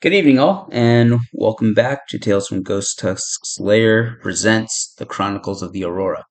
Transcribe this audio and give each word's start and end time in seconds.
Good 0.00 0.14
evening, 0.14 0.38
all, 0.38 0.68
and 0.70 1.18
welcome 1.32 1.74
back 1.74 2.06
to 2.06 2.20
Tales 2.20 2.46
from 2.46 2.62
Ghost 2.62 3.00
Tusk's 3.00 3.58
Lair 3.58 4.16
presents 4.22 4.94
The 4.96 5.06
Chronicles 5.06 5.60
of 5.60 5.72
the 5.72 5.82
Aurora. 5.82 6.24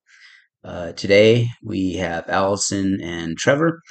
Uh, 0.64 0.94
today 0.94 1.50
we 1.62 1.96
have 1.96 2.30
Allison 2.30 3.02
and 3.02 3.38
Trevor 3.38 3.82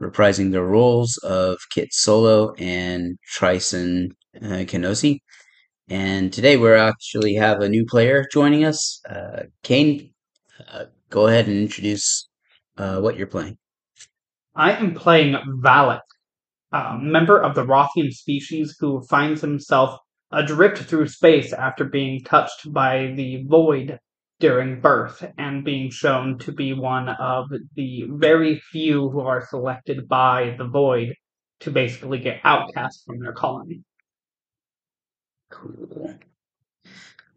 reprising 0.00 0.52
their 0.52 0.64
roles 0.64 1.16
of 1.24 1.58
Kit 1.74 1.92
Solo 1.92 2.54
and 2.54 3.18
Trison 3.36 4.10
uh, 4.40 4.62
Kenosi. 4.62 5.18
And 5.88 6.32
today 6.32 6.56
we 6.56 6.72
actually 6.72 7.34
have 7.34 7.60
a 7.60 7.68
new 7.68 7.84
player 7.84 8.28
joining 8.32 8.64
us. 8.64 9.00
Uh, 9.10 9.46
Kane, 9.64 10.12
uh, 10.72 10.84
go 11.08 11.26
ahead 11.26 11.48
and 11.48 11.58
introduce 11.58 12.28
uh, 12.78 13.00
what 13.00 13.16
you're 13.16 13.26
playing. 13.26 13.58
I 14.54 14.72
am 14.72 14.94
playing 14.94 15.34
Valak, 15.64 16.02
a 16.72 16.98
member 16.98 17.40
of 17.40 17.54
the 17.54 17.64
Rothian 17.64 18.10
species 18.12 18.76
who 18.78 19.02
finds 19.02 19.40
himself 19.40 19.98
adrift 20.32 20.78
through 20.78 21.08
space 21.08 21.52
after 21.52 21.84
being 21.84 22.22
touched 22.22 22.72
by 22.72 23.12
the 23.16 23.44
void 23.46 23.98
during 24.38 24.80
birth 24.80 25.24
and 25.36 25.64
being 25.64 25.90
shown 25.90 26.38
to 26.38 26.52
be 26.52 26.72
one 26.72 27.08
of 27.08 27.46
the 27.74 28.04
very 28.08 28.60
few 28.72 29.10
who 29.10 29.20
are 29.20 29.46
selected 29.46 30.08
by 30.08 30.54
the 30.56 30.66
void 30.66 31.14
to 31.60 31.70
basically 31.70 32.18
get 32.18 32.40
outcast 32.44 33.02
from 33.06 33.18
their 33.20 33.32
colony. 33.32 33.82
Cool. 35.50 36.18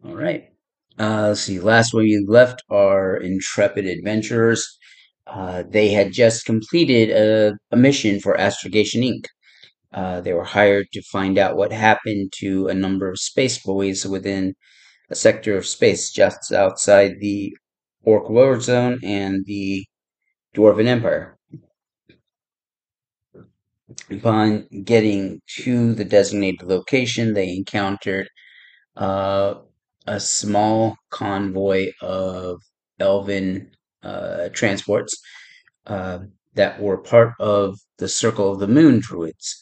All 0.04 0.14
right. 0.14 0.50
Uh, 0.98 1.28
let's 1.28 1.40
see. 1.40 1.58
Last 1.58 1.92
one 1.92 2.04
we 2.04 2.24
left 2.26 2.62
our 2.70 3.16
intrepid 3.16 3.84
adventurers. 3.84 4.78
Uh, 5.26 5.62
they 5.68 5.88
had 5.90 6.12
just 6.12 6.44
completed 6.44 7.10
a, 7.10 7.54
a 7.70 7.76
mission 7.76 8.20
for 8.20 8.38
Astrogation 8.38 9.02
Inc. 9.02 9.24
Uh, 9.92 10.20
they 10.20 10.32
were 10.34 10.44
hired 10.44 10.86
to 10.92 11.02
find 11.12 11.38
out 11.38 11.56
what 11.56 11.72
happened 11.72 12.32
to 12.38 12.68
a 12.68 12.74
number 12.74 13.08
of 13.10 13.18
space 13.20 13.58
buoys 13.62 14.06
within 14.06 14.54
a 15.10 15.14
sector 15.16 15.56
of 15.56 15.66
space 15.66 16.10
just 16.12 16.52
outside 16.52 17.20
the 17.20 17.56
Orc 18.04 18.28
War 18.30 18.60
Zone 18.60 19.00
and 19.04 19.44
the 19.46 19.86
Dwarven 20.54 20.86
Empire. 20.86 21.38
Upon 24.10 24.66
getting 24.84 25.42
to 25.58 25.92
the 25.94 26.06
designated 26.06 26.62
location, 26.62 27.34
they 27.34 27.54
encountered 27.54 28.28
uh, 28.96 29.56
a 30.06 30.20
small 30.20 30.96
convoy 31.10 31.92
of 32.02 32.62
elven 33.00 33.72
uh, 34.04 34.48
transports 34.50 35.20
uh, 35.86 36.18
that 36.54 36.80
were 36.80 36.98
part 36.98 37.32
of 37.40 37.78
the 37.98 38.08
Circle 38.08 38.52
of 38.52 38.60
the 38.60 38.68
Moon 38.68 39.00
druids. 39.00 39.56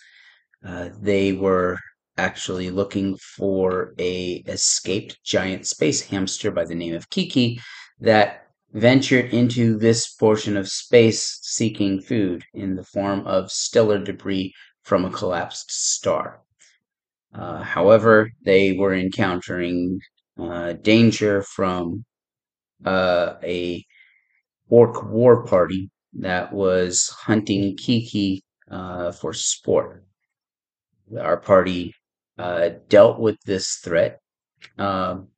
Uh, 0.66 0.90
they 1.00 1.32
were 1.32 1.78
actually 2.18 2.70
looking 2.70 3.16
for 3.16 3.94
a 3.98 4.42
escaped 4.46 5.18
giant 5.24 5.66
space 5.66 6.02
hamster 6.02 6.50
by 6.50 6.64
the 6.64 6.74
name 6.74 6.94
of 6.94 7.08
Kiki 7.10 7.60
that 8.00 8.46
ventured 8.72 9.32
into 9.32 9.78
this 9.78 10.14
portion 10.14 10.56
of 10.56 10.68
space 10.68 11.38
seeking 11.42 12.00
food 12.00 12.44
in 12.54 12.74
the 12.74 12.84
form 12.84 13.26
of 13.26 13.50
stellar 13.50 13.98
debris 13.98 14.52
from 14.82 15.04
a 15.04 15.10
collapsed 15.10 15.70
star. 15.70 16.40
Uh, 17.34 17.62
however, 17.62 18.30
they 18.44 18.72
were 18.72 18.94
encountering 18.94 20.00
uh, 20.38 20.72
danger 20.74 21.42
from 21.42 22.04
uh, 22.84 23.34
a 23.42 23.84
orc 24.72 25.04
war 25.04 25.44
party 25.44 25.90
that 26.14 26.50
was 26.50 27.08
hunting 27.10 27.76
Kiki 27.76 28.42
uh, 28.70 29.12
for 29.12 29.34
sport. 29.34 30.06
Our 31.20 31.36
party 31.36 31.94
uh, 32.38 32.70
dealt 32.88 33.20
with 33.20 33.36
this 33.44 33.76
threat 33.84 34.18
um, 34.78 35.28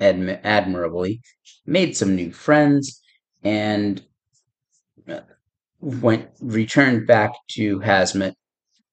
admi- 0.00 0.40
admirably, 0.44 1.22
made 1.66 1.96
some 1.96 2.14
new 2.14 2.30
friends, 2.32 3.02
and 3.42 4.00
uh, 5.08 5.20
went 5.80 6.28
returned 6.40 7.08
back 7.08 7.32
to 7.50 7.80
Hazmat 7.80 8.34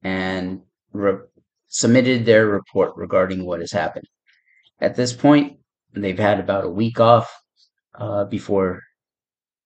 and 0.01 0.61
re- 0.93 1.27
submitted 1.67 2.25
their 2.25 2.47
report 2.47 2.93
regarding 2.95 3.45
what 3.45 3.59
has 3.59 3.71
happened. 3.71 4.05
At 4.81 4.95
this 4.95 5.13
point, 5.13 5.59
they've 5.93 6.17
had 6.17 6.39
about 6.39 6.65
a 6.65 6.69
week 6.69 6.99
off 6.99 7.31
uh, 7.99 8.25
before 8.25 8.81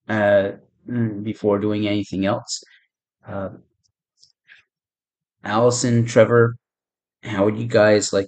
uh, 0.10 0.52
mm, 0.90 1.24
before 1.24 1.60
doing 1.60 1.88
anything 1.88 2.26
else. 2.26 2.64
Uh, 3.28 3.50
Allison, 5.44 6.06
Trevor, 6.06 6.56
how 7.24 7.46
would 7.46 7.58
you 7.58 7.68
guys 7.68 8.14
like 8.14 8.28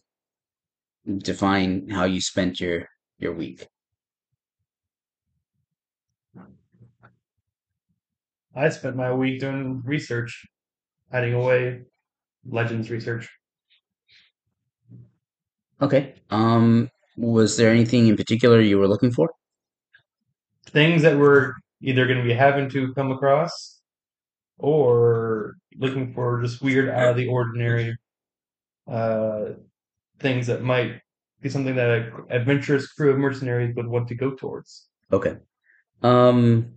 define 1.19 1.89
how 1.89 2.05
you 2.05 2.21
spent 2.21 2.59
your 2.59 2.87
your 3.19 3.33
week? 3.33 3.67
I 8.55 8.69
spent 8.69 8.95
my 8.95 9.13
week 9.13 9.39
doing 9.41 9.81
research, 9.85 10.45
hiding 11.11 11.33
away 11.35 11.83
legends 12.45 12.89
research. 12.91 13.29
Okay. 15.81 16.15
Um, 16.29 16.89
was 17.17 17.57
there 17.57 17.71
anything 17.71 18.07
in 18.07 18.15
particular 18.17 18.61
you 18.61 18.77
were 18.79 18.87
looking 18.87 19.11
for? 19.11 19.29
Things 20.75 21.01
that 21.03 21.17
we're 21.17 21.53
either 21.81 22.05
going 22.05 22.17
to 22.19 22.23
be 22.23 22.33
having 22.33 22.69
to 22.71 22.93
come 22.95 23.11
across 23.11 23.79
or 24.57 25.55
looking 25.77 26.13
for 26.13 26.41
just 26.41 26.61
weird, 26.61 26.89
out 26.89 27.11
of 27.11 27.15
the 27.15 27.27
ordinary 27.27 27.95
uh, 28.85 29.45
things 30.19 30.47
that 30.47 30.63
might 30.63 30.99
be 31.41 31.47
something 31.47 31.75
that 31.75 31.89
an 31.89 32.11
adventurous 32.29 32.91
crew 32.91 33.11
of 33.11 33.17
mercenaries 33.17 33.73
would 33.77 33.87
want 33.87 34.09
to 34.09 34.15
go 34.15 34.31
towards. 34.31 34.89
Okay. 35.13 35.37
Um, 36.03 36.73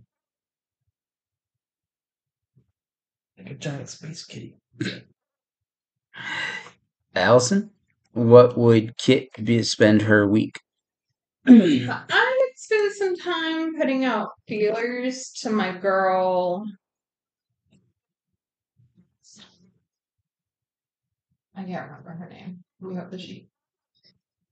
Like 3.37 3.51
a 3.51 3.55
giant 3.55 3.89
space 3.89 4.25
kitty. 4.25 4.55
Allison, 7.15 7.71
what 8.13 8.57
would 8.57 8.95
Kit 8.97 9.29
be 9.43 9.61
spend 9.63 10.03
her 10.03 10.25
week? 10.25 10.59
I 11.47 11.51
would 11.51 12.28
spend 12.59 12.93
some 12.93 13.15
time 13.15 13.77
putting 13.77 14.03
out 14.03 14.31
feelers 14.45 15.31
to 15.31 15.49
my 15.49 15.71
girl. 15.77 16.65
I 21.55 21.63
can't 21.63 21.87
remember 21.87 22.09
her 22.11 22.29
name. 22.29 22.61
We 22.81 22.95
have 22.95 23.11
the 23.11 23.17
sheet. 23.17 23.49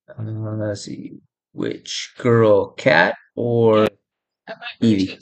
Uh, 0.09 0.23
let's 0.23 0.83
see, 0.83 1.19
which 1.51 2.13
girl, 2.17 2.71
Cat 2.71 3.13
or 3.35 3.89
I 4.47 4.53
might 4.53 4.57
read 4.81 5.01
Evie? 5.01 5.19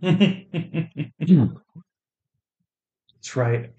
That's 3.14 3.36
right. 3.36 3.70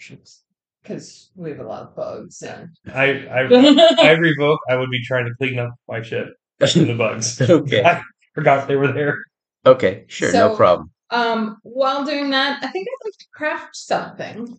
Because 0.83 1.31
we 1.35 1.49
have 1.49 1.59
a 1.59 1.63
lot 1.63 1.83
of 1.83 1.95
bugs 1.95 2.41
and. 2.41 2.69
I 2.93 3.25
I 3.27 3.47
I 4.09 4.11
revoke. 4.11 4.59
I 4.69 4.75
would 4.75 4.91
be 4.91 5.01
trying 5.03 5.25
to 5.25 5.33
clean 5.35 5.57
up 5.57 5.73
my 5.87 6.01
shit 6.01 6.27
from 6.59 6.87
the 6.87 6.95
bugs. 6.95 7.41
Okay. 7.49 7.83
I 7.85 8.01
forgot 8.35 8.67
they 8.67 8.75
were 8.75 8.91
there. 8.91 9.17
Okay, 9.65 10.03
sure, 10.07 10.33
no 10.33 10.55
problem. 10.55 10.91
Um, 11.09 11.57
while 11.63 12.03
doing 12.03 12.31
that, 12.31 12.61
I 12.61 12.67
think 12.67 12.87
I'd 12.87 13.05
like 13.05 13.17
to 13.17 13.25
craft 13.33 13.75
something 13.77 14.57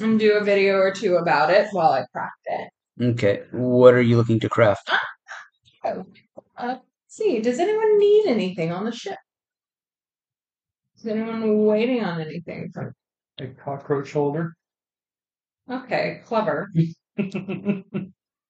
and 0.00 0.18
do 0.18 0.36
a 0.36 0.42
video 0.42 0.76
or 0.78 0.92
two 0.92 1.16
about 1.16 1.50
it 1.50 1.68
while 1.70 1.92
I 1.92 2.04
craft 2.12 2.40
it. 2.46 2.70
Okay, 3.00 3.42
what 3.52 3.94
are 3.94 4.02
you 4.02 4.16
looking 4.16 4.40
to 4.40 4.48
craft? 4.48 4.90
Oh, 5.84 6.06
uh, 6.56 6.66
let's 6.66 6.82
see, 7.08 7.40
does 7.40 7.60
anyone 7.60 7.98
need 7.98 8.26
anything 8.26 8.72
on 8.72 8.84
the 8.84 8.92
ship? 8.92 9.18
Is 10.98 11.06
anyone 11.06 11.64
waiting 11.64 12.02
on 12.02 12.20
anything 12.20 12.70
from? 12.72 12.92
A 13.40 13.46
cockroach 13.46 14.12
holder. 14.12 14.54
Okay, 15.70 16.20
clever. 16.24 16.68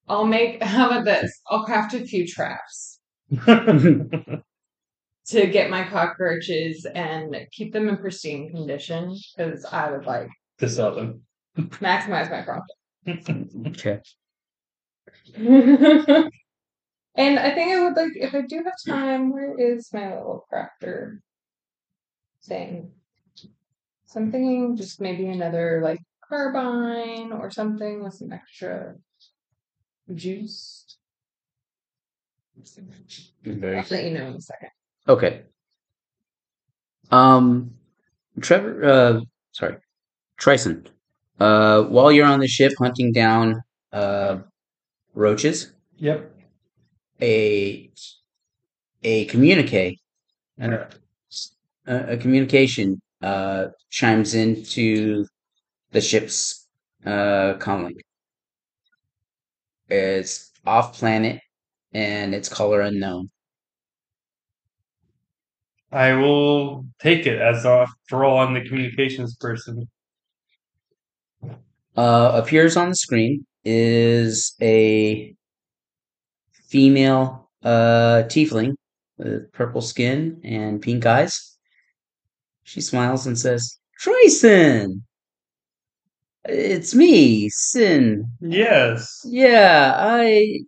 I'll 0.09 0.25
make. 0.25 0.63
How 0.63 0.87
about 0.91 1.05
this? 1.05 1.31
I'll 1.49 1.65
craft 1.65 1.95
a 1.95 2.05
few 2.05 2.27
traps 2.27 2.99
to 3.47 4.43
get 5.31 5.71
my 5.71 5.85
cockroaches 5.85 6.87
and 6.95 7.37
keep 7.53 7.73
them 7.73 7.89
in 7.89 7.97
pristine 7.99 8.51
condition 8.51 9.15
because 9.37 9.65
I 9.67 9.91
would 9.91 10.07
like 10.07 10.29
to 10.59 10.69
sell 10.69 10.95
them. 10.95 11.23
maximize 11.57 12.31
my 12.31 12.43
profit. 12.43 12.65
Okay. 13.69 14.01
and 17.15 17.39
I 17.39 17.55
think 17.55 17.73
I 17.73 17.83
would 17.83 17.97
like 17.97 18.13
if 18.15 18.35
I 18.35 18.43
do 18.43 18.63
have 18.65 18.75
time. 18.87 19.33
Where 19.33 19.59
is 19.59 19.91
my 19.93 20.15
little 20.15 20.47
crafter 20.53 21.19
thing? 22.45 22.93
So 24.07 24.21
I'm 24.21 24.33
thinking 24.33 24.77
just 24.77 25.01
maybe 25.01 25.27
another 25.29 25.81
like 25.83 26.01
carbine 26.31 27.33
or 27.33 27.51
something 27.51 28.03
with 28.03 28.15
some 28.15 28.33
extra 28.33 28.95
juice. 30.15 30.97
Very 33.45 33.79
I'll 33.79 33.85
let 33.91 34.05
you 34.05 34.11
know 34.13 34.27
in 34.29 34.35
a 34.35 34.41
second. 34.41 34.71
Okay. 35.09 35.43
Um, 37.11 37.73
Trevor, 38.41 38.85
uh, 38.85 39.21
sorry, 39.53 39.77
Trison. 40.39 40.87
Uh, 41.39 41.83
while 41.85 42.13
you're 42.13 42.27
on 42.27 42.41
the 42.41 42.47
ship 42.49 42.73
hunting 42.79 43.13
down 43.13 43.63
uh, 43.93 44.39
roaches, 45.15 45.73
Yep. 45.97 46.33
a 47.23 47.91
a 49.03 49.25
communique, 49.27 49.99
a, 50.61 50.87
a 51.87 52.17
communication 52.19 53.01
uh, 53.23 53.69
chimes 53.91 54.35
into 54.35 55.27
the 55.93 56.01
ship's 56.01 56.67
uh, 57.05 57.55
comlink. 57.59 58.01
It's 59.89 60.51
off 60.67 60.95
planet 60.95 61.41
and 61.93 62.35
its 62.35 62.49
color 62.49 62.81
unknown. 62.81 63.31
I 65.93 66.13
will 66.13 66.87
take 67.01 67.27
it 67.27 67.41
as 67.41 67.67
after 67.67 68.25
all 68.25 68.39
I'm 68.39 68.55
the 68.55 68.65
communications 68.65 69.35
person. 69.37 69.89
Uh, 71.97 72.33
appears 72.35 72.77
on 72.77 72.91
the 72.91 72.95
screen 72.95 73.45
is 73.65 74.55
a 74.63 75.35
female 76.69 77.51
uh, 77.65 78.23
tiefling 78.29 78.75
with 79.19 79.51
purple 79.53 79.81
skin 79.81 80.41
and 80.45 80.81
pink 80.81 81.05
eyes. 81.05 81.59
She 82.63 82.81
smiles 82.81 83.27
and 83.27 83.37
says, 83.37 83.79
Trayson! 84.01 85.03
It's 86.45 86.95
me, 86.95 87.49
Sin. 87.51 88.31
Yes. 88.41 89.21
Yeah, 89.25 89.93
I. 89.97 90.61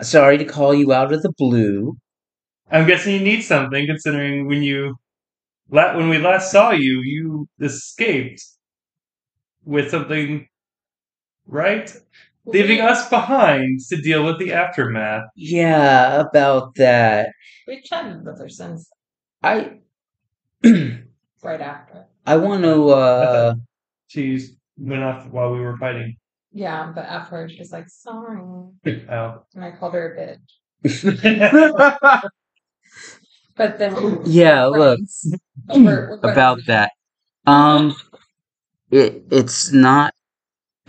Sorry 0.00 0.38
to 0.38 0.44
call 0.44 0.74
you 0.74 0.92
out 0.92 1.12
of 1.12 1.22
the 1.22 1.32
blue. 1.38 1.96
I'm 2.70 2.86
guessing 2.86 3.14
you 3.14 3.20
need 3.20 3.42
something, 3.42 3.86
considering 3.86 4.46
when 4.48 4.62
you 4.62 4.96
la- 5.70 5.96
when 5.96 6.08
we 6.08 6.18
last 6.18 6.50
saw 6.50 6.70
you, 6.72 7.00
you 7.04 7.48
escaped 7.60 8.42
with 9.64 9.90
something, 9.90 10.46
right? 11.46 11.94
Leaving 12.44 12.80
us 12.80 13.08
behind 13.08 13.80
to 13.88 13.96
deal 14.00 14.24
with 14.24 14.38
the 14.40 14.52
aftermath. 14.52 15.24
Yeah, 15.36 16.20
about 16.20 16.74
that. 16.76 17.30
We 17.68 17.82
chatted 17.82 18.24
with 18.24 18.40
her 18.40 18.48
since 18.48 18.88
I. 19.44 19.78
right 20.64 21.60
after. 21.60 22.06
I 22.26 22.36
want 22.36 22.64
to. 22.64 22.88
Uh, 22.88 23.54
She 24.08 24.56
went 24.82 25.02
off 25.02 25.26
while 25.28 25.52
we 25.52 25.60
were 25.60 25.76
fighting. 25.78 26.16
Yeah, 26.52 26.92
but 26.94 27.06
afterwards 27.06 27.52
she 27.54 27.60
was 27.60 27.72
like, 27.72 27.88
sorry. 27.88 28.40
Oh. 29.10 29.42
And 29.54 29.64
I 29.64 29.70
called 29.72 29.94
her 29.94 30.14
a 30.14 30.18
bitch. 30.84 32.22
But 33.54 33.78
then 33.78 34.20
yeah, 34.24 34.64
look. 34.64 34.98
We're- 35.68 35.84
we're 35.84 36.16
good. 36.18 36.30
about 36.30 36.58
that. 36.66 36.90
Um, 37.46 37.94
it 38.90 39.24
it's 39.30 39.72
not. 39.72 40.14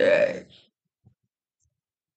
Uh, 0.00 0.40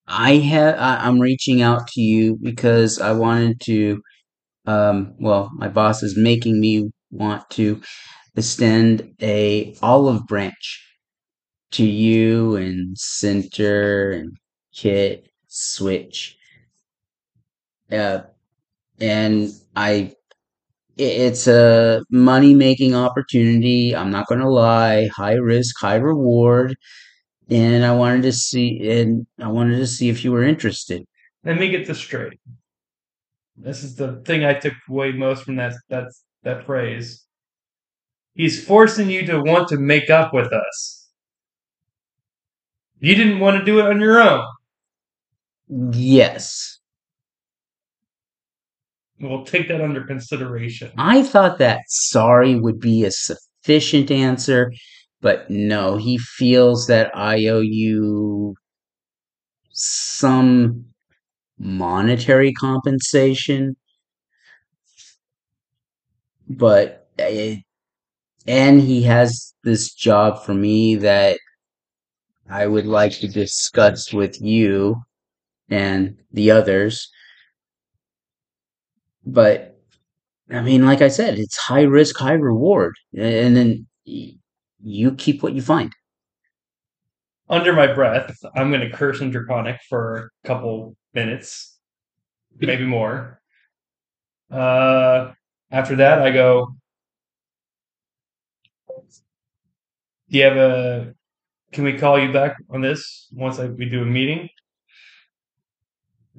I 0.07 0.35
have. 0.37 0.75
I, 0.79 0.97
I'm 1.05 1.19
reaching 1.19 1.61
out 1.61 1.87
to 1.89 2.01
you 2.01 2.37
because 2.41 2.99
I 2.99 3.11
wanted 3.11 3.59
to. 3.65 4.01
Um, 4.65 5.15
well, 5.19 5.51
my 5.55 5.67
boss 5.67 6.01
is 6.01 6.17
making 6.17 6.59
me 6.61 6.91
want 7.11 7.49
to 7.51 7.81
extend 8.35 9.15
a 9.21 9.75
olive 9.81 10.25
branch 10.27 10.86
to 11.71 11.85
you 11.85 12.55
and 12.55 12.97
Center 12.97 14.11
and 14.11 14.37
Kit 14.73 15.29
Switch. 15.47 16.37
Uh, 17.91 18.21
and 18.99 19.51
I 19.75 20.13
it's 20.97 21.47
a 21.47 22.01
money 22.09 22.55
making 22.55 22.95
opportunity. 22.95 23.95
I'm 23.95 24.09
not 24.09 24.27
going 24.27 24.41
to 24.41 24.49
lie. 24.49 25.07
High 25.07 25.35
risk, 25.35 25.79
high 25.79 25.95
reward. 25.95 26.75
And 27.49 27.85
I 27.85 27.93
wanted 27.95 28.23
to 28.23 28.31
see, 28.33 28.89
and 28.89 29.25
I 29.39 29.47
wanted 29.47 29.77
to 29.77 29.87
see 29.87 30.09
if 30.09 30.23
you 30.23 30.31
were 30.31 30.43
interested. 30.43 31.05
Let 31.45 31.59
me 31.59 31.69
get 31.69 31.87
this 31.87 31.99
straight. 31.99 32.39
This 33.55 33.83
is 33.83 33.95
the 33.95 34.21
thing 34.25 34.43
I 34.43 34.53
took 34.53 34.73
away 34.89 35.11
most 35.13 35.43
from 35.43 35.55
that 35.57 35.73
that 35.89 36.07
that 36.43 36.65
phrase. 36.65 37.25
He's 38.33 38.63
forcing 38.63 39.09
you 39.09 39.25
to 39.27 39.41
want 39.41 39.67
to 39.69 39.77
make 39.77 40.09
up 40.09 40.33
with 40.33 40.51
us. 40.51 40.96
You 42.99 43.15
didn't 43.15 43.39
want 43.39 43.57
to 43.57 43.65
do 43.65 43.79
it 43.79 43.85
on 43.85 43.99
your 43.99 44.19
own. 44.21 44.45
Yes. 45.93 46.79
We'll 49.19 49.45
take 49.45 49.67
that 49.67 49.81
under 49.81 50.03
consideration. 50.05 50.91
I 50.97 51.23
thought 51.23 51.57
that 51.59 51.81
sorry 51.87 52.55
would 52.55 52.79
be 52.79 53.03
a 53.03 53.11
sufficient 53.11 54.11
answer, 54.11 54.71
but 55.21 55.49
no, 55.49 55.97
he 55.97 56.17
feels 56.17 56.87
that 56.87 57.15
I 57.15 57.47
owe 57.47 57.61
you 57.61 58.55
some 59.71 60.85
monetary 61.57 62.53
compensation. 62.53 63.75
But, 66.47 67.09
uh, 67.19 67.55
and 68.45 68.81
he 68.81 69.01
has 69.03 69.53
this 69.63 69.93
job 69.93 70.43
for 70.43 70.53
me 70.53 70.95
that 70.95 71.39
I 72.49 72.67
would 72.67 72.85
like 72.85 73.13
to 73.19 73.27
discuss 73.27 74.13
with 74.13 74.41
you 74.41 75.01
and 75.69 76.17
the 76.31 76.51
others. 76.51 77.09
But 79.25 79.77
I 80.49 80.61
mean, 80.61 80.85
like 80.85 81.01
I 81.01 81.09
said, 81.09 81.37
it's 81.39 81.57
high 81.57 81.83
risk, 81.83 82.17
high 82.17 82.33
reward, 82.33 82.95
and 83.17 83.55
then 83.57 83.87
you 84.05 85.11
keep 85.15 85.43
what 85.43 85.53
you 85.53 85.61
find. 85.61 85.91
Under 87.49 87.73
my 87.73 87.87
breath, 87.93 88.37
I'm 88.55 88.71
going 88.71 88.81
to 88.81 88.95
curse 88.95 89.21
in 89.21 89.31
Draconic 89.31 89.79
for 89.89 90.31
a 90.43 90.47
couple 90.47 90.95
minutes, 91.13 91.77
maybe 92.59 92.85
more. 92.85 93.41
Uh, 94.51 95.33
after 95.71 95.97
that, 95.97 96.21
I 96.21 96.31
go. 96.31 96.75
Do 100.29 100.37
you 100.37 100.43
have 100.43 100.57
a? 100.57 101.16
Can 101.77 101.83
we 101.83 101.93
call 101.93 102.17
you 102.17 102.33
back 102.33 102.57
on 102.71 102.81
this 102.81 103.27
once 103.31 103.59
I, 103.59 103.67
we 103.67 103.87
do 103.87 104.01
a 104.01 104.05
meeting? 104.05 104.49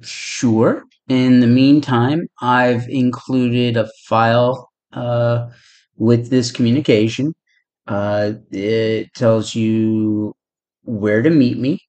Sure. 0.01 0.83
In 1.07 1.39
the 1.39 1.47
meantime, 1.47 2.27
I've 2.41 2.89
included 2.89 3.77
a 3.77 3.87
file 4.05 4.69
uh, 4.91 5.47
with 5.95 6.29
this 6.29 6.51
communication. 6.51 7.33
Uh, 7.87 8.33
it 8.51 9.13
tells 9.13 9.55
you 9.55 10.35
where 10.83 11.21
to 11.21 11.29
meet 11.29 11.57
me 11.57 11.79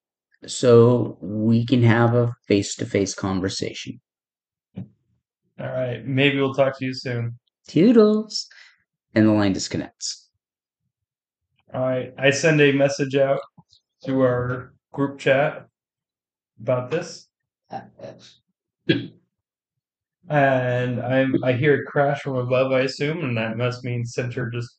so 0.47 1.19
we 1.21 1.67
can 1.67 1.83
have 1.83 2.15
a 2.15 2.33
face 2.47 2.77
to 2.77 2.87
face 2.87 3.15
conversation. 3.15 4.01
All 4.77 4.87
right, 5.59 6.07
maybe 6.07 6.37
we'll 6.37 6.55
talk 6.55 6.79
to 6.79 6.85
you 6.85 6.95
soon. 6.95 7.37
Toodles. 7.67 8.47
And 9.17 9.27
the 9.27 9.33
line 9.33 9.55
disconnects. 9.55 10.30
All 11.73 11.81
right, 11.81 12.13
I 12.19 12.31
send 12.31 12.61
a 12.61 12.73
message 12.73 13.15
out 13.17 13.41
to 14.05 14.21
our 14.23 14.75
group 14.93 15.19
chat 15.19 15.67
about 16.61 16.91
this, 16.91 17.29
and 20.29 21.01
I 21.01 21.27
I 21.45 21.53
hear 21.53 21.83
a 21.83 21.87
crash 21.91 22.21
from 22.23 22.37
above. 22.37 22.73
I 22.73 22.81
assume, 22.81 23.23
and 23.25 23.37
that 23.37 23.57
must 23.57 23.85
mean 23.85 24.05
Center 24.05 24.51
just 24.51 24.79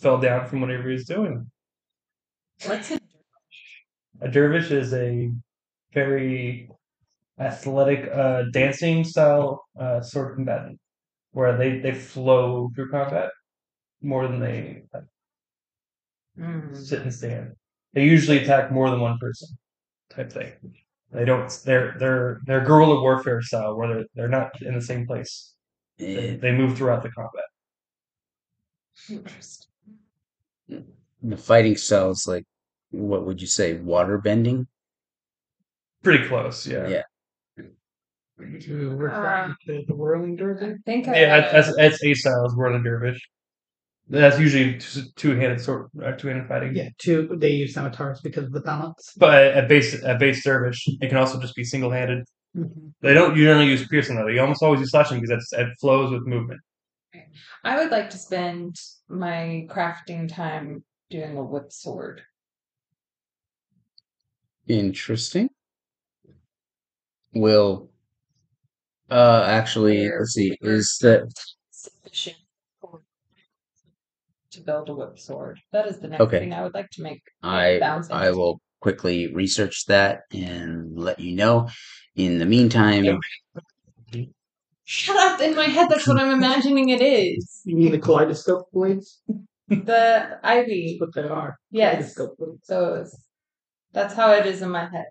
fell 0.00 0.18
down 0.18 0.46
from 0.46 0.60
whatever 0.60 0.90
he's 0.90 1.06
doing. 1.06 1.50
What's 2.66 2.90
a 2.90 2.98
dervish? 2.98 3.84
A 4.20 4.28
dervish 4.28 4.70
is 4.70 4.92
a 4.94 5.30
very 5.94 6.70
athletic 7.38 8.10
uh, 8.12 8.44
dancing 8.52 9.04
style 9.04 9.64
uh, 9.80 10.00
sword 10.02 10.36
combatant, 10.36 10.80
where 11.32 11.56
they 11.56 11.80
they 11.80 11.94
flow 11.94 12.70
through 12.76 12.90
combat 12.90 13.30
more 14.02 14.26
than 14.28 14.40
they 14.40 14.82
like, 14.92 15.04
Mm. 16.38 16.76
sit 16.76 17.02
and 17.02 17.12
stand. 17.12 17.54
They 17.92 18.04
usually 18.04 18.38
attack 18.38 18.70
more 18.70 18.88
than 18.88 19.00
one 19.00 19.18
person, 19.18 19.48
type 20.08 20.32
thing. 20.32 20.52
They 21.12 21.24
don't. 21.24 21.50
They're 21.64 21.96
they're 21.98 22.40
they're 22.46 22.64
guerrilla 22.64 23.00
warfare 23.00 23.42
style, 23.42 23.76
where 23.76 23.88
they're 23.88 24.04
they're 24.14 24.28
not 24.28 24.62
in 24.62 24.74
the 24.74 24.80
same 24.80 25.06
place. 25.06 25.54
They, 25.98 26.16
Eh, 26.16 26.36
they 26.36 26.52
move 26.52 26.76
throughout 26.78 27.02
the 27.02 27.10
combat. 27.10 27.44
Interesting. 29.08 29.66
The 31.22 31.36
fighting 31.36 31.76
style 31.76 32.10
is 32.12 32.26
like, 32.26 32.44
what 32.90 33.26
would 33.26 33.40
you 33.40 33.46
say, 33.48 33.74
water 33.74 34.18
bending? 34.18 34.66
Pretty 36.02 36.26
close, 36.28 36.66
yeah. 36.66 36.88
Yeah. 36.88 37.02
Are 38.38 38.44
you 38.46 38.90
referring 38.90 39.54
to 39.66 39.84
the 39.86 39.94
whirling 39.94 40.40
I 40.40 40.76
think 40.86 41.08
I 41.08 41.20
Yeah, 41.20 41.50
that's 41.50 41.76
that's 41.76 42.02
A 42.02 42.14
styles, 42.14 42.56
more 42.56 42.72
than 42.72 42.82
dervish. 42.82 43.20
That's 44.12 44.40
usually 44.40 44.80
two 45.14 45.36
handed 45.36 45.60
sword, 45.60 45.88
uh, 46.04 46.12
two 46.12 46.26
handed 46.28 46.48
fighting. 46.48 46.74
Yeah, 46.74 46.88
two. 46.98 47.36
They 47.38 47.52
use 47.52 47.74
scimitars 47.74 48.20
because 48.20 48.44
of 48.46 48.52
the 48.52 48.60
balance. 48.60 49.12
But 49.16 49.44
at 49.44 49.68
base 49.68 50.02
at 50.02 50.18
base 50.18 50.42
dervish, 50.42 50.84
it 51.00 51.08
can 51.08 51.16
also 51.16 51.40
just 51.40 51.54
be 51.54 51.62
single 51.62 51.92
handed. 51.92 52.24
Mhm. 52.56 52.92
They 53.02 53.14
don't 53.14 53.36
usually 53.36 53.66
use 53.66 53.86
piercing 53.86 54.16
though. 54.16 54.26
They 54.26 54.38
almost 54.38 54.64
always 54.64 54.80
use 54.80 54.90
slashing 54.90 55.20
because 55.20 55.30
that's 55.30 55.52
it 55.52 55.68
flows 55.80 56.10
with 56.10 56.26
movement. 56.26 56.60
I 57.62 57.78
would 57.78 57.92
like 57.92 58.10
to 58.10 58.18
spend 58.18 58.74
my 59.08 59.66
crafting 59.70 60.28
time 60.28 60.84
doing 61.08 61.36
a 61.36 61.44
whip 61.44 61.70
sword. 61.70 62.22
Interesting. 64.66 65.50
Will 67.32 67.90
uh 69.08 69.44
actually 69.46 70.10
let's 70.10 70.32
see, 70.32 70.56
is 70.62 70.98
that 71.02 71.28
Sufficient 71.70 72.36
for- 72.36 72.39
to 74.60 74.66
build 74.66 74.88
a 74.88 74.94
whip 74.94 75.18
sword. 75.18 75.58
That 75.72 75.86
is 75.86 75.98
the 76.00 76.08
next 76.08 76.22
Okay. 76.22 76.38
thing 76.40 76.52
I 76.52 76.62
would 76.62 76.74
like 76.74 76.90
to 76.90 77.02
make. 77.02 77.22
I 77.42 77.78
thousand. 77.80 78.14
I 78.14 78.30
will 78.30 78.60
quickly 78.80 79.32
research 79.32 79.86
that 79.86 80.22
and 80.32 80.96
let 80.96 81.18
you 81.20 81.34
know. 81.34 81.68
In 82.16 82.38
the 82.38 82.46
meantime, 82.46 83.18
Shut 84.84 85.16
up! 85.16 85.40
In 85.40 85.54
my 85.54 85.66
head, 85.66 85.88
that's 85.88 86.08
what 86.08 86.18
I'm 86.20 86.32
imagining 86.32 86.88
it 86.88 87.00
is. 87.00 87.62
You 87.64 87.76
mean 87.76 87.92
the 87.92 87.98
kaleidoscope 87.98 88.66
blades? 88.72 89.22
The 89.68 90.40
ivy. 90.42 90.98
That's 90.98 91.14
what 91.14 91.22
they 91.22 91.28
are. 91.28 91.56
Yes. 91.70 92.16
So 92.64 92.94
it's, 92.94 93.16
that's 93.92 94.14
how 94.14 94.32
it 94.32 94.46
is 94.46 94.62
in 94.62 94.70
my 94.70 94.88
head. 94.88 95.06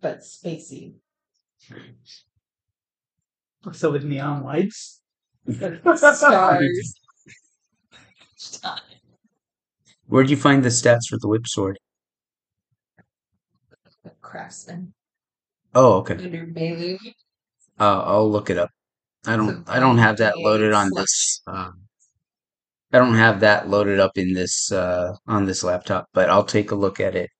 But 0.00 0.20
spacey. 0.20 0.94
So 3.72 3.92
with 3.92 4.04
neon 4.04 4.44
lights. 4.44 5.02
But 5.46 5.98
stars. 5.98 6.94
where'd 10.06 10.30
you 10.30 10.36
find 10.36 10.64
the 10.64 10.68
stats 10.70 11.06
for 11.08 11.18
the 11.18 11.28
whip 11.28 11.46
sword? 11.46 11.78
Craftsman. 14.20 14.94
Oh, 15.74 15.94
okay. 15.94 16.14
Under 16.14 16.46
Belu. 16.46 16.98
Uh, 17.78 18.02
I'll 18.02 18.30
look 18.30 18.50
it 18.50 18.58
up. 18.58 18.70
I 19.26 19.36
don't 19.36 19.68
I 19.68 19.80
don't 19.80 19.98
have 19.98 20.18
that 20.18 20.38
loaded 20.38 20.72
on 20.72 20.90
this 20.94 21.40
um 21.46 21.80
I 22.92 22.98
don't 22.98 23.14
have 23.14 23.40
that 23.40 23.68
loaded 23.68 23.98
up 23.98 24.16
in 24.16 24.34
this 24.34 24.70
uh 24.70 25.14
on 25.26 25.46
this 25.46 25.64
laptop, 25.64 26.08
but 26.12 26.30
I'll 26.30 26.44
take 26.44 26.70
a 26.70 26.74
look 26.74 27.00
at 27.00 27.16
it. 27.16 27.30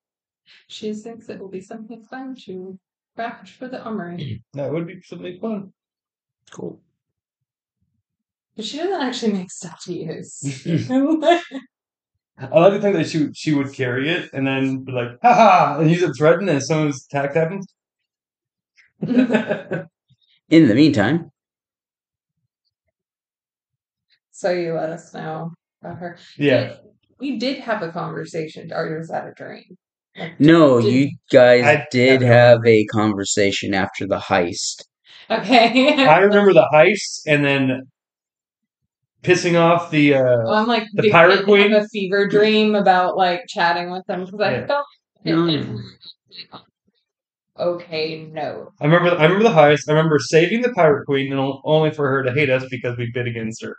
She 0.68 0.92
thinks 0.94 1.28
it 1.28 1.38
will 1.38 1.48
be 1.48 1.60
something 1.60 2.02
fun 2.02 2.36
to 2.46 2.78
craft 3.14 3.50
for 3.50 3.68
the 3.68 3.82
armory. 3.82 4.42
That 4.54 4.72
would 4.72 4.86
be 4.86 5.00
something 5.02 5.38
fun. 5.40 5.72
Cool. 6.50 6.80
But 8.56 8.64
she 8.64 8.78
doesn't 8.78 9.00
actually 9.02 9.32
make 9.32 9.50
stuff 9.50 9.82
to 9.84 9.92
use. 9.92 10.40
I 12.36 12.48
like 12.58 12.72
to 12.72 12.80
think 12.80 12.96
that 12.96 13.08
she 13.08 13.28
she 13.32 13.52
would 13.54 13.72
carry 13.72 14.08
it 14.10 14.30
and 14.32 14.46
then 14.46 14.84
be 14.84 14.92
like, 14.92 15.10
haha, 15.22 15.80
and 15.80 15.90
use 15.90 16.02
it 16.02 16.12
threaten 16.16 16.48
and 16.48 16.62
someone's 16.62 17.06
attack 17.06 17.34
happens. 17.34 17.66
Mm-hmm. 19.02 19.82
In 20.50 20.68
the 20.68 20.74
meantime, 20.74 21.30
so 24.30 24.50
you 24.50 24.74
let 24.74 24.90
us 24.90 25.12
know 25.14 25.52
about 25.82 25.98
her. 25.98 26.18
yeah. 26.36 26.76
We 27.20 27.38
did 27.38 27.58
have 27.60 27.82
a 27.82 27.90
conversation, 27.92 28.72
or 28.72 28.98
was 28.98 29.08
that 29.08 29.26
a 29.26 29.32
dream? 29.32 29.64
Like, 30.16 30.38
no, 30.40 30.80
did- 30.80 30.92
you 30.92 31.10
guys 31.32 31.64
I- 31.64 31.86
did 31.90 32.22
I- 32.22 32.26
have 32.26 32.58
a 32.66 32.84
conversation 32.86 33.72
after 33.74 34.06
the 34.06 34.18
heist. 34.18 34.84
Okay. 35.30 36.04
I 36.04 36.18
remember 36.18 36.52
the 36.52 36.68
heist 36.72 37.22
and 37.26 37.44
then 37.44 37.82
pissing 39.24 39.58
off 39.58 39.90
the 39.90 40.14
uh 40.14 40.20
Well, 40.44 40.54
I'm 40.54 40.66
like 40.66 40.84
The 40.94 41.10
Pirate 41.10 41.38
to 41.38 41.44
Queen? 41.44 41.70
have 41.72 41.84
a 41.84 41.88
fever 41.88 42.28
dream 42.28 42.74
about 42.74 43.16
like 43.16 43.42
chatting 43.48 43.90
with 43.90 44.04
them 44.06 44.24
because 44.24 44.40
I 44.40 44.52
Yeah. 44.52 44.66
felt 44.66 44.86
No. 45.24 45.80
okay. 47.58 48.26
No, 48.32 48.68
I 48.80 48.84
remember 48.84 49.10
I 49.18 49.24
remember 49.24 49.44
the 49.44 49.54
heist. 49.54 49.88
I 49.88 49.92
remember 49.92 50.18
saving 50.18 50.62
the 50.62 50.72
pirate 50.72 51.06
queen 51.06 51.32
and 51.32 51.40
only 51.64 51.90
for 51.90 52.08
her 52.08 52.22
to 52.22 52.32
hate 52.32 52.50
us 52.50 52.64
because 52.70 52.96
we 52.98 53.10
bid 53.12 53.26
against 53.26 53.62
her. 53.62 53.76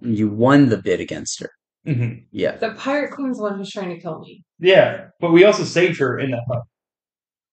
You 0.00 0.28
won 0.28 0.68
the 0.68 0.78
bid 0.78 1.00
against 1.00 1.40
her. 1.40 1.50
hmm 1.86 2.14
Yeah. 2.30 2.56
the 2.56 2.72
pirate 2.72 3.12
queen's 3.12 3.36
the 3.38 3.44
one 3.44 3.56
who's 3.58 3.70
trying 3.70 3.90
to 3.94 4.00
kill 4.00 4.18
me, 4.20 4.42
Yeah, 4.58 5.08
but 5.20 5.32
we 5.32 5.44
also 5.44 5.64
saved 5.64 5.98
her 6.00 6.18
in 6.18 6.30
that 6.32 6.42
fight. 6.48 6.62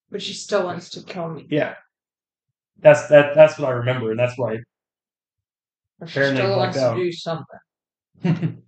but 0.09 0.21
she 0.21 0.33
still 0.33 0.63
wants 0.65 0.89
to 0.91 1.03
kill 1.03 1.29
me. 1.29 1.47
Yeah, 1.49 1.75
that's 2.79 3.07
that. 3.07 3.35
That's 3.35 3.57
what 3.59 3.69
I 3.69 3.73
remember, 3.73 4.11
and 4.11 4.19
that's 4.19 4.37
why. 4.37 4.57
Or 6.01 6.07
she 6.07 6.13
still 6.23 6.55
blacked 6.55 6.75
wants 6.75 6.77
out. 6.77 6.95
to 6.95 7.03
do 7.03 7.11
something. 7.11 7.59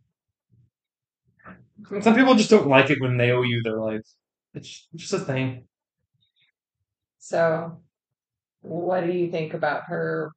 Some 2.01 2.15
people 2.15 2.35
just 2.35 2.49
don't 2.49 2.67
like 2.67 2.89
it 2.89 3.01
when 3.01 3.17
they 3.17 3.31
owe 3.31 3.41
you 3.41 3.61
their 3.63 3.79
life. 3.79 4.01
It's 4.53 4.87
just 4.95 5.13
a 5.13 5.19
thing. 5.19 5.67
So, 7.19 7.81
what 8.61 9.05
do 9.05 9.11
you 9.11 9.29
think 9.31 9.53
about 9.53 9.83
her? 9.87 10.31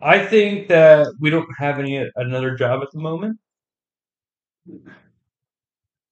I 0.00 0.26
think 0.26 0.68
that 0.68 1.06
we 1.20 1.30
don't 1.30 1.48
have 1.58 1.78
any 1.78 2.06
another 2.16 2.56
job 2.56 2.82
at 2.82 2.88
the 2.92 3.00
moment. 3.00 3.38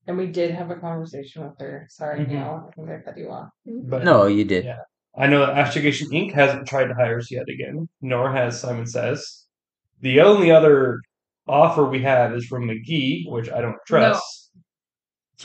And 0.06 0.16
we 0.18 0.26
did 0.28 0.52
have 0.52 0.70
a 0.70 0.76
conversation 0.76 1.44
with 1.44 1.58
her. 1.58 1.87
Sorry, 1.90 2.20
Mhm. 2.20 2.28
Neil. 2.28 2.68
I 2.68 2.73
think 2.75 2.90
I 2.90 2.99
cut 3.00 3.18
you 3.18 3.30
off. 3.30 3.50
But 3.66 4.04
No, 4.04 4.26
you 4.26 4.44
did. 4.44 4.64
Yeah. 4.64 4.82
I 5.16 5.28
know 5.28 5.40
that 5.40 5.56
Astrogation 5.56 6.09
Inc. 6.11 6.33
hasn't 6.33 6.66
tried 6.66 6.87
to 6.87 6.94
hire 6.94 7.18
us 7.18 7.30
yet 7.30 7.49
again, 7.49 7.88
nor 8.00 8.33
has 8.33 8.61
Simon 8.61 8.87
Says. 8.87 9.44
The 10.00 10.21
only 10.21 10.50
other 10.50 11.00
offer 11.47 11.85
we 11.85 12.02
have 12.02 12.35
is 12.35 12.47
from 12.47 12.68
McGee, 12.68 13.30
which 13.30 13.49
I 13.49 13.61
don't 13.61 13.76
trust. 13.87 14.50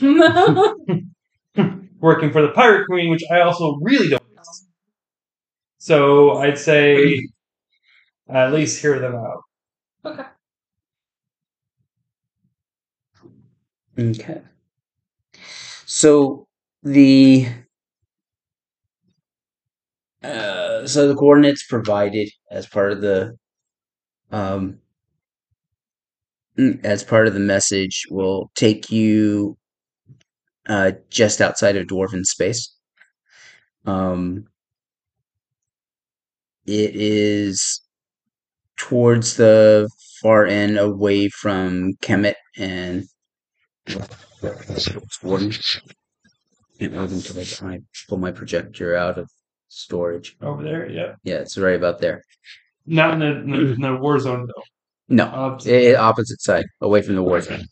Working 2.00 2.32
for 2.32 2.42
the 2.42 2.52
Pirate 2.54 2.86
Queen, 2.86 3.10
which 3.10 3.22
I 3.30 3.40
also 3.40 3.78
really 3.80 4.08
don't 4.08 4.22
trust. 4.34 4.68
So 5.78 6.32
I'd 6.38 6.58
say 6.58 7.20
at 8.28 8.52
least 8.52 8.80
hear 8.80 8.98
them 8.98 9.14
out. 9.14 9.42
okay. 10.04 10.24
Okay. 13.98 14.40
So 15.86 16.46
the 16.82 17.46
uh, 20.22 20.86
so 20.86 21.08
the 21.08 21.14
coordinates 21.14 21.64
provided 21.66 22.28
as 22.50 22.66
part 22.66 22.92
of 22.92 23.00
the 23.00 23.36
um 24.32 24.78
mm, 26.58 26.84
as 26.84 27.02
part 27.04 27.26
of 27.26 27.34
the 27.34 27.40
message 27.40 28.06
will 28.10 28.50
take 28.54 28.90
you 28.90 29.56
uh 30.68 30.92
just 31.10 31.40
outside 31.40 31.76
of 31.76 31.86
dwarven 31.86 32.24
space. 32.24 32.74
Um 33.86 34.46
it 36.66 36.94
is 36.94 37.80
towards 38.76 39.36
the 39.36 39.88
far 40.22 40.46
end 40.46 40.78
away 40.78 41.28
from 41.28 41.94
Kemet 42.02 42.34
and 42.56 43.04
Warden. 45.22 45.52
I 46.80 47.80
pull 48.08 48.18
my 48.18 48.32
projector 48.32 48.96
out 48.96 49.18
of 49.18 49.30
storage. 49.70 50.36
Over 50.42 50.62
there, 50.62 50.88
yeah. 50.90 51.14
Yeah, 51.24 51.36
it's 51.36 51.56
right 51.56 51.76
about 51.76 52.00
there. 52.00 52.22
Not 52.86 53.14
in 53.14 53.20
the, 53.20 53.26
in 53.26 53.50
the, 53.50 53.72
in 53.74 53.80
the 53.80 53.96
war 53.96 54.18
zone, 54.18 54.46
though. 54.46 54.62
No, 55.08 55.24
Opposite. 55.24 55.72
i- 55.74 55.92
i- 55.92 55.96
opposite 55.96 56.40
side, 56.42 56.66
away 56.82 57.00
from 57.02 57.14
the 57.16 57.22
war 57.22 57.40
zone. 57.40 57.64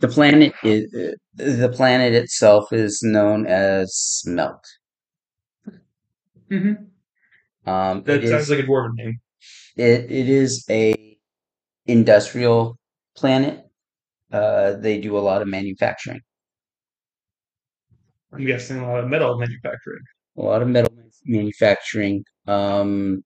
The 0.00 0.08
planet 0.08 0.52
is 0.62 0.92
uh, 0.94 1.14
the 1.36 1.68
planet 1.70 2.14
itself 2.14 2.72
is 2.72 3.00
known 3.02 3.46
as 3.46 3.92
Smelt. 3.94 4.62
Mm-hmm. 6.50 7.68
Um, 7.68 8.02
That 8.04 8.22
it 8.24 8.28
sounds 8.28 8.44
is 8.44 8.50
like 8.50 8.60
a 8.60 8.62
dwarven 8.62 8.94
name. 8.94 9.20
it, 9.76 10.10
it 10.10 10.28
is 10.28 10.64
a 10.70 11.16
industrial 11.86 12.78
planet. 13.16 13.64
Uh, 14.32 14.72
they 14.76 15.00
do 15.00 15.16
a 15.18 15.20
lot 15.20 15.42
of 15.42 15.48
manufacturing, 15.48 16.20
I'm 18.32 18.44
guessing 18.44 18.78
a 18.78 18.86
lot 18.86 19.02
of 19.04 19.08
metal 19.10 19.38
manufacturing. 19.38 20.02
a 20.36 20.42
lot 20.42 20.62
of 20.62 20.68
metal 20.68 20.92
manufacturing. 21.24 22.24
Um, 22.46 23.22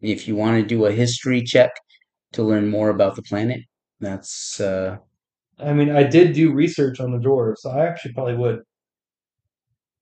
if 0.00 0.28
you 0.28 0.36
want 0.36 0.60
to 0.62 0.66
do 0.66 0.86
a 0.86 0.92
history 0.92 1.42
check 1.42 1.72
to 2.32 2.42
learn 2.42 2.68
more 2.68 2.90
about 2.90 3.16
the 3.16 3.22
planet, 3.22 3.62
that's 4.00 4.60
uh, 4.60 4.98
I 5.58 5.72
mean, 5.74 5.90
I 5.90 6.04
did 6.04 6.34
do 6.34 6.52
research 6.52 7.00
on 7.00 7.12
the 7.12 7.18
dwarves, 7.18 7.58
so 7.58 7.70
I 7.70 7.86
actually 7.86 8.14
probably 8.14 8.36
would. 8.36 8.60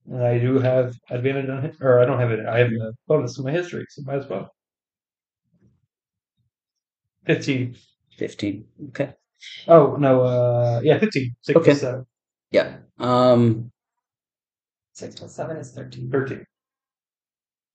And 0.06 0.22
I 0.24 0.38
do 0.38 0.58
have 0.58 0.94
advantage 1.10 1.50
on 1.50 1.64
it, 1.66 1.76
or 1.80 2.00
I 2.00 2.06
don't 2.06 2.18
have 2.18 2.30
it. 2.30 2.46
I 2.46 2.58
have 2.58 2.68
a 2.72 2.92
bonus 3.06 3.38
in 3.38 3.44
my 3.44 3.50
history, 3.52 3.84
so 3.90 4.02
might 4.02 4.16
as 4.18 4.28
well. 4.28 4.50
Fifteen. 7.26 7.76
15. 8.16 8.64
Okay. 8.90 9.12
Oh 9.68 9.96
no, 9.96 10.22
uh, 10.22 10.80
yeah, 10.84 10.98
fifteen. 10.98 11.34
Six 11.42 11.56
Okay. 11.56 11.64
plus 11.66 11.80
seven. 11.80 12.06
Yeah. 12.50 12.78
Um, 12.98 13.72
Six 14.94 15.16
plus 15.16 15.34
seven 15.34 15.58
is 15.58 15.72
thirteen. 15.72 16.10
Thirteen. 16.10 16.46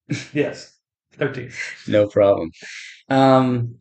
yes, 0.32 0.78
thirteen. 1.12 1.50
no 1.86 2.06
problem. 2.08 2.50
Um, 3.08 3.76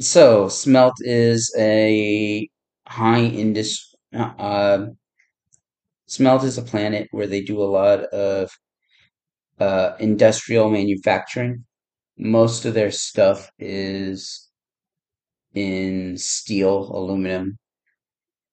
so 0.00 0.46
Smelt 0.48 0.94
is 1.00 1.54
a 1.58 2.48
high 2.88 3.24
industry. 3.24 3.98
Uh, 4.14 4.88
Smelt 6.08 6.44
is 6.44 6.56
a 6.56 6.62
planet 6.62 7.08
where 7.10 7.26
they 7.26 7.42
do 7.42 7.62
a 7.62 7.64
lot 7.64 8.04
of 8.04 8.50
uh, 9.58 9.96
industrial 10.00 10.70
manufacturing. 10.70 11.64
Most 12.16 12.64
of 12.64 12.74
their 12.74 12.90
stuff 12.90 13.50
is 13.58 14.48
in 15.54 16.16
steel, 16.18 16.90
aluminum, 16.96 17.58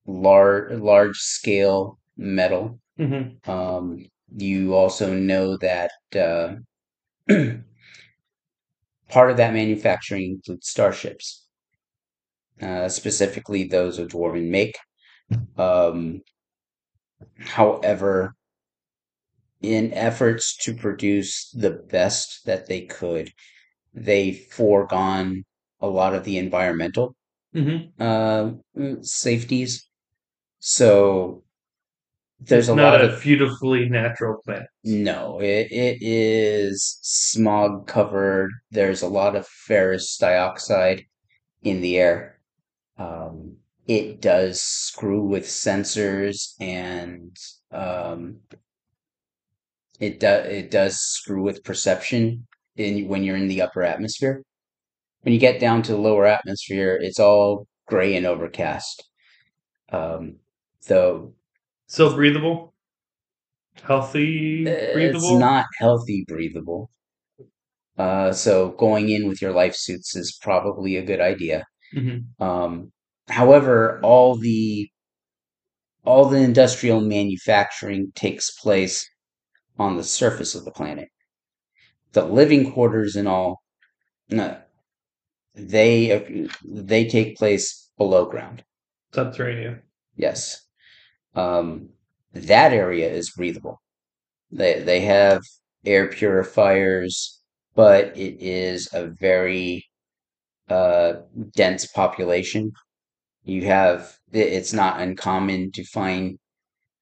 large 0.05 0.79
large 0.79 1.17
scale 1.17 1.99
metal. 2.17 2.79
Mm-hmm. 2.99 3.49
Um, 3.49 4.05
you 4.35 4.73
also 4.75 5.13
know 5.13 5.57
that 5.57 5.91
uh, 6.15 6.55
part 9.09 9.31
of 9.31 9.37
that 9.37 9.53
manufacturing 9.53 10.23
includes 10.31 10.67
starships, 10.69 11.45
uh, 12.61 12.87
specifically 12.89 13.63
those 13.65 13.99
of 13.99 14.09
dwarven 14.09 14.49
make. 14.49 14.77
Um, 15.57 16.21
however, 17.39 18.35
in 19.61 19.93
efforts 19.93 20.55
to 20.57 20.73
produce 20.73 21.49
the 21.51 21.71
best 21.71 22.45
that 22.45 22.67
they 22.67 22.81
could, 22.81 23.31
they 23.93 24.33
foregone 24.33 25.43
a 25.81 25.87
lot 25.87 26.15
of 26.15 26.23
the 26.25 26.37
environmental 26.37 27.15
Mm-hmm. 27.55 28.01
uh, 28.01 28.51
safeties. 29.03 29.89
So 30.59 31.43
there's 32.41 32.69
a 32.69 32.75
not 32.75 32.93
lot 32.93 33.01
a 33.01 33.13
of 33.13 33.21
beautifully 33.21 33.87
natural 33.89 34.37
planet. 34.43 34.67
no, 34.83 35.39
it, 35.41 35.67
it 35.71 35.97
is 36.01 36.99
smog 37.01 37.87
covered. 37.87 38.51
There's 38.71 39.01
a 39.01 39.07
lot 39.07 39.35
of 39.35 39.47
ferrous 39.47 40.17
dioxide 40.17 41.05
in 41.63 41.81
the 41.81 41.97
air. 41.97 42.39
Um, 42.97 43.57
it 43.87 44.21
does 44.21 44.61
screw 44.61 45.23
with 45.25 45.45
sensors 45.45 46.53
and 46.59 47.35
um, 47.71 48.37
it 49.99 50.19
does 50.19 50.47
it 50.47 50.71
does 50.71 50.99
screw 50.99 51.43
with 51.43 51.63
perception 51.63 52.47
in 52.75 53.07
when 53.07 53.23
you're 53.23 53.37
in 53.37 53.47
the 53.47 53.61
upper 53.61 53.83
atmosphere. 53.83 54.43
When 55.21 55.33
you 55.33 55.39
get 55.39 55.59
down 55.59 55.83
to 55.83 55.91
the 55.91 55.99
lower 55.99 56.25
atmosphere, 56.25 56.97
it's 57.01 57.19
all 57.19 57.67
gray 57.87 58.15
and 58.15 58.25
overcast. 58.25 59.03
Um, 59.91 60.37
though 60.87 61.33
Still 61.91 62.15
breathable, 62.15 62.73
healthy, 63.83 64.65
it's 64.65 64.93
breathable. 64.93 65.37
not 65.37 65.65
healthy 65.77 66.23
breathable. 66.25 66.89
Uh, 67.97 68.31
so 68.31 68.69
going 68.69 69.09
in 69.09 69.27
with 69.27 69.41
your 69.41 69.51
life 69.51 69.75
suits 69.75 70.15
is 70.15 70.39
probably 70.41 70.95
a 70.95 71.03
good 71.03 71.19
idea. 71.19 71.65
Mm-hmm. 71.93 72.41
Um, 72.41 72.93
however, 73.27 73.99
all 74.03 74.37
the 74.37 74.89
all 76.05 76.29
the 76.29 76.37
industrial 76.37 77.01
manufacturing 77.01 78.13
takes 78.15 78.51
place 78.51 79.05
on 79.77 79.97
the 79.97 80.05
surface 80.05 80.55
of 80.55 80.63
the 80.63 80.71
planet. 80.71 81.09
The 82.13 82.23
living 82.23 82.71
quarters 82.71 83.17
and 83.17 83.27
all, 83.27 83.63
no, 84.29 84.57
they 85.55 86.47
they 86.63 87.05
take 87.09 87.35
place 87.35 87.91
below 87.97 88.27
ground. 88.27 88.63
Subterranean. 89.13 89.81
Yes, 90.15 90.70
um, 91.35 91.89
that 92.33 92.73
area 92.73 93.09
is 93.09 93.31
breathable. 93.31 93.81
They 94.51 94.81
they 94.81 95.01
have 95.01 95.41
air 95.85 96.07
purifiers, 96.07 97.39
but 97.75 98.15
it 98.17 98.37
is 98.39 98.89
a 98.93 99.07
very 99.07 99.85
uh, 100.69 101.13
dense 101.55 101.85
population. 101.87 102.71
You 103.43 103.65
have 103.65 104.17
it's 104.31 104.73
not 104.73 105.01
uncommon 105.01 105.71
to 105.73 105.83
find 105.85 106.37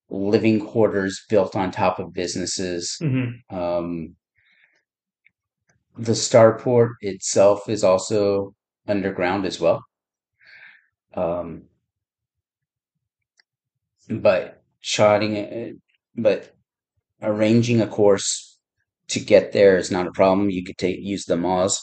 living 0.09 0.65
quarters 0.65 1.21
built 1.29 1.55
on 1.55 1.71
top 1.71 1.99
of 1.99 2.13
businesses. 2.13 2.97
Mm-hmm. 3.01 3.55
Um, 3.55 4.15
the 5.97 6.13
starport 6.13 6.91
itself 7.01 7.69
is 7.69 7.83
also 7.83 8.53
underground 8.87 9.45
as 9.45 9.59
well. 9.59 9.83
Um, 11.13 11.63
but 14.09 14.61
shotting 14.81 15.35
it, 15.35 15.75
but 16.15 16.55
arranging 17.21 17.81
a 17.81 17.87
course 17.87 18.57
to 19.09 19.19
get 19.19 19.51
there 19.51 19.77
is 19.77 19.91
not 19.91 20.07
a 20.07 20.11
problem. 20.11 20.49
You 20.49 20.63
could 20.63 20.77
take 20.77 20.99
use 20.99 21.25
the 21.25 21.35
Moz, 21.35 21.77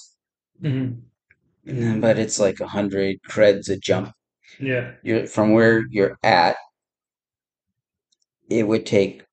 Mm-hmm. 0.63 2.01
but 2.01 2.19
it's 2.19 2.39
like 2.39 2.61
a 2.61 2.67
hundred 2.67 3.17
creds 3.29 3.69
a 3.69 3.77
jump. 3.77 4.13
Yeah. 4.61 4.93
You're 5.03 5.27
from 5.27 5.53
where 5.53 5.83
you're 5.91 6.17
at. 6.23 6.57
It 8.49 8.67
would 8.67 8.87
take 8.87 9.25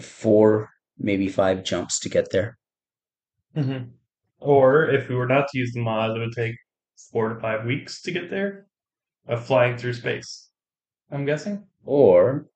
four, 0.00 0.68
maybe 0.98 1.28
five 1.28 1.62
jumps 1.64 2.00
to 2.00 2.08
get 2.08 2.30
there. 2.30 2.58
Mm-hmm. 3.56 3.84
Or 4.40 4.88
if 4.90 5.08
we 5.08 5.14
were 5.14 5.28
not 5.28 5.46
to 5.52 5.58
use 5.58 5.72
the 5.72 5.80
mod, 5.80 6.16
it 6.16 6.20
would 6.20 6.32
take 6.32 6.56
four 7.12 7.32
to 7.32 7.40
five 7.40 7.64
weeks 7.64 8.02
to 8.02 8.10
get 8.10 8.28
there, 8.30 8.66
of 9.26 9.44
flying 9.44 9.76
through 9.76 9.94
space. 9.94 10.48
I'm 11.10 11.24
guessing. 11.26 11.66
Or 11.84 12.46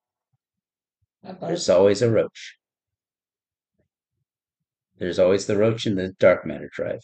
there's 1.41 1.69
always 1.69 2.03
a 2.03 2.11
roach. 2.11 2.57
There's 4.99 5.19
always 5.19 5.47
the 5.47 5.57
roach 5.57 5.87
in 5.87 5.95
the 5.95 6.13
dark 6.19 6.45
matter 6.45 6.69
drive. 6.73 7.01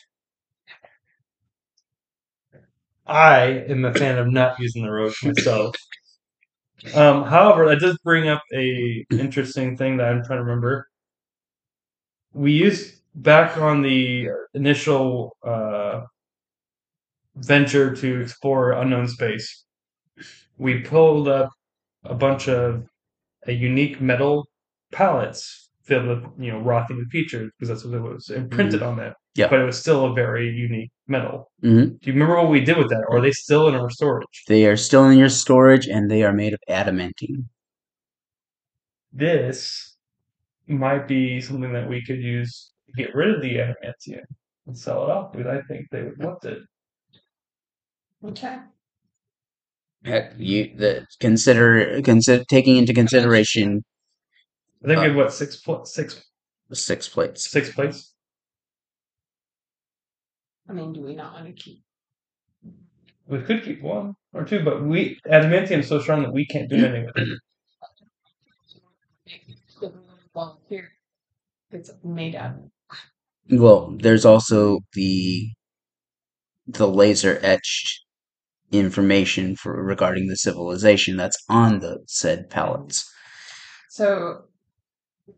I 3.06 3.64
am 3.68 3.84
a 3.84 3.94
fan 3.94 4.18
of 4.18 4.26
not 4.32 4.58
using 4.58 4.82
the 4.82 4.90
roach 4.90 5.22
myself. 5.24 5.76
Um, 6.94 7.24
however, 7.24 7.68
that 7.68 7.80
does 7.80 7.98
bring 8.04 8.28
up 8.28 8.42
a 8.52 9.04
interesting 9.10 9.76
thing 9.76 9.96
that 9.98 10.08
I'm 10.08 10.24
trying 10.24 10.38
to 10.38 10.44
remember. 10.44 10.88
We 12.32 12.52
used 12.52 13.00
back 13.14 13.56
on 13.58 13.82
the 13.82 14.28
initial 14.54 15.36
uh, 15.46 16.02
venture 17.36 17.94
to 17.96 18.20
explore 18.20 18.72
unknown 18.72 19.08
space. 19.08 19.64
We 20.58 20.80
pulled 20.80 21.28
up 21.28 21.50
a 22.04 22.14
bunch 22.14 22.48
of 22.48 22.84
a 23.46 23.52
unique 23.52 24.00
metal 24.00 24.48
pallets 24.92 25.70
filled 25.84 26.06
with 26.06 26.24
you 26.38 26.52
know 26.52 26.60
Rothian 26.60 27.06
features 27.10 27.50
because 27.58 27.68
that's 27.68 27.84
what 27.84 27.94
it 27.94 28.02
was 28.02 28.30
imprinted 28.30 28.82
on 28.82 28.96
them. 28.96 29.14
Yeah. 29.34 29.48
but 29.48 29.60
it 29.60 29.64
was 29.64 29.78
still 29.78 30.06
a 30.06 30.14
very 30.14 30.48
unique 30.50 30.90
metal. 31.08 31.50
hmm 31.62 31.84
Do 31.84 31.98
you 32.02 32.12
remember 32.12 32.36
what 32.36 32.50
we 32.50 32.60
did 32.60 32.76
with 32.76 32.90
that? 32.90 33.04
Or 33.08 33.18
are 33.18 33.20
they 33.22 33.32
still 33.32 33.68
in 33.68 33.74
our 33.74 33.88
storage? 33.90 34.44
They 34.46 34.66
are 34.66 34.76
still 34.76 35.06
in 35.08 35.18
your 35.18 35.30
storage, 35.30 35.86
and 35.88 36.10
they 36.10 36.22
are 36.22 36.32
made 36.34 36.52
of 36.52 36.60
adamantine. 36.68 37.48
This 39.12 39.96
might 40.66 41.06
be 41.08 41.40
something 41.40 41.72
that 41.72 41.88
we 41.88 42.04
could 42.04 42.20
use 42.22 42.72
to 42.86 42.92
get 42.92 43.14
rid 43.14 43.34
of 43.34 43.42
the 43.42 43.56
adamantium 43.56 44.24
and 44.66 44.78
sell 44.78 45.04
it 45.04 45.10
off 45.10 45.32
because 45.32 45.46
I 45.46 45.62
think 45.62 45.88
they 45.90 46.02
would 46.02 46.22
want 46.22 46.44
it. 46.44 46.58
Okay. 48.24 48.58
You 50.36 50.72
the 50.76 51.06
consider 51.20 52.00
consider 52.02 52.44
taking 52.44 52.76
into 52.76 52.92
consideration 52.94 53.82
I 54.84 54.88
think 54.88 54.98
we 55.00 55.04
Uh, 55.06 55.08
have 55.08 55.16
what 55.16 55.32
six 55.32 55.56
pl- 55.56 55.84
six 55.84 56.22
six 56.72 57.08
plates. 57.08 57.48
six 57.50 57.72
plates. 57.72 58.12
I 60.68 60.72
mean, 60.72 60.92
do 60.92 61.02
we 61.02 61.14
not 61.14 61.34
want 61.34 61.46
to 61.46 61.52
keep? 61.52 61.82
We 63.26 63.40
could 63.42 63.62
keep 63.62 63.80
one 63.82 64.14
or 64.32 64.44
two, 64.44 64.64
but 64.64 64.82
we 64.84 65.18
adamantium 65.26 65.80
is 65.80 65.88
so 65.88 66.00
strong 66.00 66.22
that 66.22 66.32
we 66.32 66.46
can't 66.46 66.68
do 66.68 66.76
anything 66.84 67.06
with 67.06 67.16
it. 67.16 67.38
Volunteer. 70.34 70.92
It's 71.70 71.90
made 72.04 72.34
out. 72.34 72.56
Well, 73.50 73.96
there's 73.98 74.24
also 74.24 74.80
the 74.94 75.52
the 76.66 76.88
laser 76.88 77.38
etched 77.42 78.00
information 78.72 79.54
for 79.56 79.82
regarding 79.82 80.28
the 80.28 80.36
civilization 80.36 81.16
that's 81.16 81.38
on 81.48 81.78
the 81.80 81.98
said 82.06 82.50
pallets. 82.50 83.08
So 83.90 84.42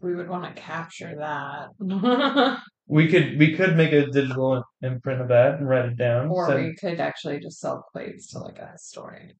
we 0.00 0.14
would 0.14 0.28
want 0.28 0.54
to 0.54 0.60
capture 0.62 1.14
that. 1.18 2.58
We 2.86 3.08
could 3.08 3.38
we 3.38 3.56
could 3.56 3.76
make 3.78 3.92
a 3.92 4.06
digital 4.10 4.62
imprint 4.82 5.22
of 5.22 5.28
that 5.28 5.54
and 5.54 5.66
write 5.66 5.86
it 5.86 5.96
down. 5.96 6.28
or 6.28 6.46
So 6.48 6.56
we 6.56 6.74
could 6.74 7.00
actually 7.00 7.40
just 7.40 7.58
sell 7.58 7.82
plates 7.92 8.28
to 8.32 8.40
like 8.40 8.58
a 8.58 8.72
historian 8.72 9.32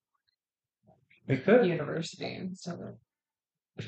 we 1.29 1.37
could. 1.37 1.67
university 1.67 2.35
instead 2.35 2.79
of. 2.81 3.85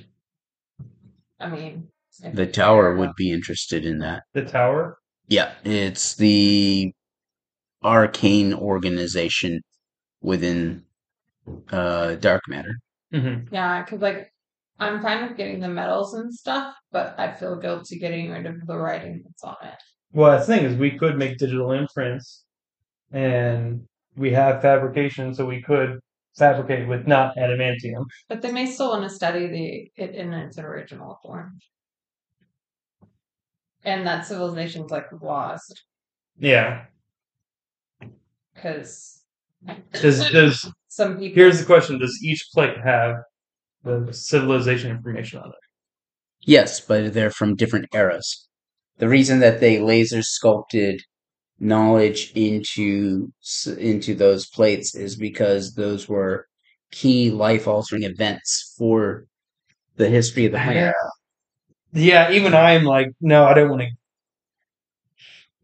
I 1.41 1.49
mean, 1.49 1.89
The 2.35 2.47
tower 2.47 2.97
would 2.97 3.13
be 3.17 3.31
interested 3.33 3.87
in 3.87 3.99
that. 4.01 4.25
The 4.35 4.45
tower. 4.45 4.99
Yeah, 5.29 5.53
it's 5.65 6.15
the 6.17 6.93
arcane 7.83 8.53
organization 8.53 9.61
within 10.27 10.85
uh 11.73 12.17
dark 12.17 12.43
matter. 12.49 12.75
Mm-hmm. 13.15 13.55
Yeah, 13.55 13.85
because 13.85 14.01
like 14.03 14.33
I'm 14.79 15.01
fine 15.03 15.27
with 15.29 15.37
getting 15.39 15.61
the 15.61 15.69
medals 15.69 16.15
and 16.15 16.33
stuff, 16.35 16.75
but 16.93 17.19
I 17.19 17.33
feel 17.33 17.57
guilty 17.57 17.99
getting 17.99 18.31
rid 18.31 18.47
of 18.47 18.67
the 18.67 18.77
writing 18.79 19.23
that's 19.25 19.45
on 19.45 19.57
it. 19.73 19.81
Well, 20.13 20.39
the 20.39 20.45
thing 20.45 20.65
is, 20.65 20.77
we 20.77 20.93
could 20.99 21.17
make 21.19 21.39
digital 21.39 21.73
imprints, 21.73 22.45
and 23.13 23.87
we 24.17 24.33
have 24.33 24.63
fabrication, 24.63 25.35
so 25.35 25.47
we 25.47 25.63
could 25.63 26.01
fabricate 26.39 26.89
with 26.89 27.07
not 27.07 27.37
adamantium. 27.37 28.05
But 28.29 28.43
they 28.43 28.53
may 28.53 28.67
still 28.67 28.91
want 28.91 29.05
to 29.05 29.11
study 29.15 29.47
the 29.49 30.03
it 30.05 30.15
in 30.15 30.33
its 30.35 30.59
original 30.59 31.19
form. 31.23 31.59
and 33.85 34.07
that 34.07 34.27
civilization's 34.27 34.91
like 34.91 35.07
lost 35.23 35.85
Yeah. 36.39 36.87
because 38.55 39.16
Does 39.93 40.31
does 40.33 40.71
some 40.89 41.19
people. 41.19 41.35
here's 41.35 41.61
the 41.61 41.67
question: 41.67 41.99
Does 41.99 42.19
each 42.23 42.49
plate 42.53 42.77
have 42.85 43.17
the 43.85 44.13
civilization 44.13 44.91
information 44.91 45.41
on 45.41 45.49
it? 45.49 45.55
Yes, 46.43 46.81
but 46.81 47.13
they're 47.13 47.31
from 47.31 47.57
different 47.57 47.87
eras. 47.95 48.49
The 48.99 49.09
reason 49.09 49.41
that 49.41 49.61
they 49.61 49.81
laser 49.81 50.23
sculpted 50.23 51.03
knowledge 51.59 52.33
into 52.35 53.33
into 53.79 54.15
those 54.15 54.47
plates 54.49 54.95
is 54.95 55.17
because 55.17 55.75
those 55.75 56.09
were 56.09 56.47
key 56.93 57.31
life 57.31 57.67
altering 57.67 58.05
events 58.05 58.75
for 58.79 59.27
the 59.97 60.09
history 60.09 60.47
of 60.47 60.53
the 60.53 60.59
planet. 60.59 60.95
Yeah, 61.93 62.31
even 62.31 62.55
I'm 62.55 62.85
like, 62.85 63.09
no, 63.21 63.45
I 63.45 63.55
don't 63.55 63.71
want 63.71 63.83
to. 63.83 63.89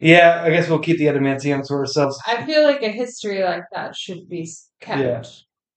Yeah, 0.03 0.43
I 0.45 0.51
guess 0.51 0.69
we'll 0.69 0.81
keep 0.81 0.99
the 0.99 1.07
adamantium 1.07 1.65
to 1.69 1.75
ourselves. 1.75 2.19
I 2.27 2.45
feel 2.45 2.65
like 2.65 2.83
a 2.83 2.89
history 2.89 3.43
like 3.45 3.63
that 3.73 3.95
should 3.95 4.29
be 4.29 4.51
kept. 4.81 5.01
Yeah. 5.01 5.23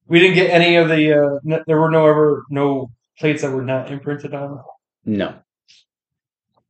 We 0.08 0.20
didn't 0.20 0.36
get 0.36 0.50
any 0.50 0.76
of 0.78 0.90
the. 0.90 1.14
Uh, 1.14 1.40
n- 1.56 1.64
there 1.68 1.80
were 1.80 1.92
no 1.92 2.08
ever 2.08 2.44
no 2.50 2.90
plates 3.20 3.44
that 3.44 3.52
were 3.52 3.64
not 3.64 3.92
imprinted 3.92 4.34
on. 4.34 4.60
No, 5.06 5.36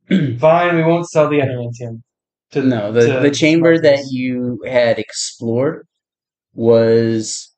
Fine, 0.39 0.76
we 0.76 0.84
won't 0.84 1.10
sell 1.10 1.30
the 1.30 1.39
adamantium. 1.39 2.02
To, 2.52 2.62
no. 2.62 2.91
The 2.91 3.08
to 3.08 3.20
the 3.22 3.32
chamber 3.32 3.80
that 3.80 4.06
you 4.12 4.62
had 4.68 5.00
explored 5.00 5.88
was 6.54 7.54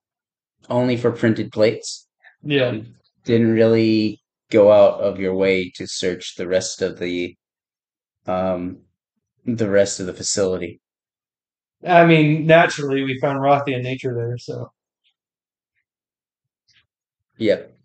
only 0.69 0.97
for 0.97 1.11
printed 1.11 1.51
plates. 1.51 2.07
Yeah, 2.43 2.77
Didn't 3.25 3.51
really 3.51 4.21
go 4.51 4.71
out 4.71 5.01
of 5.01 5.19
your 5.19 5.33
way 5.35 5.71
to 5.75 5.87
search 5.87 6.35
the 6.35 6.47
rest 6.47 6.81
of 6.81 6.99
the 6.99 7.35
um 8.27 8.79
the 9.47 9.69
rest 9.69 9.99
of 9.99 10.05
the 10.05 10.13
facility. 10.13 10.81
I 11.85 12.05
mean, 12.05 12.45
naturally, 12.45 13.03
we 13.03 13.19
found 13.19 13.39
Rothian 13.39 13.81
nature 13.83 14.13
there. 14.13 14.37
So, 14.37 14.71
Yep. 17.37 17.77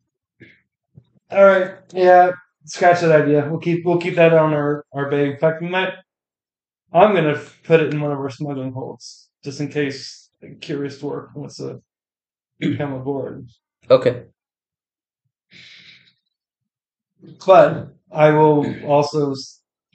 all 1.30 1.44
right, 1.44 1.74
yeah, 1.92 2.32
scratch 2.64 3.00
that 3.00 3.22
idea. 3.22 3.48
We'll 3.48 3.60
keep 3.60 3.84
we'll 3.84 3.98
keep 4.00 4.16
that 4.16 4.32
on 4.34 4.52
our 4.54 4.84
our 4.92 5.10
bag. 5.10 5.32
In 5.32 5.38
fact, 5.38 5.62
we 5.62 5.68
might. 5.68 5.92
I'm 6.92 7.14
gonna 7.14 7.40
put 7.64 7.80
it 7.80 7.92
in 7.94 8.00
one 8.00 8.12
of 8.12 8.18
our 8.18 8.30
smuggling 8.30 8.72
holds 8.72 9.30
just 9.44 9.60
in 9.60 9.68
case 9.68 10.30
a 10.42 10.50
curious 10.56 11.00
dwarf 11.00 11.34
wants 11.34 11.56
to 11.58 11.82
come 12.76 12.92
aboard. 12.94 13.48
Okay. 13.90 14.24
But 17.46 17.88
I 18.10 18.30
will 18.30 18.84
also 18.86 19.34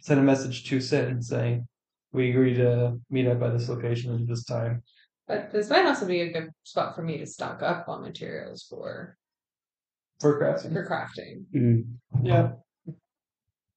s- 0.08 0.18
send 0.18 0.20
a 0.20 0.24
message 0.24 0.64
to 0.70 0.80
Sin 0.80 1.22
saying 1.22 1.68
we 2.12 2.30
agree 2.30 2.54
to 2.56 3.00
meet 3.10 3.28
up 3.28 3.42
at 3.42 3.54
this 3.58 3.70
location 3.70 4.14
at 4.16 4.28
this 4.28 4.44
time. 4.46 4.84
But 5.28 5.52
this 5.52 5.70
might 5.70 5.86
also 5.86 6.06
be 6.08 6.22
a 6.22 6.32
good 6.32 6.50
spot 6.64 6.96
for 6.96 7.04
me 7.04 7.18
to 7.18 7.26
stock 7.26 7.62
up 7.62 7.90
on 7.90 8.02
materials 8.02 8.66
for 8.70 9.18
For 10.22 10.40
crafting. 10.40 10.74
for 10.74 10.86
crafting. 10.88 11.44
Mm. 11.54 11.86
Yeah. 12.24 12.52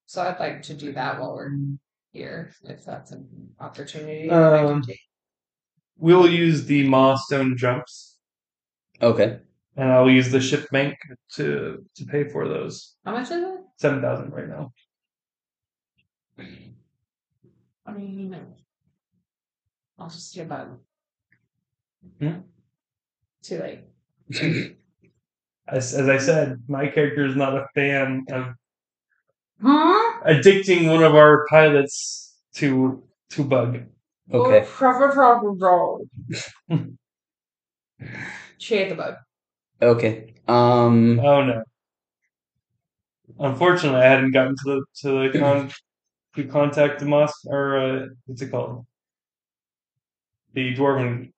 So 0.06 0.22
I'd 0.22 0.38
like 0.40 0.62
to 0.62 0.74
do 0.74 0.92
that 0.92 1.20
while 1.20 1.34
we're 1.34 1.50
here, 2.12 2.52
if 2.64 2.84
that's 2.84 3.10
an 3.12 3.50
opportunity. 3.60 4.28
that 4.28 4.54
I 4.54 4.58
can 4.62 4.66
Um. 4.66 4.84
We'll 5.98 6.28
use 6.28 6.64
the 6.64 6.88
milestone 6.88 7.56
jumps, 7.58 8.16
Okay. 9.02 9.40
and 9.76 9.92
I'll 9.92 10.08
use 10.10 10.30
the 10.32 10.40
ship 10.40 10.66
bank 10.70 10.96
to 11.34 11.84
to 11.96 12.04
pay 12.06 12.24
for 12.24 12.48
those. 12.48 12.96
How 13.04 13.12
much 13.12 13.30
is 13.30 13.42
it? 13.42 13.60
Seven 13.76 14.00
thousand 14.00 14.30
right 14.32 14.48
now. 14.48 14.72
I 17.86 17.92
mean, 17.92 18.34
I'll 19.98 20.08
just 20.08 20.34
get 20.34 20.46
about. 20.46 20.78
Hmm? 22.18 22.40
Too 23.42 23.58
late. 23.58 23.80
As 25.68 25.94
as 25.94 26.08
I 26.08 26.18
said, 26.18 26.62
my 26.66 26.88
character 26.88 27.24
is 27.24 27.36
not 27.36 27.54
a 27.56 27.66
fan 27.76 28.24
of 28.32 28.54
Huh? 29.62 30.20
addicting 30.26 30.90
one 30.90 31.04
of 31.04 31.14
our 31.14 31.46
pilots 31.48 32.36
to 32.54 33.02
to 33.30 33.44
bug. 33.44 33.82
Okay. 34.32 34.66
Proper, 34.66 35.12
proper, 35.12 35.50
roll. 35.52 36.06
She 38.58 38.76
ate 38.76 38.88
the 38.88 38.94
bug. 38.94 39.14
Okay. 39.80 40.34
Um. 40.48 41.20
Oh 41.20 41.44
no. 41.44 41.62
Unfortunately, 43.38 44.00
I 44.00 44.04
hadn't 44.08 44.32
gotten 44.32 44.56
to 44.56 44.62
the 44.64 44.84
to 45.02 45.08
the 45.32 45.38
con 45.38 45.70
to 46.36 46.44
contact 46.44 47.00
the 47.00 47.06
mos 47.06 47.32
or 47.46 47.78
uh, 47.78 48.06
what's 48.26 48.42
it 48.42 48.50
called? 48.50 48.86
The 50.54 50.74
dwarven 50.74 51.32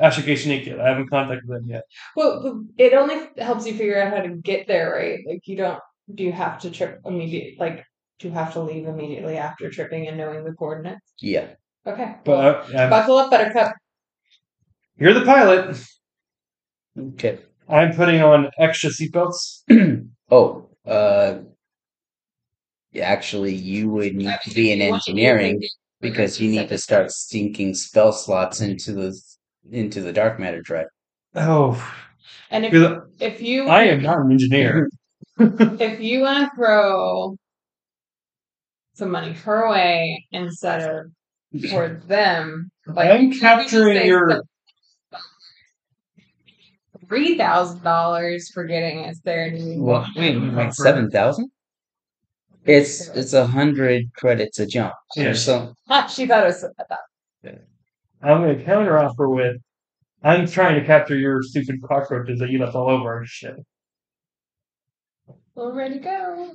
Ashikation 0.00 0.64
yet. 0.64 0.80
I 0.80 0.88
haven't 0.88 1.10
contacted 1.10 1.48
them 1.48 1.66
yet. 1.68 1.84
Well, 2.16 2.64
it 2.78 2.94
only 2.94 3.28
helps 3.38 3.66
you 3.66 3.74
figure 3.74 4.00
out 4.00 4.14
how 4.14 4.22
to 4.22 4.36
get 4.36 4.66
there, 4.66 4.90
right? 4.94 5.20
Like 5.26 5.46
you 5.46 5.56
don't. 5.56 5.78
Do 6.14 6.24
you 6.24 6.32
have 6.32 6.58
to 6.60 6.70
trip 6.70 7.00
immediately? 7.04 7.56
Like, 7.58 7.84
do 8.18 8.28
you 8.28 8.34
have 8.34 8.52
to 8.54 8.60
leave 8.60 8.86
immediately 8.86 9.36
after 9.36 9.70
tripping 9.70 10.08
and 10.08 10.16
knowing 10.16 10.44
the 10.44 10.52
coordinates? 10.52 11.12
Yeah. 11.20 11.48
Okay. 11.86 12.16
But 12.24 12.38
well, 12.38 12.62
uh, 12.62 12.66
yeah, 12.70 12.88
buckle 12.88 13.18
up, 13.18 13.30
Buttercup. 13.30 13.74
you're 14.96 15.14
the 15.14 15.24
pilot. 15.24 15.78
Okay. 16.98 17.38
I'm 17.68 17.94
putting 17.94 18.22
on 18.22 18.50
extra 18.58 18.90
seatbelts. 18.90 19.62
oh. 20.30 20.68
Uh. 20.86 21.38
Yeah, 22.92 23.04
Actually, 23.04 23.54
you 23.54 23.88
would 23.90 24.14
need 24.14 24.36
to 24.44 24.54
be 24.54 24.72
in 24.72 24.80
engineering 24.82 25.62
because 26.00 26.40
you 26.40 26.50
need 26.50 26.68
to 26.68 26.78
start 26.78 27.10
sinking 27.10 27.74
spell 27.74 28.12
slots 28.12 28.60
into 28.60 28.92
the 28.92 29.18
into 29.70 30.00
the 30.00 30.12
dark 30.12 30.38
matter 30.40 30.60
drive. 30.60 30.86
Oh, 31.34 31.82
And 32.50 32.64
if 32.66 32.72
you're 32.72 33.08
if 33.20 33.40
you 33.40 33.66
I 33.68 33.84
am 33.84 34.02
not 34.02 34.18
an 34.18 34.30
engineer. 34.32 34.88
if 35.38 36.00
you 36.00 36.20
want 36.20 36.50
to 36.50 36.56
throw 36.56 37.36
some 38.94 39.10
money 39.10 39.32
her 39.32 39.70
way 39.70 40.24
instead 40.32 40.82
of 40.82 41.70
towards 41.70 42.04
them, 42.06 42.70
like 42.86 43.10
I'm 43.10 43.32
capturing 43.32 43.96
say 43.98 44.06
your- 44.08 44.42
three 47.08 47.36
thousand 47.38 47.82
dollars 47.82 48.50
for 48.52 48.64
getting 48.64 49.04
us 49.06 49.18
there. 49.24 49.46
and 49.46 49.58
you- 49.58 49.82
Well, 49.82 50.06
wait, 50.16 50.36
like 50.36 50.74
seven 50.74 51.10
thousand? 51.10 51.50
It's 52.64 53.08
it's 53.08 53.32
a 53.32 53.46
hundred 53.46 54.04
credits 54.16 54.58
a 54.58 54.66
jump. 54.66 54.94
Yeah. 55.16 55.32
So 55.32 55.74
Ah, 55.88 56.06
she 56.06 56.26
thought 56.26 56.44
it 56.44 56.46
was 56.46 56.60
that. 56.62 57.58
I'm 58.22 58.42
going 58.42 58.56
to 58.58 58.64
counter 58.64 58.98
offer 58.98 59.28
with 59.28 59.56
I'm 60.22 60.46
trying 60.46 60.78
to 60.80 60.86
capture 60.86 61.16
your 61.16 61.42
stupid 61.42 61.82
cockroaches 61.82 62.38
that 62.38 62.50
you 62.50 62.58
left 62.60 62.76
all 62.76 62.88
over 62.88 63.12
our 63.14 63.26
ship. 63.26 63.56
Well, 65.54 65.72
ready 65.72 65.94
to 65.94 66.00
go. 66.00 66.52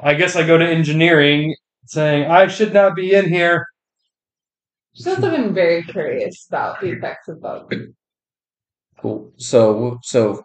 I 0.00 0.14
guess 0.14 0.36
I 0.36 0.46
go 0.46 0.58
to 0.58 0.66
engineering 0.68 1.54
saying 1.86 2.30
I 2.30 2.46
should 2.48 2.74
not 2.74 2.94
be 2.94 3.14
in 3.14 3.28
here. 3.28 3.66
She's 4.92 5.06
also 5.06 5.30
been 5.30 5.54
very 5.54 5.82
curious 5.84 6.46
about 6.48 6.80
the 6.80 6.90
effects 6.90 7.28
of 7.28 7.40
bugs. 7.40 7.74
cool. 9.00 9.32
So 9.36 9.98
so 10.02 10.44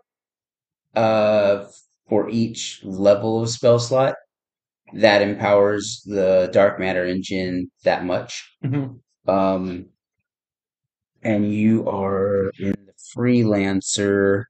uh 0.96 1.66
for 2.10 2.30
each 2.30 2.82
level 2.84 3.42
of 3.42 3.50
spell 3.50 3.80
slot, 3.80 4.16
that 4.94 5.22
empowers 5.22 6.04
the 6.06 6.50
dark 6.54 6.80
matter 6.80 7.06
engine 7.06 7.72
that 7.86 8.06
much. 8.06 8.44
Mhm. 8.64 9.00
Um 9.28 9.88
and 11.22 11.54
you 11.54 11.88
are 11.88 12.52
in 12.60 12.76
the 12.86 12.94
freelancer 13.16 14.44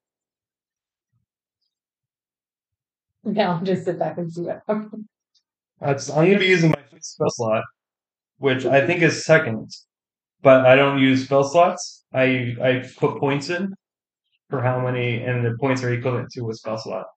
Now 3.24 3.62
just 3.64 3.86
sit 3.86 4.00
back 4.00 4.18
and 4.18 4.32
see 4.32 4.42
what 4.42 4.62
happens. 4.68 5.06
That's, 5.80 6.10
I'm 6.10 6.26
going 6.26 6.34
to 6.34 6.40
be 6.40 6.48
using 6.48 6.72
my 6.72 6.82
fixed 6.92 7.14
spell 7.16 7.30
slot, 7.30 7.64
which 8.40 8.66
I 8.66 8.86
think 8.88 9.02
is 9.04 9.26
second, 9.26 9.70
but 10.42 10.66
I 10.66 10.76
don't 10.76 11.00
use 11.00 11.26
spell 11.26 11.44
slots. 11.44 12.06
I 12.14 12.56
I 12.64 12.86
put 12.98 13.20
points 13.20 13.50
in 13.50 13.74
for 14.50 14.62
how 14.62 14.82
many, 14.84 15.24
and 15.24 15.46
the 15.46 15.58
points 15.60 15.84
are 15.84 15.94
equivalent 15.94 16.30
to 16.34 16.50
a 16.50 16.54
spell 16.56 16.78
slot. 16.78 17.08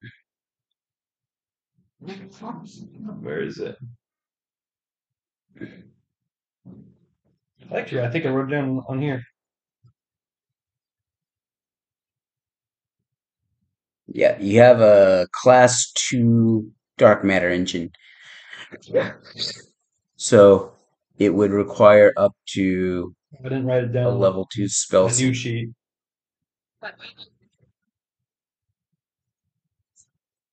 Where 2.00 3.42
is 3.42 3.58
it? 3.58 3.76
Actually, 7.74 8.02
I 8.02 8.10
think 8.10 8.26
I 8.26 8.28
wrote 8.28 8.48
it 8.48 8.54
down 8.54 8.82
on 8.88 9.00
here. 9.00 9.22
Yeah, 14.06 14.38
you 14.38 14.60
have 14.60 14.80
a 14.80 15.26
class 15.32 15.90
two 15.92 16.70
dark 16.96 17.24
matter 17.24 17.50
engine. 17.50 17.90
So 20.16 20.72
it 21.18 21.34
would 21.34 21.50
require 21.50 22.12
up 22.16 22.32
to 22.54 23.14
I 23.40 23.42
didn't 23.48 23.66
write 23.66 23.84
it 23.84 23.92
down. 23.92 24.06
a 24.06 24.16
level 24.16 24.48
two 24.52 24.68
spell 24.68 25.06
a 25.06 25.12
new 25.12 25.34
sheet. 25.34 25.70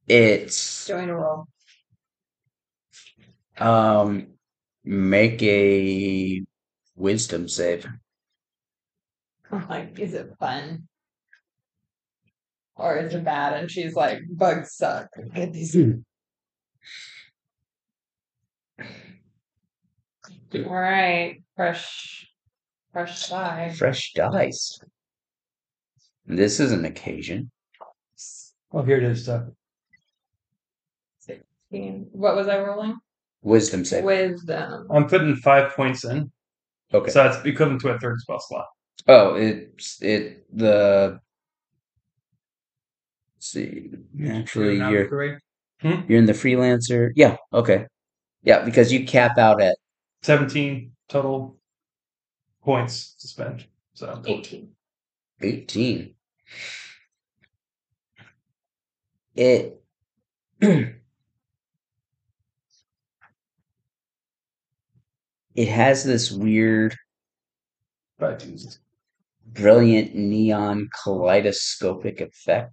It's 0.07 0.85
doing 0.85 1.09
a 1.09 1.15
roll. 1.15 1.45
Um, 3.57 4.27
make 4.83 5.41
a 5.43 6.43
wisdom 6.95 7.47
save. 7.47 7.87
Like, 9.69 9.99
is 9.99 10.15
it 10.15 10.33
fun? 10.39 10.87
Or 12.75 12.97
is 12.97 13.13
it 13.13 13.23
bad? 13.23 13.53
And 13.53 13.69
she's 13.69 13.93
like, 13.93 14.19
bugs 14.31 14.73
suck. 14.73 15.09
Get 15.35 15.53
these. 15.53 15.75
All 20.55 20.73
right, 20.73 21.43
fresh, 21.55 22.27
fresh 22.91 23.29
dice. 23.29 23.77
Fresh 23.77 24.13
dice. 24.13 24.79
This 26.25 26.59
is 26.59 26.71
an 26.71 26.85
occasion. 26.85 27.51
Well, 28.71 28.83
here 28.83 28.97
it 28.97 29.03
is. 29.03 29.29
Uh, 29.29 29.45
16. 31.73 32.07
What 32.11 32.35
was 32.35 32.47
I 32.47 32.59
rolling? 32.59 32.97
Wisdom 33.41 33.83
save. 33.83 34.03
Wisdom. 34.03 34.87
I'm 34.91 35.07
putting 35.07 35.35
five 35.35 35.73
points 35.73 36.05
in. 36.05 36.31
Okay. 36.93 37.11
So 37.11 37.23
that's 37.23 37.45
equivalent 37.45 37.81
to 37.81 37.89
a 37.89 37.99
third 37.99 38.19
spell 38.19 38.39
slot. 38.39 38.67
Oh, 39.07 39.35
it's 39.35 40.01
it 40.01 40.45
the. 40.55 41.19
Let's 43.35 43.47
see, 43.47 43.89
naturally 44.13 44.77
you're. 44.77 45.39
Hmm? 45.81 46.01
you're 46.07 46.19
in 46.19 46.25
the 46.25 46.33
freelancer. 46.33 47.11
Yeah. 47.15 47.35
Okay. 47.51 47.87
Yeah, 48.43 48.63
because 48.63 48.93
you 48.93 49.05
cap 49.05 49.37
out 49.37 49.61
at 49.61 49.75
17 50.21 50.91
total 51.09 51.57
points 52.63 53.15
to 53.15 53.27
spend. 53.27 53.65
So 53.93 54.21
18. 54.25 54.69
18. 55.41 56.15
It 59.35 59.81
it 65.55 65.67
has 65.67 66.03
this 66.03 66.31
weird 66.31 66.95
brilliant 69.47 70.15
neon 70.15 70.89
kaleidoscopic 71.03 72.21
effect 72.21 72.71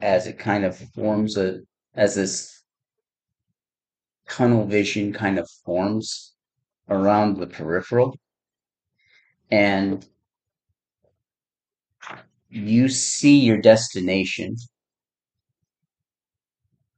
as 0.00 0.26
it 0.26 0.38
kind 0.38 0.64
of 0.64 0.76
forms 0.94 1.36
a 1.36 1.60
as 1.94 2.14
this 2.14 2.62
tunnel 4.28 4.64
vision 4.66 5.12
kind 5.12 5.38
of 5.38 5.48
forms 5.64 6.34
around 6.88 7.38
the 7.38 7.46
peripheral. 7.46 8.16
And 9.50 10.06
you 12.48 12.88
see 12.88 13.38
your 13.38 13.58
destination. 13.58 14.56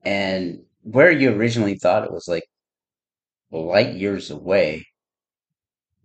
And 0.05 0.63
where 0.83 1.11
you 1.11 1.33
originally 1.33 1.77
thought 1.77 2.05
it 2.05 2.13
was 2.13 2.29
like 2.29 2.49
light 3.51 3.95
years 3.95 4.31
away 4.31 4.85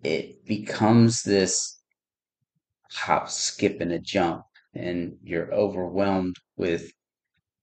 it 0.04 0.46
becomes 0.46 1.24
this 1.24 1.82
hop 2.92 3.30
skip 3.30 3.82
and 3.82 3.92
a 3.92 4.00
jump 4.00 4.44
and 4.76 5.18
you're 5.24 5.54
overwhelmed 5.54 6.36
with 6.58 6.92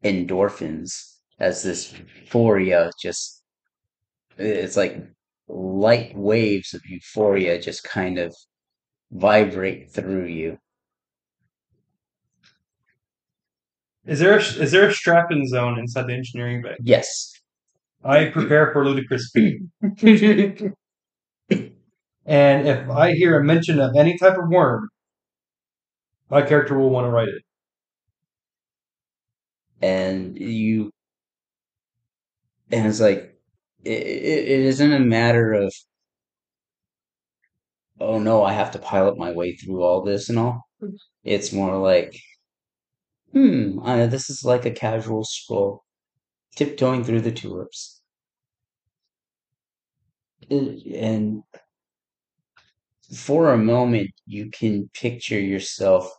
endorphins 0.04 1.16
as 1.38 1.62
this 1.62 1.92
euphoria 1.92 2.90
just 3.00 3.42
it's 4.38 4.76
like 4.76 4.96
light 5.48 6.16
waves 6.16 6.74
of 6.74 6.80
euphoria 6.86 7.60
just 7.60 7.84
kind 7.84 8.18
of 8.18 8.34
vibrate 9.12 9.90
through 9.92 10.26
you 10.26 10.58
Is 14.06 14.18
there 14.18 14.36
a, 14.36 14.40
is 14.40 14.72
there 14.72 14.88
a 14.88 14.92
strap-in 14.94 15.46
zone 15.46 15.78
inside 15.78 16.06
the 16.06 16.14
engineering 16.14 16.62
bay? 16.62 16.76
yes 16.82 17.39
I 18.04 18.26
prepare 18.26 18.72
for 18.72 18.84
ludicrous 18.84 19.28
speed. 19.28 19.70
And 22.24 22.66
if 22.66 22.88
I 22.88 23.12
hear 23.12 23.38
a 23.38 23.44
mention 23.44 23.78
of 23.78 23.94
any 23.94 24.16
type 24.16 24.38
of 24.38 24.48
worm, 24.48 24.88
my 26.30 26.40
character 26.40 26.78
will 26.78 26.88
want 26.90 27.04
to 27.06 27.10
write 27.10 27.28
it. 27.28 27.42
and 29.82 30.38
you 30.38 30.90
and 32.70 32.86
it's 32.86 33.00
like 33.00 33.34
it, 33.84 33.90
it, 34.02 34.48
it 34.48 34.60
isn't 34.60 34.92
a 34.92 34.98
matter 35.00 35.52
of 35.52 35.72
oh 38.00 38.18
no 38.18 38.42
i 38.42 38.52
have 38.52 38.72
to 38.72 38.78
pilot 38.80 39.16
my 39.16 39.30
way 39.30 39.54
through 39.54 39.82
all 39.82 40.02
this 40.02 40.28
and 40.28 40.38
all 40.40 40.64
it's 41.24 41.52
more 41.52 41.78
like 41.78 42.14
hmm 43.32 43.78
uh, 43.80 44.06
this 44.06 44.30
is 44.30 44.44
like 44.44 44.64
a 44.64 44.70
casual 44.70 45.24
stroll 45.24 45.82
tiptoeing 46.60 47.04
through 47.04 47.22
the 47.22 47.32
tulips 47.32 48.02
and 50.50 51.42
for 53.14 53.52
a 53.52 53.58
moment 53.58 54.10
you 54.26 54.50
can 54.50 54.88
picture 54.94 55.38
yourself 55.40 56.10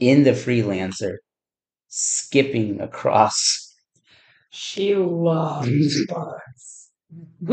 in 0.00 0.24
the 0.24 0.32
freelancer 0.32 1.16
skipping 1.88 2.80
across 2.80 3.74
She 4.50 4.94
loves 4.96 6.06
bugs. 6.08 6.90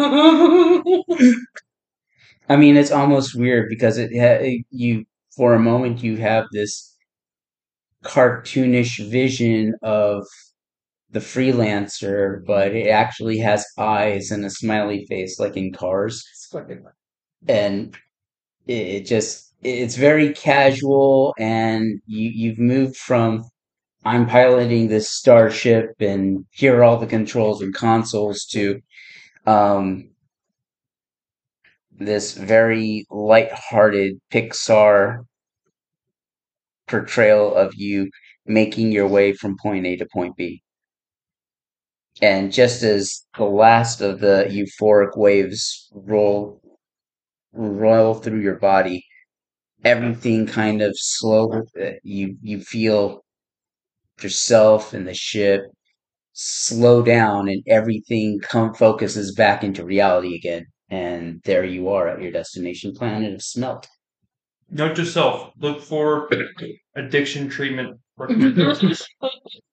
I 2.49 2.55
mean, 2.55 2.77
it's 2.77 2.91
almost 2.91 3.35
weird 3.35 3.67
because 3.69 3.97
it 3.97 4.11
ha- 4.15 4.63
you 4.69 5.05
for 5.35 5.53
a 5.53 5.59
moment 5.59 6.03
you 6.03 6.17
have 6.17 6.45
this 6.51 6.95
cartoonish 8.03 8.99
vision 9.09 9.73
of 9.81 10.25
the 11.11 11.19
freelancer, 11.19 12.43
but 12.45 12.73
it 12.75 12.87
actually 12.89 13.37
has 13.39 13.65
eyes 13.77 14.31
and 14.31 14.45
a 14.45 14.49
smiley 14.49 15.05
face 15.09 15.39
like 15.39 15.57
in 15.57 15.73
Cars, 15.73 16.23
and 17.47 17.97
it, 18.67 19.01
just 19.05 19.53
it's 19.63 19.95
very 19.95 20.33
casual, 20.33 21.33
and 21.39 22.01
you 22.07 22.29
you've 22.29 22.59
moved 22.59 22.97
from 22.97 23.43
I'm 24.05 24.27
piloting 24.27 24.87
this 24.87 25.09
starship 25.09 25.91
and 25.99 26.45
here 26.51 26.77
are 26.79 26.83
all 26.83 26.97
the 26.97 27.07
controls 27.07 27.61
and 27.61 27.73
consoles 27.73 28.45
to 28.51 28.81
um 29.45 30.09
this 31.91 32.33
very 32.33 33.05
light-hearted 33.11 34.19
Pixar 34.31 35.19
portrayal 36.87 37.55
of 37.55 37.73
you 37.75 38.09
making 38.45 38.91
your 38.91 39.07
way 39.07 39.33
from 39.33 39.55
point 39.61 39.85
A 39.85 39.95
to 39.97 40.07
point 40.11 40.35
B. 40.35 40.61
And 42.21 42.51
just 42.51 42.83
as 42.83 43.25
the 43.37 43.45
last 43.45 44.01
of 44.01 44.19
the 44.19 44.45
euphoric 44.49 45.17
waves 45.17 45.89
roll 45.93 46.61
roll 47.53 48.13
through 48.15 48.39
your 48.41 48.59
body, 48.59 49.03
everything 49.83 50.47
kind 50.47 50.81
of 50.81 50.93
slow 50.97 51.63
you 52.03 52.37
you 52.41 52.61
feel 52.61 53.23
yourself 54.21 54.93
and 54.93 55.07
the 55.07 55.13
ship 55.13 55.61
slow 56.33 57.01
down 57.01 57.49
and 57.49 57.63
everything 57.67 58.39
come 58.39 58.73
focuses 58.73 59.33
back 59.35 59.63
into 59.63 59.83
reality 59.83 60.35
again 60.35 60.65
and 60.89 61.41
there 61.43 61.65
you 61.65 61.89
are 61.89 62.07
at 62.07 62.21
your 62.21 62.31
destination 62.31 62.93
planet 62.93 63.33
of 63.33 63.41
smelt 63.41 63.87
Note 64.69 64.95
to 64.95 65.05
self: 65.05 65.51
look 65.59 65.81
for 65.81 66.29
addiction 66.95 67.49
treatment. 67.49 67.99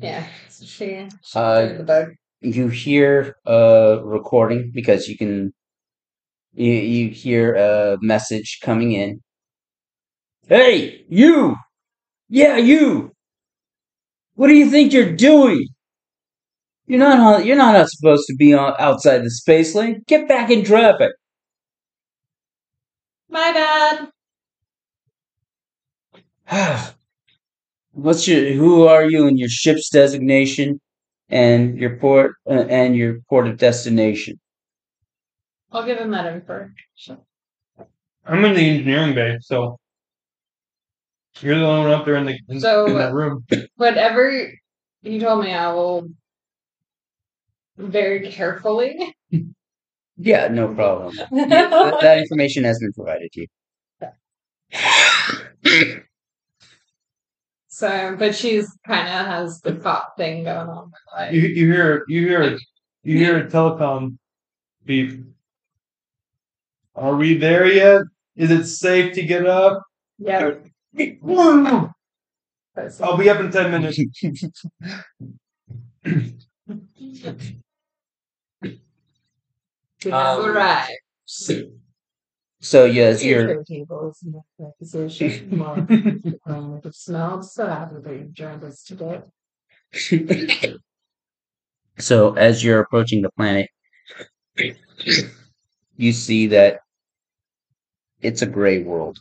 yeah, 0.00 0.26
she, 0.50 0.66
she 0.66 1.08
Uh, 1.34 1.74
the 1.78 1.84
bug. 1.84 2.08
you 2.40 2.68
hear 2.68 3.36
a 3.46 4.00
recording 4.02 4.70
because 4.74 5.08
you 5.08 5.16
can 5.16 5.52
you, 6.54 6.72
you 6.72 7.10
hear 7.10 7.54
a 7.54 7.98
message 8.00 8.60
coming 8.62 8.92
in. 8.92 9.20
Hey 10.48 11.04
you! 11.08 11.56
Yeah 12.28 12.56
you! 12.56 13.12
What 14.34 14.48
do 14.48 14.54
you 14.54 14.70
think 14.70 14.92
you're 14.92 15.14
doing? 15.14 15.66
You're 16.86 16.98
not 16.98 17.20
on, 17.20 17.46
you're 17.46 17.56
not 17.56 17.88
supposed 17.88 18.26
to 18.28 18.34
be 18.36 18.54
on, 18.54 18.74
outside 18.78 19.18
the 19.22 19.30
space 19.30 19.74
lane. 19.74 20.02
Get 20.06 20.28
back 20.28 20.50
in 20.50 20.64
traffic. 20.64 21.12
My 23.28 24.08
bad. 26.50 26.90
What's 28.00 28.26
your 28.26 28.52
who 28.54 28.86
are 28.86 29.04
you 29.04 29.26
and 29.26 29.38
your 29.38 29.50
ship's 29.50 29.90
designation 29.90 30.80
and 31.28 31.78
your 31.78 31.96
port 31.96 32.36
uh, 32.48 32.64
and 32.68 32.96
your 32.96 33.18
port 33.28 33.46
of 33.46 33.58
destination? 33.58 34.40
I'll 35.70 35.84
give 35.84 35.98
him 35.98 36.10
that 36.12 36.24
info. 36.32 36.70
I'm 38.24 38.44
in 38.44 38.54
the 38.54 38.60
engineering 38.60 39.14
bay, 39.14 39.36
so 39.42 39.78
you're 41.40 41.58
the 41.58 41.64
only 41.64 41.90
one 41.90 41.98
up 42.00 42.06
there 42.06 42.16
in 42.16 42.24
the 42.24 42.38
in, 42.48 42.60
So- 42.60 42.86
in 42.86 42.94
that 42.94 43.12
room. 43.12 43.44
Whatever 43.76 44.50
you 45.02 45.20
told 45.20 45.44
me, 45.44 45.52
I 45.52 45.70
will 45.72 46.08
very 47.76 48.30
carefully. 48.30 49.14
Yeah, 50.16 50.48
no 50.48 50.74
problem. 50.74 51.14
That, 51.30 51.98
that 52.00 52.18
information 52.18 52.64
has 52.64 52.78
been 52.78 52.92
provided 52.94 53.30
to 53.32 53.46
you. 55.62 56.00
So, 57.80 58.14
but 58.18 58.34
she's 58.34 58.68
kind 58.86 59.08
of 59.08 59.26
has 59.26 59.58
the 59.62 59.74
cop 59.76 60.14
thing 60.18 60.44
going 60.44 60.68
on. 60.68 60.92
Like, 61.16 61.32
You 61.32 61.40
you 61.40 61.72
hear 61.72 62.04
you 62.08 62.28
hear 62.28 62.58
you 63.04 63.16
hear 63.16 63.38
a 63.38 63.46
telecom 63.48 64.18
beep. 64.84 65.24
Are 66.94 67.16
we 67.16 67.38
there 67.38 67.64
yet? 67.66 68.02
Is 68.36 68.50
it 68.50 68.66
safe 68.66 69.14
to 69.14 69.22
get 69.22 69.46
up? 69.46 69.80
yeah. 70.18 70.56
I'll 73.00 73.16
be 73.16 73.30
up 73.30 73.40
in 73.40 73.50
ten 73.50 73.70
minutes. 73.70 73.98
We 80.04 80.12
Um, 80.12 80.12
have 80.12 80.44
arrived. 80.44 80.92
So 81.24 81.62
yes, 82.84 83.24
you're 83.24 83.64
tables 83.64 84.22
in 84.24 84.40
that 84.58 84.78
position. 84.78 85.58
Well, 85.58 85.74
um, 86.46 86.80
it 86.84 86.94
smells 86.94 87.54
so 87.54 87.66
happy 87.66 87.96
that 88.02 88.32
joined 88.32 88.64
us 88.64 88.82
today. 88.84 89.22
so 91.98 92.34
as 92.34 92.62
you're 92.62 92.80
approaching 92.80 93.22
the 93.22 93.30
planet, 93.30 93.68
you 95.96 96.12
see 96.12 96.48
that 96.48 96.80
it's 98.20 98.42
a 98.42 98.46
gray 98.46 98.82
world 98.82 99.18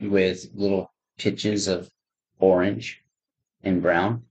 with 0.00 0.48
little 0.54 0.90
pitches 1.18 1.68
of 1.68 1.90
orange 2.38 3.02
and 3.62 3.82
brown. 3.82 4.22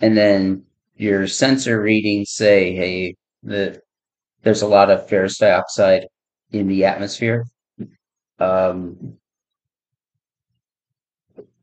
And 0.00 0.16
then 0.16 0.64
your 0.96 1.26
sensor 1.26 1.80
readings 1.80 2.30
say, 2.30 2.74
hey, 2.74 3.16
the, 3.42 3.80
there's 4.46 4.62
a 4.62 4.66
lot 4.68 4.90
of 4.90 5.08
ferrous 5.08 5.38
dioxide 5.38 6.06
in 6.52 6.68
the 6.68 6.84
atmosphere. 6.84 7.44
Um, 8.38 9.18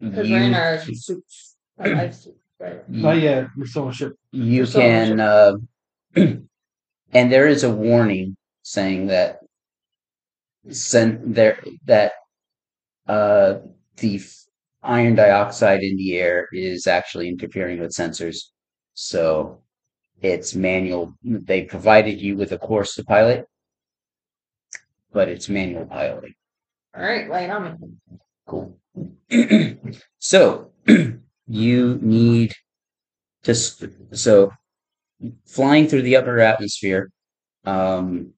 Because 0.01 0.29
we're 0.29 0.43
in 0.43 0.51
you- 0.51 0.57
our 0.57 0.79
suits, 0.79 1.55
our 1.79 1.95
life 1.95 2.13
suits, 2.13 2.37
right? 2.59 2.89
Not 2.89 3.21
yet. 3.21 3.47
We're 3.55 3.65
still 3.67 3.85
on 3.85 3.93
ship. 3.93 4.13
you 4.31 4.65
So 4.65 4.79
can 4.81 5.15
much- 5.15 5.25
uh, 5.25 5.53
and 7.13 7.31
there 7.31 7.47
is 7.47 7.63
a 7.63 7.71
warning 7.71 8.35
saying 8.63 9.07
that 9.07 9.39
send 10.69 11.35
there 11.35 11.57
that 11.85 12.11
uh 13.07 13.59
the 13.97 14.15
f- 14.15 14.43
iron 14.81 15.15
dioxide 15.15 15.83
in 15.83 15.95
the 15.97 16.17
air 16.17 16.47
is 16.51 16.87
actually 16.87 17.27
interfering 17.29 17.79
with 17.79 17.91
sensors 17.91 18.37
so 18.93 19.61
it's 20.23 20.55
manual 20.55 21.13
they 21.23 21.63
provided 21.63 22.19
you 22.21 22.35
with 22.37 22.51
a 22.51 22.57
course 22.57 22.95
to 22.95 23.03
pilot 23.05 23.45
but 25.11 25.29
it's 25.29 25.49
manual 25.49 25.85
piloting 25.85 26.33
All 26.95 27.03
right, 27.03 27.29
light 27.29 27.49
on 27.49 27.63
me. 27.65 28.19
Cool. 28.47 28.77
so 30.19 30.71
you 31.47 31.99
need 32.01 32.53
to 33.43 33.55
sp- 33.55 33.93
so 34.13 34.51
flying 35.45 35.87
through 35.87 36.03
the 36.03 36.15
upper 36.17 36.39
atmosphere. 36.39 37.09
Um, 37.65 38.33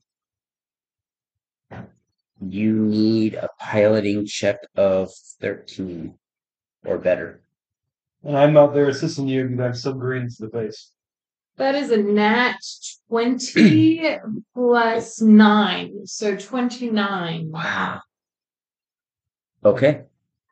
you 2.47 2.73
need 2.73 3.35
a 3.35 3.49
piloting 3.59 4.25
check 4.25 4.57
of 4.75 5.11
thirteen 5.41 6.17
or 6.85 6.97
better. 6.97 7.41
And 8.23 8.37
I'm 8.37 8.57
out 8.57 8.73
there 8.73 8.89
assisting 8.89 9.27
you 9.27 9.47
because 9.47 9.59
I'm 9.65 9.75
so 9.75 9.93
green 9.93 10.29
to 10.29 10.45
the 10.45 10.49
face. 10.49 10.91
That 11.57 11.75
is 11.75 11.91
a 11.91 11.97
nat 11.97 12.57
20 13.09 14.17
plus 14.53 15.21
9, 15.21 16.05
so 16.05 16.35
29. 16.35 17.51
Wow. 17.51 18.01
Okay. 19.63 20.03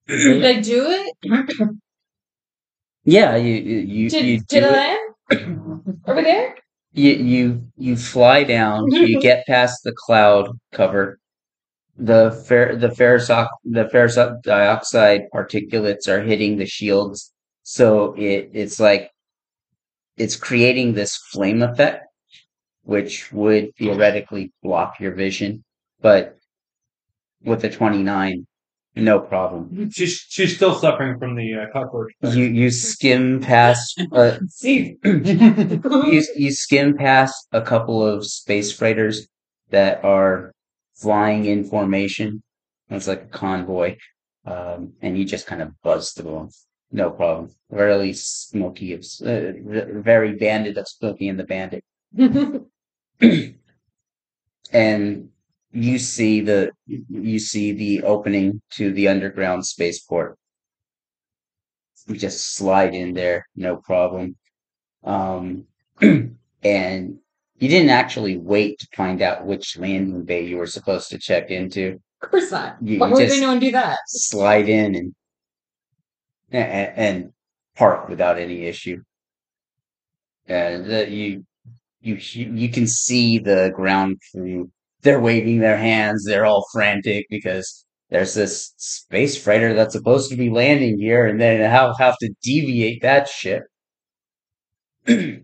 Did 0.08 0.46
I 0.46 0.60
do 0.62 0.86
it? 0.90 1.16
Yeah, 3.06 3.36
you 3.36 3.54
you 3.56 3.78
you 3.80 4.10
Did, 4.10 4.26
you 4.26 4.40
did 4.48 4.62
do 4.62 4.66
I 4.66 4.98
it. 5.32 5.48
land? 5.48 6.00
Over 6.08 6.22
there? 6.22 6.56
you 6.94 7.12
you 7.14 7.64
you 7.78 7.96
fly 7.96 8.44
down 8.44 8.86
you 8.92 9.20
get 9.22 9.46
past 9.48 9.82
the 9.84 9.94
cloud 10.06 10.48
cover 10.72 11.20
the 11.98 12.32
fer- 12.48 12.76
the 12.76 12.92
ferrous 12.92 13.28
the 13.66 13.90
ferrous 13.92 14.18
dioxide 14.44 15.24
particulates 15.34 16.08
are 16.08 16.22
hitting 16.24 16.58
the 16.58 16.66
shields 16.68 17.34
so 17.64 18.14
it 18.16 18.52
it's 18.54 18.80
like 18.80 19.10
it's 20.18 20.36
creating 20.36 20.94
this 20.94 21.18
flame 21.32 21.62
effect 21.62 22.06
which 22.84 23.32
would 23.32 23.76
theoretically 23.78 24.52
block 24.62 25.00
your 25.00 25.14
vision 25.14 25.64
but 26.02 26.38
with 27.44 27.62
the 27.62 27.70
29 27.70 28.46
no 28.96 29.20
problem 29.20 29.90
She's 29.92 30.26
she's 30.30 30.56
still 30.56 30.76
suffering 30.76 31.18
from 31.18 31.36
the 31.36 31.56
uh, 31.56 31.66
cockroach. 31.74 32.12
you 32.22 32.46
you 32.46 32.70
skim 32.70 33.42
past 33.42 34.02
uh, 34.12 34.38
See. 34.50 34.98
you, 35.04 36.24
you 36.36 36.52
skim 36.52 36.96
past 36.96 37.48
a 37.52 37.62
couple 37.62 38.06
of 38.06 38.26
space 38.26 38.72
freighters 38.72 39.28
that 39.72 40.04
are 40.06 40.54
flying 40.96 41.46
in 41.46 41.64
formation. 41.64 42.44
It's 42.90 43.08
like 43.08 43.24
a 43.24 43.26
convoy, 43.26 43.98
um, 44.46 44.94
and 45.02 45.18
you 45.18 45.26
just 45.26 45.48
kind 45.48 45.62
of 45.62 45.72
buzz 45.82 46.12
through 46.12 46.32
them. 46.32 46.50
No 46.96 47.10
problem. 47.10 47.50
Really 47.72 48.14
smoky, 48.14 48.94
of, 48.94 49.04
uh, 49.26 49.54
very 50.02 50.36
bandit 50.36 50.78
of 50.78 50.88
Smokey 50.88 51.28
and 51.28 51.40
the 51.40 51.44
Bandit, 51.44 51.84
and 54.72 55.30
you 55.72 55.98
see 55.98 56.42
the 56.42 56.72
you 56.86 57.40
see 57.40 57.72
the 57.72 58.04
opening 58.04 58.62
to 58.74 58.92
the 58.94 59.08
underground 59.08 59.66
spaceport. 59.66 60.38
You 62.08 62.16
just 62.16 62.54
slide 62.56 62.94
in 62.94 63.16
there, 63.16 63.48
no 63.56 63.78
problem. 63.78 64.36
Um, 65.04 65.66
and 66.02 67.18
you 67.58 67.70
didn't 67.70 67.90
actually 67.90 68.38
wait 68.38 68.78
to 68.80 68.88
find 68.96 69.24
out 69.24 69.48
which 69.48 69.78
landing 69.80 70.26
bay 70.26 70.46
you 70.46 70.58
were 70.58 70.68
supposed 70.68 71.10
to 71.10 71.18
check 71.18 71.50
into. 71.50 72.00
Of 72.22 72.30
course 72.30 72.52
not. 72.52 72.78
You- 72.84 73.00
Why 73.00 73.10
would 73.10 73.32
anyone 73.32 73.60
do 73.60 73.72
that? 73.72 73.98
Slide 74.06 74.70
in 74.70 74.94
and 74.94 75.16
and, 76.54 76.98
and 76.98 77.34
park 77.76 78.08
without 78.08 78.38
any 78.38 78.66
issue. 78.66 79.02
And 80.48 80.86
the, 80.86 81.10
you 81.10 81.44
you 82.02 82.16
you 82.16 82.70
can 82.70 82.88
see 82.88 83.40
the 83.40 83.72
ground 83.76 84.20
crew. 84.32 84.72
They're 85.02 85.20
waving 85.20 85.60
their 85.60 85.78
hands. 85.78 86.26
They're 86.26 86.46
all 86.46 86.66
frantic 86.72 87.26
because 87.30 87.86
there's 88.10 88.34
this 88.34 88.74
space 88.78 89.42
freighter 89.42 89.74
that's 89.74 89.94
supposed 89.94 90.30
to 90.32 90.38
be 90.38 90.50
landing 90.50 91.00
here, 91.00 91.28
and 91.28 91.40
then 91.42 91.70
how 91.70 91.94
have 91.96 92.18
to 92.20 92.34
deviate 92.44 93.02
that 93.02 93.28
ship. 93.28 93.64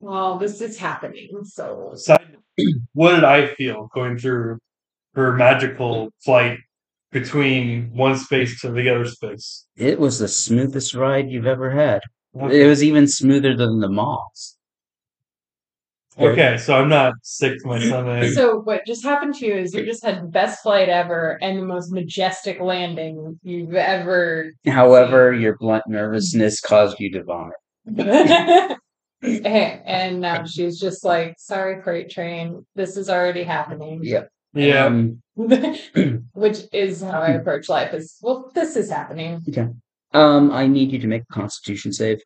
Well, 0.00 0.36
this 0.36 0.60
is 0.60 0.76
happening, 0.76 1.30
so. 1.44 1.92
Side, 1.94 2.36
what 2.92 3.14
did 3.14 3.24
I 3.24 3.46
feel 3.54 3.88
going 3.94 4.18
through 4.18 4.58
her 5.14 5.32
magical 5.32 6.10
flight 6.22 6.58
between 7.14 7.90
one 7.94 8.18
space 8.18 8.60
to 8.60 8.72
the 8.72 8.90
other 8.90 9.06
space? 9.06 9.66
It 9.76 9.98
was 10.00 10.18
the 10.18 10.28
smoothest 10.28 10.94
ride 10.94 11.30
you've 11.30 11.46
ever 11.46 11.70
had. 11.70 12.02
It 12.34 12.66
was 12.66 12.82
even 12.82 13.06
smoother 13.06 13.56
than 13.56 13.78
the 13.78 13.88
moths. 13.88 14.58
Okay, 16.18 16.58
so 16.58 16.76
I'm 16.76 16.88
not 16.88 17.14
sick 17.22 17.60
to 17.60 17.66
my 17.68 17.78
stomach. 17.78 18.32
So 18.32 18.60
what 18.60 18.84
just 18.86 19.04
happened 19.04 19.34
to 19.36 19.46
you 19.46 19.54
is 19.54 19.74
you 19.74 19.84
just 19.84 20.04
had 20.04 20.22
the 20.22 20.28
best 20.28 20.62
flight 20.62 20.88
ever 20.88 21.38
and 21.40 21.58
the 21.58 21.64
most 21.64 21.92
majestic 21.92 22.60
landing 22.60 23.38
you've 23.42 23.74
ever 23.74 24.52
However, 24.66 25.32
your 25.32 25.56
blunt 25.56 25.84
nervousness 25.88 26.60
caused 26.60 27.00
you 27.00 27.12
to 27.12 27.24
vomit. 27.24 27.56
and 29.22 30.20
now 30.20 30.44
she's 30.44 30.78
just 30.78 31.04
like, 31.04 31.34
sorry, 31.38 31.82
freight 31.82 32.10
train, 32.10 32.64
this 32.74 32.96
is 32.96 33.08
already 33.08 33.42
happening. 33.42 34.00
Yep. 34.02 34.28
Yeah, 34.54 34.86
Um, 34.86 35.22
Which 36.32 36.60
is 36.72 37.02
how 37.02 37.20
I 37.20 37.30
approach 37.30 37.68
life 37.68 37.92
is 37.92 38.18
well, 38.22 38.50
this 38.54 38.76
is 38.76 38.90
happening. 38.90 39.42
Okay. 39.48 39.68
Um, 40.12 40.52
I 40.52 40.66
need 40.68 40.92
you 40.92 40.98
to 41.00 41.06
make 41.08 41.22
a 41.22 41.32
Constitution 41.34 41.92
save. 41.92 42.20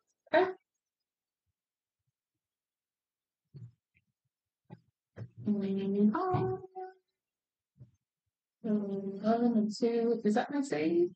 One 8.61 9.57
and 9.57 9.71
two. 9.75 10.21
Is 10.23 10.35
that 10.35 10.53
my 10.53 10.61
save? 10.61 11.09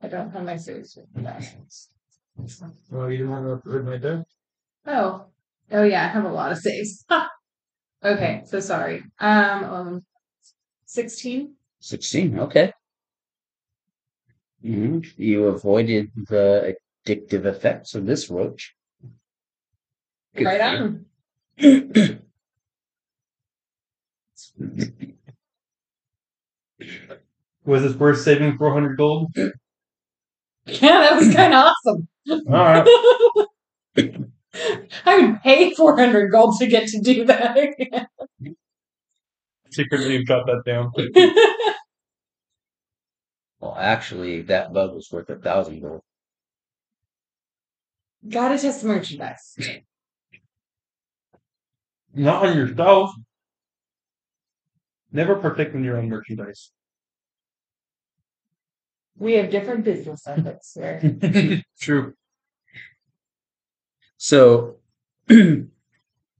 I 0.00 0.08
don't 0.08 0.30
have 0.30 0.44
my 0.44 0.56
saves. 0.56 0.98
well, 2.90 3.10
you 3.10 3.26
don't 3.26 3.32
have 3.32 3.44
a 3.44 3.60
written 3.64 3.88
right 3.88 4.00
there. 4.00 4.24
Oh, 4.86 5.26
oh 5.72 5.82
yeah, 5.82 6.04
I 6.04 6.08
have 6.08 6.24
a 6.24 6.32
lot 6.32 6.52
of 6.52 6.58
saves. 6.58 7.04
okay, 8.04 8.42
so 8.46 8.60
sorry. 8.60 9.02
Um, 9.18 9.64
um, 9.64 10.04
sixteen. 10.86 11.54
Sixteen. 11.80 12.38
Okay. 12.38 12.72
Mhm. 14.64 15.04
You 15.16 15.46
avoided 15.46 16.10
the 16.28 16.76
addictive 17.06 17.44
effects 17.44 17.94
of 17.94 18.06
this 18.06 18.30
roach. 18.30 18.74
Good 20.34 20.44
Right 20.46 20.60
on. 20.60 21.04
Was 27.64 27.82
this 27.82 27.94
worth 27.94 28.20
saving 28.20 28.58
400 28.58 28.96
gold? 28.96 29.34
Yeah, 30.66 30.78
that 30.80 31.16
was 31.16 31.34
kind 31.34 31.52
of 31.52 31.70
awesome. 31.86 32.08
Alright. 32.48 32.88
I 35.04 35.18
would 35.18 35.42
pay 35.42 35.74
400 35.74 36.30
gold 36.30 36.56
to 36.58 36.66
get 36.66 36.88
to 36.88 37.00
do 37.00 37.24
that. 37.26 37.56
Again. 37.56 38.06
Secretly 39.70 40.14
you've 40.14 40.26
got 40.26 40.46
that 40.46 40.62
down. 40.64 40.92
Well, 43.64 43.76
actually, 43.78 44.42
that 44.42 44.74
bug 44.74 44.94
was 44.94 45.08
worth 45.10 45.30
a 45.30 45.36
thousand 45.36 45.80
gold. 45.80 46.02
Gotta 48.28 48.58
test 48.58 48.82
the 48.82 48.88
merchandise. 48.88 49.56
Not 52.14 52.44
on 52.44 52.58
yourself. 52.58 53.10
Never 55.12 55.36
partake 55.36 55.72
in 55.72 55.82
your 55.82 55.96
own 55.96 56.10
merchandise. 56.10 56.72
We 59.16 59.32
have 59.34 59.50
different 59.50 59.82
business 59.82 60.26
ethics 60.26 60.74
here. 60.74 61.62
True. 61.80 62.12
So, 64.24 64.76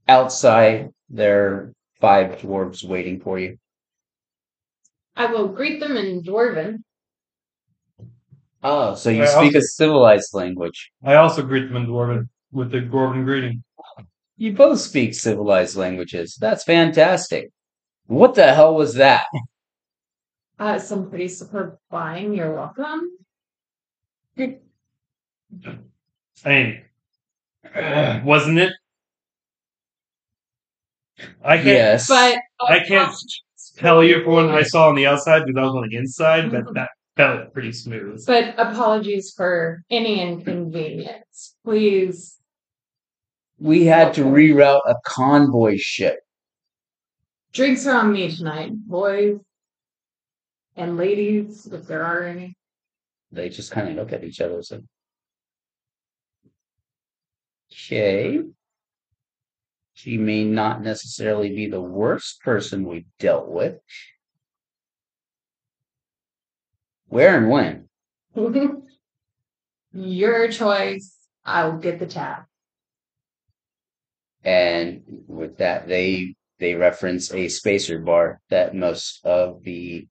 outside, 0.07 0.89
there 1.07 1.45
are 1.45 1.73
five 2.01 2.39
dwarves 2.39 2.83
waiting 2.83 3.19
for 3.19 3.37
you. 3.37 3.59
I 5.15 5.27
will 5.27 5.49
greet 5.49 5.79
them 5.79 5.95
in 5.95 6.23
Dwarven. 6.23 6.77
Oh, 8.63 8.95
so 8.95 9.11
you 9.11 9.21
I 9.21 9.27
speak 9.27 9.53
also- 9.53 9.59
a 9.59 9.61
civilized 9.61 10.33
language. 10.33 10.89
I 11.03 11.13
also 11.13 11.43
greet 11.43 11.67
them 11.67 11.75
in 11.75 11.85
Dwarven 11.85 12.27
with 12.51 12.71
the 12.71 12.79
Dwarven 12.79 13.23
greeting. 13.23 13.63
You 14.35 14.53
both 14.53 14.79
speak 14.79 15.13
civilized 15.13 15.75
languages. 15.75 16.39
That's 16.41 16.63
fantastic. 16.63 17.51
What 18.07 18.33
the 18.33 18.51
hell 18.51 18.73
was 18.73 18.95
that? 18.95 19.27
Uh, 20.57 20.79
some 20.79 21.07
pretty 21.07 21.27
superb 21.27 21.77
flying. 21.91 22.33
You're 22.33 22.55
welcome. 22.55 23.11
I 24.39 24.57
mean, 26.45 26.84
wasn't 28.23 28.59
it? 28.59 28.73
I 31.43 31.55
can't 31.57 31.67
Yes. 31.67 32.07
But 32.07 32.35
uh, 32.59 32.65
I 32.65 32.79
can't 32.79 33.13
tell 33.77 34.03
you 34.03 34.23
for 34.23 34.31
one 34.31 34.49
I 34.49 34.63
saw 34.63 34.89
on 34.89 34.95
the 34.95 35.07
outside 35.07 35.45
because 35.45 35.57
I 35.57 35.63
was 35.63 35.75
on 35.75 35.87
the 35.89 35.95
inside, 35.95 36.51
but 36.51 36.73
that 36.73 36.89
felt 37.17 37.53
pretty 37.53 37.71
smooth. 37.71 38.25
But 38.25 38.55
apologies 38.57 39.33
for 39.35 39.83
any 39.89 40.21
inconvenience. 40.21 41.55
Please. 41.63 42.37
we 43.57 43.85
had 43.85 44.13
to 44.15 44.23
reroute 44.23 44.81
a 44.85 44.95
convoy 45.05 45.77
ship. 45.77 46.19
Drinks 47.53 47.87
are 47.87 47.99
on 47.99 48.11
me 48.11 48.35
tonight, 48.35 48.71
boys 48.73 49.39
and 50.75 50.97
ladies, 50.97 51.67
if 51.67 51.87
there 51.87 52.03
are 52.03 52.23
any. 52.23 52.55
They 53.31 53.49
just 53.49 53.71
kind 53.71 53.89
of 53.89 53.95
look 53.95 54.13
at 54.13 54.23
each 54.23 54.41
other 54.41 54.55
and 54.55 54.65
say, 54.65 54.79
Okay. 57.75 58.41
She 59.93 60.17
may 60.17 60.43
not 60.43 60.81
necessarily 60.81 61.49
be 61.49 61.67
the 61.67 61.81
worst 61.81 62.41
person 62.41 62.85
we've 62.85 63.05
dealt 63.19 63.49
with. 63.49 63.79
Where 67.07 67.37
and 67.37 67.49
when? 67.49 67.89
Your 69.93 70.51
choice. 70.51 71.15
I'll 71.45 71.77
get 71.77 71.99
the 71.99 72.07
tab. 72.07 72.43
And 74.43 75.03
with 75.27 75.57
that, 75.57 75.87
they 75.87 76.35
they 76.59 76.75
reference 76.75 77.33
a 77.33 77.49
spacer 77.49 77.99
bar 77.99 78.41
that 78.49 78.75
most 78.75 79.25
of 79.25 79.63
the 79.63 80.07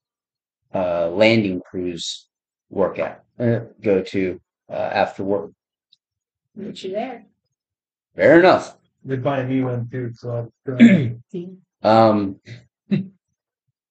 uh, 0.75 1.09
landing 1.09 1.61
crews 1.61 2.29
work 2.69 2.99
at, 2.99 3.25
uh, 3.39 3.61
go 3.81 4.03
to 4.03 4.41
uh, 4.69 4.73
after 4.75 5.25
work. 5.25 5.51
Meet 6.55 6.85
you 6.85 6.93
there. 6.93 7.27
Fair 8.17 8.39
enough. 8.39 8.77
They 9.05 9.19
find 9.19 9.49
me 9.49 9.63
one 9.63 9.89
too, 9.91 10.11
so 10.15 10.51
I'll 10.69 10.79
See? 11.31 11.51
Um, 11.83 12.41
you 12.89 13.03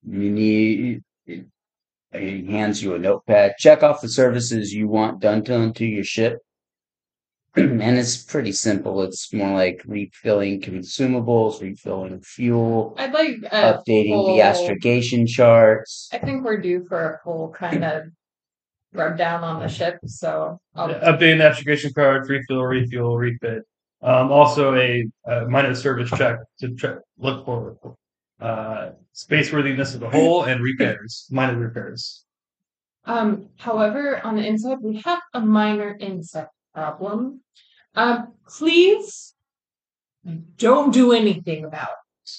need. 0.04 1.04
He 1.26 2.46
hands 2.46 2.82
you 2.82 2.96
a 2.96 3.00
notepad. 3.00 3.54
Check 3.60 3.84
off 3.84 4.02
the 4.02 4.10
services 4.10 4.74
you 4.74 4.88
want 4.88 5.20
done 5.20 5.44
to, 5.46 5.72
to 5.72 5.86
your 5.86 6.04
ship. 6.04 6.40
and 7.56 7.82
it's 7.98 8.18
pretty 8.18 8.52
simple. 8.52 9.04
It's 9.04 9.32
more 9.32 9.54
like 9.54 9.84
refilling 9.86 10.60
consumables, 10.62 11.62
refilling 11.62 12.20
fuel, 12.22 12.96
I'd 12.98 13.14
like 13.14 13.38
a 13.52 13.74
updating 13.80 14.10
full- 14.14 14.36
the 14.36 14.42
astrogation 14.42 15.28
charts. 15.28 16.10
I 16.12 16.18
think 16.18 16.44
we're 16.44 16.62
due 16.62 16.86
for 16.90 17.14
a 17.14 17.20
full 17.24 17.50
kind 17.50 17.84
of 17.84 18.04
rub 18.94 19.18
down 19.18 19.44
on 19.44 19.60
the 19.60 19.68
ship, 19.68 20.00
so 20.06 20.60
I'll 20.76 20.90
updating 20.90 21.38
the 21.40 21.46
astrogation 21.46 21.94
card, 21.94 22.28
refill, 22.28 22.64
refuel, 22.64 23.18
refit. 23.18 23.64
Um, 24.04 24.34
also 24.34 24.76
a, 24.76 25.08
a 25.26 25.48
minor 25.48 25.74
service 25.74 26.10
check 26.10 26.40
to 26.60 26.76
check, 26.76 26.98
look 27.18 27.46
for 27.46 27.78
uh, 28.42 28.90
space 29.14 29.54
worthiness 29.54 29.94
of 29.94 30.02
the 30.02 30.10
hull 30.10 30.44
and 30.44 30.62
repairs, 30.62 31.26
minor 31.32 31.58
repairs. 31.58 32.26
Um, 33.06 33.50
however, 33.58 34.20
on 34.26 34.36
the 34.36 34.46
inside, 34.46 34.80
we 34.82 35.02
have 35.06 35.22
a 35.34 35.40
minor 35.40 35.96
insect 36.00 36.52
problem. 36.74 37.42
Um, 37.96 38.34
please 38.48 39.34
don't 40.58 40.94
do 40.94 41.14
anything 41.14 41.64
about 41.64 41.90
it. 41.90 42.32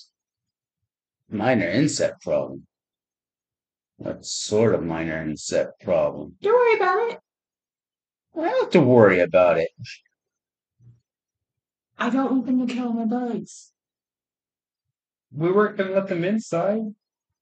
Minor 1.35 1.69
insect 1.69 2.23
problem. 2.23 2.67
What 3.97 4.27
sort 4.27 4.75
of 4.75 4.83
minor 4.83 5.23
insect 5.23 5.83
problem? 5.83 6.35
Don't 6.43 6.53
worry 6.53 6.77
about 6.77 7.11
it. 7.11 7.19
I 8.37 8.41
don't 8.51 8.61
have 8.65 8.71
to 8.71 8.81
worry 8.81 9.21
about 9.21 9.59
it. 9.59 9.69
I 11.99 12.11
don't 12.11 12.31
want 12.31 12.47
them 12.47 12.67
to 12.67 12.73
kill 12.73 12.93
my 12.93 13.05
bugs. 13.05 13.73
We 15.33 15.51
weren't 15.51 15.77
going 15.77 15.91
to 15.91 15.97
let 15.97 16.09
them 16.09 16.25
inside, 16.25 16.83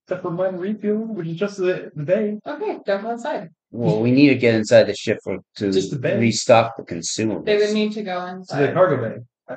except 0.05 0.23
for 0.23 0.31
minor 0.31 0.59
refuel, 0.59 1.07
which 1.07 1.27
is 1.29 1.37
just 1.37 1.57
the, 1.59 1.91
the 1.95 2.05
day. 2.05 2.39
Okay, 2.47 2.79
don't 2.87 3.03
go 3.03 3.11
inside. 3.11 3.51
Well, 3.71 4.01
we 4.01 4.11
need 4.11 4.29
to 4.29 4.35
get 4.35 4.55
inside 4.55 4.85
the 4.85 4.95
ship 4.95 5.19
for, 5.25 5.39
to 5.57 5.73
Just 5.73 5.91
the 5.91 5.99
bay. 5.99 6.19
restock 6.19 6.77
the 6.77 6.83
consumables. 6.83 7.47
They 7.47 7.57
would 7.57 7.73
need 7.73 7.93
to 7.93 8.03
go 8.03 8.21
to 8.21 8.27
the 8.27 8.33
inside. 8.33 8.75
cargo 8.75 9.09
bay. 9.49 9.57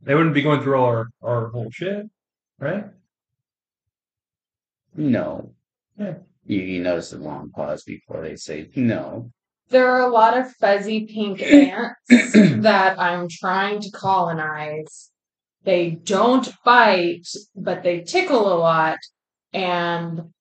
They 0.00 0.14
wouldn't 0.14 0.34
be 0.34 0.42
going 0.42 0.62
through 0.62 0.76
all 0.76 0.86
our, 0.86 1.08
our 1.22 1.48
whole 1.50 1.70
shit, 1.72 2.06
right? 2.60 2.84
No. 4.94 5.52
Yeah. 5.98 6.14
You, 6.46 6.60
you 6.60 6.82
notice 6.82 7.10
the 7.10 7.18
long 7.18 7.50
pause 7.50 7.82
before 7.82 8.22
they 8.22 8.36
say 8.36 8.68
no. 8.76 9.32
There 9.70 9.90
are 9.90 10.00
a 10.00 10.10
lot 10.10 10.36
of 10.38 10.50
fuzzy 10.54 11.06
pink 11.06 11.42
ants 11.42 12.00
that 12.08 12.98
I'm 12.98 13.28
trying 13.28 13.80
to 13.80 13.90
colonize. 13.90 15.10
They 15.64 15.90
don't 15.90 16.48
bite, 16.64 17.28
but 17.54 17.82
they 17.82 18.00
tickle 18.00 18.52
a 18.52 18.56
lot, 18.56 18.98
and 19.52 20.32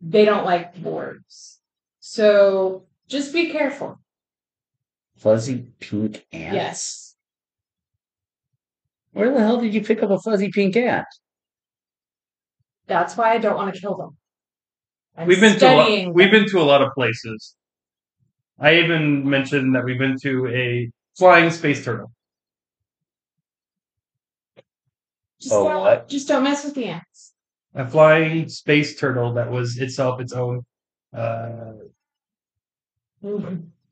they 0.00 0.24
don't 0.24 0.44
like 0.44 0.80
boards. 0.82 1.60
So 2.00 2.86
just 3.08 3.32
be 3.32 3.50
careful. 3.50 3.98
Fuzzy 5.16 5.66
pink 5.78 6.26
ants? 6.32 6.54
Yes. 6.54 7.16
Where 9.12 9.32
the 9.32 9.40
hell 9.40 9.60
did 9.60 9.74
you 9.74 9.82
pick 9.82 10.02
up 10.02 10.10
a 10.10 10.18
fuzzy 10.18 10.50
pink 10.50 10.76
ant? 10.76 11.06
That's 12.86 13.16
why 13.16 13.32
I 13.32 13.38
don't 13.38 13.56
want 13.56 13.74
to 13.74 13.80
kill 13.80 13.96
them. 13.96 14.16
I'm 15.16 15.26
we've 15.26 15.40
been 15.40 15.50
to 15.50 15.56
a 15.56 15.58
studying 15.58 16.06
lot, 16.08 16.14
we've 16.14 16.30
been 16.30 16.48
to 16.48 16.58
a 16.60 16.64
lot 16.64 16.82
of 16.82 16.92
places. 16.94 17.54
I 18.60 18.74
even 18.76 19.28
mentioned 19.28 19.74
that 19.74 19.84
we've 19.84 19.98
been 19.98 20.18
to 20.20 20.46
a 20.48 20.90
flying 21.16 21.50
space 21.50 21.82
turtle. 21.84 22.12
Just, 25.40 25.54
Oh, 25.54 25.68
don't, 25.68 25.80
what? 25.80 26.08
just 26.08 26.28
don't 26.28 26.44
mess 26.44 26.64
with 26.64 26.74
the 26.74 26.84
ants. 26.84 27.32
A 27.74 27.88
flying 27.88 28.48
space 28.48 28.98
turtle 29.00 29.32
that 29.34 29.50
was 29.50 29.78
itself 29.78 30.20
its 30.20 30.34
own 30.34 30.62
uh, 31.16 31.72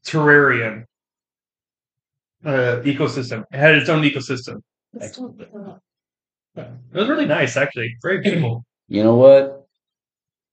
terrarium 0.05 0.85
uh, 2.45 2.81
ecosystem. 2.85 3.45
It 3.53 3.57
had 3.59 3.77
its 3.77 3.89
own 3.89 4.03
ecosystem. 4.03 4.61
Just 5.01 5.17
don't 5.17 5.39
kill 5.39 5.81
it. 6.57 6.69
It 6.93 6.97
was 6.99 7.09
really 7.09 7.27
nice, 7.27 7.57
actually. 7.57 7.97
Very 8.03 8.21
beautiful. 8.21 8.65
You 8.89 9.05
know 9.05 9.15
what? 9.15 9.67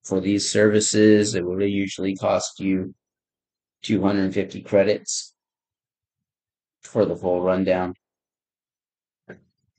For 0.04 0.20
these 0.20 0.48
services, 0.48 1.34
it 1.34 1.44
would 1.44 1.60
usually 1.62 2.14
cost 2.16 2.60
you 2.60 2.94
250 3.86 4.62
credits 4.62 5.32
for 6.82 7.04
the 7.04 7.14
full 7.14 7.40
rundown. 7.40 7.94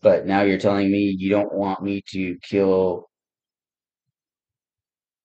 But 0.02 0.26
now 0.26 0.44
you're 0.44 0.60
telling 0.60 0.90
me 0.90 1.16
you 1.18 1.30
don't 1.30 1.54
want 1.54 1.84
me 1.84 2.02
to 2.12 2.38
kill 2.42 3.10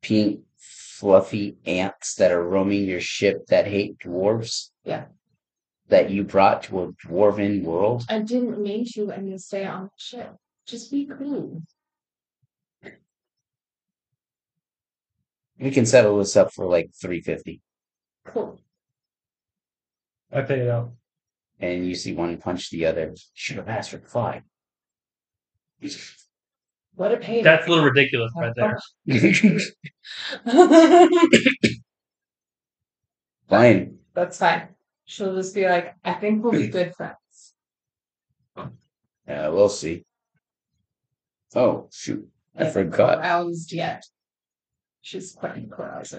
pink, 0.03 0.41
fluffy 0.57 1.59
ants 1.65 2.17
that 2.17 2.33
are 2.33 2.43
roaming 2.43 2.85
your 2.85 3.01
ship 3.01 3.47
that 3.49 3.67
hate 3.67 3.99
dwarves? 3.99 4.71
Yeah. 4.85 5.05
That 5.89 6.11
you 6.11 6.25
brought 6.25 6.65
to 6.65 6.83
a 6.83 6.93
dwarven 7.07 7.63
world? 7.63 8.05
I 8.09 8.19
didn't 8.19 8.61
mean 8.61 8.85
to, 8.95 9.11
and 9.11 9.29
you 9.29 9.39
stay 9.39 9.65
on 9.65 9.85
the 9.85 9.91
ship. 9.97 10.35
Just 10.67 10.91
be 10.91 11.07
cool. 11.07 11.63
We 15.59 15.71
can 15.71 15.87
settle 15.87 16.19
this 16.19 16.35
up 16.37 16.53
for 16.53 16.67
like 16.67 16.91
three 17.01 17.21
fifty, 17.21 17.61
Cool. 18.25 18.59
I 20.33 20.43
pay 20.43 20.61
it 20.61 20.71
out. 20.71 20.93
and 21.61 21.87
you 21.87 21.95
see 21.95 22.13
one 22.13 22.37
punch 22.39 22.71
the 22.71 22.87
other. 22.87 23.15
Should 23.35 23.57
have 23.57 23.69
asked 23.69 23.91
for 23.91 23.99
five. 23.99 24.43
What 26.95 27.13
a 27.13 27.17
pain. 27.17 27.43
That's 27.45 27.67
a 27.67 27.71
little 27.71 27.85
ridiculous 27.85 28.33
right 28.37 28.53
there. 28.57 28.79
Fine. 33.49 33.99
That's 34.15 34.39
fine. 34.39 34.69
She'll 35.05 35.35
just 35.35 35.55
be 35.55 35.69
like, 35.69 35.95
I 36.05 36.15
think 36.15 36.43
we'll 36.43 36.53
be 36.53 36.69
good 36.69 36.95
friends. 36.95 37.55
Yeah, 39.27 39.49
we'll 39.49 39.69
see. 39.69 40.05
Oh 41.55 41.89
shoot! 41.93 42.29
I 42.57 42.65
Hasn't 42.65 42.91
forgot. 42.91 43.19
Aroused 43.19 43.73
yet. 43.73 44.05
She's 45.01 45.33
quite 45.33 45.69
aroused. 45.79 46.15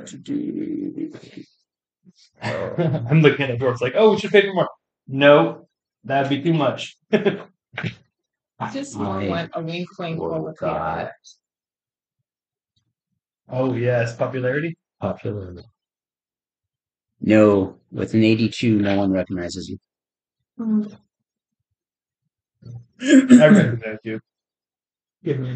I'm 2.42 3.22
looking 3.22 3.42
at 3.46 3.52
the 3.52 3.58
door. 3.58 3.72
It's 3.72 3.82
like, 3.82 3.94
oh, 3.96 4.12
we 4.12 4.20
should 4.20 4.32
pay 4.32 4.42
for 4.42 4.54
more. 4.54 4.70
No, 5.08 5.68
that'd 6.04 6.30
be 6.30 6.42
too 6.42 6.54
much. 6.54 6.98
Just 8.72 8.96
more 8.96 9.22
I 9.22 9.28
went 9.28 9.52
a 9.56 9.62
wink 9.62 9.90
wink 9.98 10.20
over 10.20 10.52
the 10.52 10.56
forgot. 10.56 11.12
oh 13.50 13.74
yes, 13.74 14.16
popularity. 14.16 14.78
Popular. 15.02 15.56
No, 17.20 17.78
with 17.92 18.14
an 18.14 18.24
eighty-two, 18.24 18.80
no 18.80 18.98
one 18.98 19.12
recognizes 19.12 19.70
you. 19.70 19.78
Hmm. 20.58 20.84
I 23.02 23.48
recognize 23.48 23.98
you. 24.04 24.20
Give 25.24 25.40
me 25.40 25.52
a 25.52 25.56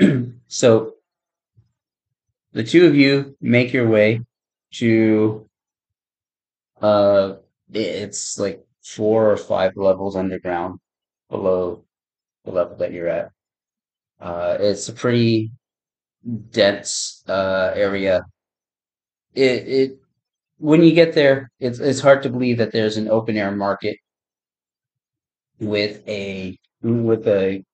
minute. 0.00 0.32
so 0.48 0.94
the 2.52 2.64
two 2.64 2.86
of 2.86 2.94
you 2.94 3.36
make 3.40 3.72
your 3.72 3.88
way 3.88 4.20
to 4.72 5.48
uh 6.80 7.34
it's 7.72 8.38
like 8.38 8.64
four 8.84 9.30
or 9.30 9.36
five 9.36 9.72
levels 9.76 10.16
underground 10.16 10.78
below 11.30 11.84
the 12.44 12.52
level 12.52 12.76
that 12.76 12.92
you're 12.92 13.08
at. 13.08 13.30
Uh 14.20 14.56
it's 14.60 14.88
a 14.88 14.92
pretty 14.92 15.52
dense 16.50 17.22
uh 17.28 17.72
area. 17.74 18.22
It 19.34 19.66
it 19.68 19.98
when 20.58 20.82
you 20.82 20.92
get 20.94 21.14
there 21.14 21.50
it's 21.60 21.78
it's 21.80 22.00
hard 22.00 22.22
to 22.24 22.30
believe 22.30 22.58
that 22.58 22.72
there's 22.72 22.96
an 22.98 23.08
open 23.08 23.36
air 23.38 23.52
market 23.56 23.98
with 25.60 26.06
a 26.08 26.58
with 26.82 27.26
a 27.26 27.64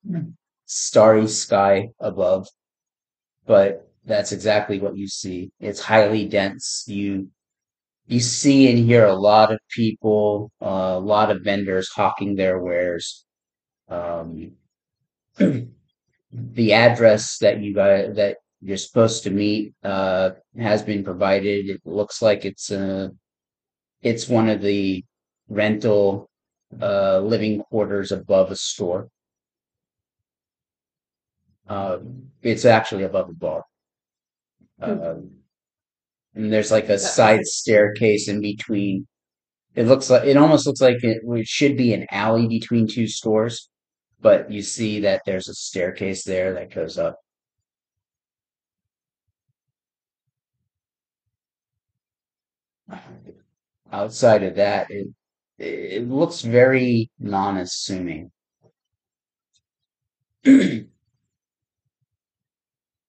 starry 0.66 1.27
sky 1.29 1.91
above 2.01 2.49
but 3.47 3.91
that's 4.05 4.33
exactly 4.33 4.81
what 4.81 4.97
you 4.97 5.09
see. 5.09 5.51
It's 5.61 5.81
highly 5.81 6.27
dense. 6.29 6.85
You 6.87 7.29
you 8.07 8.21
see 8.21 8.71
and 8.71 8.79
hear 8.79 9.07
a 9.07 9.15
lot 9.15 9.53
of 9.53 9.61
people 9.71 10.53
uh, 10.63 10.95
a 10.97 11.01
lot 11.01 11.31
of 11.31 11.43
vendors 11.45 11.89
hawking 11.91 12.37
their 12.37 12.61
wares. 12.61 13.25
Um, 13.89 14.53
the 15.39 16.73
address 16.73 17.39
that 17.39 17.61
you 17.61 17.75
got 17.75 18.15
that 18.17 18.39
you're 18.61 18.77
supposed 18.77 19.25
to 19.25 19.31
meet 19.31 19.75
uh, 19.85 20.31
has 20.59 20.83
been 20.83 21.05
provided. 21.05 21.69
It 21.69 21.81
looks 21.85 22.23
like 22.23 22.45
it's 22.45 22.71
uh, 22.71 23.09
it's 24.03 24.29
one 24.29 24.49
of 24.49 24.63
the 24.63 25.05
rental 25.49 26.29
uh, 26.81 27.21
living 27.21 27.63
quarters 27.63 28.13
above 28.13 28.51
a 28.51 28.57
store. 28.57 29.09
Um, 31.69 32.31
it's 32.43 32.65
actually 32.65 33.05
above 33.05 33.29
a 33.31 33.33
bar. 33.35 33.65
Um, 34.81 35.31
and 36.35 36.53
there's 36.53 36.70
like 36.70 36.89
a 36.89 36.99
side 36.99 37.45
staircase 37.45 38.29
in 38.29 38.41
between. 38.41 39.07
It 39.75 39.85
looks 39.87 40.11
like 40.11 40.25
it 40.27 40.37
almost 40.37 40.66
looks 40.66 40.81
like 40.81 41.03
it, 41.05 41.22
it 41.25 41.47
should 41.47 41.77
be 41.77 41.95
an 41.95 42.07
alley 42.11 42.49
between 42.49 42.87
two 42.89 43.07
stores, 43.09 43.68
but 44.20 44.51
you 44.51 44.62
see 44.62 45.01
that 45.01 45.22
there's 45.27 45.49
a 45.49 45.55
staircase 45.55 46.25
there 46.25 46.55
that 46.55 46.75
goes 46.75 46.99
up. 46.99 47.18
Outside 53.91 54.43
of 54.43 54.57
that, 54.57 54.91
it 54.91 55.07
it 55.57 56.07
looks 56.09 56.43
very 56.43 57.11
non-assuming. 57.18 58.31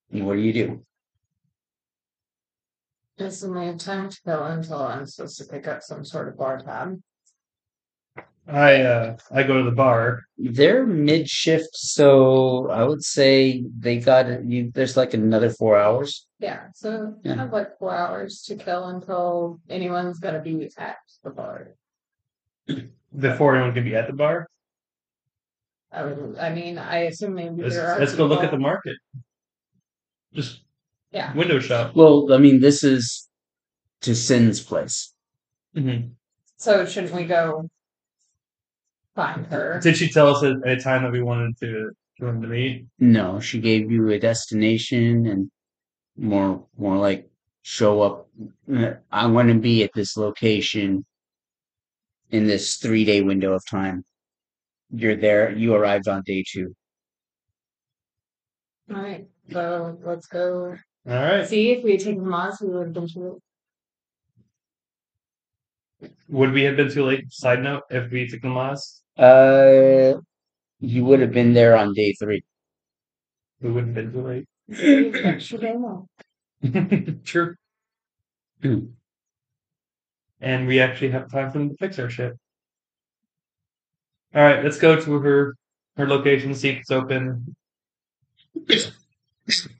What 0.10 0.34
do 0.36 0.40
you 0.40 0.54
do? 0.54 0.86
Doesn't 3.18 3.54
we 3.58 3.66
have 3.66 3.78
time 3.78 4.10
to 4.10 4.18
go 4.26 4.44
until 4.44 4.80
I'm 4.82 5.06
supposed 5.06 5.38
to 5.38 5.46
pick 5.46 5.68
up 5.68 5.82
some 5.82 6.04
sort 6.04 6.28
of 6.28 6.38
bar 6.38 6.60
tab? 6.60 7.00
I 8.48 8.82
uh 8.82 9.18
I 9.32 9.42
go 9.44 9.58
to 9.58 9.64
the 9.64 9.76
bar. 9.76 10.24
They're 10.38 10.86
mid 10.86 11.28
shift, 11.28 11.70
so 11.74 12.70
I 12.70 12.84
would 12.84 13.04
say 13.04 13.64
they 13.80 13.98
got 13.98 14.44
you. 14.46 14.70
There's 14.72 14.96
like 14.98 15.14
another 15.16 15.50
four 15.50 15.78
hours. 15.80 16.28
Yeah, 16.40 16.68
so 16.76 17.16
I 17.26 17.28
Yeah. 17.30 17.36
have 17.36 17.54
like 17.54 17.80
four 17.80 17.96
hours 17.96 18.44
to 18.44 18.56
kill 18.56 18.86
until 18.86 19.60
anyone's 19.70 20.20
gonna 20.20 20.42
be 20.42 20.70
at 20.78 20.98
the 21.24 21.32
bar. 21.32 21.72
Before 23.18 23.56
anyone 23.56 23.74
can 23.74 23.84
be 23.86 23.96
at 23.96 24.08
the 24.08 24.14
bar. 24.14 24.48
I 25.92 26.04
would, 26.04 26.38
I 26.38 26.54
mean, 26.54 26.78
I 26.78 27.06
assume 27.06 27.34
maybe 27.36 27.64
Let's, 27.64 27.76
there 27.76 27.88
are. 27.96 28.00
let's 28.00 28.14
go 28.14 28.26
look 28.28 28.40
at 28.44 28.52
the 28.52 28.58
people- 28.58 28.60
market. 28.60 28.98
Just 30.34 30.65
Yeah. 31.16 31.34
window 31.34 31.60
shop. 31.60 31.96
Well, 31.96 32.34
I 32.34 32.38
mean, 32.38 32.60
this 32.60 32.84
is 32.84 33.30
to 34.02 34.14
Sin's 34.14 34.62
place. 34.62 35.14
hmm 35.74 36.10
So 36.58 36.86
shouldn't 36.86 37.14
we 37.14 37.24
go 37.24 37.70
find 39.16 39.46
her? 39.48 39.80
Did 39.82 39.96
she 39.96 40.10
tell 40.10 40.28
us 40.36 40.44
at 40.44 40.58
a 40.68 40.76
time 40.76 41.04
that 41.04 41.14
we 41.14 41.24
wanted 41.24 41.58
to 41.62 41.92
to 42.20 42.28
him 42.28 42.42
to 42.42 42.48
meet? 42.50 42.88
No, 43.00 43.40
she 43.40 43.62
gave 43.62 43.90
you 43.90 44.10
a 44.10 44.20
destination 44.20 45.26
and 45.28 45.50
more, 46.18 46.66
more 46.78 46.98
like 46.98 47.30
show 47.62 48.02
up. 48.02 48.28
uh, 48.74 48.96
I'm 49.10 49.34
to 49.48 49.54
be 49.56 49.84
at 49.86 49.92
this 49.96 50.18
location 50.18 51.06
in 52.30 52.46
this 52.46 52.76
three 52.76 53.06
day 53.06 53.22
window 53.22 53.54
of 53.54 53.64
time. 53.66 54.04
You're 54.92 55.16
there. 55.16 55.50
You 55.52 55.76
arrived 55.76 56.10
on 56.10 56.24
day 56.26 56.44
two. 56.46 56.76
All 58.94 59.02
right, 59.02 59.26
so 59.52 59.98
let's 60.04 60.28
go 60.28 60.76
All 61.08 61.14
right. 61.14 61.48
see 61.48 61.72
if 61.72 61.84
we 61.84 61.92
had 61.92 62.00
taken 62.02 62.24
Moz. 62.26 62.62
We 62.62 62.70
would 62.70 62.86
have 62.88 62.94
been 62.94 63.08
too. 63.08 63.42
Late. 66.02 66.12
Would 66.30 66.52
we 66.52 66.64
have 66.64 66.76
been 66.78 66.90
too 66.92 67.06
late? 67.06 67.32
Side 67.32 67.62
note: 67.62 67.84
If 67.90 68.12
we 68.12 68.28
took 68.28 68.42
the 68.42 68.50
last, 68.50 69.04
Uh, 69.18 70.20
you 70.80 71.06
would 71.06 71.20
have 71.20 71.32
been 71.32 71.54
there 71.54 71.76
on 71.78 71.94
day 71.94 72.14
three. 72.20 72.44
we 73.62 73.72
wouldn't 73.72 73.96
have 73.96 74.12
been 74.12 74.14
too 74.14 74.28
late. 74.28 74.48
late. 74.68 75.16
Extra 75.26 75.58
day 75.60 75.74
more. 75.74 76.06
True. 77.24 77.56
Hmm. 78.62 78.80
And 80.42 80.68
we 80.68 80.80
actually 80.80 81.12
have 81.12 81.30
time 81.32 81.52
for 81.52 81.60
them 81.60 81.70
to 81.70 81.76
fix 81.78 81.98
our 82.00 82.10
shit. 82.10 82.34
All 84.34 84.42
right, 84.42 84.64
let's 84.64 84.78
go 84.80 85.00
to 85.00 85.14
her 85.20 85.56
her 85.98 86.08
location, 86.08 86.54
see 86.56 86.70
if 86.70 86.80
it's 86.80 86.92
open. 86.92 87.56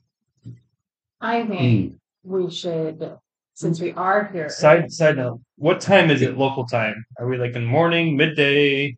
I 1.26 1.44
think 1.48 1.94
hmm. 2.24 2.32
we 2.32 2.52
should, 2.52 3.18
since 3.56 3.82
we 3.82 3.92
are 3.94 4.30
here. 4.32 4.48
Side 4.48 4.92
side 4.92 5.18
note: 5.18 5.42
What 5.58 5.82
time 5.82 6.12
is 6.12 6.22
it 6.22 6.38
local 6.38 6.68
time? 6.68 7.04
Are 7.18 7.28
we 7.28 7.38
like 7.38 7.56
in 7.56 7.66
morning, 7.66 8.16
midday, 8.16 8.96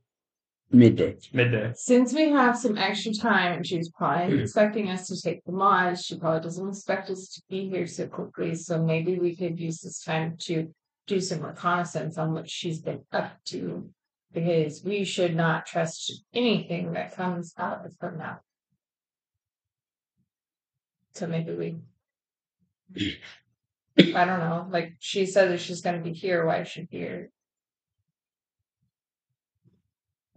Midday. 0.69 1.15
midday? 1.31 1.71
Since 1.75 2.13
we 2.13 2.29
have 2.31 2.57
some 2.57 2.77
extra 2.77 3.13
time 3.13 3.53
and 3.53 3.65
she's 3.65 3.89
probably 3.89 4.35
hmm. 4.35 4.41
expecting 4.41 4.89
us 4.89 5.07
to 5.07 5.21
take 5.21 5.41
the 5.45 5.53
mods, 5.53 6.03
she 6.03 6.17
probably 6.17 6.41
doesn't 6.41 6.67
expect 6.67 7.09
us 7.09 7.29
to 7.29 7.41
be 7.49 7.69
here 7.69 7.87
so 7.87 8.07
quickly. 8.07 8.55
So 8.55 8.83
maybe 8.83 9.17
we 9.17 9.33
could 9.33 9.57
use 9.57 9.79
this 9.79 10.03
time 10.03 10.35
to 10.41 10.73
do 11.07 11.21
some 11.21 11.39
reconnaissance 11.39 12.17
on 12.17 12.33
what 12.33 12.49
she's 12.49 12.81
been 12.81 13.03
up 13.13 13.31
to. 13.45 13.89
Because 14.33 14.83
we 14.83 15.05
should 15.05 15.33
not 15.33 15.65
trust 15.65 16.25
anything 16.33 16.91
that 16.91 17.15
comes 17.15 17.53
out 17.57 17.85
of 17.85 17.95
her 18.01 18.11
mouth. 18.11 18.41
So 21.13 21.25
maybe 21.25 21.53
we 21.55 21.77
I 22.95 24.25
don't 24.25 24.39
know. 24.39 24.67
Like 24.69 24.93
she 24.99 25.25
said 25.25 25.51
that 25.51 25.59
she's 25.59 25.81
gonna 25.81 26.01
be 26.01 26.13
here, 26.13 26.45
why 26.45 26.61
is 26.61 26.67
she 26.67 26.87
here? 26.89 27.29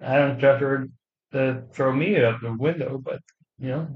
I 0.03 0.17
don't 0.17 0.39
trust 0.39 0.63
her 0.63 0.89
to 1.33 1.63
throw 1.73 1.93
me 1.93 2.23
out 2.23 2.41
the 2.41 2.55
window, 2.55 2.99
but 2.99 3.21
you 3.59 3.69
know, 3.69 3.89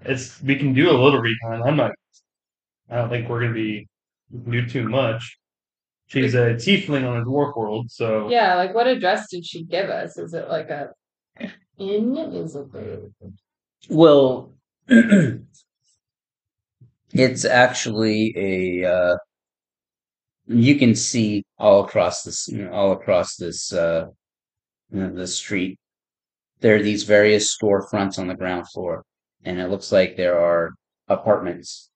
it's 0.00 0.42
we 0.42 0.56
can 0.56 0.74
do 0.74 0.90
a 0.90 0.98
little 0.98 1.20
recon. 1.20 1.62
I'm 1.62 1.76
not. 1.76 1.92
I 2.90 2.96
don't 2.96 3.08
think 3.08 3.28
we're 3.28 3.40
gonna 3.40 3.54
be 3.54 3.88
do 4.48 4.66
too 4.68 4.88
much. 4.88 5.38
She's 6.06 6.34
a 6.34 6.54
tiefling 6.54 7.08
on 7.08 7.16
a 7.22 7.24
dwarf 7.24 7.56
world, 7.56 7.90
so 7.90 8.28
Yeah, 8.28 8.56
like 8.56 8.74
what 8.74 8.86
address 8.86 9.28
did 9.30 9.46
she 9.46 9.64
give 9.64 9.88
us? 9.88 10.18
Is 10.18 10.34
it 10.34 10.48
like 10.48 10.68
a 10.68 10.90
inn? 11.78 12.16
Is 12.16 12.56
it 12.56 12.70
the 12.72 13.10
Well, 13.88 14.52
It's 17.12 17.44
actually 17.44 18.34
a. 18.36 18.92
Uh, 18.92 19.16
you 20.46 20.78
can 20.78 20.94
see 20.94 21.44
all 21.58 21.84
across 21.84 22.22
this, 22.22 22.50
all 22.70 22.92
across 22.92 23.36
this, 23.36 23.72
uh, 23.72 24.06
you 24.90 25.00
know, 25.00 25.14
the 25.14 25.26
street. 25.26 25.78
There 26.60 26.76
are 26.76 26.82
these 26.82 27.04
various 27.04 27.56
storefronts 27.56 28.18
on 28.18 28.26
the 28.26 28.34
ground 28.34 28.68
floor, 28.68 29.04
and 29.44 29.58
it 29.58 29.70
looks 29.70 29.90
like 29.90 30.16
there 30.16 30.38
are 30.38 30.72
apartments 31.08 31.90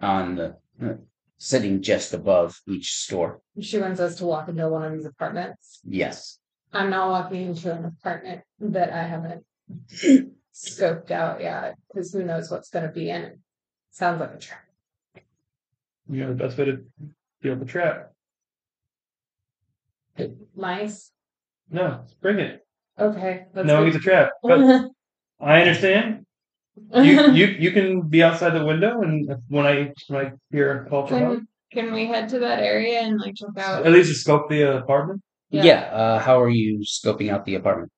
on 0.00 0.36
the 0.36 0.56
uh, 0.82 0.94
sitting 1.38 1.82
just 1.82 2.14
above 2.14 2.60
each 2.68 2.92
store. 2.92 3.40
She 3.60 3.78
wants 3.78 4.00
us 4.00 4.16
to 4.16 4.24
walk 4.24 4.48
into 4.48 4.68
one 4.68 4.84
of 4.84 4.92
these 4.92 5.06
apartments. 5.06 5.80
Yes. 5.84 6.38
I'm 6.72 6.88
not 6.88 7.10
walking 7.10 7.48
into 7.48 7.72
an 7.72 7.84
apartment 7.84 8.42
that 8.60 8.92
I 8.92 9.02
haven't 9.02 9.44
scoped 10.54 11.10
out 11.10 11.40
yet 11.40 11.74
because 11.88 12.12
who 12.12 12.22
knows 12.24 12.50
what's 12.50 12.70
going 12.70 12.86
to 12.86 12.92
be 12.92 13.10
in 13.10 13.22
it. 13.22 13.38
Sounds 13.92 14.20
like 14.20 14.34
a 14.34 14.38
trap. 14.38 14.64
You 16.08 16.24
know 16.24 16.28
the 16.28 16.34
best 16.34 16.56
way 16.56 16.64
to 16.64 16.78
deal 17.42 17.54
with 17.54 17.60
the 17.60 17.66
trap. 17.66 18.10
Mice. 20.56 21.12
No, 21.70 22.04
bring 22.22 22.38
it. 22.38 22.66
Okay. 22.98 23.46
Let's 23.54 23.66
no, 23.66 23.80
go. 23.80 23.86
he's 23.86 23.96
a 23.96 24.00
trap. 24.00 24.30
But 24.42 24.90
I 25.40 25.60
understand. 25.60 26.24
You 26.94 27.32
you 27.32 27.46
you 27.46 27.70
can 27.72 28.08
be 28.08 28.22
outside 28.22 28.50
the 28.50 28.64
window, 28.64 29.02
and 29.02 29.28
when 29.48 29.66
I 29.66 29.92
when 30.08 30.26
I 30.26 30.32
hear 30.50 30.84
a 30.84 30.88
call 30.88 31.06
for 31.06 31.18
help, 31.18 31.38
can, 31.70 31.84
can 31.84 31.92
we 31.92 32.06
head 32.06 32.30
to 32.30 32.38
that 32.38 32.60
area 32.60 33.00
and 33.00 33.20
like 33.20 33.34
check 33.34 33.50
out? 33.58 33.84
at 33.84 33.92
least 33.92 34.08
just 34.08 34.22
scope 34.22 34.48
the 34.48 34.64
uh, 34.64 34.78
apartment. 34.78 35.20
Yeah. 35.50 35.80
uh, 35.92 36.18
how 36.18 36.40
are 36.40 36.48
you 36.48 36.78
scoping 36.80 37.30
out 37.30 37.44
the 37.44 37.56
apartment? 37.56 37.92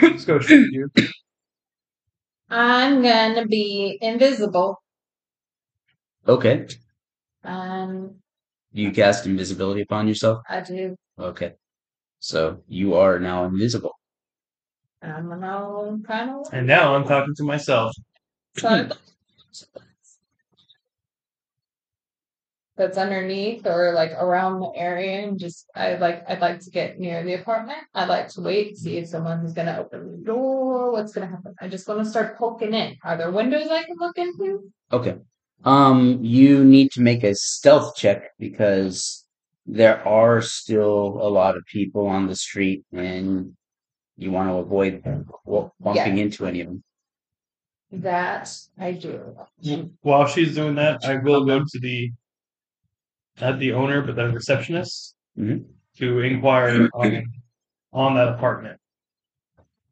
Let's 0.00 0.24
go 0.24 0.38
shoot 0.38 0.68
you. 0.70 0.90
I'm 2.52 3.02
gonna 3.02 3.46
be 3.46 3.98
invisible. 4.00 4.80
Okay. 6.26 6.66
Um, 7.44 8.16
You 8.72 8.92
cast 8.92 9.26
invisibility 9.26 9.82
upon 9.82 10.08
yourself. 10.08 10.42
I 10.48 10.60
do. 10.60 10.96
Okay. 11.18 11.54
So 12.20 12.62
you 12.68 12.94
are 12.94 13.18
now 13.20 13.44
invisible. 13.46 13.92
I'm 15.02 15.28
know 15.40 16.00
kind 16.06 16.30
of. 16.30 16.46
And 16.52 16.66
now 16.66 16.94
I'm 16.94 17.04
talking 17.04 17.34
to 17.36 17.42
myself. 17.44 17.92
So 18.58 18.88
that's 22.76 22.96
underneath 22.96 23.66
or 23.66 23.92
like 23.92 24.12
around 24.12 24.60
the 24.60 24.72
area 24.74 25.26
and 25.26 25.38
just 25.38 25.66
I 25.74 25.96
like 25.96 26.24
I'd 26.28 26.40
like 26.40 26.60
to 26.60 26.70
get 26.70 26.98
near 26.98 27.22
the 27.22 27.34
apartment. 27.34 27.78
I'd 27.94 28.08
like 28.08 28.28
to 28.28 28.40
wait, 28.40 28.76
see 28.76 28.96
if 28.98 29.08
someone's 29.08 29.52
gonna 29.52 29.78
open 29.78 30.10
the 30.10 30.24
door, 30.24 30.92
what's 30.92 31.12
gonna 31.12 31.26
happen. 31.26 31.54
I 31.60 31.68
just 31.68 31.86
wanna 31.86 32.04
start 32.04 32.38
poking 32.38 32.74
in. 32.74 32.96
Are 33.04 33.16
there 33.16 33.30
windows 33.30 33.68
I 33.70 33.82
can 33.82 33.96
look 33.98 34.16
into? 34.16 34.72
Okay. 34.90 35.16
Um, 35.64 36.18
you 36.22 36.64
need 36.64 36.90
to 36.92 37.00
make 37.00 37.22
a 37.22 37.34
stealth 37.34 37.94
check 37.94 38.30
because 38.38 39.24
there 39.66 40.06
are 40.06 40.40
still 40.42 41.18
a 41.20 41.28
lot 41.28 41.56
of 41.56 41.64
people 41.66 42.06
on 42.06 42.26
the 42.26 42.34
street 42.34 42.84
and 42.92 43.52
you 44.16 44.32
want 44.32 44.48
to 44.48 44.54
avoid 44.54 45.02
w- 45.46 45.70
bumping 45.80 46.18
into 46.18 46.46
any 46.46 46.62
of 46.62 46.68
them. 46.68 46.82
That 47.92 48.52
I 48.78 48.92
do. 48.92 49.36
While 50.00 50.26
she's 50.26 50.54
doing 50.54 50.74
that, 50.76 51.04
I 51.04 51.16
will 51.16 51.44
go 51.44 51.60
to 51.60 51.78
the 51.80 52.10
not 53.40 53.58
the 53.58 53.72
owner, 53.72 54.02
but 54.02 54.16
the 54.16 54.28
receptionist 54.30 55.14
Mhm. 55.38 55.64
to 55.98 56.20
inquire 56.20 56.88
on 56.94 57.24
on 57.92 58.14
that 58.14 58.28
apartment. 58.28 58.78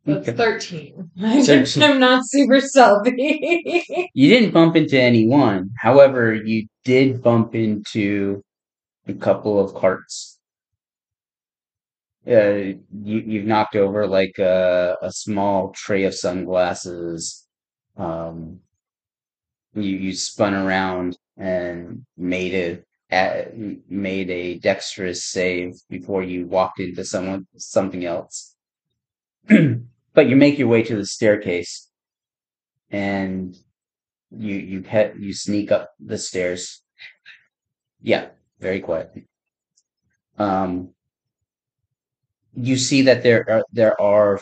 That's 0.05 0.29
Okay. 0.29 0.37
thirteen. 0.37 1.11
Thirteen. 1.47 1.83
I'm 1.83 2.01
not 2.01 2.23
super 2.27 2.61
stealthy. 2.61 3.85
You 4.15 4.29
didn't 4.29 4.53
bump 4.53 4.77
into 4.77 4.99
anyone. 5.01 5.71
However, 5.79 6.35
you 6.35 6.67
did 6.85 7.23
bump 7.23 7.55
into 7.55 8.43
a 9.07 9.13
couple 9.15 9.59
of 9.63 9.75
carts. 9.75 10.39
Uh, 12.27 12.75
you, 13.03 13.19
you've 13.27 13.47
knocked 13.47 13.77
over 13.77 14.07
like 14.07 14.39
a, 14.39 14.97
a 15.03 15.11
small 15.13 15.73
tray 15.73 16.05
of 16.05 16.15
sunglasses. 16.15 17.47
Um, 17.97 18.61
you, 19.75 19.83
you 19.83 20.13
spun 20.15 20.55
around 20.55 21.17
and 21.37 22.05
made 22.17 22.55
a, 22.55 22.83
a 23.13 23.79
made 23.89 24.31
a 24.31 24.59
dexterous 24.59 25.25
save 25.25 25.75
before 25.89 26.23
you 26.23 26.47
walked 26.47 26.81
into 26.81 27.05
someone 27.05 27.47
something 27.57 28.05
else. 28.05 28.55
but 29.49 30.29
you 30.29 30.37
make 30.37 30.59
your 30.59 30.69
way 30.69 30.83
to 30.83 30.97
the 30.97 31.07
staircase, 31.07 31.89
and 32.91 33.57
you 34.31 34.55
you 34.55 34.83
head 34.83 35.15
you 35.19 35.33
sneak 35.33 35.73
up 35.73 35.91
the 35.99 36.19
stairs. 36.19 36.83
Yeah, 38.01 38.29
very 38.61 38.81
quiet. 38.81 39.11
Um, 40.39 40.91
you 42.55 42.77
see 42.77 43.03
that 43.03 43.23
there 43.23 43.45
are 43.51 43.65
there 43.73 44.01
are 44.01 44.41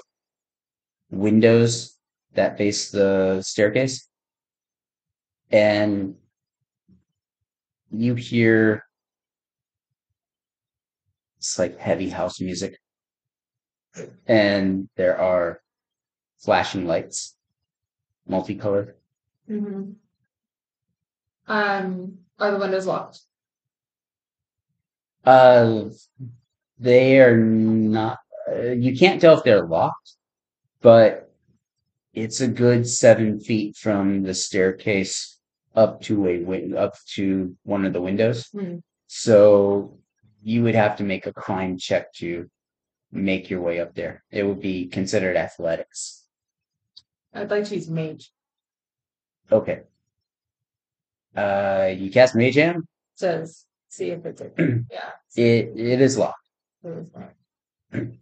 windows 1.11 1.97
that 2.35 2.59
face 2.59 2.91
the 2.91 3.43
staircase, 3.43 4.09
and 5.51 6.17
you 7.91 8.15
hear 8.15 8.85
it's 11.39 11.59
like 11.59 11.79
heavy 11.79 12.09
house 12.09 12.41
music, 12.41 12.79
and 14.27 14.89
there 14.97 15.19
are 15.19 15.61
flashing 16.39 16.87
lights, 16.87 17.37
multicolored. 18.27 18.95
hmm 19.47 19.93
Um, 21.47 22.19
are 22.39 22.51
the 22.53 22.59
windows 22.59 22.87
locked? 22.87 23.21
Uh, 25.25 25.85
they 26.79 27.21
are 27.21 27.37
not. 27.37 28.19
Uh, 28.51 28.71
you 28.71 28.97
can't 28.97 29.21
tell 29.21 29.37
if 29.37 29.45
they're 29.45 29.67
locked, 29.67 30.17
but 30.81 31.31
it's 32.15 32.41
a 32.41 32.49
good 32.49 32.87
seven 32.89 33.41
feet 33.41 33.77
from 33.77 34.23
the 34.23 34.35
staircase 34.35 35.38
up 35.75 36.01
to 36.03 36.27
a 36.27 36.39
win- 36.39 36.77
up 36.77 36.95
to 37.15 37.57
one 37.63 37.85
of 37.85 37.93
the 37.93 38.01
windows. 38.01 38.49
Hmm. 38.49 38.77
So 39.07 39.99
you 40.43 40.63
would 40.63 40.75
have 40.75 40.97
to 40.97 41.05
make 41.05 41.27
a 41.27 41.33
climb 41.33 41.79
check 41.79 42.13
to 42.15 42.51
make 43.11 43.51
your 43.51 43.61
way 43.61 43.81
up 43.81 43.95
there. 43.95 44.23
It 44.31 44.45
would 44.45 44.61
be 44.61 44.87
considered 44.87 45.37
athletics. 45.37 46.25
I'd 47.35 47.51
like 47.51 47.65
to 47.65 47.75
use 47.75 47.89
mage. 47.89 48.31
Okay. 49.51 49.83
Uh, 51.37 51.93
you 51.97 52.11
cast 52.11 52.35
Mage 52.35 52.57
Hand. 52.57 52.85
Says 53.15 53.65
see 53.89 54.11
if 54.11 54.25
it's 54.27 54.41
open. 54.41 54.87
yeah. 54.93 55.11
It 55.37 55.73
it 55.77 56.01
is 56.01 56.19
locked. 56.19 56.49
it 56.85 56.95
was 56.95 57.11
locked. 57.15 57.35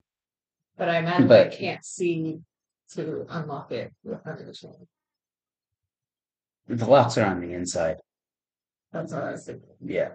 But 0.79 0.91
I 0.91 0.99
imagine 0.99 1.33
I 1.33 1.49
can't 1.49 1.83
see 1.83 2.39
to 2.91 3.25
unlock 3.31 3.73
it 3.73 3.95
with 4.05 4.21
under 4.27 4.45
the 4.45 4.53
chain. 4.53 4.87
The 6.69 6.87
locks 6.87 7.17
are 7.19 7.27
on 7.27 7.41
the 7.41 7.53
inside. 7.53 7.97
That's 8.93 9.13
what 9.13 9.23
I 9.23 9.31
was 9.33 9.45
thinking. 9.45 9.69
Yeah. 9.85 10.11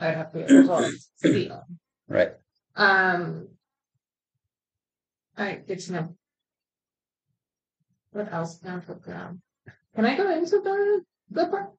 I'd 0.00 0.16
have 0.16 0.32
to 0.32 0.38
get 0.40 0.66
close 0.66 1.08
to 1.22 1.32
see 1.32 1.48
them. 1.48 1.78
Right. 2.08 2.32
Um. 2.76 3.48
All 5.38 5.44
right, 5.46 5.66
good 5.66 5.80
to 5.80 5.92
know. 5.92 6.16
What 8.12 8.32
else 8.32 8.58
can 8.58 8.70
I 8.76 8.78
put 8.78 9.04
down? 9.06 9.40
Can 9.94 10.04
I 10.04 10.16
go 10.16 10.30
into 10.30 10.60
the 10.60 11.02
the 11.30 11.46
part? 11.46 11.70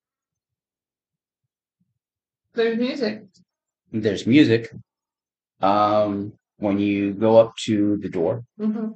There's 2.53 2.77
music. 2.77 3.23
there's 3.91 4.25
music. 4.25 4.71
Um, 5.61 6.33
when 6.57 6.79
you 6.79 7.13
go 7.13 7.37
up 7.37 7.55
to 7.65 7.97
the 7.97 8.09
door, 8.09 8.43
hmm 8.57 8.91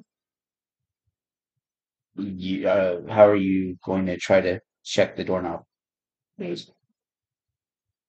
you, 2.16 2.68
uh, 2.68 3.02
how 3.10 3.28
are 3.28 3.36
you 3.36 3.78
going 3.86 4.06
to 4.08 4.18
try 4.18 4.42
to 4.42 4.60
check 4.90 5.16
the 5.16 5.24
doorknob? 5.24 5.64
Music. 6.38 6.74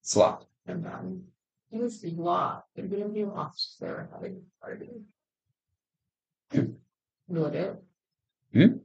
It's 0.03 0.17
locked. 0.17 0.47
And 0.67 0.87
um, 0.87 1.23
it 1.71 1.81
was 1.81 2.05
locked. 2.05 2.77
It 2.77 2.91
didn't 2.91 3.13
be 3.13 3.25
locked. 3.25 3.61
Sarah 3.61 4.09
having 4.13 4.37
a 4.37 4.65
party. 4.65 4.91
Would 7.29 7.55
it? 7.55 7.83
Hmm? 8.53 8.79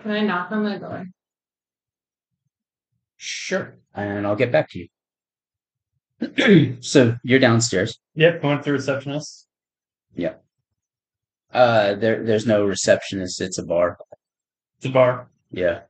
Can 0.00 0.10
I 0.10 0.20
knock 0.20 0.52
on 0.52 0.64
the 0.64 0.78
door? 0.78 1.06
Sure. 3.16 3.78
And 3.94 4.26
I'll 4.26 4.36
get 4.36 4.52
back 4.52 4.68
to 4.70 4.78
you. 4.78 4.88
so 6.80 7.16
you're 7.22 7.38
downstairs. 7.38 7.98
Yep, 8.14 8.42
going 8.42 8.58
to 8.58 8.64
the 8.64 8.72
receptionist. 8.72 9.46
Uh, 11.52 11.94
there, 11.94 12.22
there's 12.24 12.46
no 12.46 12.64
receptionist. 12.64 13.40
It's 13.40 13.58
a 13.58 13.64
bar. 13.64 13.98
It's 14.76 14.86
a 14.86 14.90
bar. 14.90 15.28
Yeah. 15.50 15.80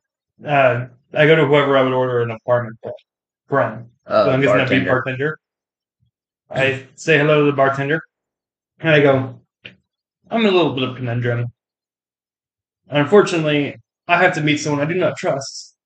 Uh, 0.45 0.87
I 1.13 1.27
go 1.27 1.37
to 1.37 1.47
whoever 1.47 1.77
I 1.77 1.83
would 1.83 1.93
order 1.93 2.23
an 2.23 2.31
apartment 2.31 2.79
from. 3.49 3.87
Uh, 4.07 4.25
so 4.25 4.31
I'm 4.31 4.41
guessing 4.41 4.57
that'd 4.59 4.81
be 4.85 4.89
bartender. 4.89 5.39
bartender. 6.51 6.85
I 6.85 6.87
say 6.95 7.19
hello 7.19 7.45
to 7.45 7.51
the 7.51 7.57
bartender, 7.57 8.01
and 8.81 8.91
I 8.91 9.01
go, 9.01 9.41
I'm 10.31 10.41
in 10.41 10.47
a 10.47 10.51
little 10.51 10.75
bit 10.75 10.89
of 10.89 10.97
conundrum. 10.97 11.47
Unfortunately, 12.89 13.77
I 14.07 14.23
have 14.23 14.35
to 14.35 14.41
meet 14.41 14.59
someone 14.59 14.81
I 14.81 14.91
do 14.91 14.99
not 14.99 15.17
trust. 15.17 15.77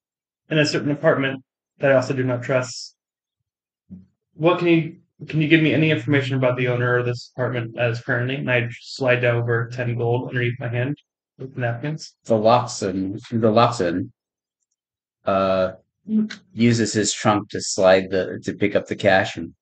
in 0.50 0.58
a 0.58 0.66
certain 0.66 0.90
apartment 0.90 1.42
that 1.78 1.90
I 1.90 1.94
also 1.94 2.14
do 2.14 2.22
not 2.22 2.42
trust. 2.42 2.94
What 4.34 4.58
can 4.58 4.68
you 4.68 4.96
can 5.28 5.40
you 5.40 5.48
give 5.48 5.62
me 5.62 5.72
any 5.72 5.90
information 5.90 6.36
about 6.36 6.56
the 6.56 6.68
owner 6.68 6.96
of 6.98 7.06
this 7.06 7.30
apartment 7.34 7.78
as 7.78 8.00
currently? 8.00 8.36
And 8.36 8.50
I 8.50 8.68
slide 8.80 9.20
down 9.20 9.36
over 9.36 9.68
ten 9.72 9.96
gold 9.96 10.28
underneath 10.28 10.58
my 10.58 10.68
hand 10.68 10.96
with 11.38 11.56
napkins. 11.56 12.14
The 12.24 12.36
Loxon, 12.36 13.18
the 13.30 13.50
Loxon, 13.50 14.12
uh, 15.24 15.72
uses 16.52 16.92
his 16.92 17.12
trunk 17.12 17.48
to 17.50 17.60
slide 17.60 18.10
the 18.10 18.40
to 18.44 18.52
pick 18.52 18.74
up 18.74 18.86
the 18.86 18.96
cash 18.96 19.36
and 19.36 19.54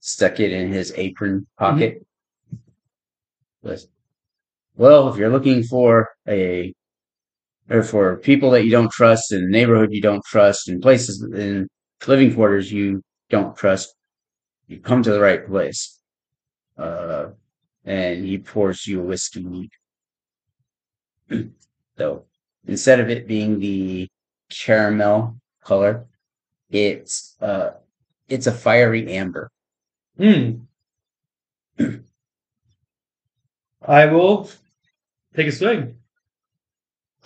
stuck 0.00 0.40
it 0.40 0.52
in 0.52 0.72
his 0.72 0.92
apron 0.96 1.46
pocket. 1.58 2.06
Goes, 3.64 3.88
Well, 4.76 5.08
if 5.08 5.16
you're 5.16 5.30
looking 5.30 5.62
for 5.62 6.10
a 6.28 6.74
or 7.70 7.82
for 7.82 8.16
people 8.16 8.50
that 8.50 8.64
you 8.64 8.70
don't 8.70 8.92
trust 8.92 9.32
in 9.32 9.42
the 9.42 9.50
neighborhood 9.50 9.88
you 9.90 10.02
don't 10.02 10.24
trust 10.24 10.68
in 10.68 10.80
places 10.80 11.22
in 11.22 11.66
living 12.06 12.34
quarters 12.34 12.70
you 12.70 13.02
don't 13.30 13.56
trust, 13.56 13.94
you 14.68 14.78
come 14.80 15.02
to 15.02 15.10
the 15.10 15.20
right 15.20 15.46
place. 15.46 15.98
Uh, 16.76 17.28
and 17.84 18.24
he 18.24 18.38
pours 18.38 18.86
you 18.86 19.00
a 19.00 19.04
whiskey. 19.04 19.70
so 21.98 22.24
instead 22.66 23.00
of 23.00 23.08
it 23.10 23.26
being 23.26 23.58
the 23.58 24.08
caramel 24.62 25.36
color, 25.62 26.06
it's 26.70 27.36
uh, 27.40 27.70
it's 28.28 28.46
a 28.46 28.52
fiery 28.52 29.12
amber. 29.12 29.50
Hmm. 30.16 30.52
I 33.86 34.06
will 34.06 34.50
take 35.36 35.48
a 35.48 35.52
swig. 35.52 35.94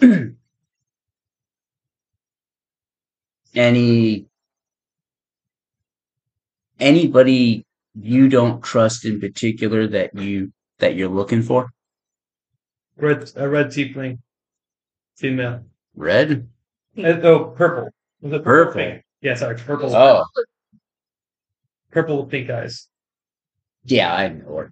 Any 3.54 4.26
anybody 6.80 7.64
you 7.94 8.28
don't 8.28 8.62
trust 8.62 9.04
in 9.04 9.20
particular 9.20 9.86
that 9.88 10.14
you 10.14 10.52
that 10.78 10.94
you're 10.94 11.08
looking 11.08 11.42
for? 11.42 11.70
Red 12.96 13.30
a 13.36 13.48
red 13.48 13.68
tiefling. 13.68 14.18
Female. 15.16 15.64
Red? 15.94 16.48
Uh, 16.98 17.20
oh, 17.22 17.54
purple. 17.56 17.88
Was 18.20 18.32
it 18.32 18.44
Purple. 18.44 18.74
Pink? 18.74 19.02
Yeah, 19.20 19.34
sorry, 19.34 19.56
purple. 19.56 19.94
Oh, 19.94 20.24
Purple 21.90 22.22
with 22.22 22.30
pink 22.30 22.50
eyes. 22.50 22.88
yeah, 23.84 24.14
I 24.14 24.28
know 24.28 24.70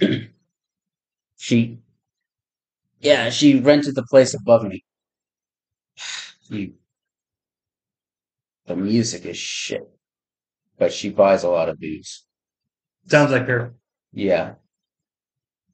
she, 1.36 1.78
yeah, 3.00 3.30
she 3.30 3.60
rented 3.60 3.94
the 3.94 4.04
place 4.04 4.34
above 4.34 4.64
me. 4.64 4.84
You, 6.50 6.72
the 8.66 8.74
music 8.74 9.26
is 9.26 9.36
shit, 9.36 9.82
but 10.78 10.94
she 10.94 11.10
buys 11.10 11.42
a 11.44 11.50
lot 11.50 11.68
of 11.68 11.78
booze. 11.78 12.24
Sounds 13.06 13.32
like 13.32 13.46
her. 13.46 13.74
Yeah, 14.12 14.54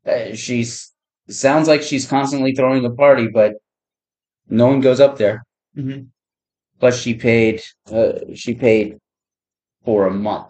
uh, 0.05 0.35
she's 0.35 0.93
sounds 1.29 1.69
like 1.69 1.83
she's 1.83 2.09
constantly 2.09 2.55
throwing 2.55 2.85
a 2.85 2.91
party, 2.91 3.29
but 3.29 3.55
no 4.49 4.67
one 4.69 4.81
goes 4.81 5.01
up 5.01 5.19
there. 5.19 5.43
hmm 5.75 6.03
Plus, 6.81 7.01
she 7.01 7.15
paid, 7.15 7.63
uh, 7.93 8.13
she 8.35 8.55
paid 8.55 8.99
for 9.85 10.07
a 10.07 10.13
month 10.13 10.49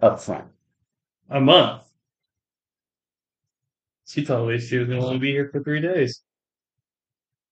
up 0.00 0.20
front. 0.20 0.48
A 1.30 1.40
month. 1.40 1.82
She 4.06 4.24
told 4.24 4.48
me 4.48 4.58
she 4.58 4.76
was 4.78 4.88
going 4.88 5.00
to 5.00 5.06
only 5.06 5.18
be 5.20 5.30
here 5.30 5.48
for 5.52 5.62
three 5.62 5.80
days. 5.80 6.24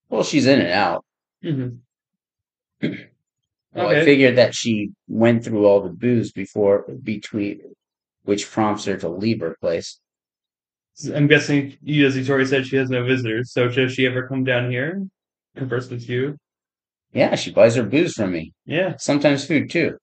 Well, 0.09 0.23
she's 0.23 0.45
in 0.47 0.59
and 0.59 0.69
out. 0.71 1.05
hmm 1.41 1.69
Well, 3.73 3.89
I 3.89 4.03
figured 4.03 4.37
that 4.37 4.55
she 4.55 4.91
went 5.07 5.43
through 5.43 5.65
all 5.65 5.81
the 5.81 5.89
booze 5.89 6.31
before 6.31 6.83
between, 7.03 7.61
which 8.23 8.49
prompts 8.49 8.85
her 8.85 8.97
to 8.97 9.09
leave 9.09 9.41
her 9.41 9.55
place. 9.61 9.99
I'm 11.13 11.27
guessing 11.27 11.77
you, 11.81 12.07
as 12.07 12.15
Victoria 12.15 12.45
said, 12.45 12.65
she 12.65 12.77
has 12.77 12.89
no 12.89 13.03
visitors. 13.03 13.51
So 13.51 13.67
does 13.67 13.93
she 13.93 14.07
ever 14.07 14.27
come 14.27 14.43
down 14.43 14.71
here, 14.71 15.05
converse 15.55 15.89
with 15.89 16.09
you? 16.09 16.37
Yeah, 17.13 17.35
she 17.35 17.51
buys 17.51 17.75
her 17.75 17.83
booze 17.83 18.13
from 18.13 18.31
me. 18.31 18.53
Yeah. 18.65 18.95
Sometimes 18.97 19.45
food 19.45 19.69
too. 19.69 19.97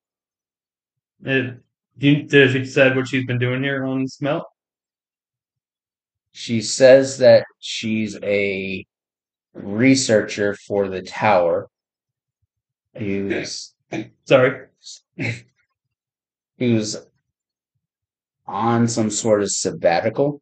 It, 1.25 1.61
do 1.99 2.09
you, 2.09 2.23
did 2.25 2.53
she 2.53 2.65
said 2.65 2.97
what 2.97 3.09
she's 3.09 3.27
been 3.27 3.39
doing 3.39 3.63
here 3.63 3.85
on 3.85 4.07
Smelt? 4.07 4.45
She 6.33 6.61
says 6.61 7.19
that 7.19 7.45
she's 7.61 8.19
a 8.23 8.85
researcher 9.53 10.57
for 10.67 10.89
the 10.89 11.03
tower 11.03 11.69
who's 12.97 13.75
Sorry. 14.25 14.67
who's 16.59 16.97
on 18.47 18.89
some 18.89 19.11
sort 19.11 19.43
of 19.43 19.51
sabbatical. 19.51 20.41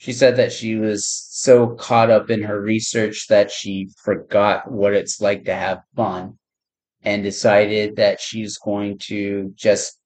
She 0.00 0.14
said 0.14 0.36
that 0.36 0.50
she 0.50 0.76
was 0.76 1.04
so 1.06 1.74
caught 1.74 2.08
up 2.10 2.30
in 2.30 2.42
her 2.44 2.58
research 2.58 3.26
that 3.28 3.50
she 3.50 3.90
forgot 4.02 4.70
what 4.70 4.94
it's 4.94 5.20
like 5.20 5.44
to 5.44 5.54
have 5.54 5.82
fun 5.94 6.38
and 7.02 7.22
decided 7.22 7.96
that 7.96 8.18
she's 8.18 8.56
going 8.56 8.96
to 9.08 9.52
just 9.56 9.98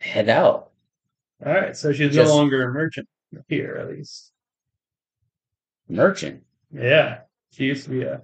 head 0.00 0.28
out. 0.28 0.72
All 1.46 1.52
right. 1.52 1.76
So 1.76 1.92
she's 1.92 2.12
Just- 2.12 2.28
no 2.28 2.34
longer 2.36 2.68
a 2.68 2.72
merchant 2.72 3.08
here, 3.46 3.76
at 3.76 3.96
least. 3.96 4.32
Merchant. 5.88 6.42
Yeah. 6.72 7.20
She 7.52 7.66
used 7.66 7.84
to 7.84 7.90
be 7.90 8.02
a. 8.02 8.22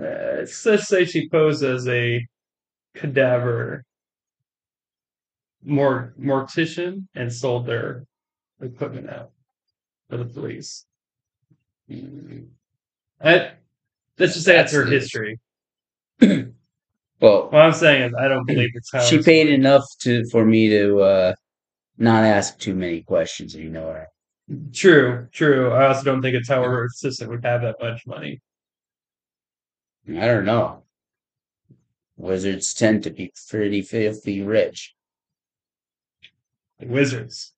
Uh, 0.00 0.46
let's 0.64 0.88
say 0.88 1.04
she 1.04 1.28
posed 1.28 1.62
as 1.62 1.86
a 1.88 2.26
cadaver 2.94 3.84
mor- 5.64 6.14
mortician 6.20 7.06
and 7.14 7.32
sold 7.32 7.66
their 7.66 8.04
equipment 8.60 9.08
out 9.08 9.30
for 10.08 10.18
the 10.18 10.24
police. 10.24 10.84
Mm, 11.90 12.48
I, 13.22 13.52
let's 14.18 14.34
just 14.34 14.44
say 14.44 14.56
that's, 14.56 14.72
her 14.72 14.84
history. 14.84 15.38
Well, 17.20 17.50
What 17.50 17.62
I'm 17.62 17.72
saying 17.72 18.02
is, 18.02 18.14
I 18.18 18.26
don't 18.26 18.44
believe 18.46 18.70
it's 18.74 18.90
how 18.92 19.00
she 19.00 19.22
paid 19.22 19.48
enough 19.48 19.84
to 20.00 20.24
for 20.32 20.44
me 20.44 20.68
to 20.70 21.00
uh, 21.00 21.34
not 21.96 22.24
ask 22.24 22.58
too 22.58 22.74
many 22.74 23.02
questions. 23.02 23.54
You 23.54 23.70
know 23.70 23.86
what 23.86 23.96
I 23.96 24.06
True, 24.72 25.28
true. 25.30 25.70
I 25.70 25.86
also 25.86 26.02
don't 26.02 26.20
think 26.20 26.34
it's 26.34 26.48
how 26.48 26.64
her 26.64 26.84
assistant 26.86 27.30
would 27.30 27.44
have 27.44 27.62
that 27.62 27.76
much 27.80 28.02
money. 28.08 28.40
I 30.08 30.26
don't 30.26 30.44
know. 30.44 30.82
Wizards 32.16 32.74
tend 32.74 33.04
to 33.04 33.10
be 33.10 33.32
pretty 33.48 33.82
filthy 33.82 34.42
rich. 34.42 34.92
Wizards, 36.86 37.52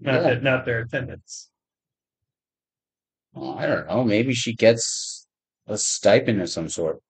not 0.00 0.14
Yeah. 0.14 0.20
that, 0.20 0.42
not 0.42 0.64
their 0.64 0.80
attendants. 0.80 1.50
Well, 3.32 3.58
I 3.58 3.66
don't 3.66 3.86
know. 3.86 4.04
Maybe 4.04 4.32
she 4.34 4.54
gets 4.54 5.26
a 5.66 5.76
stipend 5.76 6.40
of 6.40 6.48
some 6.50 6.68
sort. 6.68 7.00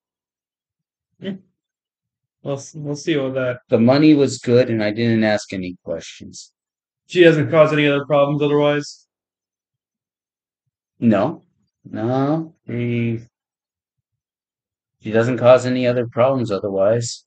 We'll 1.19 2.61
we'll 2.75 2.95
see 2.95 3.17
what 3.17 3.33
that. 3.35 3.59
The 3.69 3.79
money 3.79 4.13
was 4.13 4.37
good, 4.37 4.69
and 4.69 4.83
I 4.83 4.91
didn't 4.91 5.23
ask 5.23 5.51
any 5.53 5.77
questions. 5.83 6.51
She 7.07 7.21
hasn't 7.23 7.49
caused 7.51 7.73
any 7.73 7.87
other 7.87 8.05
problems 8.05 8.41
otherwise. 8.41 9.07
No, 10.99 11.43
no, 11.83 12.55
she 12.67 13.21
she 15.01 15.11
doesn't 15.11 15.37
cause 15.37 15.65
any 15.65 15.85
other 15.87 16.07
problems 16.07 16.51
otherwise. 16.51 17.25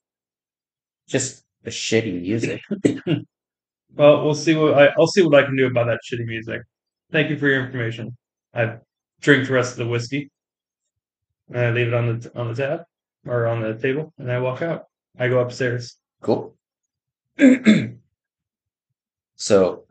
Just 1.08 1.44
the 1.62 1.70
shitty 1.70 2.20
music. 2.22 2.60
Well, 3.94 4.24
we'll 4.24 4.34
see 4.34 4.54
what 4.54 4.74
I, 4.74 4.88
I'll 4.98 5.06
see 5.06 5.22
what 5.22 5.34
I 5.34 5.44
can 5.44 5.56
do 5.56 5.66
about 5.66 5.86
that 5.86 6.00
shitty 6.04 6.26
music. 6.26 6.62
Thank 7.10 7.30
you 7.30 7.38
for 7.38 7.48
your 7.48 7.64
information. 7.64 8.16
I 8.54 8.76
drink 9.20 9.46
the 9.46 9.54
rest 9.54 9.72
of 9.72 9.78
the 9.78 9.88
whiskey. 9.88 10.30
And 11.48 11.58
I 11.58 11.70
leave 11.70 11.88
it 11.88 11.94
on 11.94 12.18
the 12.18 12.38
on 12.38 12.48
the 12.48 12.54
tab 12.54 12.82
or 13.26 13.46
on 13.46 13.62
the 13.62 13.74
table, 13.74 14.12
and 14.18 14.30
I 14.30 14.38
walk 14.38 14.62
out. 14.62 14.84
I 15.18 15.28
go 15.28 15.40
upstairs. 15.40 15.96
Cool. 16.20 16.54
so 19.36 19.84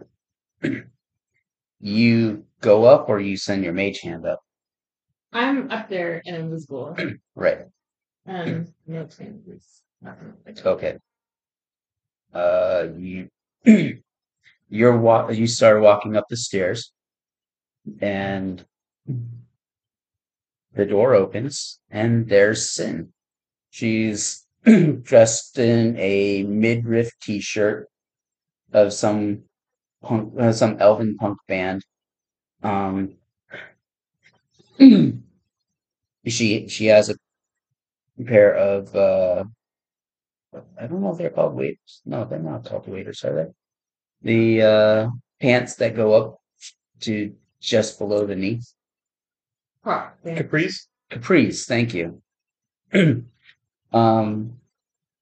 you 1.79 2.45
go 2.61 2.85
up 2.85 3.09
or 3.09 3.19
you 3.19 3.37
send 3.37 3.63
your 3.63 3.73
mage 3.73 4.01
hand 4.01 4.25
up? 4.25 4.39
I'm 5.33 5.69
up 5.71 5.89
there 5.89 6.21
and 6.25 6.35
invisible. 6.35 6.95
Right. 7.35 7.59
Um, 8.27 8.67
no 8.87 9.05
changes. 9.05 9.83
Nothing 10.01 10.33
like 10.45 10.55
that. 10.55 10.65
Okay. 10.65 10.97
Uh, 12.33 12.87
you 12.97 13.29
you're 14.69 14.97
wa- 14.97 15.29
you 15.29 15.47
start 15.47 15.81
walking 15.81 16.15
up 16.15 16.25
the 16.29 16.37
stairs, 16.37 16.91
and 18.01 18.65
the 20.73 20.85
door 20.85 21.13
opens, 21.13 21.79
and 21.89 22.27
there's 22.29 22.69
Sin. 22.71 23.13
She's 23.71 24.45
dressed 25.03 25.59
in 25.59 25.97
a 25.97 26.43
midriff 26.43 27.11
T-shirt 27.21 27.87
of 28.73 28.93
some 28.93 29.43
punk, 30.03 30.33
uh, 30.39 30.53
some 30.53 30.77
elven 30.79 31.17
punk 31.17 31.37
band. 31.47 31.83
Um, 32.63 33.15
she 36.27 36.67
she 36.67 36.85
has 36.87 37.09
a 37.09 37.15
pair 38.25 38.55
of 38.55 38.95
uh 38.95 39.43
I 40.79 40.87
don't 40.87 41.01
know 41.01 41.11
if 41.11 41.17
they're 41.17 41.29
called 41.29 41.55
waders. 41.55 42.01
No, 42.05 42.25
they're 42.25 42.39
not 42.39 42.65
called 42.65 42.87
waders, 42.87 43.23
are 43.23 43.35
they? 44.23 44.59
The 44.59 44.61
uh 44.65 45.09
pants 45.39 45.75
that 45.75 45.95
go 45.95 46.13
up 46.13 46.39
to 47.01 47.33
just 47.61 47.99
below 47.99 48.25
the 48.25 48.35
knee. 48.35 48.61
Huh, 49.83 50.09
yeah. 50.23 50.35
Caprice. 50.35 50.87
Capris, 51.11 51.65
thank 51.65 51.93
you. 51.93 52.21
um, 53.93 54.53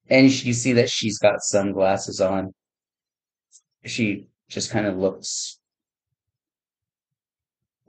and 0.08 0.44
you 0.44 0.52
see 0.52 0.72
that 0.74 0.90
she's 0.90 1.18
got 1.18 1.42
sunglasses 1.42 2.20
on. 2.20 2.52
She 3.84 4.28
just 4.48 4.70
kind 4.70 4.86
of 4.86 4.96
looks, 4.96 5.58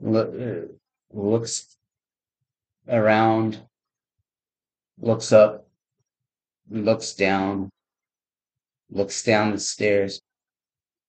look, 0.00 0.32
uh, 0.40 0.72
looks 1.12 1.76
around, 2.88 3.60
looks 5.00 5.32
up, 5.32 5.67
looks 6.70 7.14
down, 7.14 7.70
looks 8.90 9.22
down 9.22 9.52
the 9.52 9.58
stairs. 9.58 10.20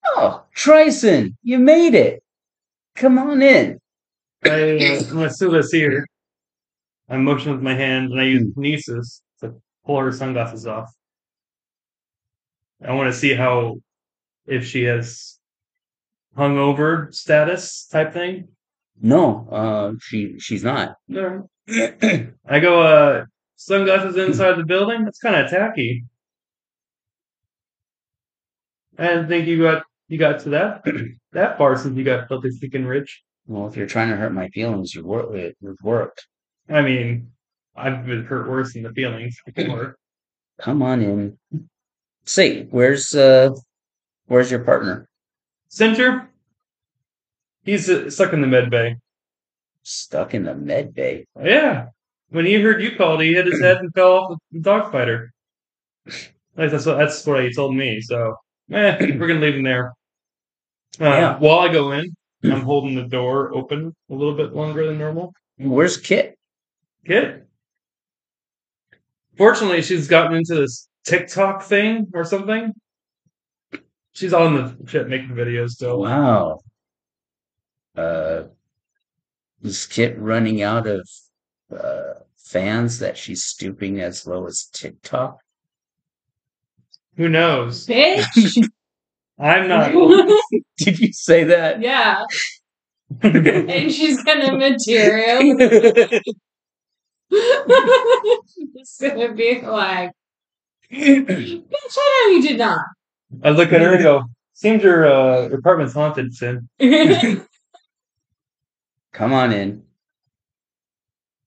Oh, 0.05 0.43
Tryson, 0.55 1.36
you 1.43 1.60
made 1.60 1.95
it! 1.95 2.24
Come 2.95 3.18
on 3.18 3.41
in. 3.41 3.80
I, 4.43 4.49
uh, 4.49 4.99
I'm 4.99 5.10
gonna 5.10 5.30
still 5.30 5.62
see 5.64 5.82
her. 5.82 6.05
I 7.10 7.18
motion 7.18 7.51
with 7.51 7.62
my 7.62 7.76
hand 7.76 8.12
and 8.12 8.20
I 8.20 8.26
use 8.26 8.53
Kinesis 8.55 9.22
to 9.41 9.55
pull 9.86 9.99
her 9.99 10.12
sunglasses 10.12 10.68
off. 10.68 10.93
I 12.86 12.93
want 12.93 13.12
to 13.12 13.18
see 13.18 13.34
how, 13.34 13.78
if 14.45 14.66
she 14.66 14.84
has 14.84 15.38
hungover 16.38 17.14
status 17.14 17.88
type 17.88 18.14
thing. 18.14 18.49
No, 19.01 19.47
uh, 19.49 19.93
she 20.01 20.39
she's 20.39 20.64
not. 20.64 20.95
No. 21.07 21.49
I 21.70 22.60
go, 22.60 22.82
uh, 22.82 23.26
sunglasses 23.60 24.16
inside 24.16 24.57
the 24.57 24.64
building? 24.64 25.03
That's 25.03 25.20
kind 25.20 25.36
of 25.36 25.49
tacky. 25.49 26.05
I 28.97 29.07
didn't 29.07 29.28
think 29.28 29.47
you 29.47 29.62
got 29.62 29.84
you 30.07 30.18
got 30.18 30.39
to 30.41 30.49
that 30.49 30.84
that 31.34 31.57
far 31.57 31.78
since 31.78 31.97
you 31.97 32.03
got 32.03 32.28
filthy 32.28 32.49
freaking 32.49 32.88
rich. 32.88 33.22
Well, 33.47 33.68
if 33.68 33.76
you're 33.76 33.88
trying 33.88 34.10
to 34.10 34.16
hurt 34.16 34.34
my 34.34 34.47
feelings, 34.49 34.95
you 34.95 35.05
work 35.05 35.34
it. 35.34 35.57
You've 35.62 35.82
worked. 35.84 36.26
I 36.70 36.82
mean, 36.82 37.32
I've 37.76 38.05
been 38.05 38.26
hurt 38.26 38.49
worse 38.49 38.74
than 38.74 38.84
the 38.84 38.93
feelings 38.93 39.38
before. 39.55 39.97
Come 40.60 40.82
on 40.82 41.01
in. 41.01 41.38
Say, 42.26 42.66
where's 42.66 43.14
uh, 43.16 43.51
where's 44.28 44.51
your 44.51 44.64
partner? 44.64 45.07
Center, 45.70 46.30
he's 47.64 47.89
uh, 47.89 48.10
stuck 48.10 48.34
in 48.34 48.41
the 48.41 48.47
med 48.47 48.70
bay. 48.70 48.97
Stuck 49.84 50.34
in 50.34 50.43
the 50.43 50.55
med 50.55 50.93
bay. 50.93 51.26
Yeah, 51.41 51.88
when 52.30 52.45
he 52.45 52.55
heard 52.61 52.82
you 52.82 52.95
called, 52.95 53.21
he 53.21 53.34
hit 53.34 53.45
his 53.47 53.61
head 53.61 53.77
and 53.77 53.93
fell 53.93 54.11
off 54.13 54.38
the 54.51 54.59
dog 54.59 54.91
fighter. 54.91 55.32
Like 56.55 56.71
that's 56.71 56.86
what 56.86 56.97
that's 56.97 57.25
what 57.25 57.43
he 57.43 57.53
told 57.53 57.75
me. 57.75 58.01
So, 58.01 58.36
eh, 58.71 58.97
we're 59.17 59.27
gonna 59.27 59.39
leave 59.39 59.55
him 59.55 59.63
there. 59.63 59.93
Uh, 60.99 61.05
Yeah. 61.05 61.39
While 61.39 61.59
I 61.59 61.71
go 61.71 61.91
in, 61.91 62.13
I'm 62.43 62.61
holding 62.61 62.95
the 62.95 63.03
door 63.07 63.53
open 63.53 63.95
a 64.09 64.13
little 64.13 64.36
bit 64.36 64.53
longer 64.53 64.86
than 64.88 64.97
normal. 64.97 65.34
Where's 65.57 65.97
Kit? 65.97 66.38
Kit. 67.05 67.45
Fortunately, 69.38 69.82
she's 69.82 70.07
gotten 70.07 70.36
into 70.38 70.55
this 70.55 70.88
TikTok 71.05 71.63
thing 71.63 72.07
or 72.13 72.25
something. 72.25 72.73
She's 74.11 74.34
on 74.34 74.55
the 74.55 74.89
shit 74.89 75.07
making 75.07 75.30
videos 75.30 75.69
still. 75.71 76.01
Wow. 76.01 76.59
Uh, 77.95 78.43
is 79.61 79.86
Kit 79.86 80.17
running 80.19 80.61
out 80.61 80.88
of 80.88 81.07
uh, 81.72 82.13
fans 82.36 82.99
that 82.99 83.17
she's 83.17 83.43
stooping 83.43 83.99
as 83.99 84.26
low 84.26 84.45
as 84.45 84.65
TikTok? 84.74 85.39
Who 87.17 87.30
knows? 87.30 87.86
Bitch. 87.88 88.67
I'm 89.39 89.67
not. 89.67 89.91
Did 90.78 90.99
you 90.99 91.13
say 91.13 91.43
that? 91.45 91.82
yeah. 91.82 92.24
And 93.24 93.91
she's 93.91 94.22
gonna 94.24 94.55
material. 94.55 95.39
it's 97.32 99.01
gonna 99.01 99.34
be 99.34 99.61
like, 99.61 100.11
bitch, 100.91 101.97
I 101.97 102.26
know 102.28 102.36
you 102.36 102.41
did 102.47 102.59
not. 102.59 102.86
I 103.43 103.49
look 103.49 103.74
at 103.74 103.82
her 103.82 103.95
and 103.95 104.03
go, 104.03 104.26
"Seems 104.53 104.84
your 104.84 105.07
uh, 105.07 105.49
apartment's 105.49 105.95
haunted, 105.95 106.36
Sin." 106.36 106.70
Come 109.11 109.34
on 109.34 109.51
in. 109.53 109.84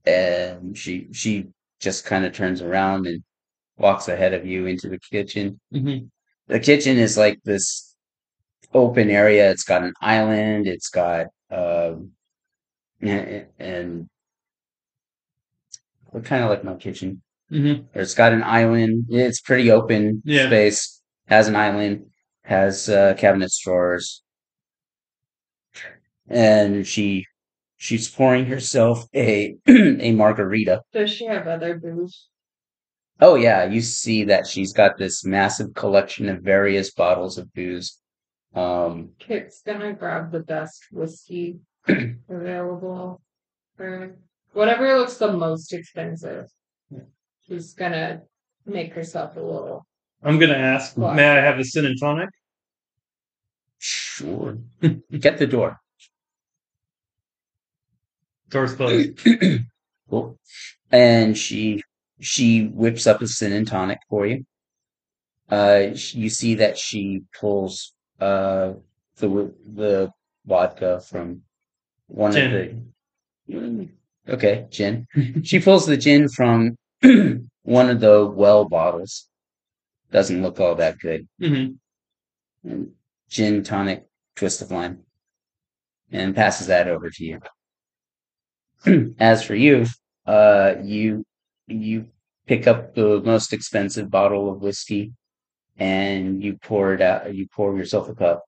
And 0.05 0.77
she 0.77 1.09
she 1.13 1.49
just 1.81 2.05
kind 2.05 2.25
of 2.25 2.33
turns 2.33 2.63
around 2.63 3.07
and 3.07 3.23
walks 3.77 4.09
ahead 4.09 4.35
of 4.35 4.47
you 4.47 4.67
into 4.67 4.89
the 4.89 4.99
kitchen. 4.99 5.61
Mm-hmm. 5.75 6.07
the 6.49 6.61
kitchen 6.61 6.99
is 6.99 7.17
like 7.17 7.41
this 7.45 7.95
open 8.75 9.11
area. 9.11 9.51
It's 9.51 9.65
got 9.65 9.83
an 9.83 9.93
island. 10.01 10.67
It's 10.67 10.89
got 10.89 11.27
um, 11.51 12.11
and, 13.01 13.47
and 13.59 14.09
kind 16.25 16.45
of 16.45 16.51
like 16.51 16.65
my 16.65 16.75
kitchen. 16.75 17.23
Mm-hmm. 17.51 17.99
It's 17.99 18.15
got 18.15 18.33
an 18.33 18.43
island. 18.43 19.07
It's 19.11 19.41
pretty 19.41 19.71
open 19.71 20.23
Yeah. 20.25 20.47
space. 20.47 21.01
Has 21.27 21.49
an 21.49 21.57
island. 21.57 22.07
Has 22.45 22.89
uh, 22.89 23.15
cabinet 23.15 23.53
drawers. 23.63 24.23
And 26.29 26.87
she 26.87 27.27
she's 27.83 28.09
pouring 28.09 28.47
herself 28.47 29.07
a 29.13 29.57
a 29.69 30.13
margarita. 30.13 30.83
Does 30.93 31.11
she 31.11 31.27
have 31.27 31.49
other 31.49 31.79
booze? 31.79 32.29
Oh 33.21 33.35
yeah, 33.35 33.65
you 33.65 33.81
see 33.81 34.25
that 34.25 34.47
she's 34.47 34.73
got 34.73 34.97
this 34.99 35.25
massive 35.25 35.75
collection 35.75 36.29
of 36.29 36.43
various 36.43 36.93
bottles 36.93 37.39
of 37.39 37.53
booze. 37.55 37.99
Um, 38.55 39.11
Kit's 39.19 39.63
gonna 39.67 39.95
grab 39.95 40.31
the 40.31 40.41
best 40.41 40.87
whiskey 40.93 41.59
available 42.29 43.21
for 43.77 44.17
whatever 44.53 44.97
looks 44.99 45.17
the 45.17 45.33
most 45.33 45.73
expensive. 45.73 46.47
She's 47.49 47.75
gonna 47.75 48.23
make 48.65 48.95
herself 48.95 49.37
a 49.37 49.41
little. 49.41 49.85
I'm 50.23 50.39
gonna 50.39 50.55
ask, 50.55 50.97
What? 50.97 51.17
may 51.17 51.29
I 51.29 51.41
have 51.43 51.59
a 51.59 51.65
sin 51.65 51.85
and 51.85 51.99
tonic? 51.99 52.29
sure. 53.79 54.59
Get 55.19 55.39
the 55.39 55.47
door. 55.49 55.81
Door's 58.53 58.75
closed. 58.75 59.19
Cool. 60.11 60.37
And 60.91 61.39
she 61.39 61.83
she 62.21 62.67
whips 62.67 63.07
up 63.07 63.23
a 63.23 63.27
sin 63.27 63.53
and 63.55 63.67
tonic 63.67 63.99
for 64.11 64.27
you. 64.27 64.45
Uh, 65.51 65.87
you 65.95 66.29
see 66.29 66.57
that 66.57 66.77
she 66.77 67.23
pulls 67.41 67.95
uh 68.21 68.75
the 69.17 69.55
the 69.75 70.11
vodka 70.45 71.01
from 71.01 71.43
one 72.09 72.37
of 72.37 72.51
the. 73.49 73.89
Okay, 74.29 74.67
gin. 74.71 75.07
she 75.45 75.61
pulls 75.61 75.87
the 75.87 75.97
gin 75.97 76.29
from 76.29 76.77
one 77.63 77.89
of 77.89 78.01
the 78.01 78.27
well 78.27 78.69
bottles. 78.69 79.29
Doesn't 80.11 80.43
look 80.43 80.61
all 80.61 80.75
that 80.75 80.99
good. 80.99 81.27
hmm 81.41 81.69
And 82.65 82.91
gin 83.31 83.65
tonic 83.65 84.05
twist 84.37 84.61
of 84.61 84.71
lime, 84.71 85.05
and 86.11 86.37
passes 86.37 86.67
that 86.67 86.87
over 86.87 87.09
to 87.09 87.25
you. 87.25 87.41
As 89.19 89.45
for 89.45 89.55
you, 89.55 89.87
uh, 90.27 90.75
you 90.83 91.25
you 91.67 92.07
pick 92.47 92.67
up 92.67 92.95
the 92.95 93.21
most 93.21 93.53
expensive 93.53 94.11
bottle 94.11 94.51
of 94.51 94.61
whiskey, 94.61 95.13
and 95.77 96.43
you 96.43 96.59
pour 96.63 96.95
it 96.95 97.01
out. 97.01 97.35
You 97.35 97.47
pour 97.49 97.77
yourself 97.77 98.09
a 98.09 98.15
cup. 98.15 98.45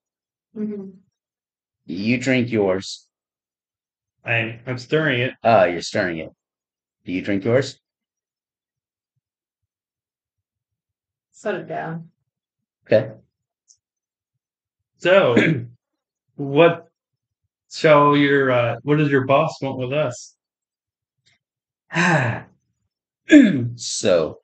You 1.86 2.18
drink 2.18 2.50
yours. 2.50 3.06
I, 4.24 4.60
I'm 4.66 4.78
stirring 4.78 5.20
it. 5.20 5.34
Ah, 5.44 5.64
you're 5.64 5.82
stirring 5.82 6.18
it. 6.18 6.30
Do 7.04 7.12
you 7.12 7.20
drink 7.20 7.44
yours? 7.44 7.78
Set 11.30 11.54
it 11.56 11.68
down. 11.68 12.08
Okay. 12.86 13.12
So, 14.96 15.36
what 16.36 16.88
shall 17.74 18.16
your 18.16 18.50
uh, 18.50 18.76
what 18.82 18.96
does 18.96 19.10
your 19.10 19.26
boss 19.26 19.60
want 19.60 19.78
with 19.78 19.92
us? 19.92 20.36
so, 23.76 24.38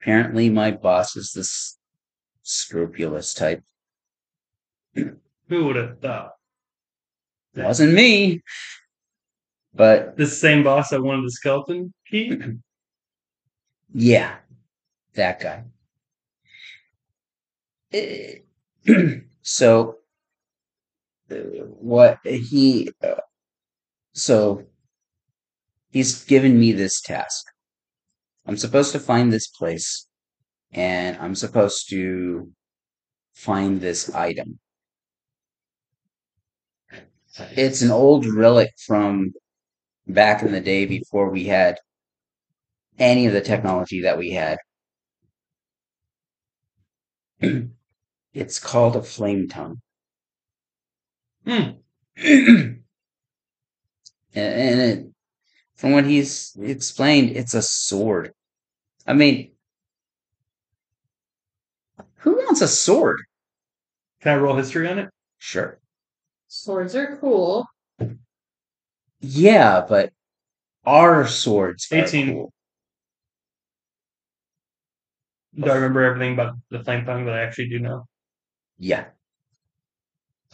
apparently, 0.00 0.50
my 0.50 0.70
boss 0.70 1.16
is 1.16 1.32
this 1.32 1.78
scrupulous 2.42 3.34
type. 3.34 3.62
Who 4.94 5.64
would 5.64 5.76
have 5.76 6.00
thought? 6.00 6.32
It 7.54 7.64
wasn't 7.64 7.92
me, 7.92 8.42
but 9.74 10.16
This 10.16 10.40
same 10.40 10.62
boss 10.62 10.90
that 10.90 11.02
wanted 11.02 11.26
the 11.26 11.30
skeleton 11.30 11.92
key? 12.10 12.38
yeah, 13.94 14.36
that 15.14 15.40
guy. 15.40 15.64
So, 19.42 19.98
what 21.80 22.18
he, 22.24 22.90
so 24.12 24.64
he's 25.90 26.24
given 26.24 26.58
me 26.58 26.72
this 26.72 27.00
task. 27.00 27.44
I'm 28.46 28.56
supposed 28.56 28.92
to 28.92 29.00
find 29.00 29.32
this 29.32 29.48
place, 29.48 30.06
and 30.72 31.16
I'm 31.18 31.34
supposed 31.34 31.88
to 31.90 32.50
find 33.34 33.80
this 33.80 34.12
item. 34.14 34.58
It's 37.56 37.82
an 37.82 37.90
old 37.90 38.26
relic 38.26 38.70
from 38.86 39.32
back 40.06 40.42
in 40.42 40.52
the 40.52 40.60
day 40.60 40.84
before 40.86 41.30
we 41.30 41.44
had 41.44 41.78
any 42.98 43.26
of 43.26 43.32
the 43.32 43.40
technology 43.40 44.02
that 44.02 44.18
we 44.18 44.32
had. 44.32 44.58
it's 48.34 48.58
called 48.58 48.96
a 48.96 49.02
flame 49.02 49.48
tongue. 49.48 49.80
Hmm. 51.44 51.70
and 52.16 52.82
and 54.34 54.80
it, 54.80 55.06
from 55.76 55.92
what 55.92 56.06
he's 56.06 56.56
explained, 56.60 57.36
it's 57.36 57.54
a 57.54 57.62
sword. 57.62 58.32
I 59.06 59.14
mean, 59.14 59.52
who 62.18 62.36
wants 62.36 62.60
a 62.60 62.68
sword? 62.68 63.20
Can 64.20 64.38
I 64.38 64.40
roll 64.40 64.56
history 64.56 64.88
on 64.88 65.00
it? 65.00 65.10
Sure. 65.38 65.80
Swords 66.46 66.94
are 66.94 67.16
cool. 67.16 67.66
Yeah, 69.20 69.84
but 69.88 70.12
our 70.84 71.26
swords 71.26 71.90
are 71.92 72.06
cool. 72.06 72.52
Do 75.54 75.70
I 75.70 75.74
remember 75.74 76.02
everything 76.02 76.34
about 76.34 76.54
the 76.70 76.82
flame 76.82 77.04
tongue 77.04 77.26
that 77.26 77.34
I 77.34 77.42
actually 77.42 77.68
do 77.68 77.78
know? 77.78 78.06
Yeah. 78.78 79.06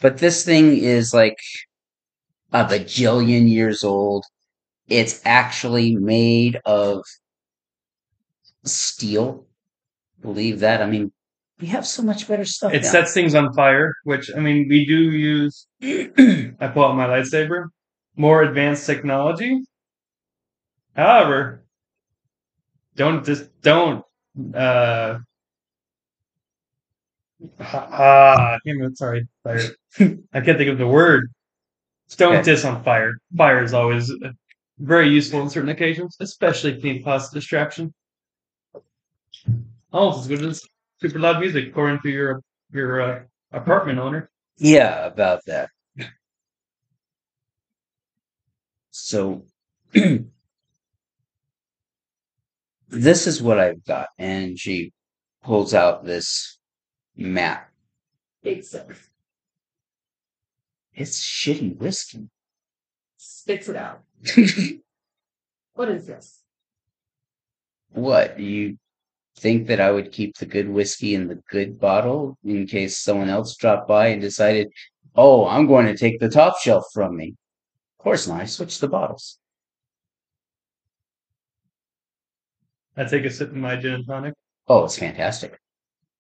But 0.01 0.19
this 0.19 0.45
thing 0.45 0.77
is 0.77 1.13
like 1.13 1.39
a 2.53 2.65
bajillion 2.65 3.49
years 3.51 3.85
old. 3.85 4.25
It's 4.89 5.21
actually 5.25 5.97
made 5.97 6.59
of 6.65 7.05
steel. 8.65 9.47
Believe 10.21 10.61
that. 10.61 10.83
I 10.83 10.87
mean, 10.87 11.13
we 11.61 11.67
have 11.69 11.87
so 11.87 12.03
much 12.03 12.29
better 12.29 12.45
stuff 12.45 12.73
It 12.73 12.83
now. 12.83 12.89
sets 12.89 13.13
things 13.13 13.35
on 13.35 13.53
fire, 13.53 13.93
which 14.05 14.31
I 14.35 14.41
mean 14.41 14.67
we 14.69 14.87
do 14.87 15.11
use. 15.11 15.67
I 15.83 16.69
pull 16.73 16.85
out 16.85 16.97
my 16.97 17.07
lightsaber. 17.07 17.67
More 18.17 18.43
advanced 18.43 18.87
technology. 18.87 19.61
However, 20.97 21.65
don't 22.97 23.25
just 23.25 23.49
don't. 23.63 24.05
Uh, 24.55 25.19
ah, 27.61 28.59
can't 28.67 28.97
sorry, 28.99 29.27
fire. 29.45 29.61
I 30.01 30.41
can't 30.41 30.59
think 30.59 30.71
of 30.71 30.79
the 30.79 30.87
word. 30.87 31.31
Stone 32.09 32.37
Okay. 32.37 32.43
diss 32.45 32.65
on 32.65 32.83
fire. 32.85 33.13
Fire 33.37 33.63
is 33.63 33.75
always 33.75 34.11
uh, 34.11 34.31
very 34.79 35.09
useful 35.09 35.41
on 35.43 35.51
certain 35.51 35.69
occasions, 35.71 36.17
especially 36.21 36.73
if 36.73 36.85
you 36.85 36.95
need 36.95 37.05
positive 37.05 37.41
distraction. 37.41 37.93
Almost 39.93 40.21
as 40.21 40.29
good 40.29 40.45
as 40.45 40.63
super 41.01 41.19
loud 41.19 41.41
music, 41.41 41.69
according 41.69 42.01
to 42.01 42.11
your 42.11 42.41
your 42.73 43.01
uh, 43.01 43.23
apartment 43.53 43.99
owner. 43.99 44.31
Yeah, 44.59 45.07
about 45.07 45.41
that. 45.47 45.71
So 48.91 49.45
this 52.89 53.27
is 53.27 53.43
what 53.43 53.59
I've 53.59 53.85
got, 53.85 54.09
and 54.19 54.59
she 54.59 54.93
pulls 55.43 55.73
out 55.75 56.05
this 56.05 56.58
map. 57.19 57.71
Big 58.43 58.65
six. 58.65 59.11
It's 60.95 61.21
shitty 61.21 61.77
whiskey. 61.77 62.29
Spits 63.17 63.69
it 63.69 63.77
out. 63.77 64.03
What 65.75 65.91
is 65.91 66.09
this? 66.09 66.43
what 67.91 68.39
you 68.39 68.79
think 69.37 69.69
that 69.69 69.81
I 69.81 69.91
would 69.91 70.13
keep 70.13 70.37
the 70.37 70.47
good 70.47 70.69
whiskey 70.69 71.15
in 71.15 71.29
the 71.29 71.41
good 71.51 71.79
bottle 71.79 72.37
in 72.45 72.67
case 72.67 72.99
someone 72.99 73.29
else 73.29 73.57
dropped 73.57 73.89
by 73.89 74.09
and 74.09 74.21
decided, 74.21 74.69
"Oh, 75.15 75.47
I'm 75.47 75.67
going 75.67 75.87
to 75.87 75.97
take 75.97 76.19
the 76.19 76.29
top 76.29 76.59
shelf 76.59 76.85
from 76.93 77.17
me." 77.17 77.35
Of 77.99 78.03
course 78.03 78.27
not. 78.27 78.41
I 78.41 78.47
switched 78.47 78.81
the 78.81 78.89
bottles. 78.89 79.39
I 82.97 83.05
take 83.05 83.25
a 83.25 83.31
sip 83.31 83.51
of 83.51 83.57
my 83.57 83.77
gin 83.77 83.95
and 83.95 84.07
tonic. 84.07 84.35
Oh, 84.67 84.85
it's 84.85 84.99
fantastic. 84.99 85.59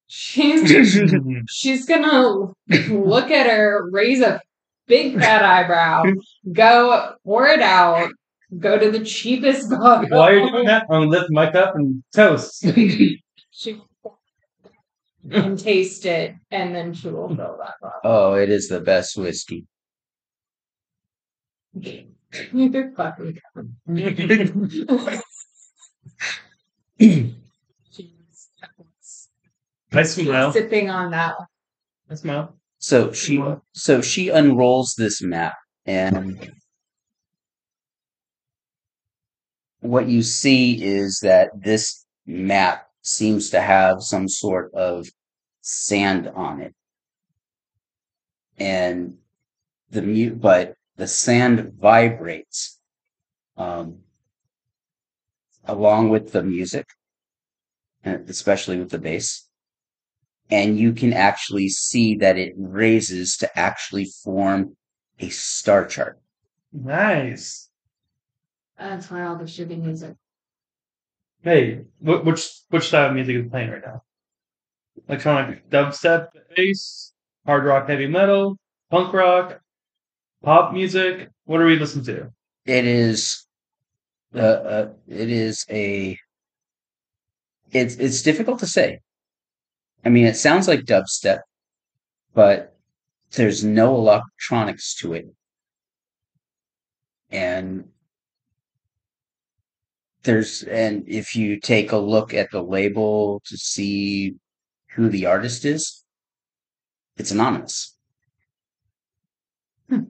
She's 0.08 0.70
she's 1.48 1.84
gonna 1.84 2.52
look 2.88 3.30
at 3.30 3.46
her, 3.46 3.88
raise 3.90 4.22
a 4.22 4.40
big 4.86 5.18
fat 5.18 5.44
eyebrow, 5.44 6.04
go 6.50 7.14
pour 7.24 7.46
it 7.46 7.60
out, 7.60 8.10
go 8.58 8.78
to 8.78 8.90
the 8.90 9.04
cheapest 9.04 9.68
bottle. 9.78 10.08
While 10.08 10.32
you're 10.32 10.50
doing 10.50 10.64
that, 10.64 10.84
I'm 10.84 11.02
gonna 11.02 11.10
lift 11.10 11.30
my 11.30 11.50
cup 11.50 11.76
and 11.76 12.02
toast. 12.14 12.66
she 13.50 13.82
and 15.30 15.58
taste 15.58 16.06
it, 16.06 16.34
and 16.50 16.74
then 16.74 16.94
she 16.94 17.08
will 17.08 17.28
fill 17.28 17.58
that 17.58 17.74
bottle. 17.82 18.00
Oh, 18.02 18.34
it 18.34 18.48
is 18.48 18.68
the 18.68 18.80
best 18.80 19.14
whiskey. 19.16 19.66
You're 22.52 22.92
fucking 22.96 23.38
She's 26.98 27.34
I 29.92 30.02
smile. 30.02 30.52
sipping 30.52 30.90
on 30.90 31.10
that 31.12 31.38
one. 31.38 31.46
I 32.10 32.14
smile. 32.14 32.54
So 32.78 33.12
she 33.12 33.42
so 33.72 34.00
she 34.00 34.28
unrolls 34.28 34.94
this 34.96 35.22
map 35.22 35.54
and 35.86 36.52
what 39.80 40.08
you 40.08 40.22
see 40.22 40.82
is 40.82 41.20
that 41.22 41.50
this 41.54 42.04
map 42.26 42.86
seems 43.02 43.50
to 43.50 43.60
have 43.60 44.02
some 44.02 44.28
sort 44.28 44.72
of 44.74 45.06
sand 45.62 46.28
on 46.28 46.60
it. 46.60 46.74
And 48.58 49.18
the 49.90 50.02
mute 50.02 50.40
but 50.40 50.74
the 50.96 51.06
sand 51.06 51.72
vibrates 51.80 52.78
um, 53.56 54.00
along 55.64 56.10
with 56.10 56.32
the 56.32 56.42
music, 56.42 56.86
and 58.04 58.28
especially 58.28 58.78
with 58.78 58.90
the 58.90 58.98
bass 58.98 59.47
and 60.50 60.78
you 60.78 60.92
can 60.92 61.12
actually 61.12 61.68
see 61.68 62.16
that 62.16 62.38
it 62.38 62.54
raises 62.56 63.36
to 63.38 63.58
actually 63.58 64.06
form 64.24 64.76
a 65.18 65.28
star 65.28 65.86
chart. 65.86 66.18
Nice. 66.72 67.68
That's 68.78 69.10
why 69.10 69.24
all 69.24 69.36
the 69.36 69.44
shitty 69.44 69.80
music. 69.82 70.14
Hey, 71.42 71.84
wh- 72.00 72.24
which 72.24 72.48
which 72.68 72.88
style 72.88 73.08
of 73.08 73.14
music 73.14 73.36
is 73.36 73.50
playing 73.50 73.70
right 73.70 73.82
now? 73.84 74.02
Electronic 75.08 75.68
dubstep, 75.70 76.28
bass, 76.56 77.12
hard 77.46 77.64
rock, 77.64 77.88
heavy 77.88 78.06
metal, 78.06 78.58
punk 78.90 79.12
rock, 79.12 79.60
pop 80.42 80.72
music. 80.72 81.28
What 81.44 81.60
are 81.60 81.66
we 81.66 81.78
listening 81.78 82.04
to? 82.06 82.32
It 82.66 82.84
is, 82.84 83.46
uh, 84.34 84.38
uh, 84.38 84.92
it 85.06 85.30
is 85.30 85.64
a. 85.70 86.18
It's 87.72 87.96
it's 87.96 88.22
difficult 88.22 88.60
to 88.60 88.66
say. 88.66 89.00
I 90.04 90.08
mean, 90.10 90.26
it 90.26 90.36
sounds 90.36 90.68
like 90.68 90.80
dubstep, 90.80 91.40
but 92.34 92.76
there's 93.32 93.64
no 93.64 93.94
electronics 93.96 94.94
to 94.96 95.14
it, 95.14 95.26
and 97.30 97.88
there's 100.22 100.62
and 100.62 101.04
if 101.08 101.34
you 101.36 101.58
take 101.58 101.92
a 101.92 101.96
look 101.96 102.32
at 102.34 102.50
the 102.50 102.62
label 102.62 103.42
to 103.46 103.56
see 103.56 104.34
who 104.94 105.08
the 105.08 105.26
artist 105.26 105.64
is, 105.64 106.04
it's 107.16 107.30
anonymous. 107.30 107.96
Hmm. 109.88 110.04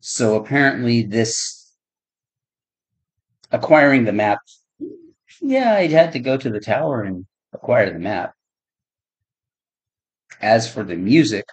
So 0.00 0.36
apparently, 0.36 1.02
this 1.02 1.72
acquiring 3.50 4.04
the 4.04 4.12
map, 4.12 4.38
yeah, 5.40 5.74
I 5.74 5.86
had 5.86 6.12
to 6.12 6.20
go 6.20 6.36
to 6.36 6.50
the 6.50 6.60
tower 6.60 7.02
and 7.02 7.26
acquire 7.56 7.92
the 7.92 7.98
map. 7.98 8.32
As 10.40 10.70
for 10.72 10.84
the 10.84 10.96
music, 10.96 11.44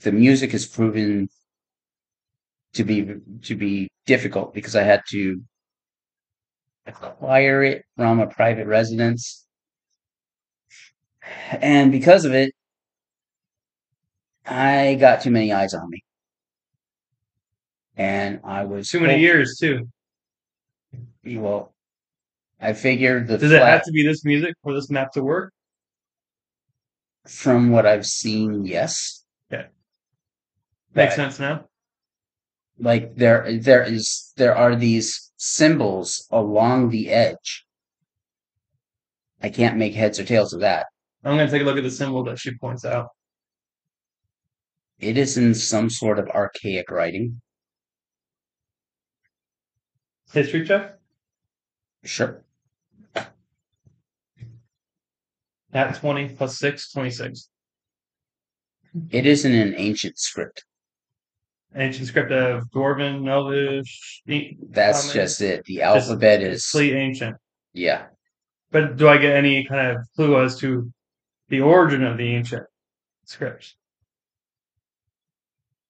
the 0.00 0.12
music 0.12 0.52
has 0.52 0.66
proven 0.66 1.28
to 2.74 2.84
be 2.84 3.14
to 3.42 3.54
be 3.54 3.88
difficult 4.06 4.54
because 4.54 4.74
I 4.76 4.82
had 4.82 5.02
to 5.10 5.42
acquire 6.86 7.62
it 7.62 7.84
from 7.96 8.20
a 8.20 8.26
private 8.26 8.66
residence, 8.66 9.46
and 11.50 11.92
because 11.92 12.24
of 12.24 12.32
it, 12.34 12.52
I 14.46 14.96
got 14.98 15.20
too 15.22 15.30
many 15.30 15.52
eyes 15.52 15.74
on 15.74 15.88
me, 15.90 16.02
and 17.96 18.40
I 18.44 18.64
was 18.64 18.88
Too 18.88 19.00
many 19.00 19.20
years 19.20 19.58
too. 19.60 19.88
Well, 21.24 21.74
I 22.60 22.72
figured 22.72 23.28
the 23.28 23.38
Does 23.38 23.52
it 23.52 23.62
have 23.62 23.84
to 23.84 23.92
be 23.92 24.02
this 24.04 24.24
music 24.24 24.54
for 24.62 24.74
this 24.74 24.90
map 24.90 25.12
to 25.12 25.22
work? 25.22 25.52
from 27.26 27.70
what 27.70 27.84
I've 27.84 28.06
seen, 28.06 28.64
yes. 28.64 29.22
Makes 29.50 29.66
But- 30.94 31.12
sense 31.12 31.38
now. 31.38 31.68
Like 32.78 33.16
there 33.16 33.58
there 33.58 33.82
is 33.82 34.32
there 34.36 34.56
are 34.56 34.74
these 34.76 35.30
symbols 35.36 36.26
along 36.30 36.88
the 36.90 37.10
edge. 37.10 37.66
I 39.42 39.50
can't 39.50 39.76
make 39.76 39.94
heads 39.94 40.18
or 40.18 40.24
tails 40.24 40.52
of 40.54 40.60
that. 40.60 40.86
I'm 41.24 41.36
gonna 41.36 41.50
take 41.50 41.60
a 41.62 41.64
look 41.66 41.76
at 41.76 41.82
the 41.82 41.90
symbol 41.90 42.24
that 42.24 42.38
she 42.38 42.56
points 42.56 42.84
out. 42.86 43.08
It 44.98 45.18
is 45.18 45.36
in 45.36 45.54
some 45.54 45.90
sort 45.90 46.18
of 46.18 46.28
archaic 46.28 46.90
writing. 46.90 47.42
History 50.32 50.66
check 50.66 50.98
Sure. 52.04 52.42
At 55.78 55.94
20 55.94 56.30
plus 56.30 56.58
6, 56.58 56.92
26. 56.92 57.48
It 59.10 59.26
is 59.26 59.44
in 59.44 59.54
an 59.54 59.74
ancient 59.76 60.18
script. 60.18 60.64
Ancient 61.76 62.08
script 62.08 62.32
of 62.32 62.64
Dwarven, 62.70 63.28
Elvish. 63.28 64.22
That's 64.70 65.02
common, 65.02 65.14
just 65.14 65.40
it. 65.40 65.64
The 65.66 65.76
just 65.76 66.08
alphabet 66.08 66.42
is 66.42 66.66
Fleet 66.66 66.94
ancient. 66.94 67.36
yeah. 67.72 68.06
But 68.70 68.96
do 68.96 69.08
I 69.08 69.16
get 69.18 69.34
any 69.34 69.64
kind 69.64 69.96
of 69.96 70.02
clue 70.16 70.42
as 70.42 70.58
to 70.60 70.92
the 71.48 71.60
origin 71.60 72.04
of 72.04 72.18
the 72.18 72.34
ancient 72.34 72.64
scripts? 73.24 73.76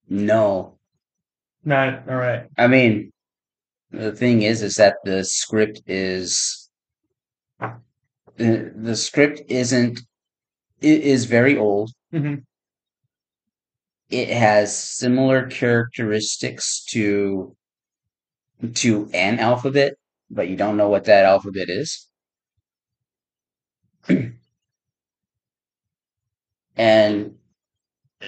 No. 0.07 0.77
Not 1.65 2.07
all 2.07 2.15
right. 2.15 2.45
I 2.57 2.67
mean 2.67 3.11
the 3.91 4.11
thing 4.11 4.43
is 4.43 4.61
is 4.61 4.75
that 4.75 4.97
the 5.03 5.23
script 5.25 5.81
is 5.87 6.58
the, 8.39 8.73
the 8.75 8.95
script 8.95 9.41
isn't 9.49 10.01
it 10.81 11.01
is 11.01 11.25
very 11.25 11.57
old. 11.57 11.91
hmm 12.11 12.35
It 14.11 14.29
has 14.29 14.77
similar 14.77 15.47
characteristics 15.47 16.83
to 16.91 17.55
to 18.75 19.09
an 19.13 19.39
alphabet, 19.39 19.93
but 20.29 20.47
you 20.49 20.55
don't 20.55 20.77
know 20.77 20.89
what 20.89 21.05
that 21.05 21.25
alphabet 21.25 21.69
is. 21.69 22.07
and 26.77 27.35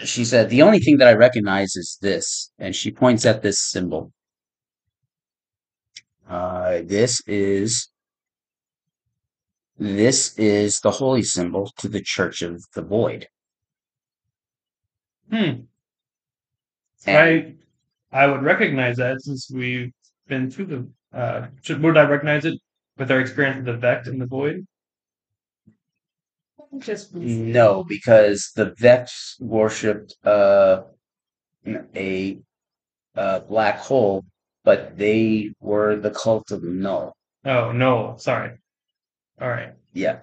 she 0.05 0.25
said, 0.25 0.49
The 0.49 0.61
only 0.63 0.79
thing 0.79 0.97
that 0.99 1.07
I 1.09 1.13
recognize 1.13 1.75
is 1.75 1.97
this. 2.01 2.51
And 2.59 2.75
she 2.75 2.91
points 2.91 3.25
at 3.25 3.41
this 3.43 3.59
symbol. 3.59 4.13
Uh, 6.27 6.81
this 6.83 7.21
is 7.27 7.90
this 9.81 10.37
is 10.37 10.79
the 10.81 10.91
holy 10.91 11.23
symbol 11.23 11.71
to 11.77 11.87
the 11.87 12.01
Church 12.01 12.43
of 12.43 12.63
the 12.75 12.83
Void. 12.83 13.27
Hmm. 15.31 15.61
And 17.07 17.17
I 17.17 17.55
I 18.11 18.27
would 18.27 18.43
recognize 18.43 18.97
that 18.97 19.21
since 19.23 19.49
we've 19.51 19.91
been 20.27 20.51
through 20.51 20.65
the. 20.65 20.87
Uh, 21.17 21.47
should, 21.63 21.81
would 21.81 21.97
I 21.97 22.03
recognize 22.03 22.45
it 22.45 22.59
with 22.97 23.09
our 23.09 23.19
experience 23.19 23.57
with 23.57 23.65
the 23.65 23.73
Vex 23.73 24.07
and 24.07 24.21
the 24.21 24.27
Void? 24.27 24.67
Just 26.77 27.15
no, 27.15 27.83
because 27.83 28.51
the 28.55 28.75
Vex 28.77 29.35
worshipped 29.39 30.15
uh, 30.23 30.83
a, 31.65 32.37
a 33.15 33.39
black 33.41 33.79
hole, 33.79 34.25
but 34.63 34.95
they 34.95 35.53
were 35.59 35.95
the 35.95 36.11
cult 36.11 36.51
of 36.51 36.63
Null. 36.63 37.15
Oh 37.45 37.71
no, 37.71 38.15
sorry. 38.19 38.59
All 39.41 39.49
right. 39.49 39.73
Yeah. 39.93 40.19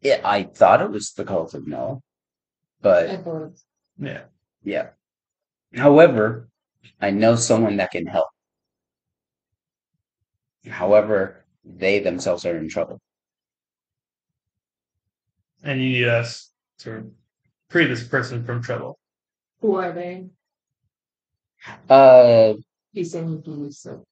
Yeah, 0.00 0.20
I 0.24 0.44
thought 0.44 0.80
it 0.80 0.90
was 0.90 1.12
the 1.12 1.24
cult 1.24 1.52
of 1.54 1.66
Null, 1.66 2.02
but 2.80 3.10
Yeah. 3.98 4.22
Yeah. 4.62 4.88
However, 5.74 6.48
I 7.00 7.10
know 7.10 7.36
someone 7.36 7.76
that 7.76 7.90
can 7.90 8.06
help. 8.06 8.28
However, 10.66 11.44
they 11.64 11.98
themselves 11.98 12.46
are 12.46 12.56
in 12.56 12.68
trouble. 12.68 13.00
And 15.62 15.82
you 15.82 15.90
need 15.90 16.08
us 16.08 16.50
to 16.80 17.12
free 17.68 17.86
this 17.86 18.06
person 18.06 18.44
from 18.44 18.62
trouble. 18.62 18.98
Who 19.60 19.74
are 19.74 19.92
they? 19.92 20.28
Uh, 21.90 22.54
He's 22.92 23.12
saying 23.12 23.42
he's 23.44 23.78
so. 23.78 24.06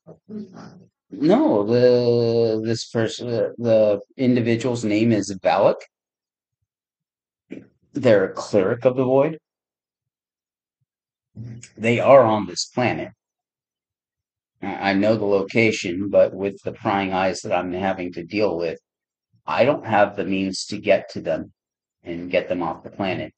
No, 1.10 1.64
the 1.64 2.60
this 2.64 2.88
person, 2.88 3.28
the 3.58 4.00
individual's 4.16 4.84
name 4.84 5.12
is 5.12 5.32
Valak. 5.42 5.76
They're 7.92 8.24
a 8.24 8.32
cleric 8.32 8.84
of 8.84 8.96
the 8.96 9.04
void. 9.04 9.38
They 11.76 12.00
are 12.00 12.22
on 12.22 12.46
this 12.46 12.64
planet. 12.66 13.12
I 14.62 14.90
I 14.90 14.94
know 14.94 15.16
the 15.16 15.24
location, 15.26 16.08
but 16.10 16.34
with 16.34 16.60
the 16.62 16.72
prying 16.72 17.12
eyes 17.12 17.42
that 17.42 17.52
I'm 17.52 17.72
having 17.72 18.12
to 18.14 18.24
deal 18.24 18.56
with, 18.56 18.80
I 19.46 19.64
don't 19.64 19.86
have 19.86 20.16
the 20.16 20.24
means 20.24 20.66
to 20.66 20.78
get 20.78 21.10
to 21.10 21.20
them 21.20 21.52
and 22.02 22.30
get 22.30 22.48
them 22.48 22.62
off 22.62 22.82
the 22.82 22.90
planet. 22.90 23.32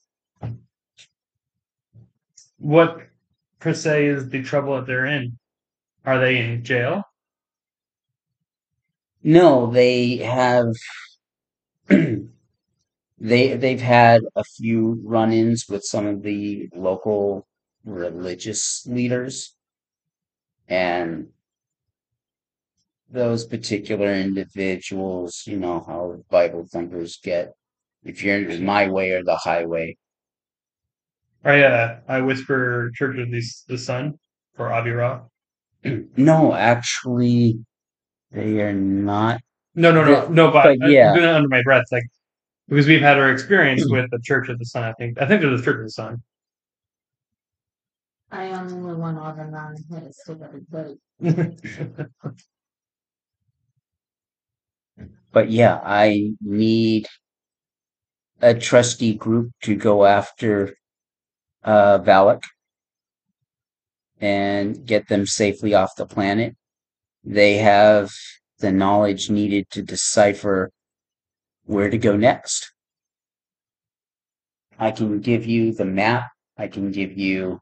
What 2.58 3.00
per 3.60 3.74
se 3.74 4.06
is 4.06 4.28
the 4.28 4.42
trouble 4.42 4.76
that 4.76 4.86
they're 4.86 5.06
in? 5.06 5.38
Are 6.04 6.18
they 6.18 6.38
in 6.38 6.64
jail? 6.64 7.04
No, 9.22 9.70
they 9.70 10.16
have 10.18 10.74
they 11.88 12.28
they've 13.18 13.80
had 13.80 14.22
a 14.36 14.44
few 14.44 15.00
run-ins 15.04 15.66
with 15.68 15.84
some 15.84 16.06
of 16.06 16.22
the 16.22 16.68
local 16.74 17.46
religious 17.84 18.86
leaders 18.86 19.54
and 20.68 21.28
those 23.10 23.44
particular 23.46 24.12
individuals, 24.12 25.42
you 25.46 25.58
know 25.58 25.80
how 25.86 26.22
Bible 26.30 26.66
thumpers 26.70 27.18
get. 27.22 27.54
If 28.04 28.22
you're 28.22 28.48
in 28.48 28.64
my 28.64 28.88
way 28.88 29.10
or 29.10 29.24
the 29.24 29.36
highway, 29.36 29.96
I 31.44 31.62
uh, 31.62 32.00
I 32.08 32.20
whisper 32.20 32.90
Church 32.94 33.18
of 33.18 33.30
the, 33.30 33.42
the 33.68 33.78
Sun 33.78 34.18
for 34.54 34.68
Avirah. 34.68 35.24
no, 36.16 36.54
actually, 36.54 37.64
they 38.30 38.60
are 38.62 38.72
not. 38.72 39.40
No, 39.74 39.92
no, 39.92 40.04
no, 40.04 40.26
The- 40.26 40.32
no. 40.32 40.50
But, 40.50 40.78
but 40.78 40.86
I'm 40.86 40.90
yeah. 40.90 41.12
doing 41.14 41.24
it 41.28 41.34
under 41.34 41.48
my 41.48 41.62
breath, 41.62 41.86
like 41.90 42.04
because 42.68 42.86
we've 42.86 43.00
had 43.00 43.18
our 43.18 43.30
experience 43.30 43.88
with 43.88 44.10
the 44.10 44.18
Church 44.22 44.48
of 44.48 44.58
the 44.58 44.66
Sun. 44.66 44.84
I 44.84 44.92
think 44.94 45.20
I 45.20 45.26
think 45.26 45.40
they're 45.40 45.56
the 45.56 45.62
Church 45.62 45.76
of 45.78 45.84
the 45.84 45.90
Sun. 45.90 46.22
I 48.30 48.44
am 48.44 48.70
only 48.72 48.94
one 48.94 49.16
organized 49.16 49.84
hit 49.90 50.14
still 50.14 50.38
but 50.70 50.96
But 55.32 55.50
yeah, 55.50 55.80
I 55.82 56.32
need 56.40 57.06
a 58.40 58.54
trusty 58.54 59.14
group 59.14 59.52
to 59.62 59.74
go 59.76 60.04
after 60.04 60.74
uh, 61.64 61.98
Valak 62.00 62.42
and 64.20 64.84
get 64.86 65.08
them 65.08 65.26
safely 65.26 65.74
off 65.74 65.96
the 65.96 66.06
planet. 66.06 66.56
They 67.28 67.58
have 67.58 68.10
the 68.60 68.72
knowledge 68.72 69.28
needed 69.28 69.68
to 69.72 69.82
decipher 69.82 70.70
where 71.66 71.90
to 71.90 71.98
go 71.98 72.16
next. 72.16 72.72
I 74.78 74.92
can 74.92 75.20
give 75.20 75.44
you 75.44 75.74
the 75.74 75.84
map. 75.84 76.30
I 76.56 76.68
can 76.68 76.90
give 76.90 77.18
you 77.18 77.60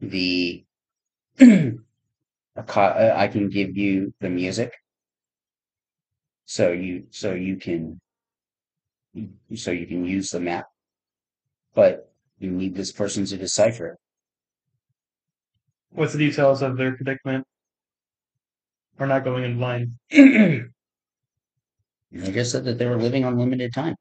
the. 0.00 0.66
uh, 1.40 1.72
I 3.16 3.28
can 3.28 3.48
give 3.48 3.74
you 3.74 4.12
the 4.20 4.28
music. 4.28 4.74
So 6.44 6.72
you 6.72 7.06
so 7.08 7.32
you 7.32 7.56
can 7.56 7.98
so 9.54 9.70
you 9.70 9.86
can 9.86 10.04
use 10.04 10.28
the 10.28 10.40
map. 10.40 10.66
But 11.74 12.12
you 12.38 12.50
need 12.50 12.74
this 12.74 12.92
person 12.92 13.24
to 13.24 13.38
decipher 13.38 13.86
it. 13.92 13.98
What's 15.92 16.12
the 16.12 16.18
details 16.18 16.60
of 16.60 16.76
their 16.76 16.94
predicament? 16.94 17.46
We're 18.98 19.06
not 19.06 19.24
going 19.24 19.44
in 19.44 19.58
blind. 19.58 19.92
I 20.12 20.64
guess 22.30 22.52
said 22.52 22.64
that 22.64 22.78
they 22.78 22.86
were 22.86 22.96
living 22.96 23.24
on 23.24 23.38
limited 23.38 23.74
time. 23.74 23.94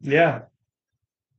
Yeah, 0.00 0.42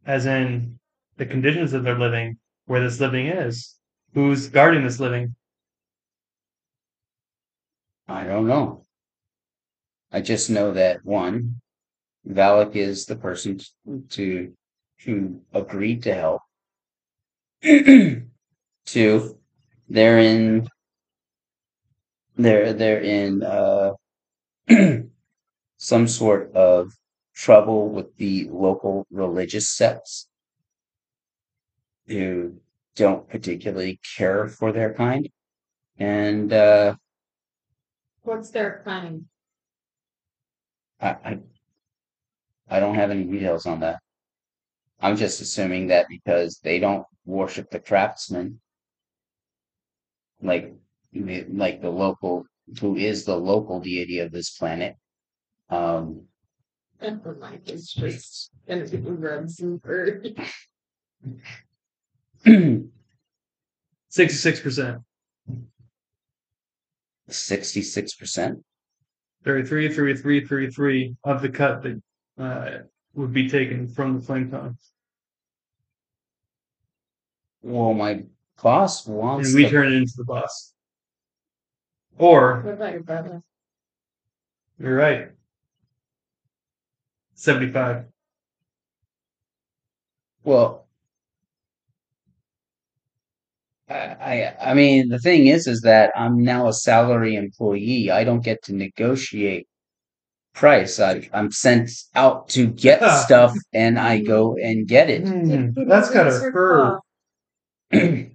as 0.06 0.27
in 0.27 0.77
the 1.18 1.26
conditions 1.26 1.72
that 1.72 1.84
they're 1.84 1.98
living, 1.98 2.38
where 2.65 2.81
this 2.81 2.99
living 2.99 3.27
is, 3.27 3.76
who's 4.14 4.49
guarding 4.49 4.84
this 4.84 4.99
living. 4.99 5.35
I 8.07 8.26
don't 8.26 8.48
know. 8.48 8.85
I 10.11 10.22
just 10.22 10.49
know 10.49 10.73
that 10.73 11.03
one, 11.03 11.61
Valak 12.27 12.76
is 12.76 13.06
the 13.06 13.15
person 13.15 13.60
to 14.10 14.53
who 15.06 15.41
agreed 15.53 16.03
to 16.03 16.14
help. 16.14 16.41
Two, 18.85 19.38
they're 19.89 20.19
in 20.19 20.68
they're 22.41 22.73
they're 22.73 23.01
in 23.01 23.43
uh 23.43 23.93
some 25.77 26.07
sort 26.07 26.53
of 26.53 26.91
trouble 27.34 27.89
with 27.89 28.15
the 28.18 28.47
local 28.49 29.07
religious 29.11 29.69
sects 29.69 30.27
who 32.07 32.53
don't 32.95 33.27
particularly 33.30 33.99
care 34.18 34.47
for 34.47 34.72
their 34.72 34.93
kind. 34.93 35.30
And 35.97 36.51
uh, 36.51 36.95
What's 38.23 38.51
their 38.51 38.81
kind? 38.85 39.26
I, 40.99 41.09
I 41.09 41.39
I 42.69 42.80
don't 42.80 42.95
have 42.95 43.11
any 43.11 43.23
details 43.23 43.65
on 43.65 43.80
that. 43.81 43.99
I'm 44.99 45.18
just 45.18 45.41
assuming 45.41 45.88
that 45.88 46.05
because 46.09 46.59
they 46.63 46.80
don't 46.80 47.05
worship 47.26 47.69
the 47.72 47.80
craftsman, 47.80 48.61
like 50.41 50.73
like 51.14 51.82
the 51.82 51.90
local 51.90 52.46
who 52.80 52.96
is 52.96 53.26
the 53.26 53.36
local 53.36 53.80
deity 53.80 54.20
of 54.20 54.32
this 54.32 54.52
planet. 54.52 54.96
Um, 55.70 56.24
Never 57.02 57.36
mind, 57.36 57.62
is 57.66 57.92
just 57.92 58.52
gonna 58.68 58.86
be 58.88 58.98
rubs 58.98 59.60
and 59.60 59.82
bird. 59.82 60.40
Sixty-six 64.10 64.60
percent. 64.60 65.00
sixty-six 67.30 68.14
percent. 68.16 68.60
33, 69.44 69.92
33, 69.92 70.46
33 70.46 71.16
of 71.24 71.42
the 71.42 71.50
cut 71.50 71.82
that 71.82 72.02
uh, 72.38 72.84
would 73.16 73.34
be 73.34 73.50
taken 73.50 73.88
from 73.88 74.20
the 74.20 74.22
flame 74.24 74.52
tongue. 74.52 74.78
Well, 77.64 77.94
my 77.96 78.24
boss 78.62 79.08
wants. 79.08 79.50
And 79.50 79.56
we 79.56 79.64
the- 79.64 79.72
turn 79.72 79.88
it 79.88 79.96
into 79.96 80.14
the 80.18 80.26
boss. 80.26 80.74
Or, 82.18 82.62
What 82.62 82.74
about 82.76 82.94
your 82.94 83.04
brother? 83.04 83.42
you're 84.80 84.96
right. 84.96 85.30
75. 87.36 88.06
Well, 90.44 90.88
I, 93.90 93.94
I 93.96 94.56
I 94.72 94.74
mean 94.74 95.10
the 95.10 95.20
thing 95.20 95.48
is 95.48 95.68
is 95.68 95.82
that 95.82 96.12
I'm 96.16 96.42
now 96.44 96.68
a 96.68 96.74
salary 96.74 97.36
employee. 97.36 98.10
I 98.12 98.24
don't 98.24 98.44
get 98.44 98.62
to 98.64 98.74
negotiate 98.74 99.68
price. 100.54 101.00
I 101.00 101.30
I'm 101.34 101.52
sent 101.52 101.92
out 102.16 102.50
to 102.50 102.68
get 102.68 103.02
Ah. 103.02 103.22
stuff 103.26 103.54
and 103.74 104.00
I 104.00 104.20
go 104.22 104.56
and 104.58 104.88
get 104.88 105.10
it. 105.10 105.28
Hmm, 105.28 105.88
that's 105.88 106.10
gotta 106.12 106.32
hurt. 106.32 106.54
claw. 106.54 107.00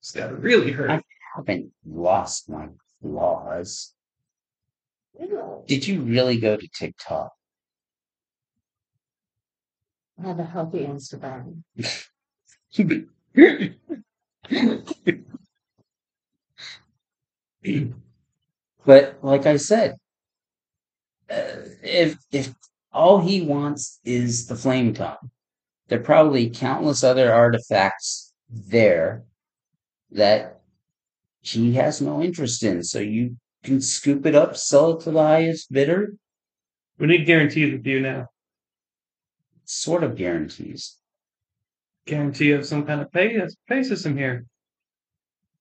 It's 0.00 0.12
gotta 0.14 0.34
really 0.36 0.70
hurt. 0.72 0.90
I- 0.90 1.02
haven't 1.36 1.70
lost 1.86 2.48
my 2.48 2.66
claws. 3.02 3.94
Did 5.66 5.86
you 5.86 6.02
really 6.02 6.38
go 6.38 6.56
to 6.56 6.68
TikTok? 6.68 7.32
I 10.22 10.28
have 10.28 10.38
a 10.38 10.44
healthy 10.44 10.86
Instagram. 10.86 11.62
But 18.88 19.18
like 19.20 19.44
I 19.44 19.58
said, 19.58 19.96
uh, 21.30 21.60
if 21.82 22.16
if 22.32 22.54
all 22.90 23.20
he 23.20 23.42
wants 23.42 24.00
is 24.02 24.46
the 24.46 24.56
flame 24.56 24.94
tongue, 24.94 25.30
there 25.88 26.00
are 26.00 26.02
probably 26.02 26.48
countless 26.48 27.04
other 27.04 27.30
artifacts 27.30 28.32
there 28.48 29.24
that 30.12 30.57
he 31.40 31.74
has 31.74 32.00
no 32.00 32.22
interest 32.22 32.62
in. 32.62 32.82
So 32.82 32.98
you 32.98 33.36
can 33.64 33.80
scoop 33.80 34.26
it 34.26 34.34
up, 34.34 34.56
sell 34.56 34.92
it 34.92 35.04
to 35.04 35.10
the 35.10 35.22
highest 35.22 35.72
bidder. 35.72 36.14
We 36.98 37.06
need 37.06 37.26
guarantees 37.26 37.72
with 37.72 37.86
you 37.86 38.00
now. 38.00 38.26
Sort 39.64 40.02
of 40.02 40.16
guarantees. 40.16 40.96
Guarantee 42.06 42.52
of 42.52 42.66
some 42.66 42.84
kind 42.86 43.00
of 43.00 43.12
pay 43.12 43.38
uh, 43.38 43.48
pay 43.68 43.82
system 43.82 44.16
here. 44.16 44.46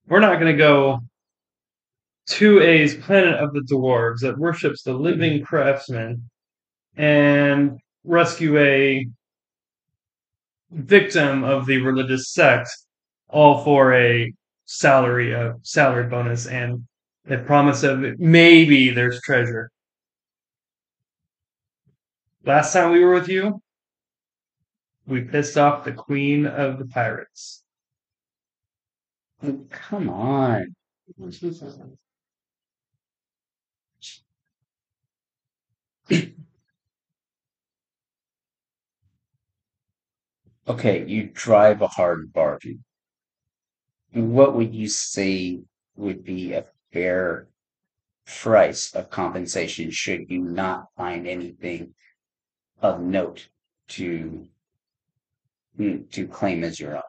We're 0.08 0.22
not 0.22 0.40
gonna 0.40 0.56
go 0.56 1.02
to 2.28 2.62
A's 2.62 2.96
planet 2.96 3.36
of 3.36 3.54
the 3.54 3.62
dwarves 3.62 4.20
that 4.22 4.38
worships 4.38 4.84
the 4.84 4.94
living 4.94 5.34
mm-hmm. 5.34 5.46
craftsman 5.46 6.30
and 6.96 7.80
rescue 8.04 8.58
a 8.58 9.08
victim 10.72 11.44
of 11.44 11.66
the 11.66 11.78
religious 11.78 12.32
sect, 12.34 12.70
all 13.30 13.64
for 13.64 13.94
a 13.94 14.34
salary, 14.68 15.34
a 15.34 15.56
salary 15.64 16.08
bonus, 16.08 16.48
and 16.48 16.88
the 17.26 17.40
promise 17.40 17.84
of 17.84 18.02
maybe 18.20 18.92
there's 18.92 19.22
treasure. 19.24 19.72
Last 22.44 22.74
time 22.74 22.92
we 22.92 23.04
were 23.04 23.14
with 23.14 23.30
you, 23.30 23.62
we 25.08 25.22
pissed 25.22 25.58
off 25.58 25.84
the 25.86 25.92
queen 25.94 26.46
of 26.46 26.78
the 26.78 26.86
pirates. 26.86 27.64
Oh, 29.44 29.66
Come 29.72 30.10
on. 30.10 30.76
Okay, 40.68 41.06
you 41.08 41.30
drive 41.34 41.82
a 41.82 41.88
hard 41.88 42.32
bargain. 42.32 42.84
What 44.14 44.56
would 44.56 44.74
you 44.74 44.88
say 44.90 45.62
would 45.96 46.24
be 46.24 46.54
a 46.54 46.66
fair 46.92 47.48
price 48.26 48.94
of 48.94 49.10
compensation 49.10 49.90
should 49.92 50.30
you 50.30 50.42
not 50.42 50.88
find 50.98 51.28
anything 51.28 51.94
of 52.82 53.00
note 53.02 53.50
to 53.90 54.48
mm, 55.80 56.12
to 56.12 56.28
claim 56.28 56.64
as 56.64 56.80
your 56.80 56.96
own? 56.98 57.02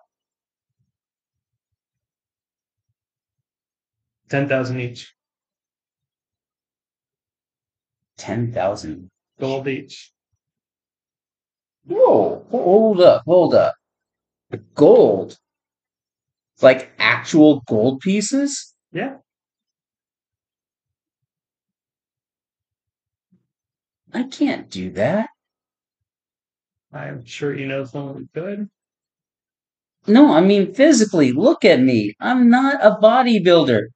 Ten 4.29 4.49
thousand 4.49 4.81
each, 4.81 5.15
Ten 8.17 8.53
thousand. 8.53 9.09
gold 9.41 9.69
each. 9.69 10.13
Whoa, 11.87 12.45
hold 12.51 13.01
up, 13.01 13.23
hold 13.25 13.55
up. 13.55 13.75
The 14.51 14.59
gold. 14.59 15.39
Like 16.61 16.91
actual 16.99 17.63
gold 17.69 18.01
pieces? 18.01 18.75
Yeah. 18.93 19.17
I 24.13 24.25
can't 24.25 24.71
do 24.71 24.91
that. 24.93 25.29
I'm 26.93 27.25
sure 27.25 27.55
you 27.55 27.67
know 27.67 27.85
someone 27.85 28.29
who 28.35 28.41
could. 28.41 28.69
No, 30.07 30.33
I 30.33 30.41
mean 30.41 30.73
physically. 30.73 31.33
Look 31.33 31.65
at 31.65 31.81
me. 31.81 32.15
I'm 32.21 32.49
not 32.49 32.85
a 32.85 32.97
bodybuilder. 33.01 33.89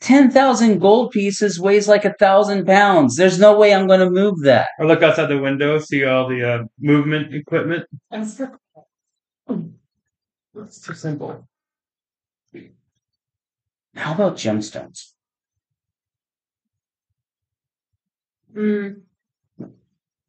10,000 0.00 0.78
gold 0.78 1.10
pieces 1.10 1.60
weighs 1.60 1.86
like 1.86 2.04
a 2.04 2.14
thousand 2.14 2.64
pounds. 2.66 3.16
There's 3.16 3.38
no 3.38 3.58
way 3.58 3.74
I'm 3.74 3.86
going 3.86 4.00
to 4.00 4.10
move 4.10 4.42
that. 4.44 4.68
Or 4.78 4.86
look 4.86 5.02
outside 5.02 5.26
the 5.26 5.38
window, 5.38 5.78
see 5.78 6.04
all 6.04 6.26
the 6.26 6.42
uh, 6.42 6.64
movement 6.80 7.34
equipment. 7.34 7.86
That's 8.10 8.36
too 10.80 10.94
simple. 10.94 11.46
How 13.94 14.14
about 14.14 14.36
gemstones? 14.36 15.12
mm. 18.54 19.02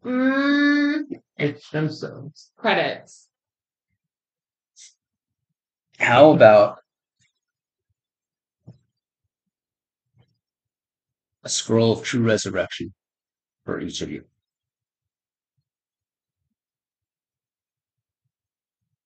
Mm. 0.03 1.21
It's 1.37 1.69
gemstones. 1.69 2.49
credits. 2.55 3.29
How 5.99 6.31
about 6.31 6.79
a 11.43 11.49
scroll 11.49 11.91
of 11.91 12.03
true 12.03 12.23
resurrection 12.23 12.93
for 13.65 13.79
each 13.79 14.01
of 14.01 14.11
you? 14.11 14.25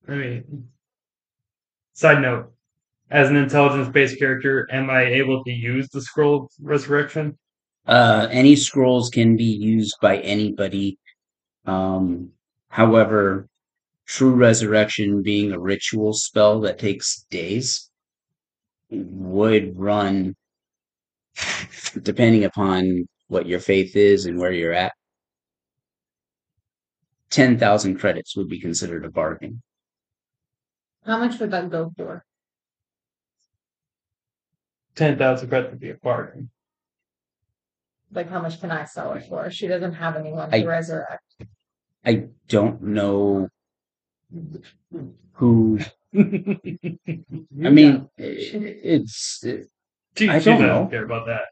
I 0.08 0.12
mean, 0.14 0.68
side 1.94 2.22
note: 2.22 2.55
as 3.10 3.28
an 3.30 3.36
intelligence-based 3.36 4.18
character, 4.18 4.68
am 4.72 4.90
I 4.90 5.04
able 5.04 5.44
to 5.44 5.50
use 5.50 5.88
the 5.88 6.00
scroll 6.00 6.44
of 6.44 6.50
resurrection? 6.60 7.38
Uh, 7.86 8.26
any 8.30 8.56
scrolls 8.56 9.10
can 9.10 9.36
be 9.36 9.44
used 9.44 9.94
by 10.00 10.18
anybody. 10.18 10.98
Um, 11.66 12.30
however, 12.68 13.48
true 14.06 14.34
resurrection 14.34 15.22
being 15.22 15.52
a 15.52 15.58
ritual 15.58 16.12
spell 16.12 16.60
that 16.62 16.78
takes 16.78 17.26
days 17.30 17.90
would 18.90 19.78
run, 19.78 20.34
depending 22.02 22.44
upon 22.44 23.06
what 23.28 23.46
your 23.46 23.60
faith 23.60 23.94
is 23.96 24.26
and 24.26 24.38
where 24.38 24.52
you're 24.52 24.72
at, 24.72 24.92
10,000 27.30 27.98
credits 27.98 28.36
would 28.36 28.48
be 28.48 28.60
considered 28.60 29.04
a 29.04 29.10
bargain. 29.10 29.62
How 31.04 31.18
much 31.18 31.38
would 31.38 31.52
that 31.52 31.70
go 31.70 31.92
for? 31.96 32.24
Ten 34.96 35.16
thousand 35.18 35.48
credits 35.48 35.70
would 35.72 35.80
be 35.80 35.90
a 35.90 35.94
bargain. 35.94 36.50
Like, 38.12 38.28
how 38.30 38.40
much 38.40 38.60
can 38.60 38.70
I 38.70 38.84
sell 38.84 39.12
it 39.12 39.26
for? 39.28 39.50
She 39.50 39.66
doesn't 39.68 39.94
have 39.94 40.16
anyone 40.16 40.48
I- 40.52 40.62
to 40.62 40.66
resurrect. 40.68 41.22
I 42.04 42.28
don't 42.48 42.80
know 42.82 43.48
who 45.34 45.78
I 46.14 47.70
mean, 47.70 48.08
i- 48.18 48.22
it's. 48.22 49.44
She, 50.16 50.28
I 50.30 50.38
she 50.38 50.44
don't 50.46 50.60
doesn't 50.62 50.66
know. 50.66 50.86
care 50.88 51.04
about 51.04 51.26
that. 51.26 51.42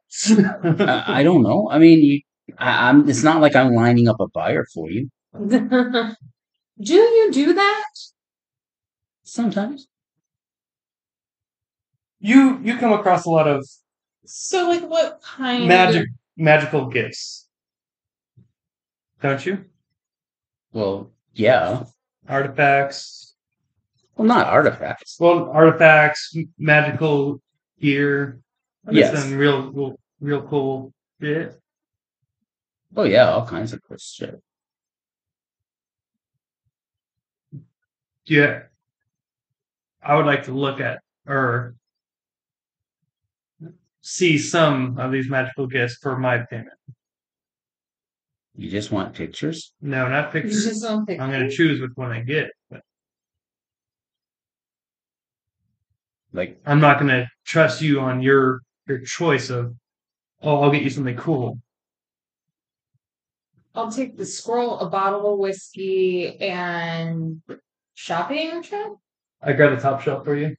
I, 1.07 1.21
I 1.21 1.23
don't 1.23 1.43
know. 1.43 1.69
I 1.71 1.79
mean, 1.79 1.99
you, 1.99 2.21
I, 2.59 2.89
I'm. 2.89 3.09
It's 3.11 3.23
not 3.23 3.43
like 3.43 3.55
I'm 3.57 3.75
lining 3.75 4.09
up 4.09 4.21
a 4.21 4.29
buyer 4.29 4.65
for 4.73 4.91
you. 4.91 5.11
do 5.49 6.15
you 6.95 7.31
do 7.33 7.53
that? 7.53 7.85
Sometimes. 9.25 9.87
You 12.25 12.59
you 12.63 12.79
come 12.79 12.93
across 12.95 13.27
a 13.27 13.31
lot 13.31 13.47
of 13.47 13.69
So, 14.25 14.69
like, 14.69 14.89
what 14.89 15.21
kind? 15.23 15.69
magic 15.69 16.09
magical 16.37 16.87
gifts, 16.87 17.47
don't 19.21 19.45
you? 19.45 19.67
Well, 20.73 21.11
yeah. 21.35 21.85
Artifacts. 22.27 23.35
Well, 24.17 24.27
not 24.27 24.47
artifacts. 24.47 25.19
Well, 25.21 25.51
artifacts, 25.51 26.35
magical 26.59 27.43
gear. 27.79 28.41
Yes. 28.91 29.23
Some 29.23 29.37
real, 29.37 29.71
real, 29.73 29.99
real 30.21 30.43
cool 30.43 30.95
shit. 31.21 31.61
Oh 32.97 33.05
yeah, 33.05 33.29
all 33.29 33.47
kinds 33.47 33.75
of 33.75 33.81
cool 33.87 33.99
shit. 33.99 34.41
Yeah. 38.25 38.63
I 40.03 40.17
would 40.17 40.27
like 40.27 40.45
to 40.45 40.53
look 40.53 40.81
at 40.81 41.01
or 41.27 41.75
see 44.05 44.37
some 44.37 44.99
of 44.99 45.11
these 45.11 45.31
magical 45.31 45.67
gifts 45.67 45.97
for 46.01 46.19
my 46.19 46.39
payment. 46.39 46.69
You 48.55 48.71
just 48.71 48.93
want 48.93 49.15
pictures? 49.15 49.73
No, 49.81 50.07
not 50.09 50.27
You 50.33 50.43
pictures. 50.43 50.65
just 50.65 50.83
don't 50.83 51.07
think. 51.07 51.21
I'm 51.21 51.31
going 51.31 51.49
to 51.49 51.55
choose 51.55 51.81
which 51.81 51.91
one 51.95 52.13
I 52.13 52.21
get. 52.21 52.51
But 52.71 52.83
Like, 56.33 56.61
I'm 56.67 56.81
not 56.81 56.99
going 57.01 57.09
to 57.09 57.27
trust 57.47 57.81
you 57.81 58.01
on 58.01 58.21
your 58.21 58.61
your 58.87 59.01
choice 59.01 59.49
of, 59.49 59.75
oh, 60.43 60.61
I'll 60.63 60.71
get 60.71 60.83
you 60.83 60.91
something 60.91 61.17
cool. 61.17 61.59
I'll 63.75 63.91
take 63.91 64.17
the 64.19 64.27
scroll, 64.27 64.79
a 64.81 64.89
bottle 64.91 65.33
of 65.33 65.39
whiskey, 65.39 66.39
and 66.39 67.41
shopping 67.95 68.63
trip. 68.63 68.93
I 69.43 69.55
grab 69.55 69.75
the 69.75 69.81
top 69.81 70.03
shelf 70.03 70.25
for 70.25 70.37
you. 70.37 70.55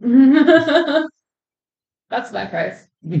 That's 2.10 2.32
my 2.32 2.46
price. 2.46 2.86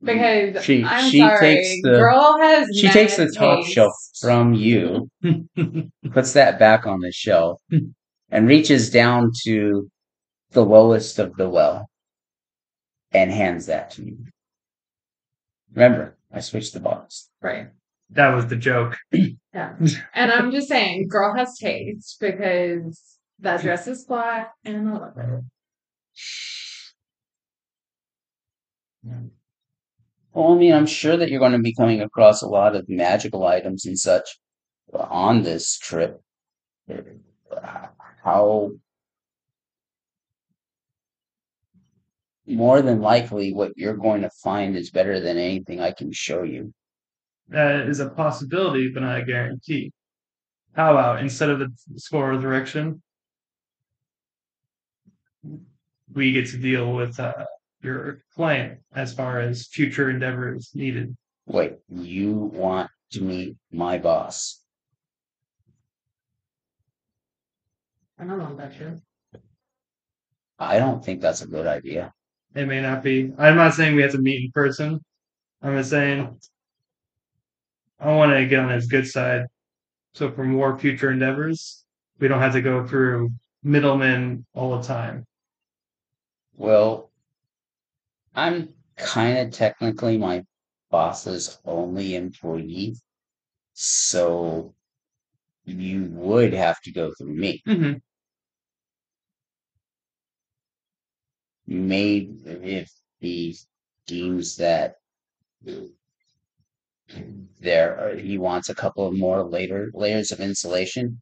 Because 0.00 0.64
She- 0.64 0.84
I'm 0.84 1.10
she 1.10 1.18
sorry, 1.18 1.40
takes 1.56 1.82
the- 1.82 1.90
girl 1.90 2.38
has 2.40 2.68
she 2.72 2.88
takes 2.88 3.16
the 3.16 3.24
mad 3.24 3.34
top 3.34 3.58
taste. 3.64 3.72
shelf 3.74 3.92
from 4.20 4.54
you, 4.54 5.10
puts 6.12 6.34
that 6.34 6.58
back 6.60 6.86
on 6.86 7.00
the 7.00 7.10
shelf, 7.10 7.60
and 8.30 8.46
reaches 8.46 8.90
down 8.90 9.32
to 9.44 9.90
the 10.52 10.64
lowest 10.64 11.18
of 11.18 11.34
the 11.36 11.48
well 11.48 11.88
and 13.10 13.32
hands 13.32 13.66
that 13.66 13.90
to 13.92 14.04
you. 14.04 14.18
Remember, 15.74 16.16
I 16.32 16.40
switched 16.40 16.74
the 16.74 16.80
bottles. 16.80 17.28
Right. 17.42 17.68
that 18.10 18.32
was 18.34 18.46
the 18.46 18.56
joke. 18.56 18.96
Yeah. 19.54 19.74
And 20.14 20.30
I'm 20.30 20.52
just 20.52 20.68
saying, 20.68 21.08
girl 21.08 21.34
has 21.34 21.58
taste 21.58 22.18
because 22.20 23.02
that 23.40 23.60
dress 23.60 23.88
is 23.88 24.04
black 24.04 24.52
and 24.64 24.88
I 24.88 24.92
love 24.92 25.16
it. 25.18 25.40
Well, 30.32 30.52
I 30.52 30.54
mean, 30.56 30.72
I'm 30.72 30.86
sure 30.86 31.16
that 31.16 31.30
you're 31.30 31.40
going 31.40 31.52
to 31.52 31.58
be 31.58 31.74
coming 31.74 32.00
across 32.00 32.42
a 32.42 32.48
lot 32.48 32.76
of 32.76 32.88
magical 32.88 33.46
items 33.46 33.86
and 33.86 33.98
such 33.98 34.38
on 34.92 35.42
this 35.42 35.78
trip. 35.78 36.20
How 38.22 38.70
more 42.46 42.80
than 42.80 43.00
likely, 43.00 43.52
what 43.52 43.72
you're 43.76 43.96
going 43.96 44.22
to 44.22 44.30
find 44.30 44.76
is 44.76 44.90
better 44.90 45.20
than 45.20 45.36
anything 45.36 45.80
I 45.80 45.92
can 45.92 46.12
show 46.12 46.42
you. 46.42 46.72
That 47.48 47.88
is 47.88 48.00
a 48.00 48.08
possibility, 48.08 48.90
but 48.90 49.02
not 49.02 49.18
a 49.18 49.24
guarantee. 49.24 49.92
How 50.74 50.92
about 50.92 51.20
instead 51.20 51.50
of 51.50 51.58
the 51.58 51.70
score 51.96 52.30
of 52.30 52.36
resurrection, 52.36 53.02
we 56.14 56.32
get 56.32 56.48
to 56.48 56.58
deal 56.58 56.92
with 56.92 57.18
uh, 57.20 57.44
your 57.82 58.22
client 58.34 58.80
as 58.94 59.14
far 59.14 59.40
as 59.40 59.66
future 59.66 60.10
endeavors 60.10 60.70
needed. 60.74 61.16
Wait, 61.46 61.74
you 61.88 62.32
want 62.32 62.90
to 63.12 63.22
meet 63.22 63.56
my 63.72 63.98
boss? 63.98 64.62
I 68.18 68.24
don't 68.24 68.38
know 68.38 68.46
about 68.46 68.78
you. 68.78 69.00
I 70.58 70.78
don't 70.78 71.04
think 71.04 71.20
that's 71.20 71.42
a 71.42 71.46
good 71.46 71.66
idea. 71.66 72.12
It 72.54 72.66
may 72.66 72.80
not 72.80 73.02
be. 73.02 73.32
I'm 73.38 73.56
not 73.56 73.74
saying 73.74 73.94
we 73.94 74.02
have 74.02 74.12
to 74.12 74.18
meet 74.18 74.44
in 74.44 74.50
person. 74.52 75.00
I'm 75.62 75.76
just 75.76 75.90
saying 75.90 76.36
I 78.00 78.14
want 78.14 78.32
to 78.32 78.46
get 78.46 78.60
on 78.60 78.70
his 78.70 78.86
good 78.86 79.06
side. 79.06 79.46
So 80.14 80.30
for 80.32 80.44
more 80.44 80.76
future 80.78 81.10
endeavors, 81.12 81.84
we 82.18 82.26
don't 82.26 82.40
have 82.40 82.54
to 82.54 82.62
go 82.62 82.86
through 82.86 83.30
middlemen 83.62 84.44
all 84.54 84.76
the 84.76 84.86
time. 84.86 85.24
Well, 86.58 87.12
I'm 88.34 88.74
kind 88.96 89.38
of 89.38 89.52
technically 89.52 90.18
my 90.18 90.44
boss's 90.90 91.56
only 91.64 92.16
employee, 92.16 92.96
so 93.74 94.74
you 95.64 96.08
would 96.10 96.52
have 96.52 96.80
to 96.82 96.90
go 96.90 97.12
through 97.16 97.32
me. 97.32 97.62
Mm-hmm. 97.64 97.98
Maybe 101.68 102.32
if 102.44 102.90
he 103.20 103.56
deems 104.08 104.56
that 104.56 104.96
there 107.60 108.00
are, 108.00 108.16
he 108.16 108.36
wants 108.36 108.68
a 108.68 108.74
couple 108.74 109.06
of 109.06 109.14
more 109.14 109.44
later 109.44 109.92
layers 109.94 110.32
of 110.32 110.40
insulation, 110.40 111.20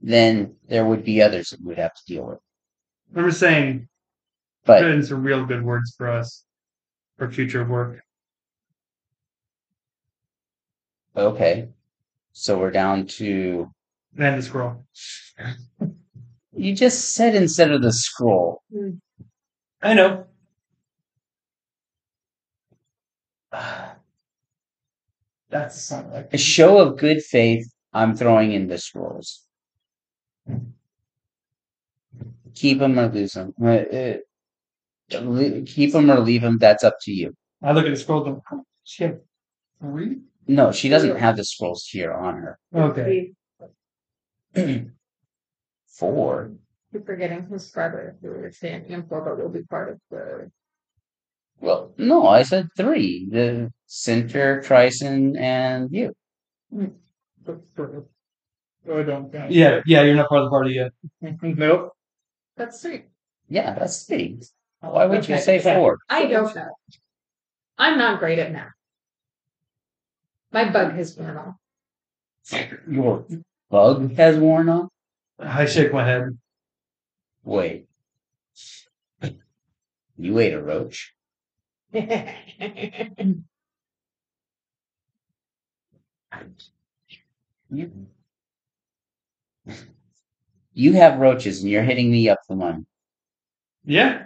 then 0.00 0.56
there 0.66 0.84
would 0.84 1.04
be 1.04 1.22
others 1.22 1.50
that 1.50 1.62
we'd 1.62 1.78
have 1.78 1.94
to 1.94 2.04
deal 2.08 2.26
with. 2.26 2.40
I'm 3.14 3.28
just 3.28 3.38
saying, 3.38 3.88
But 4.64 4.80
put 4.82 4.90
in 4.90 5.02
some 5.02 5.22
real 5.22 5.44
good 5.44 5.62
words 5.62 5.94
for 5.96 6.08
us 6.08 6.44
for 7.18 7.30
future 7.30 7.64
work. 7.64 8.00
okay, 11.16 11.68
so 12.32 12.58
we're 12.58 12.70
down 12.72 13.06
to 13.06 13.70
And 14.18 14.38
the 14.38 14.42
scroll. 14.42 14.84
you 16.52 16.74
just 16.74 17.14
said 17.14 17.34
instead 17.34 17.70
of 17.70 17.82
the 17.82 17.92
scroll. 17.92 18.62
Hmm. 18.72 18.90
I 19.82 19.94
know. 19.94 20.26
That's 25.50 25.92
like 25.92 26.32
A 26.32 26.38
show 26.38 26.78
of 26.78 26.98
good 26.98 27.22
faith, 27.22 27.66
I'm 27.92 28.16
throwing 28.16 28.52
in 28.52 28.66
the 28.66 28.78
scrolls. 28.78 29.42
Keep 32.54 32.78
them 32.80 32.98
or 32.98 33.06
lose 33.08 33.32
them. 33.34 33.54
Uh, 33.62 33.66
uh, 33.66 34.16
Le- 35.12 35.62
keep 35.62 35.92
them 35.92 36.10
or 36.10 36.20
leave 36.20 36.42
them. 36.42 36.58
That's 36.58 36.84
up 36.84 36.96
to 37.02 37.12
you. 37.12 37.34
I 37.62 37.72
look 37.72 37.86
at 37.86 37.90
the 37.90 37.96
scroll 37.96 38.26
and 38.26 38.62
she 38.84 39.04
have 39.04 39.18
three? 39.80 40.18
No, 40.46 40.72
she 40.72 40.88
doesn't 40.88 41.16
have 41.16 41.36
the 41.36 41.44
scrolls 41.44 41.86
here 41.90 42.12
on 42.12 42.36
her. 42.36 42.58
Okay. 42.74 43.32
Four. 45.88 46.52
You're 46.92 47.02
forgetting 47.02 47.46
his 47.50 47.70
brother 47.70 48.16
who 48.20 48.28
we're 48.28 48.52
standing 48.52 48.92
in 48.92 49.06
for, 49.06 49.20
but 49.22 49.42
will 49.42 49.48
be 49.48 49.62
part 49.62 49.92
of 49.92 50.00
the. 50.10 50.50
Well, 51.60 51.92
no, 51.96 52.26
I 52.28 52.42
said 52.42 52.68
three. 52.76 53.28
The 53.30 53.72
center, 53.86 54.60
Trison, 54.62 55.38
and 55.38 55.90
you. 55.90 56.12
Oh, 56.76 56.90
I 58.98 59.02
don't 59.02 59.32
count. 59.32 59.50
Yeah, 59.50 59.80
yeah, 59.86 60.02
you're 60.02 60.14
not 60.14 60.28
part 60.28 60.42
of 60.42 60.46
the 60.46 60.50
party 60.50 60.74
yet. 60.74 60.92
Nope. 61.42 61.92
That's 62.56 62.82
sweet. 62.82 63.06
Yeah, 63.48 63.74
that's 63.78 64.04
three. 64.04 64.40
Why 64.92 65.06
would 65.06 65.28
you 65.28 65.38
say 65.38 65.58
four? 65.58 65.98
I 66.08 66.26
don't 66.26 66.54
know. 66.54 66.70
I'm 67.78 67.98
not 67.98 68.18
great 68.18 68.38
at 68.38 68.52
math. 68.52 68.72
My 70.52 70.70
bug 70.70 70.92
has 70.92 71.16
worn 71.16 71.36
off. 71.36 71.54
Your 72.88 73.24
bug 73.70 74.14
has 74.16 74.36
worn 74.38 74.68
off? 74.68 74.88
I 75.38 75.66
shake 75.66 75.92
my 75.92 76.06
head. 76.06 76.38
Wait. 77.42 77.86
You 80.16 80.38
ate 80.38 80.54
a 80.54 80.62
roach? 80.62 81.14
You, 87.70 87.90
you 90.74 90.92
have 90.92 91.18
roaches 91.18 91.62
and 91.62 91.70
you're 91.70 91.82
hitting 91.82 92.10
me 92.10 92.28
up 92.28 92.38
for 92.46 92.54
money. 92.54 92.84
Yeah. 93.84 94.24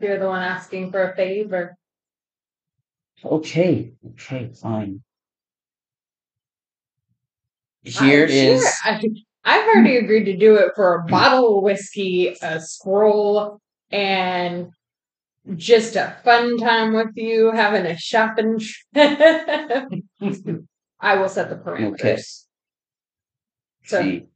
You're 0.00 0.18
the 0.18 0.28
one 0.28 0.42
asking 0.42 0.90
for 0.90 1.10
a 1.10 1.14
favor. 1.16 1.76
Okay, 3.24 3.92
okay, 4.12 4.50
fine. 4.60 5.02
Here 7.82 8.24
I'm 8.24 8.30
is 8.30 8.62
sure 8.62 8.70
I- 8.92 9.02
I've 9.44 9.68
already 9.68 9.96
agreed 9.96 10.24
to 10.24 10.36
do 10.36 10.56
it 10.56 10.72
for 10.76 10.96
a 10.96 11.04
bottle 11.06 11.58
of 11.58 11.64
whiskey, 11.64 12.34
a 12.42 12.60
scroll, 12.60 13.58
and 13.90 14.68
just 15.56 15.96
a 15.96 16.16
fun 16.24 16.58
time 16.58 16.92
with 16.92 17.08
you 17.16 17.50
having 17.50 17.86
a 17.86 17.96
shopping 17.96 18.58
trip. 18.58 19.88
I 21.00 21.16
will 21.16 21.28
set 21.30 21.48
the 21.48 21.56
parameters. 21.56 21.94
Okay. 21.94 22.22
So, 23.84 24.02
She, 24.02 24.26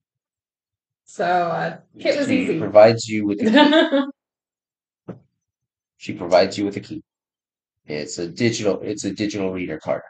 so 1.05 1.25
uh, 1.27 1.77
Kit 2.01 2.19
was 2.19 2.31
easy. 2.33 2.59
provides 2.59 3.07
you 3.07 3.27
with 3.27 3.41
she 6.05 6.13
provides 6.13 6.59
you 6.59 6.67
with 6.67 6.77
a 6.77 6.81
key. 6.81 7.03
It's 7.87 8.19
a 8.19 8.29
digital 8.29 8.79
it's 8.83 9.05
a 9.05 9.13
digital 9.13 9.51
reader 9.51 9.79
card. 9.79 10.03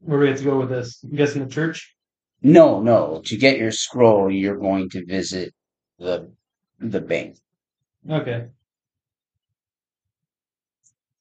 Where 0.00 0.18
do 0.18 0.22
we 0.24 0.30
have 0.30 0.38
to 0.38 0.44
go 0.44 0.58
with 0.58 0.70
this? 0.70 1.00
I'm 1.04 1.14
guessing 1.14 1.44
the 1.44 1.50
church. 1.50 1.94
No, 2.42 2.80
no. 2.80 3.22
To 3.26 3.36
get 3.36 3.58
your 3.58 3.70
scroll, 3.70 4.30
you're 4.32 4.58
going 4.58 4.90
to 4.90 5.06
visit 5.06 5.54
the 6.00 6.32
the 6.80 7.00
bank. 7.00 7.36
Okay. 8.10 8.48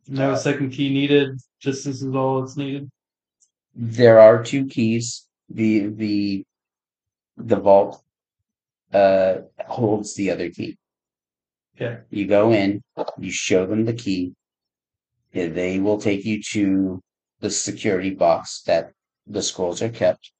No 0.07 0.35
second 0.35 0.71
key 0.71 0.91
needed. 0.91 1.37
Just 1.59 1.85
this 1.85 2.01
is 2.01 2.15
all 2.15 2.41
that's 2.41 2.57
needed. 2.57 2.89
There 3.75 4.19
are 4.19 4.43
two 4.43 4.65
keys. 4.65 5.27
The 5.49 5.89
the 5.89 6.43
the 7.37 7.57
vault 7.57 8.01
uh 8.91 9.41
holds 9.67 10.15
the 10.15 10.31
other 10.31 10.49
key. 10.49 10.79
Okay. 11.79 12.01
You 12.09 12.27
go 12.27 12.51
in, 12.51 12.81
you 13.17 13.31
show 13.31 13.65
them 13.65 13.85
the 13.85 13.93
key, 13.93 14.33
and 15.33 15.55
they 15.55 15.79
will 15.79 15.99
take 15.99 16.25
you 16.25 16.41
to 16.51 16.99
the 17.39 17.49
security 17.49 18.09
box 18.09 18.63
that 18.63 18.91
the 19.25 19.41
scrolls 19.41 19.81
are 19.81 19.89
kept. 19.89 20.31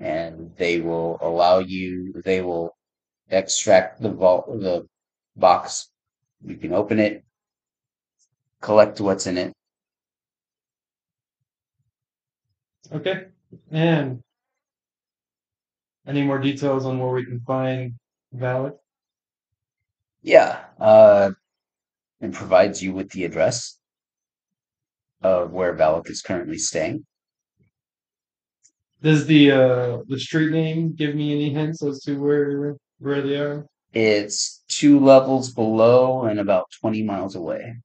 And 0.00 0.50
they 0.56 0.80
will 0.80 1.18
allow 1.20 1.58
you 1.60 2.12
they 2.24 2.40
will 2.40 2.76
extract 3.28 4.02
the 4.02 4.10
vault 4.10 4.46
the 4.48 4.88
box. 5.36 5.90
You 6.44 6.56
can 6.56 6.72
open 6.72 6.98
it, 6.98 7.22
collect 8.60 9.00
what's 9.00 9.28
in 9.28 9.38
it. 9.38 9.52
Okay. 12.92 13.26
And 13.70 14.22
any 16.04 16.22
more 16.22 16.40
details 16.40 16.84
on 16.84 16.98
where 16.98 17.12
we 17.12 17.24
can 17.24 17.40
find 17.40 17.94
Valak? 18.34 18.76
Yeah, 20.22 20.64
uh, 20.78 21.30
and 22.20 22.34
provides 22.34 22.82
you 22.82 22.92
with 22.92 23.10
the 23.10 23.24
address 23.24 23.78
of 25.22 25.52
where 25.52 25.74
Valak 25.74 26.08
is 26.10 26.22
currently 26.22 26.58
staying. 26.58 27.04
Does 29.02 29.26
the 29.26 29.50
uh 29.50 29.98
the 30.08 30.18
street 30.18 30.52
name 30.52 30.92
give 30.94 31.14
me 31.14 31.32
any 31.32 31.50
hints 31.54 31.82
as 31.82 32.00
to 32.02 32.20
where 32.20 32.76
where 32.98 33.22
they 33.22 33.36
are? 33.36 33.66
It's 33.94 34.62
two 34.68 35.00
levels 35.00 35.52
below 35.52 36.24
and 36.24 36.38
about 36.38 36.66
20 36.80 37.02
miles 37.02 37.34
away. 37.34 37.76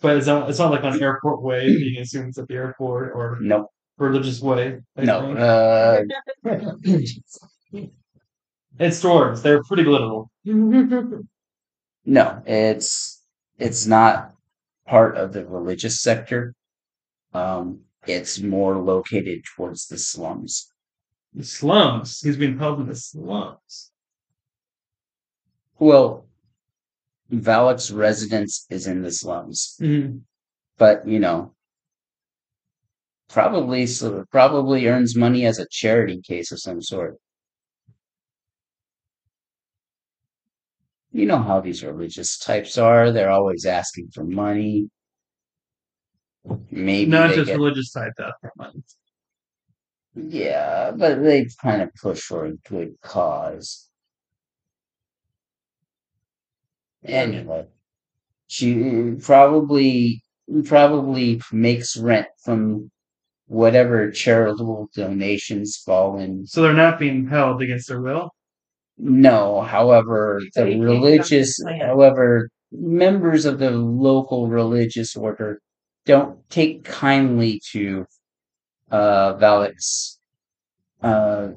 But 0.00 0.16
it's 0.16 0.26
not 0.26 0.50
it's 0.50 0.58
not 0.58 0.72
like 0.72 0.82
on 0.82 1.00
airport 1.00 1.42
way, 1.42 1.66
you 1.66 1.94
can 1.94 2.02
assume 2.02 2.28
it's 2.28 2.38
at 2.38 2.48
the 2.48 2.54
airport 2.54 3.12
or 3.14 3.38
Nope, 3.40 3.68
religious 3.98 4.40
way. 4.40 4.80
type 4.96 5.04
no, 5.06 5.20
thing. 5.20 5.36
uh, 5.38 6.02
It's 8.78 8.96
stores. 8.98 9.42
They're 9.42 9.62
pretty 9.64 9.84
literal. 9.84 10.30
no, 12.04 12.42
it's, 12.46 13.22
it's 13.58 13.86
not 13.86 14.32
part 14.86 15.16
of 15.16 15.32
the 15.32 15.46
religious 15.46 16.00
sector. 16.00 16.54
Um, 17.34 17.80
it's 18.06 18.40
more 18.40 18.78
located 18.78 19.42
towards 19.56 19.86
the 19.86 19.98
slums. 19.98 20.68
The 21.34 21.44
slums. 21.44 22.20
He's 22.20 22.36
being 22.36 22.58
held 22.58 22.80
in 22.80 22.86
the 22.88 22.96
slums. 22.96 23.90
Well, 25.78 26.26
Valak's 27.30 27.90
residence 27.90 28.66
is 28.68 28.86
in 28.86 29.02
the 29.02 29.10
slums. 29.10 29.76
Mhm. 29.80 30.20
but 30.78 31.06
you 31.06 31.18
know 31.20 31.54
probably 33.28 33.86
so 33.86 34.24
probably 34.30 34.86
earns 34.86 35.16
money 35.16 35.46
as 35.46 35.58
a 35.58 35.66
charity 35.70 36.20
case 36.20 36.52
of 36.52 36.60
some 36.60 36.82
sort 36.82 37.18
you 41.12 41.26
know 41.26 41.38
how 41.42 41.60
these 41.60 41.84
religious 41.84 42.38
types 42.38 42.78
are 42.78 43.12
they're 43.12 43.30
always 43.30 43.64
asking 43.66 44.08
for 44.14 44.24
money 44.24 44.88
maybe 46.70 47.10
Not 47.10 47.34
just 47.34 47.46
get- 47.46 47.56
religious 47.56 47.92
type 47.92 48.14
money. 48.56 48.82
yeah 50.14 50.90
but 50.96 51.22
they 51.22 51.46
kind 51.62 51.82
of 51.82 51.90
push 52.00 52.20
for 52.20 52.46
a 52.46 52.54
good 52.68 52.94
cause 53.02 53.88
anyway 57.04 57.66
she 58.46 59.14
probably 59.22 60.22
probably 60.66 61.40
makes 61.52 61.96
rent 61.96 62.26
from 62.44 62.90
whatever 63.46 64.10
charitable 64.10 64.88
donations 64.94 65.76
fall 65.76 66.18
in 66.18 66.46
So 66.46 66.62
they're 66.62 66.72
not 66.74 66.98
being 66.98 67.26
held 67.28 67.62
against 67.62 67.88
their 67.88 68.00
will. 68.00 68.30
No, 69.04 69.62
however, 69.62 70.40
the 70.54 70.78
religious, 70.78 71.60
plan. 71.60 71.80
however, 71.80 72.48
members 72.70 73.44
of 73.46 73.58
the 73.58 73.72
local 73.72 74.46
religious 74.46 75.16
order 75.16 75.60
don't 76.06 76.38
take 76.50 76.84
kindly 76.84 77.60
to 77.72 78.06
uh, 78.92 79.34
Valak's 79.38 80.20
uh, 81.02 81.48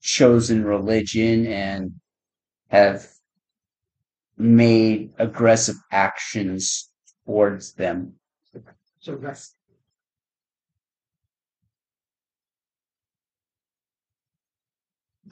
chosen 0.00 0.64
religion 0.64 1.46
and 1.46 1.92
have 2.70 3.06
made 4.36 5.12
aggressive 5.18 5.76
actions 5.92 6.90
towards 7.24 7.74
them. 7.74 8.14
So 9.00 9.14
that's 9.14 9.54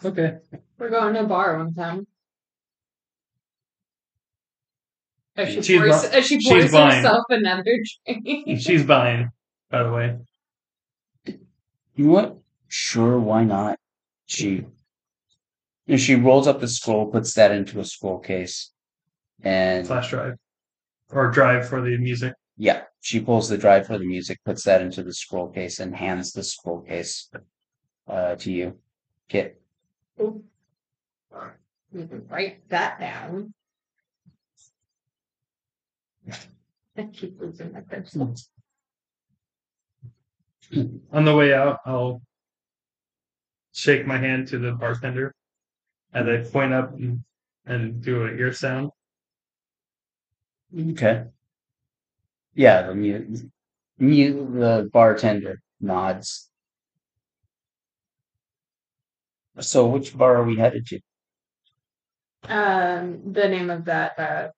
Okay. 0.05 0.39
We're 0.79 0.91
going 0.91 1.15
to 1.15 1.21
a 1.21 1.27
bar 1.27 1.59
one 1.59 1.75
time. 1.75 2.07
As 5.37 5.49
she 5.49 5.63
She's 5.63 5.81
pours, 5.81 6.03
bu- 6.03 6.09
as 6.17 6.27
she 6.27 6.41
she's 6.41 6.49
pours 6.49 6.73
buying. 6.73 6.97
herself 6.97 7.25
another 7.31 7.63
drink. 8.07 8.61
She's 8.61 8.85
buying, 8.85 9.31
by 9.71 9.85
the 9.85 9.93
way. 9.93 10.17
You 11.27 12.05
know 12.05 12.13
what? 12.13 12.37
Sure, 12.69 13.19
why 13.21 13.45
not? 13.45 13.79
She 14.27 14.65
and 15.87 16.01
she 16.01 16.17
rolls 16.17 16.47
up 16.47 16.61
the 16.61 16.69
scroll, 16.69 17.07
puts 17.07 17.35
that 17.35 17.51
into 17.53 17.79
a 17.81 17.85
scroll 17.85 18.19
case, 18.19 18.73
and 19.43 19.87
Flash 19.87 20.11
drive. 20.11 20.35
Or 21.11 21.31
drive 21.31 21.69
for 21.69 21.81
the 21.81 21.97
music. 21.99 22.35
Yeah, 22.57 22.83
she 23.01 23.21
pulls 23.21 23.49
the 23.49 23.57
drive 23.57 23.87
for 23.87 23.97
the 23.97 24.05
music, 24.05 24.39
puts 24.45 24.65
that 24.65 24.83
into 24.83 25.03
the 25.05 25.15
scroll 25.15 25.49
case, 25.51 25.79
and 25.79 25.95
hands 25.95 26.33
the 26.33 26.43
scroll 26.43 26.83
case 26.83 27.31
uh, 28.09 28.35
to 28.35 28.53
you. 28.53 28.77
Kit. 29.29 29.61
You 31.93 32.07
can 32.07 32.27
write 32.29 32.69
that 32.69 33.01
down. 33.01 33.55
I 36.97 37.03
keep 37.13 37.41
losing 37.41 37.73
my 37.73 37.81
pencil. 37.81 38.35
On 41.13 41.25
the 41.25 41.35
way 41.35 41.55
out, 41.55 41.79
I'll 41.87 42.21
shake 43.73 44.07
my 44.07 44.19
hand 44.19 44.49
to 44.49 44.59
the 44.59 44.73
bartender 44.73 45.35
as 46.13 46.27
I 46.27 46.51
point 46.51 46.75
up 46.75 46.93
and, 46.95 47.23
and 47.65 48.03
do 48.03 48.25
an 48.27 48.39
ear 48.39 48.53
sound. 48.53 48.91
Okay. 50.91 51.25
Yeah, 52.55 52.83
the 52.83 52.95
mute, 52.95 53.41
mute 53.99 54.53
the 54.53 54.91
bartender 54.93 55.61
nods. 55.81 56.51
So, 59.61 59.87
which 59.87 60.17
bar 60.17 60.37
are 60.37 60.45
we 60.45 60.57
headed 60.57 60.87
to? 60.89 61.01
Um, 62.45 63.33
the 63.33 63.49
name 63.49 63.71
of 63.71 63.85
that 63.87 64.19
uh, 64.19 64.49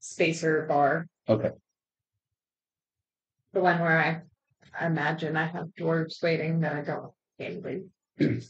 spacer 0.00 0.66
bar, 0.66 1.06
Okay. 1.28 1.50
the 3.52 3.60
one 3.60 3.80
where 3.80 3.98
I, 4.80 4.86
imagine 4.86 5.36
I 5.36 5.46
have 5.46 5.68
dwarves 5.78 6.22
waiting 6.22 6.60
that 6.60 6.72
I 6.74 6.82
don't 6.82 7.12
anyway. 7.38 7.82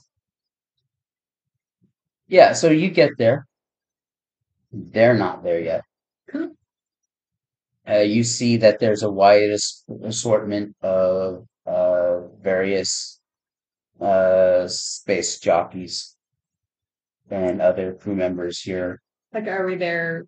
Yeah, 2.28 2.52
so 2.52 2.68
you 2.70 2.90
get 2.90 3.12
there. 3.16 3.46
They're 4.70 5.16
not 5.16 5.42
there 5.42 5.60
yet. 5.60 5.82
Cool. 6.30 6.52
Uh, 7.88 8.00
you 8.00 8.22
see 8.22 8.58
that 8.58 8.78
there's 8.80 9.02
a 9.02 9.10
wide 9.10 9.48
as- 9.48 9.82
assortment 10.04 10.76
of 10.82 11.46
uh, 11.64 12.20
various 12.42 13.18
uh, 13.98 14.68
space 14.68 15.40
jockeys 15.40 16.16
and 17.30 17.60
other 17.60 17.94
crew 17.94 18.14
members 18.14 18.60
here. 18.60 19.00
Like, 19.32 19.46
are 19.46 19.66
we 19.66 19.76
there? 19.76 20.26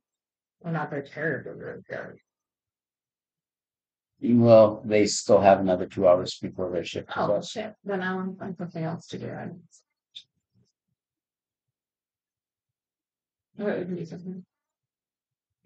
Well, 0.60 0.72
not 0.72 0.90
there 0.90 1.02
terribly. 1.02 1.52
early. 1.90 2.20
Well, 4.22 4.82
they 4.84 5.06
still 5.06 5.40
have 5.40 5.60
another 5.60 5.86
two 5.86 6.06
hours 6.06 6.38
before 6.38 6.70
their 6.70 6.84
shift. 6.84 7.08
is 7.08 7.14
Oh 7.16 7.36
up. 7.36 7.44
shit! 7.44 7.74
Then 7.84 8.02
I'll 8.02 8.34
find 8.38 8.54
something 8.56 8.84
else 8.84 9.06
to 9.08 9.18
do. 9.18 9.30
I- 9.30 9.50
What 13.56 13.78
would 13.78 13.96
be 13.96 14.04
something? 14.04 14.44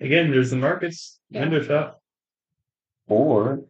Again, 0.01 0.31
there's 0.31 0.51
the 0.51 0.57
markets, 0.57 1.21
Yeah. 1.31 1.43
window 1.43 1.63
shop. 1.63 2.03
Or 3.07 3.65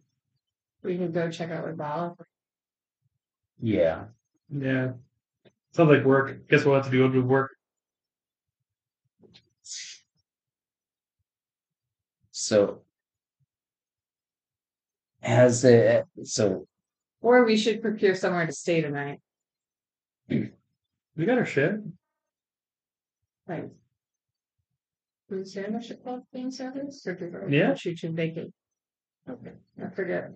We 0.83 0.97
can 0.97 1.11
go 1.11 1.29
check 1.31 1.49
out 1.51 1.65
with 1.65 1.77
Val. 1.77 2.17
yeah, 3.59 4.05
Yeah. 4.49 4.93
Sounds 5.71 5.89
like 5.89 6.05
work. 6.05 6.47
Guess 6.47 6.63
we'll 6.63 6.75
have 6.75 6.85
to 6.85 6.91
do 6.91 7.11
do 7.11 7.23
work. 7.25 7.54
So 12.45 12.81
has 15.21 15.65
it 15.65 16.05
so 16.23 16.67
Or 17.21 17.43
we 17.43 17.57
should 17.57 17.81
procure 17.81 18.13
somewhere 18.13 18.45
to 18.45 18.51
stay 18.51 18.81
tonight. 18.81 19.19
We 20.29 21.25
got 21.25 21.39
our 21.39 21.45
shit. 21.45 21.75
Right. 23.47 23.69
Is 25.31 25.53
there 25.55 25.69
no 25.71 25.79
ship 25.79 26.03
club 26.03 26.21
being 26.31 26.51
service? 26.51 27.05
Or 27.07 27.15
do 27.15 27.47
Yeah. 27.49 27.73
Shoot 27.73 28.03
you 28.03 28.11
vacant. 28.11 28.53
Okay. 29.27 29.53
I 29.83 29.89
forget. 29.89 30.29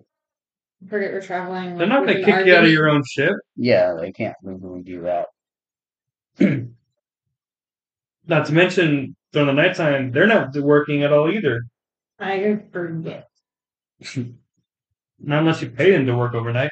I 0.84 0.88
forget 0.88 1.12
we're 1.12 1.20
traveling. 1.20 1.76
They're 1.76 1.86
like, 1.86 1.88
not 1.88 2.06
gonna 2.06 2.18
an 2.18 2.24
kick 2.24 2.46
you 2.46 2.54
out 2.54 2.64
of 2.64 2.70
your 2.70 2.88
own 2.88 3.04
ship. 3.04 3.34
yeah, 3.54 3.94
they 4.00 4.10
can't 4.10 4.36
legally 4.42 4.82
do 4.82 5.02
that. 5.02 5.26
Not 8.26 8.46
to 8.46 8.52
mention 8.52 9.14
during 9.32 9.46
the 9.48 9.52
nighttime, 9.52 10.12
they're 10.12 10.26
not 10.26 10.56
working 10.56 11.02
at 11.02 11.12
all 11.12 11.30
either. 11.30 11.62
I 12.20 12.60
forget. 12.72 13.28
Not 15.18 15.40
unless 15.40 15.62
you 15.62 15.70
pay 15.70 15.92
them 15.92 16.06
to 16.06 16.16
work 16.16 16.34
overnight. 16.34 16.70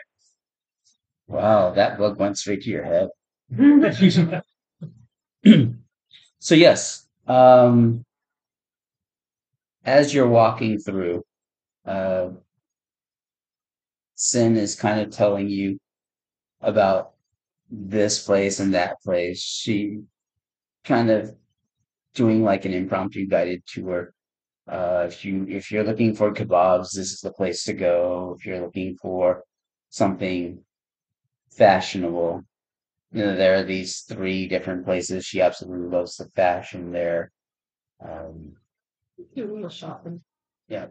Wow, 1.29 1.71
that 1.75 1.97
bug 1.99 2.19
went 2.19 2.39
straight 2.39 2.63
to 2.63 2.71
your 2.71 2.85
head. 2.85 3.11
So 6.41 6.55
yes, 6.55 7.09
um, 7.27 8.05
as 9.85 10.13
you're 10.15 10.29
walking 10.29 10.79
through, 10.79 11.25
uh, 11.87 12.31
Sin 14.17 14.57
is 14.57 14.75
kind 14.75 15.01
of 15.01 15.11
telling 15.11 15.49
you 15.49 15.79
about 16.63 17.15
this 17.71 18.25
place 18.25 18.61
and 18.61 18.75
that 18.75 19.01
place. 19.03 19.41
She 19.43 20.03
kind 20.85 21.11
of 21.11 21.37
doing 22.15 22.45
like 22.45 22.65
an 22.67 22.75
impromptu 22.75 23.27
guided 23.27 23.65
tour. 23.67 24.15
Uh, 24.69 25.07
if 25.09 25.25
you 25.25 25.47
if 25.49 25.71
you're 25.71 25.85
looking 25.85 26.15
for 26.15 26.33
kebabs, 26.33 26.93
this 26.93 27.13
is 27.13 27.21
the 27.21 27.33
place 27.33 27.65
to 27.65 27.73
go. 27.73 28.37
If 28.39 28.45
you're 28.45 28.61
looking 28.61 28.97
for 28.97 29.43
something 29.89 30.63
fashionable, 31.51 32.45
you 33.13 33.25
know, 33.25 33.35
there 33.35 33.59
are 33.59 33.63
these 33.63 34.01
three 34.01 34.47
different 34.47 34.85
places. 34.85 35.25
She 35.25 35.41
absolutely 35.41 35.89
loves 35.89 36.17
the 36.17 36.27
fashion 36.27 36.93
there. 36.93 37.33
Um, 38.05 38.53
Do 39.35 39.51
a 39.51 39.53
little 39.53 39.71
shopping. 39.71 40.21
Yeah. 40.69 40.89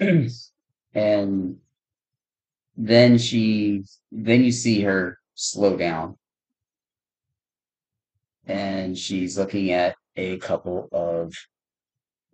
yeah. 0.00 0.28
and 0.94 1.56
then 2.76 3.18
she, 3.18 3.84
then 4.10 4.42
you 4.42 4.52
see 4.52 4.80
her 4.80 5.18
slow 5.34 5.76
down. 5.76 6.16
And 8.46 8.96
she's 8.96 9.38
looking 9.38 9.70
at 9.70 9.96
a 10.16 10.38
couple 10.38 10.88
of 10.92 11.34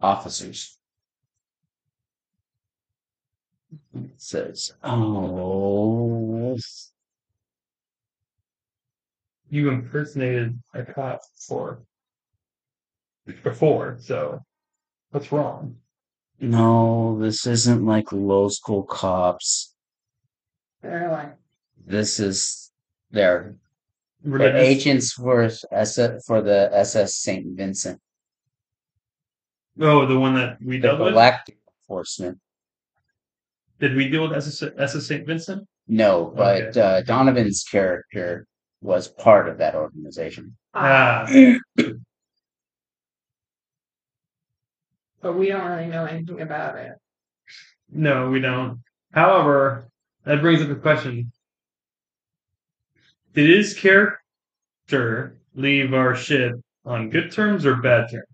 officers. 0.01 0.77
It 3.95 4.11
says, 4.17 4.73
Oh, 4.83 6.57
you 9.51 9.71
impersonated 9.71 10.59
a 10.75 10.85
cop 10.85 11.21
before. 11.37 11.83
Before, 13.45 13.97
so 14.01 14.41
what's 15.11 15.31
wrong? 15.31 15.77
no, 16.43 17.19
this 17.21 17.47
isn't 17.47 17.85
like 17.85 18.13
low 18.13 18.49
school 18.49 18.83
cops. 18.83 19.75
They're 20.83 21.11
like, 21.11 21.37
This 21.87 22.19
is, 22.19 22.73
they're 23.11 23.57
They're 24.25 24.57
agents 24.57 25.13
for 25.13 25.43
SS, 25.43 26.25
for 26.27 26.41
the 26.41 26.71
SS 26.73 27.15
Saint 27.17 27.57
Vincent, 27.57 28.01
Oh, 29.79 30.07
the 30.07 30.19
one 30.19 30.35
that 30.35 30.59
we 30.63 30.79
the 30.79 30.89
dealt 30.89 31.01
with. 31.01 31.13
galactic 31.13 31.59
enforcement. 31.83 32.39
Did 33.79 33.95
we 33.97 34.09
deal 34.09 34.23
with 34.29 34.37
SS, 34.37 34.63
SS 34.77 35.07
Saint 35.07 35.27
Vincent? 35.27 35.67
No, 35.89 36.33
but 36.37 36.77
Okay. 36.77 36.81
uh, 36.81 37.01
Donovan's 37.03 37.65
character 37.65 38.47
was 38.83 39.09
part 39.09 39.49
of 39.49 39.59
that 39.59 39.75
organization. 39.75 40.57
Ah, 40.75 41.27
but 45.21 45.33
we 45.37 45.49
don't 45.49 45.65
really 45.71 45.87
know 45.87 46.05
anything 46.07 46.41
about 46.41 46.77
it. 46.77 46.93
no, 47.91 48.31
we 48.31 48.41
don't. 48.41 48.81
However, 49.13 49.89
that 50.25 50.41
brings 50.41 50.63
up 50.63 50.71
a 50.71 50.77
question. 50.77 51.33
Did 53.35 53.49
his 53.51 53.75
character 53.75 55.37
leave 55.55 55.93
our 55.95 56.15
ship 56.15 56.53
on 56.85 57.11
good 57.11 57.33
terms 57.33 57.67
or 57.67 57.77
bad 57.77 58.11
terms? 58.11 58.27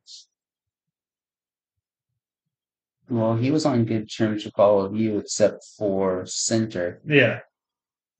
Well, 3.08 3.36
he 3.36 3.50
was 3.50 3.64
on 3.64 3.84
good 3.84 4.10
terms 4.10 4.44
with 4.44 4.58
all 4.58 4.82
of 4.84 4.96
you 4.96 5.18
except 5.18 5.64
for 5.78 6.26
Center. 6.26 7.00
Yeah. 7.06 7.40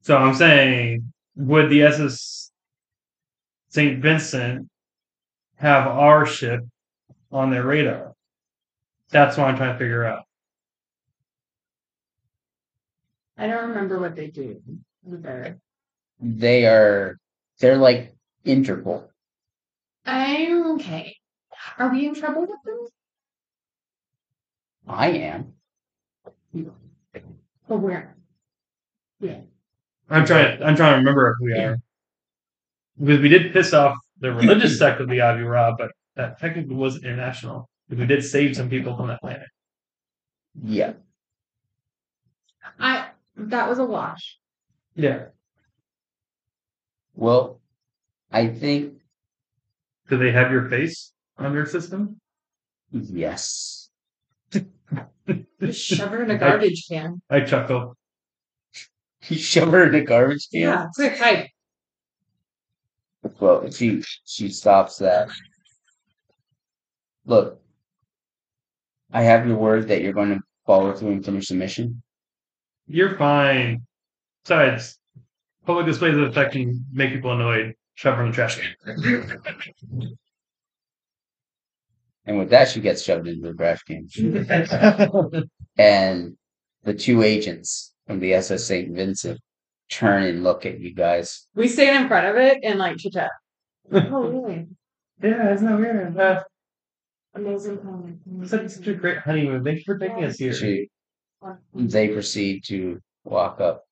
So 0.02 0.16
I'm 0.16 0.34
saying, 0.34 1.12
would 1.34 1.70
the 1.70 1.82
SS 1.82 2.52
St. 3.70 4.00
Vincent 4.00 4.68
have 5.56 5.86
our 5.88 6.24
ship 6.24 6.60
on 7.32 7.50
their 7.50 7.64
radar? 7.64 8.12
That's 9.10 9.36
what 9.36 9.48
I'm 9.48 9.56
trying 9.56 9.72
to 9.72 9.78
figure 9.78 10.04
out. 10.04 10.22
I 13.36 13.48
don't 13.48 13.68
remember 13.70 13.98
what 13.98 14.14
they 14.14 14.28
do. 14.28 14.62
either. 15.06 15.58
They 16.20 16.66
are, 16.66 17.18
they're 17.60 17.76
like 17.76 18.14
Interpol. 18.46 19.08
I'm 20.06 20.74
okay. 20.76 21.16
Are 21.78 21.90
we 21.90 22.06
in 22.06 22.14
trouble 22.14 22.42
with 22.42 22.50
them? 22.64 22.86
I 24.86 25.08
am. 25.08 25.52
But 27.68 27.78
where? 27.78 28.16
Yeah. 29.20 29.40
I'm 30.08 30.24
trying. 30.24 30.62
I'm 30.62 30.76
trying 30.76 30.92
to 30.92 30.98
remember 30.98 31.30
if 31.30 31.36
we 31.42 31.52
are 31.58 31.78
because 32.98 33.20
we 33.20 33.28
did 33.28 33.52
piss 33.52 33.74
off 33.74 33.96
the 34.20 34.32
religious 34.32 34.78
sect 34.78 35.00
of 35.00 35.08
the 35.08 35.20
Avi 35.20 35.42
Ra, 35.42 35.74
but 35.76 35.90
that 36.14 36.38
technically 36.38 36.74
wasn't 36.74 37.04
international. 37.04 37.68
Because 37.88 38.00
we 38.00 38.06
did 38.06 38.24
save 38.24 38.56
some 38.56 38.70
people 38.70 38.96
from 38.96 39.08
that 39.08 39.20
planet. 39.20 39.46
Yeah. 40.62 40.94
I 42.78 43.08
that 43.36 43.68
was 43.68 43.78
a 43.78 43.84
wash. 43.84 44.38
Yeah. 44.94 45.26
Well, 47.14 47.60
I 48.30 48.48
think 48.48 48.94
Do 50.08 50.18
they 50.18 50.32
have 50.32 50.50
your 50.50 50.68
face 50.68 51.12
on 51.38 51.52
their 51.52 51.66
system? 51.66 52.20
yes. 52.92 53.85
Just 54.52 55.80
shove 55.80 56.10
her 56.10 56.22
in 56.22 56.30
a 56.30 56.38
garbage 56.46 56.86
can. 56.88 57.20
I 57.30 57.40
chuckle. 57.40 57.96
You 59.28 59.38
shove 59.38 59.72
her 59.72 59.88
in 59.88 59.94
a 59.94 60.04
garbage 60.04 60.48
can. 60.52 60.60
Yeah, 60.60 60.86
quick, 60.94 61.18
hide. 61.18 61.48
Well, 63.40 63.68
she 63.72 64.04
she 64.24 64.48
stops 64.50 64.98
that. 64.98 65.28
Look, 67.24 67.60
I 69.12 69.22
have 69.22 69.46
your 69.46 69.56
word 69.56 69.88
that 69.88 70.02
you're 70.02 70.12
going 70.12 70.34
to 70.34 70.40
follow 70.64 70.92
through 70.92 71.12
and 71.12 71.24
finish 71.24 71.48
the 71.48 71.54
mission. 71.54 72.02
You're 72.86 73.16
fine. 73.16 73.82
Besides, 74.44 74.96
public 75.64 75.86
displays 75.86 76.14
of 76.14 76.22
affection 76.22 76.86
make 76.92 77.12
people 77.12 77.32
annoyed. 77.32 77.74
Shove 77.94 78.16
her 78.18 78.24
in 78.24 78.30
the 78.30 78.34
trash 78.34 78.60
can. 78.60 80.16
And 82.26 82.38
with 82.38 82.50
that, 82.50 82.68
she 82.68 82.80
gets 82.80 83.02
shoved 83.02 83.28
into 83.28 83.48
the 83.52 83.54
trash 83.54 83.82
can. 83.84 84.08
And 85.78 86.36
the 86.84 86.94
two 86.94 87.22
agents 87.22 87.94
from 88.06 88.18
the 88.20 88.34
SS 88.34 88.64
St. 88.64 88.94
Vincent 88.94 89.40
turn 89.90 90.24
and 90.24 90.42
look 90.42 90.66
at 90.66 90.80
you 90.80 90.94
guys. 90.94 91.46
We 91.54 91.68
stand 91.68 92.02
in 92.02 92.08
front 92.08 92.26
of 92.26 92.36
it 92.36 92.58
and 92.64 92.78
like 92.78 92.96
chit 92.98 93.12
chat. 93.12 93.30
Oh 93.92 94.28
really? 94.28 94.66
yeah, 95.22 95.52
isn't 95.54 95.66
that 95.66 95.78
weird? 95.78 96.18
Uh, 96.18 96.42
Amazing 97.34 97.78
comment. 97.78 98.18
it's 98.40 98.50
such, 98.50 98.68
such 98.70 98.86
a 98.86 98.94
great 98.94 99.18
honeymoon. 99.18 99.62
Thank 99.62 99.78
you 99.78 99.84
for 99.84 99.98
taking 99.98 100.24
us 100.24 100.38
here. 100.38 100.54
She, 100.54 100.88
they 101.74 102.08
proceed 102.08 102.64
to 102.68 102.98
walk 103.24 103.60
up. 103.60 103.84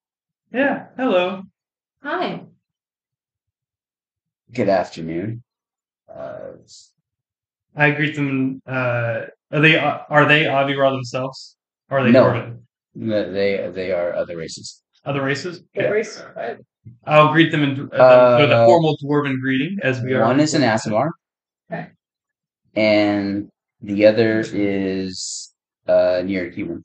Yeah, 0.50 0.86
hello. 0.96 1.42
Hi. 2.02 2.40
Good 4.52 4.68
afternoon. 4.70 5.42
Uh, 6.12 6.52
I 7.76 7.90
greet 7.90 8.14
them. 8.14 8.62
Uh, 8.66 9.22
are 9.50 9.60
they 9.60 9.76
are 9.76 10.26
they 10.26 10.44
Avira 10.44 10.90
themselves? 10.92 11.56
Or 11.90 11.98
are 11.98 12.04
they 12.04 12.12
No. 12.12 12.24
Norman? 12.24 12.66
No, 12.94 13.32
They 13.32 13.70
they 13.74 13.92
are 13.92 14.14
other 14.14 14.36
races. 14.36 14.82
Other 15.04 15.22
races? 15.22 15.62
The 15.74 15.90
race. 15.90 16.22
I'll 17.06 17.32
greet 17.32 17.50
them 17.50 17.62
in 17.62 17.72
uh, 17.92 18.36
with 18.40 18.50
a 18.50 18.56
Uh, 18.62 18.66
formal 18.66 18.96
dwarven 19.02 19.40
greeting 19.40 19.78
as 19.82 20.00
we 20.02 20.12
are. 20.14 20.22
One 20.24 20.40
is 20.40 20.54
an 20.54 20.62
Aasimar. 20.62 21.08
Okay. 21.70 21.88
And 22.76 23.50
the 23.80 24.06
other 24.06 24.44
is 24.52 25.52
uh 25.88 26.22
near 26.24 26.50
human. 26.50 26.84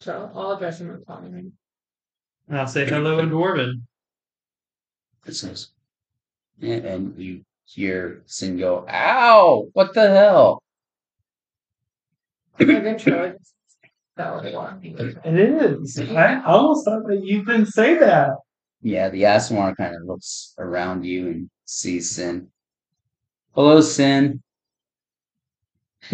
So 0.00 0.30
I'll 0.34 0.52
address 0.52 0.80
him 0.80 0.90
in 0.90 1.04
common. 1.04 1.52
And 2.48 2.58
I'll 2.58 2.66
say 2.66 2.86
hello 2.86 3.18
in 3.18 3.30
dwarven. 3.30 3.82
It 5.26 5.34
says. 5.34 5.68
And, 6.60 6.84
and 6.84 7.18
you 7.18 7.42
hear 7.64 8.22
Sin 8.26 8.58
go, 8.58 8.86
Ow! 8.88 9.68
What 9.72 9.94
the 9.94 10.08
hell? 10.08 10.62
Eventually, 12.58 13.32
that 14.16 14.34
would 14.44 14.54
want 14.54 14.84
It 14.84 15.38
is. 15.38 16.00
I 16.00 16.42
almost 16.44 16.84
thought 16.86 17.06
that 17.06 17.22
you 17.22 17.44
didn't 17.44 17.66
say 17.66 17.98
that. 17.98 18.30
Yeah, 18.82 19.08
the 19.10 19.22
Aasimar 19.24 19.76
kind 19.76 19.94
of 19.94 20.02
looks 20.04 20.54
around 20.58 21.04
you 21.04 21.26
and 21.28 21.50
sees 21.66 22.10
Sin. 22.10 22.48
Hello, 23.54 23.80
Sin. 23.80 24.42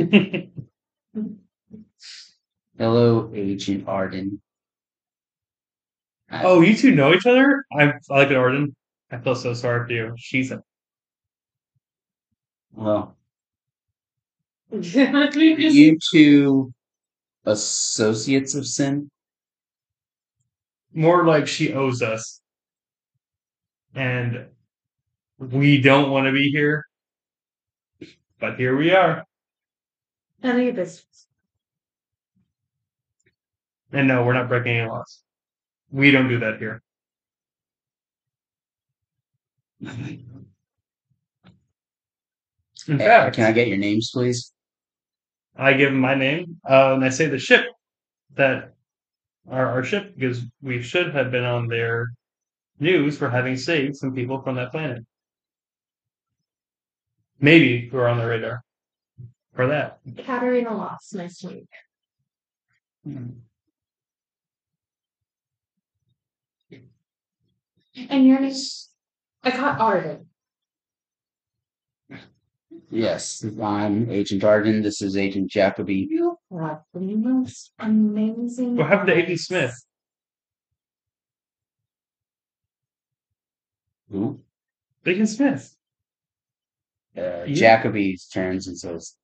Hello, 2.79 3.31
Agent 3.35 3.87
Arden. 3.87 4.41
I- 6.31 6.45
oh, 6.45 6.61
you 6.61 6.75
two 6.77 6.95
know 6.95 7.13
each 7.15 7.27
other? 7.27 7.65
I, 7.73 7.85
I 7.85 7.93
like 8.09 8.31
it, 8.31 8.37
Arden. 8.37 8.75
I 9.13 9.19
feel 9.19 9.37
so 9.37 9.55
sorry 9.55 9.87
for 9.87 9.93
you. 9.93 10.15
She's 10.17 10.51
a 10.51 10.61
well, 12.73 13.17
you 14.71 14.81
you 15.37 15.99
two 16.11 16.73
associates 17.45 18.55
of 18.55 18.67
Sin? 18.67 19.11
more 20.95 21.25
like 21.25 21.47
she 21.47 21.73
owes 21.73 22.03
us. 22.03 22.41
And 23.95 24.47
we 25.39 25.81
don't 25.81 26.11
want 26.11 26.27
to 26.27 26.33
be 26.33 26.51
here. 26.51 26.85
But 28.41 28.57
here 28.57 28.77
we 28.77 28.93
are. 28.93 29.25
Any 30.43 30.69
of 30.69 30.77
this. 30.77 31.05
And 33.93 34.09
no, 34.09 34.25
we're 34.25 34.33
not 34.33 34.49
breaking 34.49 34.73
any 34.73 34.89
laws. 34.89 35.23
We 35.91 36.11
don't 36.11 36.29
do 36.29 36.39
that 36.41 36.59
here. 36.59 36.83
In 39.83 40.31
Uh, 42.89 42.99
fact, 42.99 43.37
Can 43.37 43.45
I 43.45 43.53
get 43.53 43.69
your 43.69 43.79
names, 43.79 44.11
please? 44.13 44.53
I 45.57 45.73
give 45.75 45.91
him 45.91 45.99
my 45.99 46.15
name, 46.15 46.61
uh, 46.69 46.95
and 46.95 47.05
I 47.05 47.11
say 47.11 47.27
the 47.27 47.39
ship 47.39 47.67
that 48.35 48.75
our, 49.51 49.67
our 49.67 49.85
ship 49.85 50.15
because 50.17 50.41
we 50.63 50.81
should 50.83 51.15
have 51.15 51.31
been 51.31 51.45
on 51.45 51.67
their 51.69 52.13
news 52.79 53.19
for 53.19 53.29
having 53.29 53.57
saved 53.57 53.97
some 53.97 54.15
people 54.15 54.41
from 54.41 54.57
that 54.57 54.71
planet. 54.73 55.05
Maybe 57.41 57.91
we're 57.93 58.09
on 58.09 58.19
the 58.19 58.27
radar 58.27 58.63
for 59.55 59.67
that. 59.69 59.99
Katarina 60.17 60.75
lost. 60.77 61.15
Nice 61.15 61.39
to 61.41 61.49
meet 61.49 61.67
you. 63.05 63.35
And 68.09 68.27
your 68.27 68.41
name? 68.41 68.55
I 69.45 69.51
caught 69.51 69.81
Arden. 69.81 70.27
Yes, 72.91 73.45
I'm 73.61 74.11
Agent 74.11 74.45
Arden. 74.45 74.83
This 74.83 75.01
is 75.03 75.17
Agent 75.17 75.51
Jacoby. 75.51 76.07
You 76.11 76.37
have 76.61 76.83
the 76.93 77.01
most 77.01 77.73
amazing. 77.79 78.77
What 78.77 78.89
happened 78.89 79.09
to 79.09 79.17
Agent. 79.17 79.41
Smith? 79.41 79.75
Who? 84.11 84.41
Agent 85.07 85.29
Smith. 85.31 85.77
Uh, 87.17 87.45
You? 87.45 87.55
Jacoby 87.57 88.19
turns 88.33 88.69
and 88.69 88.79
says, 88.79 89.17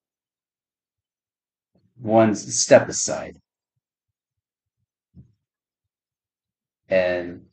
"One 1.97 2.35
step 2.35 2.89
aside." 2.89 3.41
And 6.89 7.48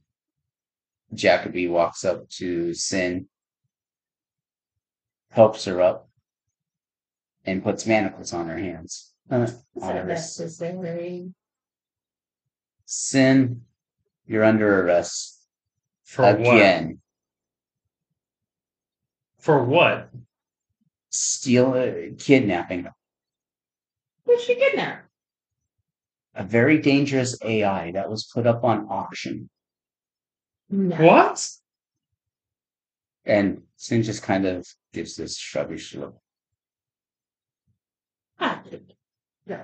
Jacoby 1.15 1.67
walks 1.67 2.03
up 2.05 2.29
to 2.29 2.73
Sin, 2.73 3.27
helps 5.31 5.65
her 5.65 5.81
up, 5.81 6.09
and 7.45 7.63
puts 7.63 7.85
manacles 7.85 8.33
on 8.33 8.47
her 8.47 8.57
hands. 8.57 9.13
Uh, 9.29 9.41
Is 9.41 9.53
on 9.81 9.95
that 9.95 10.07
necessary? 10.07 11.33
Sin, 12.85 13.61
you're 14.27 14.43
under 14.43 14.81
arrest 14.81 15.41
For 16.03 16.23
what? 16.23 16.39
again. 16.39 16.99
For 19.39 19.63
what? 19.63 20.09
Steal, 21.09 21.73
uh, 21.73 22.15
kidnapping 22.17 22.87
Who's 24.25 24.43
she 24.43 24.55
getting 24.55 24.79
at? 24.79 25.05
a 26.33 26.43
very 26.43 26.79
dangerous 26.79 27.37
AI 27.43 27.91
that 27.91 28.09
was 28.09 28.25
put 28.33 28.45
up 28.45 28.63
on 28.63 28.87
auction. 28.89 29.49
No. 30.69 30.95
What? 30.97 31.47
And 33.25 33.63
Sin 33.77 34.03
just 34.03 34.23
kind 34.23 34.45
of 34.45 34.65
gives 34.93 35.15
this 35.15 35.37
shruggish 35.39 35.95
look. 35.99 36.17
Ah, 38.39 38.63
No. 39.45 39.61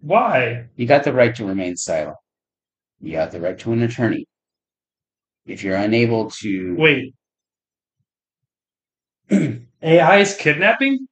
Why? 0.00 0.68
You 0.76 0.86
got 0.86 1.04
the 1.04 1.12
right 1.12 1.34
to 1.36 1.44
remain 1.44 1.76
silent. 1.76 2.16
You 3.00 3.12
got 3.12 3.32
the 3.32 3.40
right 3.40 3.58
to 3.58 3.72
an 3.72 3.82
attorney. 3.82 4.26
If 5.46 5.62
you're 5.64 5.76
unable 5.76 6.30
to, 6.42 6.76
Wait. 6.76 7.14
AI 9.82 10.18
is 10.18 10.36
kidnapping? 10.36 11.06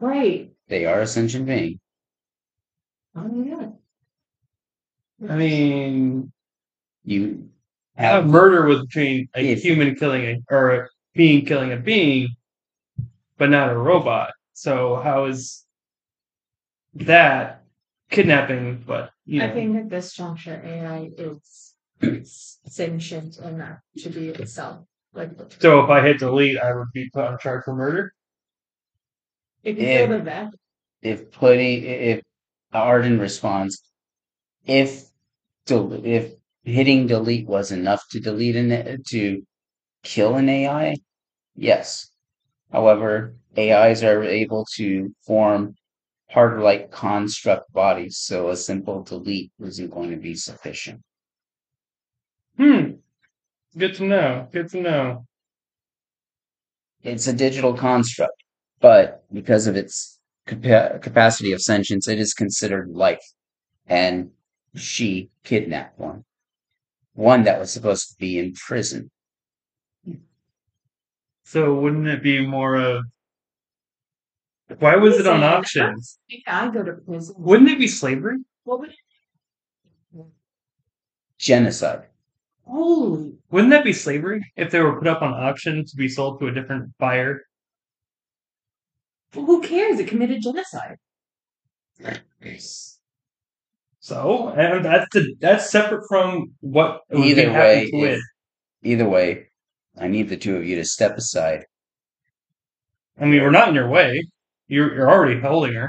Right. 0.00 0.50
they 0.68 0.84
are 0.86 1.02
a 1.02 1.06
sentient 1.06 1.46
being. 1.46 1.78
Oh 3.14 3.44
yeah. 3.44 3.68
I 5.30 5.36
mean, 5.36 6.32
You 7.04 7.48
a 7.96 8.02
have 8.02 8.26
murder 8.26 8.66
was 8.66 8.82
between 8.82 9.28
a 9.34 9.52
If- 9.52 9.62
human 9.62 9.94
killing 9.94 10.22
a 10.24 10.54
or 10.54 10.70
a 10.84 10.88
being 11.14 11.44
killing 11.44 11.72
a 11.72 11.76
being, 11.76 12.28
but 13.38 13.50
not 13.50 13.70
a 13.70 13.76
robot. 13.76 14.32
So 14.54 14.96
how 14.96 15.26
is 15.26 15.64
that 16.94 17.64
kidnapping? 18.10 18.84
But 18.86 19.10
you 19.24 19.40
know, 19.40 19.46
I 19.46 19.52
think 19.52 19.76
at 19.76 19.90
this 19.90 20.12
juncture, 20.14 20.60
AI 20.64 21.10
is 21.18 21.74
sentient 22.64 23.38
enough 23.38 23.78
to 23.98 24.10
be 24.10 24.28
itself. 24.28 24.86
Like, 25.14 25.30
so 25.58 25.84
if 25.84 25.90
I 25.90 26.00
hit 26.00 26.18
delete, 26.20 26.58
I 26.58 26.74
would 26.74 26.88
be 26.94 27.10
put 27.10 27.24
on 27.24 27.38
charge 27.38 27.64
for 27.64 27.74
murder. 27.74 28.12
if 29.62 29.78
you 29.78 29.84
if- 29.86 30.08
feel 30.08 30.18
the 30.18 30.24
vet, 30.24 30.48
if 31.02 31.30
putting 31.30 31.82
if 31.84 32.22
Arden 32.72 33.18
responds, 33.18 33.82
if 34.64 35.04
del- 35.66 36.04
if 36.06 36.32
hitting 36.64 37.06
delete 37.06 37.46
was 37.46 37.72
enough 37.72 38.04
to 38.10 38.20
delete 38.20 38.56
an 38.56 39.02
to 39.08 39.46
kill 40.04 40.36
an 40.36 40.48
AI, 40.48 40.96
yes. 41.56 42.10
However, 42.72 43.36
AIs 43.56 44.02
are 44.04 44.22
able 44.24 44.66
to 44.76 45.14
form 45.26 45.76
harder-like 46.30 46.90
construct 46.92 47.72
bodies, 47.72 48.18
so 48.18 48.50
a 48.50 48.56
simple 48.56 49.02
delete 49.04 49.52
isn't 49.60 49.90
going 49.90 50.10
to 50.10 50.16
be 50.18 50.34
sufficient. 50.34 51.02
Hmm. 52.56 52.92
Good 53.78 53.94
to 53.96 54.04
know. 54.04 54.48
Good 54.52 54.70
to 54.70 54.80
know. 54.80 55.26
It's 57.04 57.26
a 57.28 57.32
digital 57.32 57.74
construct, 57.74 58.42
but 58.80 59.24
because 59.32 59.66
of 59.68 59.76
its 59.76 60.18
capa- 60.46 60.98
capacity 61.00 61.52
of 61.52 61.60
sentience, 61.60 62.08
it 62.08 62.18
is 62.18 62.34
considered 62.34 62.88
life. 62.90 63.22
And 63.86 64.32
she 64.74 65.30
kidnapped 65.44 65.98
one. 65.98 66.24
One 67.14 67.44
that 67.44 67.58
was 67.58 67.72
supposed 67.72 68.08
to 68.10 68.14
be 68.18 68.38
in 68.38 68.54
prison. 68.54 69.10
So 71.44 71.74
wouldn't 71.74 72.06
it 72.08 72.22
be 72.22 72.46
more 72.46 72.76
of 72.76 73.04
why 74.78 74.96
was 74.96 75.18
it 75.18 75.26
on 75.26 75.40
Listen, 75.40 75.52
auction? 75.52 75.96
I 76.46 76.70
go 76.70 76.82
to 76.82 76.92
prison, 76.94 77.34
Wouldn't 77.38 77.68
it 77.70 77.78
be 77.78 77.88
slavery? 77.88 78.38
what 78.64 78.80
would 78.80 78.90
it? 78.90 80.24
Genocide. 81.38 82.06
Holy, 82.64 83.34
Wouldn't 83.50 83.70
that 83.70 83.84
be 83.84 83.92
slavery 83.92 84.42
if 84.56 84.70
they 84.70 84.80
were 84.80 84.96
put 84.98 85.08
up 85.08 85.20
on 85.20 85.34
auction 85.34 85.84
to 85.84 85.96
be 85.96 86.08
sold 86.08 86.40
to 86.40 86.46
a 86.46 86.52
different 86.52 86.96
buyer? 86.96 87.42
well, 89.34 89.44
who 89.44 89.60
cares? 89.62 89.98
It 89.98 90.08
committed 90.08 90.40
genocide. 90.42 90.96
So 94.04 94.48
and 94.48 94.84
that's 94.84 95.06
the, 95.12 95.32
that's 95.38 95.70
separate 95.70 96.02
from 96.08 96.52
what 96.60 97.02
would 97.10 97.24
Either 97.24 97.42
happen 97.50 97.60
way, 97.60 97.90
to 97.90 97.96
it. 97.98 98.12
if- 98.18 98.20
either 98.82 99.08
way, 99.08 99.46
I 99.96 100.08
need 100.08 100.28
the 100.28 100.36
two 100.36 100.56
of 100.56 100.66
you 100.66 100.74
to 100.76 100.84
step 100.84 101.16
aside. 101.16 101.64
I 103.20 103.26
mean, 103.26 103.42
we're 103.42 103.50
not 103.50 103.68
in 103.68 103.76
your 103.76 103.88
way. 103.88 104.26
You're 104.66 104.92
you're 104.92 105.08
already 105.10 105.40
holding 105.40 105.74
her. 105.74 105.88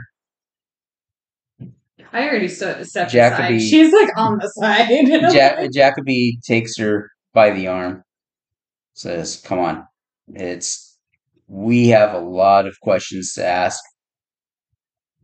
I 2.11 2.27
already 2.29 2.47
st- 2.49 2.85
stepped 2.85 3.11
Jacoby- 3.11 3.55
aside. 3.57 3.67
She's 3.67 3.91
like 3.91 4.09
on 4.15 4.37
the 4.37 4.47
side. 4.49 4.89
Ja- 5.33 5.67
Jacoby 5.73 6.37
takes 6.45 6.77
her 6.77 7.09
by 7.33 7.49
the 7.49 7.65
arm, 7.67 8.03
says, 8.93 9.41
"Come 9.43 9.57
on, 9.57 9.87
it's 10.35 10.99
we 11.47 11.87
have 11.87 12.13
a 12.13 12.19
lot 12.19 12.67
of 12.67 12.79
questions 12.81 13.33
to 13.33 13.43
ask, 13.45 13.83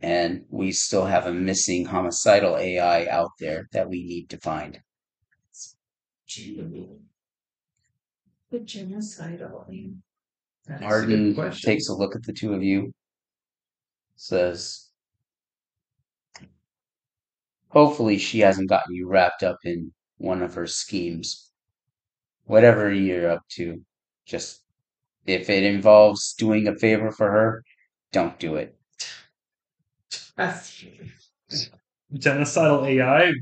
and 0.00 0.44
we 0.50 0.72
still 0.72 1.06
have 1.06 1.26
a 1.26 1.32
missing 1.32 1.86
homicidal 1.86 2.56
AI 2.56 3.06
out 3.06 3.30
there 3.38 3.68
that 3.72 3.88
we 3.88 4.04
need 4.04 4.28
to 4.30 4.38
find." 4.38 4.80
the 8.50 8.58
genocidal. 8.60 9.94
That's 10.66 10.82
a 10.82 10.84
Arden 10.84 11.34
good 11.34 11.52
takes 11.54 11.88
a 11.88 11.94
look 11.94 12.14
at 12.14 12.22
the 12.24 12.32
two 12.32 12.54
of 12.54 12.62
you, 12.62 12.92
says, 14.16 14.90
Hopefully, 17.68 18.18
she 18.18 18.40
hasn't 18.40 18.68
gotten 18.68 18.94
you 18.94 19.08
wrapped 19.08 19.42
up 19.42 19.58
in 19.64 19.92
one 20.18 20.42
of 20.42 20.54
her 20.54 20.66
schemes. 20.66 21.52
Whatever 22.44 22.92
you're 22.92 23.30
up 23.30 23.42
to, 23.50 23.84
just 24.26 24.64
if 25.26 25.48
it 25.48 25.62
involves 25.62 26.34
doing 26.34 26.66
a 26.66 26.74
favor 26.76 27.12
for 27.12 27.30
her, 27.30 27.62
don't 28.12 28.38
do 28.40 28.56
it. 28.56 28.79
That's 30.40 30.82
genocidal 32.14 32.86
AI. 32.86 33.32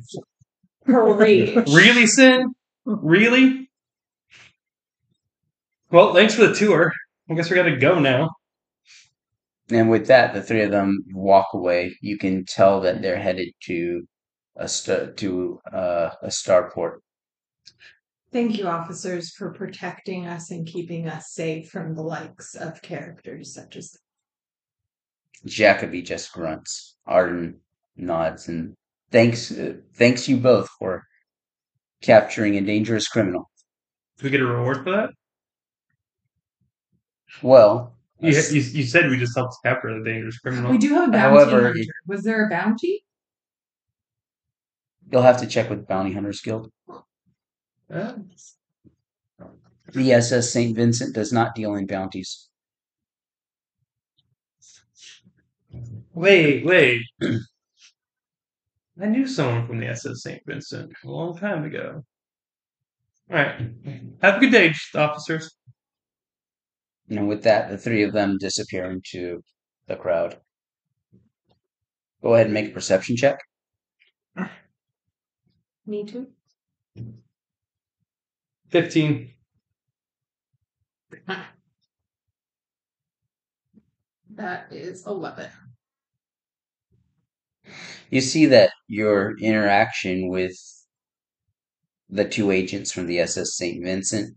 great. 0.84 1.54
Really, 1.68 2.08
Sin? 2.08 2.52
Really? 2.84 3.70
Well, 5.92 6.12
thanks 6.12 6.34
for 6.34 6.48
the 6.48 6.54
tour. 6.54 6.92
I 7.30 7.34
guess 7.34 7.50
we 7.50 7.54
gotta 7.54 7.76
go 7.76 8.00
now. 8.00 8.30
And 9.70 9.90
with 9.90 10.08
that, 10.08 10.34
the 10.34 10.42
three 10.42 10.62
of 10.62 10.72
them 10.72 11.04
walk 11.12 11.46
away. 11.54 11.96
You 12.00 12.18
can 12.18 12.44
tell 12.44 12.80
that 12.80 13.00
they're 13.00 13.20
headed 13.20 13.48
to 13.66 14.02
a 14.56 14.66
st- 14.66 15.16
to 15.18 15.60
uh, 15.72 16.10
a 16.20 16.28
starport. 16.28 16.96
Thank 18.32 18.58
you, 18.58 18.66
officers, 18.66 19.30
for 19.36 19.52
protecting 19.52 20.26
us 20.26 20.50
and 20.50 20.66
keeping 20.66 21.06
us 21.06 21.32
safe 21.32 21.68
from 21.68 21.94
the 21.94 22.02
likes 22.02 22.56
of 22.56 22.82
characters 22.82 23.54
such 23.54 23.76
as. 23.76 23.96
Jacoby 25.46 26.02
just 26.02 26.32
grunts. 26.32 26.96
Arden 27.06 27.60
nods 27.96 28.48
and 28.48 28.74
thanks 29.10 29.50
uh, 29.50 29.74
thanks 29.94 30.28
you 30.28 30.36
both 30.36 30.68
for 30.78 31.04
capturing 32.02 32.56
a 32.56 32.60
dangerous 32.60 33.08
criminal. 33.08 33.48
Do 34.18 34.24
we 34.24 34.30
get 34.30 34.40
a 34.40 34.46
reward 34.46 34.84
for 34.84 34.90
that? 34.92 35.10
Well, 37.42 37.94
You, 38.20 38.30
you, 38.30 38.60
you 38.60 38.82
said 38.84 39.08
we 39.10 39.16
just 39.18 39.36
helped 39.36 39.56
capture 39.64 39.96
the 39.96 40.04
dangerous 40.04 40.38
criminal. 40.38 40.70
We 40.70 40.78
do 40.78 40.88
have 40.94 41.08
a 41.08 41.12
bounty 41.12 41.18
However, 41.36 41.62
hunter. 41.66 41.72
it- 41.78 41.88
Was 42.06 42.22
there 42.24 42.46
a 42.46 42.50
bounty? 42.50 43.04
you'll 45.10 45.22
have 45.22 45.40
to 45.40 45.46
check 45.46 45.70
with 45.70 45.86
Bounty 45.88 46.12
Hunters 46.12 46.40
Guild. 46.42 46.70
Yeah. 47.90 48.16
The 49.94 50.12
SS 50.12 50.52
St. 50.52 50.76
Vincent 50.76 51.14
does 51.14 51.32
not 51.32 51.54
deal 51.54 51.74
in 51.76 51.86
bounties. 51.86 52.47
Wait, 56.18 56.64
wait. 56.64 57.02
I 57.22 59.06
knew 59.06 59.24
someone 59.24 59.68
from 59.68 59.78
the 59.78 59.86
SS 59.86 60.24
St. 60.24 60.42
Vincent 60.44 60.92
a 61.04 61.08
long 61.08 61.38
time 61.38 61.64
ago. 61.64 62.02
All 63.30 63.36
right. 63.36 63.70
Have 64.20 64.38
a 64.38 64.40
good 64.40 64.50
day, 64.50 64.74
officers. 64.96 65.48
And 67.08 67.28
with 67.28 67.44
that, 67.44 67.70
the 67.70 67.78
three 67.78 68.02
of 68.02 68.12
them 68.12 68.36
disappear 68.36 68.90
into 68.90 69.40
the 69.86 69.94
crowd. 69.94 70.40
Go 72.20 72.34
ahead 72.34 72.46
and 72.46 72.54
make 72.54 72.70
a 72.70 72.74
perception 72.74 73.16
check. 73.16 73.38
Me 75.86 76.04
too. 76.04 76.26
15. 78.70 79.34
That 84.30 84.72
is 84.72 85.04
eleven. 85.06 85.50
You 88.10 88.20
see 88.20 88.46
that 88.46 88.70
mm-hmm. 88.70 88.94
your 88.94 89.38
interaction 89.38 90.28
with 90.28 90.56
the 92.08 92.26
two 92.26 92.50
agents 92.50 92.90
from 92.90 93.06
the 93.06 93.20
SS 93.20 93.56
St. 93.56 93.84
Vincent 93.84 94.36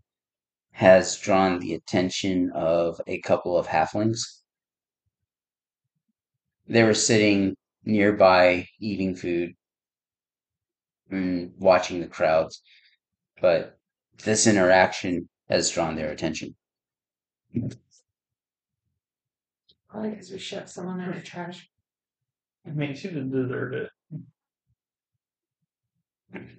has 0.72 1.18
drawn 1.18 1.60
the 1.60 1.74
attention 1.74 2.52
of 2.54 3.00
a 3.08 3.22
couple 3.22 3.58
of 3.58 3.68
halflings. 3.68 4.20
They 6.68 6.84
were 6.84 6.94
sitting 6.94 7.56
nearby 7.84 8.68
eating 8.80 9.16
food 9.16 9.54
and 11.10 11.54
watching 11.58 12.00
the 12.00 12.08
crowds, 12.08 12.62
but 13.42 13.78
this 14.24 14.48
interaction 14.48 15.28
has 15.50 15.72
drawn 15.72 15.96
their 15.96 16.12
attention. 16.12 16.56
Probably 19.90 20.12
because 20.12 20.32
we 20.32 20.40
shoved 20.40 20.70
someone 20.70 21.02
in 21.02 21.12
the 21.12 21.22
trash. 21.22 21.71
I 22.66 22.70
mean, 22.72 22.96
she 22.96 23.08
didn't 23.08 23.32
deserve 23.32 23.74
it. 23.74 23.90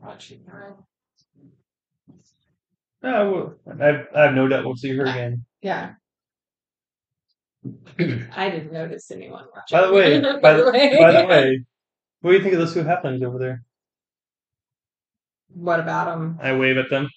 Watching 0.03 0.45
her. 0.47 0.77
I 3.05 3.23
will. 3.25 3.55
I've, 3.69 4.07
I 4.15 4.23
have 4.23 4.35
no 4.35 4.47
doubt 4.49 4.65
we'll 4.65 4.77
see 4.77 4.95
her 4.97 5.05
again. 5.05 5.45
Yeah. 5.61 5.95
I 8.37 8.51
didn't 8.51 8.73
notice 8.73 9.11
anyone 9.11 9.45
watching. 9.55 9.79
By 9.79 9.87
the 9.87 9.93
way, 9.93 10.21
by 10.43 10.53
the, 10.55 10.65
by 10.99 11.13
the 11.23 11.27
way, 11.27 11.65
what 12.21 12.31
do 12.33 12.37
you 12.37 12.43
think 12.43 12.55
of 12.55 12.61
those 12.61 12.75
two 12.75 12.83
halflings 12.85 13.23
over 13.23 13.39
there? 13.39 13.63
what 15.55 15.81
about 15.81 16.07
them? 16.07 16.39
I 16.43 16.55
wave 16.57 16.79
at 16.79 16.89
them. 16.91 17.09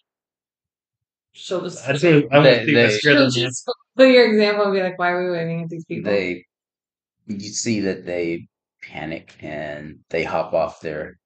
She'll 1.32 1.62
just. 1.62 1.88
I 1.88 1.94
just 1.94 2.03
want 2.03 2.30
to, 2.30 2.36
I 2.36 2.40
want 2.40 2.49
to 2.49 2.66
see 2.66 2.72
if 2.72 2.78
I 2.78 2.82
they- 2.88 2.90
scare 2.98 3.14
She'll 3.14 3.22
them. 3.22 3.32
just 3.32 3.72
put 3.95 4.10
your 4.10 4.30
example 4.32 4.66
and 4.66 4.74
be 4.74 4.82
like, 4.82 4.99
"Why 4.99 5.10
are 5.12 5.24
we 5.26 5.38
waving 5.38 5.64
at 5.64 5.70
these 5.70 5.86
people?" 5.86 6.12
They, 6.12 6.45
you 7.28 7.40
see 7.40 7.80
that 7.82 8.06
they 8.06 8.48
panic 8.88 9.36
and 9.41 9.99
they 10.10 10.24
hop 10.24 10.53
off 10.53 10.82
their, 10.82 11.18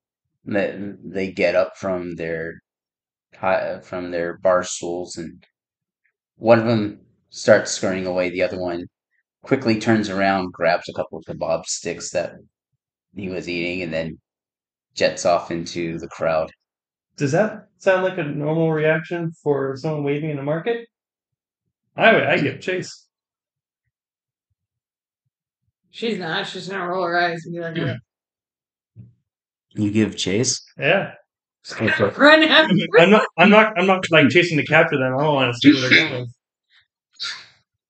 they, 0.45 0.77
they 1.03 1.31
get 1.31 1.55
up 1.55 1.77
from 1.77 2.15
their, 2.15 2.61
from 3.83 4.11
their 4.11 4.37
bar 4.39 4.63
stools 4.63 5.17
and 5.17 5.43
one 6.37 6.59
of 6.59 6.65
them 6.65 7.01
starts 7.29 7.71
scurrying 7.71 8.05
away. 8.05 8.29
The 8.29 8.43
other 8.43 8.59
one 8.59 8.85
quickly 9.43 9.79
turns 9.79 10.09
around, 10.09 10.53
grabs 10.53 10.89
a 10.89 10.93
couple 10.93 11.19
of 11.19 11.25
kebab 11.25 11.65
sticks 11.65 12.11
that 12.11 12.35
he 13.13 13.29
was 13.29 13.49
eating, 13.49 13.81
and 13.81 13.93
then 13.93 14.19
jets 14.95 15.25
off 15.25 15.51
into 15.51 15.99
the 15.99 16.07
crowd. 16.07 16.51
Does 17.17 17.33
that 17.33 17.67
sound 17.77 18.03
like 18.03 18.17
a 18.17 18.23
normal 18.23 18.71
reaction 18.71 19.31
for 19.43 19.75
someone 19.75 20.03
waving 20.03 20.29
in 20.29 20.37
the 20.37 20.43
market? 20.43 20.87
I 21.95 22.13
would. 22.13 22.23
I 22.23 22.37
give 22.39 22.61
chase. 22.61 23.08
She's 25.91 26.19
not. 26.19 26.47
She's 26.47 26.67
gonna 26.67 26.87
roll 26.87 27.03
her 27.03 27.17
eyes 27.17 27.41
and 27.45 27.53
be 27.53 27.61
like, 27.61 27.77
"What?" 27.77 27.97
You 29.73 29.91
give 29.91 30.17
chase. 30.17 30.61
Yeah. 30.77 31.13
"Run 31.79 32.43
after." 32.43 32.75
I'm 32.97 33.09
not. 33.09 33.25
I'm 33.37 33.49
not. 33.49 33.77
I'm 33.77 33.87
not 33.87 34.05
like 34.11 34.29
chasing 34.29 34.57
to 34.57 34.65
capture 34.65 34.97
them. 34.97 35.15
I 35.17 35.23
don't 35.23 35.35
want 35.35 35.53
to 35.53 35.59
see 35.59 35.73
where 35.73 35.89
they're 35.89 36.09
going. 36.09 36.27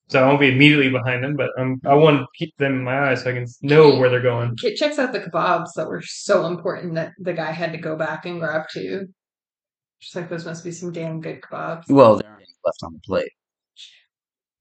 So 0.10 0.24
I 0.24 0.28
won't 0.28 0.40
be 0.40 0.52
immediately 0.52 0.90
behind 0.90 1.24
them, 1.24 1.36
but 1.36 1.52
um, 1.60 1.80
I 1.86 1.94
want 1.94 2.22
to 2.22 2.26
keep 2.36 2.58
them 2.58 2.74
in 2.74 2.84
my 2.84 3.12
eyes 3.12 3.22
so 3.22 3.30
I 3.30 3.34
can 3.34 3.46
know 3.62 3.96
where 3.96 4.10
they're 4.10 4.24
going. 4.24 4.56
It 4.64 4.76
checks 4.76 4.98
out 4.98 5.14
the 5.14 5.20
kebabs 5.20 5.74
that 5.76 5.88
were 5.88 6.02
so 6.04 6.48
important 6.48 6.96
that 6.96 7.12
the 7.20 7.34
guy 7.34 7.52
had 7.52 7.74
to 7.74 7.78
go 7.78 7.96
back 7.96 8.26
and 8.26 8.40
grab 8.40 8.64
two. 8.74 9.06
Just 10.02 10.16
like 10.16 10.28
those 10.28 10.46
must 10.46 10.64
be 10.64 10.72
some 10.72 10.92
damn 10.92 11.22
good 11.22 11.42
kebabs. 11.42 11.84
Well, 11.90 12.18
there 12.18 12.28
aren't 12.28 12.42
any 12.42 12.56
left 12.66 12.84
on 12.84 12.94
the 12.94 13.02
plate. 13.06 13.32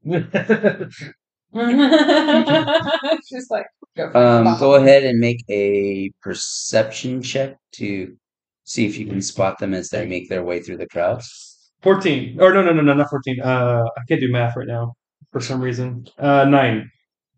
She's 3.28 3.48
like, 3.50 3.66
go 3.96 4.10
for 4.10 4.18
Um, 4.18 4.44
kebab. 4.46 4.58
go 4.60 4.74
ahead 4.74 5.04
and 5.04 5.18
make 5.18 5.44
a 5.48 6.10
perception 6.22 7.22
check 7.22 7.56
to 7.72 8.16
see 8.64 8.86
if 8.86 8.98
you 8.98 9.06
can 9.06 9.20
spot 9.22 9.58
them 9.58 9.72
as 9.74 9.88
they 9.88 10.06
make 10.06 10.28
their 10.28 10.44
way 10.44 10.60
through 10.62 10.76
the 10.78 10.86
crowds. 10.88 11.70
Fourteen. 11.82 12.38
Or 12.40 12.52
no, 12.52 12.62
no, 12.62 12.72
no, 12.72 12.82
no, 12.82 12.94
not 12.94 13.08
fourteen. 13.10 13.40
Uh, 13.40 13.84
I 13.96 14.00
can't 14.08 14.20
do 14.20 14.30
math 14.30 14.56
right 14.56 14.66
now 14.66 14.94
for 15.32 15.40
some 15.40 15.60
reason. 15.60 16.06
Uh, 16.18 16.44
nine. 16.44 16.90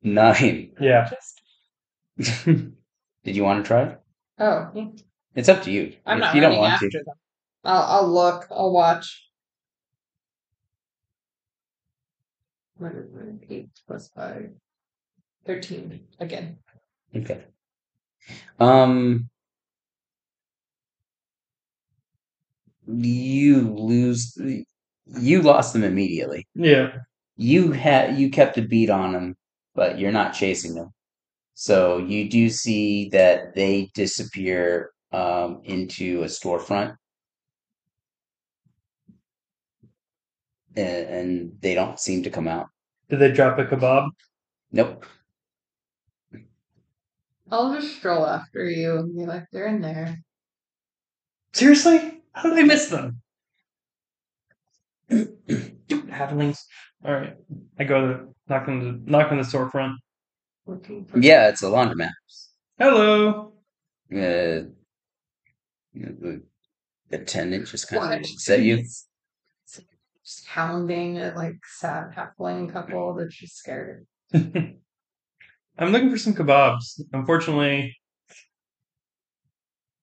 Nine. 0.02 0.72
Yeah. 0.80 1.10
Just- 2.18 2.44
Did 3.24 3.36
you 3.36 3.44
want 3.44 3.62
to 3.64 3.68
try? 3.68 3.96
oh, 4.38 4.92
It's 5.34 5.48
up 5.48 5.62
to 5.64 5.70
you. 5.70 5.94
I'm 6.06 6.18
if 6.18 6.20
not 6.22 6.34
you 6.34 6.40
don't 6.40 6.50
running 6.50 6.60
want 6.62 6.72
after 6.74 6.88
to. 6.90 6.98
them. 7.04 7.14
I'll, 7.64 7.82
I'll 7.82 8.08
look. 8.12 8.46
I'll 8.50 8.72
watch. 8.72 9.28
What 12.80 12.92
is 12.92 13.14
it? 13.14 13.46
Eight 13.48 13.68
plus 13.86 14.10
five. 14.16 14.50
Thirteen 15.46 16.00
again. 16.18 16.58
Okay. 17.14 17.44
Um, 18.58 19.28
you 22.86 23.60
lose. 23.70 24.36
You 25.06 25.42
lost 25.42 25.72
them 25.72 25.84
immediately. 25.84 26.46
Yeah. 26.54 26.96
You 27.36 27.72
had 27.72 28.18
you 28.18 28.30
kept 28.30 28.58
a 28.58 28.62
beat 28.62 28.90
on 28.90 29.12
them 29.12 29.36
but 29.74 29.98
you're 29.98 30.12
not 30.12 30.34
chasing 30.34 30.74
them. 30.74 30.90
So 31.54 31.98
you 31.98 32.28
do 32.28 32.48
see 32.48 33.08
that 33.10 33.54
they 33.54 33.90
disappear 33.94 34.90
um, 35.12 35.60
into 35.64 36.22
a 36.22 36.26
storefront, 36.26 36.96
and, 40.76 41.08
and 41.08 41.52
they 41.60 41.74
don't 41.74 41.98
seem 41.98 42.22
to 42.22 42.30
come 42.30 42.48
out. 42.48 42.66
Did 43.08 43.18
they 43.18 43.32
drop 43.32 43.58
a 43.58 43.64
kebab? 43.64 44.08
Nope. 44.72 45.04
I'll 47.50 47.74
just 47.74 47.96
stroll 47.96 48.26
after 48.26 48.64
you 48.70 48.98
and 48.98 49.16
be 49.16 49.26
like, 49.26 49.46
they're 49.52 49.66
in 49.66 49.80
there. 49.80 50.16
Seriously? 51.52 52.20
How 52.32 52.48
did 52.48 52.58
I 52.58 52.62
miss 52.62 52.86
them? 52.88 53.20
Dude, 55.08 55.36
halflings. 56.08 56.58
All 57.04 57.12
right, 57.12 57.34
I 57.78 57.84
go 57.84 58.06
to 58.06 58.28
knock 58.48 58.68
on 58.68 58.78
the 59.04 59.10
knock 59.10 59.32
on 59.32 59.38
the 59.38 59.42
storefront. 59.42 59.94
Yeah, 61.16 61.48
it's 61.48 61.62
a 61.62 61.66
laundromat. 61.66 62.10
Hello. 62.78 63.52
Uh, 64.12 64.68
the 65.92 66.42
attendant 67.10 67.66
just 67.66 67.88
kind 67.88 68.00
What? 68.02 68.14
of 68.18 68.20
looks 68.22 68.48
at 68.50 68.60
you. 68.60 68.84
Just 70.30 70.46
hounding 70.46 71.18
a 71.18 71.32
like 71.34 71.56
sad 71.66 72.12
halfling 72.16 72.72
couple 72.72 73.14
that's 73.14 73.34
just 73.36 73.56
scared. 73.56 74.06
I'm 74.32 74.78
looking 75.80 76.08
for 76.08 76.18
some 76.18 76.34
kebabs. 76.34 77.00
Unfortunately, 77.12 77.96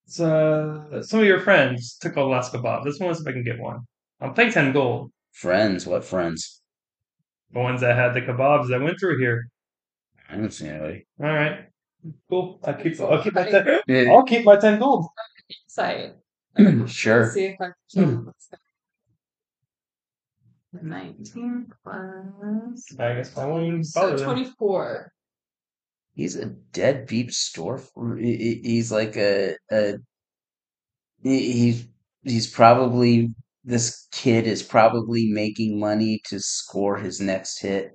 it's, 0.06 0.20
uh, 0.20 1.02
some 1.02 1.22
of 1.22 1.26
your 1.26 1.40
friends 1.40 1.98
took 2.02 2.18
all 2.18 2.26
the 2.26 2.32
last 2.32 2.52
kebab. 2.52 2.84
This 2.84 3.00
one, 3.00 3.12
if 3.12 3.26
I 3.26 3.32
can 3.32 3.46
get 3.46 3.58
one. 3.58 3.80
I'll 4.20 4.34
pay 4.34 4.52
ten 4.52 4.74
gold. 4.74 5.14
Friends, 5.32 5.88
what 5.88 6.04
friends? 6.04 6.62
The 7.54 7.60
ones 7.60 7.80
that 7.80 7.96
had 7.96 8.14
the 8.14 8.20
kebabs 8.20 8.68
that 8.68 8.82
went 8.82 9.00
through 9.00 9.20
here. 9.20 9.48
I 10.30 10.36
don't 10.36 10.52
see 10.52 10.68
anybody. 10.68 11.08
All 11.22 11.28
right, 11.28 11.68
cool. 12.30 12.60
I'll 12.66 12.74
keep. 12.74 13.00
I'll 13.00 13.24
keep 13.24 13.34
my 13.34 13.50
ten. 13.50 14.10
I'll 14.10 14.24
keep 14.24 14.44
my 14.44 14.58
ten 14.58 14.78
gold. 14.78 15.08
Insight. 15.64 16.16
sure. 16.88 17.32
See 17.32 17.46
if 17.46 17.62
I 17.62 17.70
can. 17.94 18.34
what's 20.72 20.86
19 20.86 21.68
plus. 21.84 22.96
I 23.00 23.16
guess 23.16 23.38
I 23.38 23.46
won't 23.46 23.66
even 23.68 23.84
So 23.84 24.16
them. 24.16 24.20
24. 24.20 25.12
He's 26.16 26.36
a 26.36 26.48
deadbeat 26.48 27.32
store. 27.34 27.82
he- 28.20 28.36
he- 28.38 28.62
He's 28.64 28.92
like 28.92 29.16
a 29.16 29.56
a. 29.72 30.00
he- 31.22 31.52
He's 31.54 31.88
he's 32.24 32.48
probably 32.50 33.34
this 33.64 34.08
kid 34.12 34.48
is 34.48 34.64
probably 34.64 35.28
making 35.32 35.80
money 35.80 36.22
to 36.26 36.40
score 36.40 36.98
his 36.98 37.22
next 37.22 37.60
hit. 37.62 37.92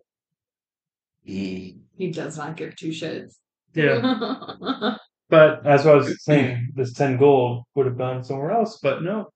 He 1.22 1.80
He 1.96 2.10
does 2.10 2.36
not 2.36 2.56
give 2.56 2.76
two 2.76 2.90
shits. 2.90 3.34
Yeah, 3.74 4.96
but 5.30 5.66
as 5.66 5.86
I 5.86 5.94
was 5.94 6.22
saying, 6.24 6.72
this 6.74 6.92
ten 6.92 7.16
gold 7.16 7.64
would 7.74 7.86
have 7.86 7.96
gone 7.98 8.22
somewhere 8.24 8.50
else. 8.50 8.78
But 8.82 9.02
no. 9.02 9.30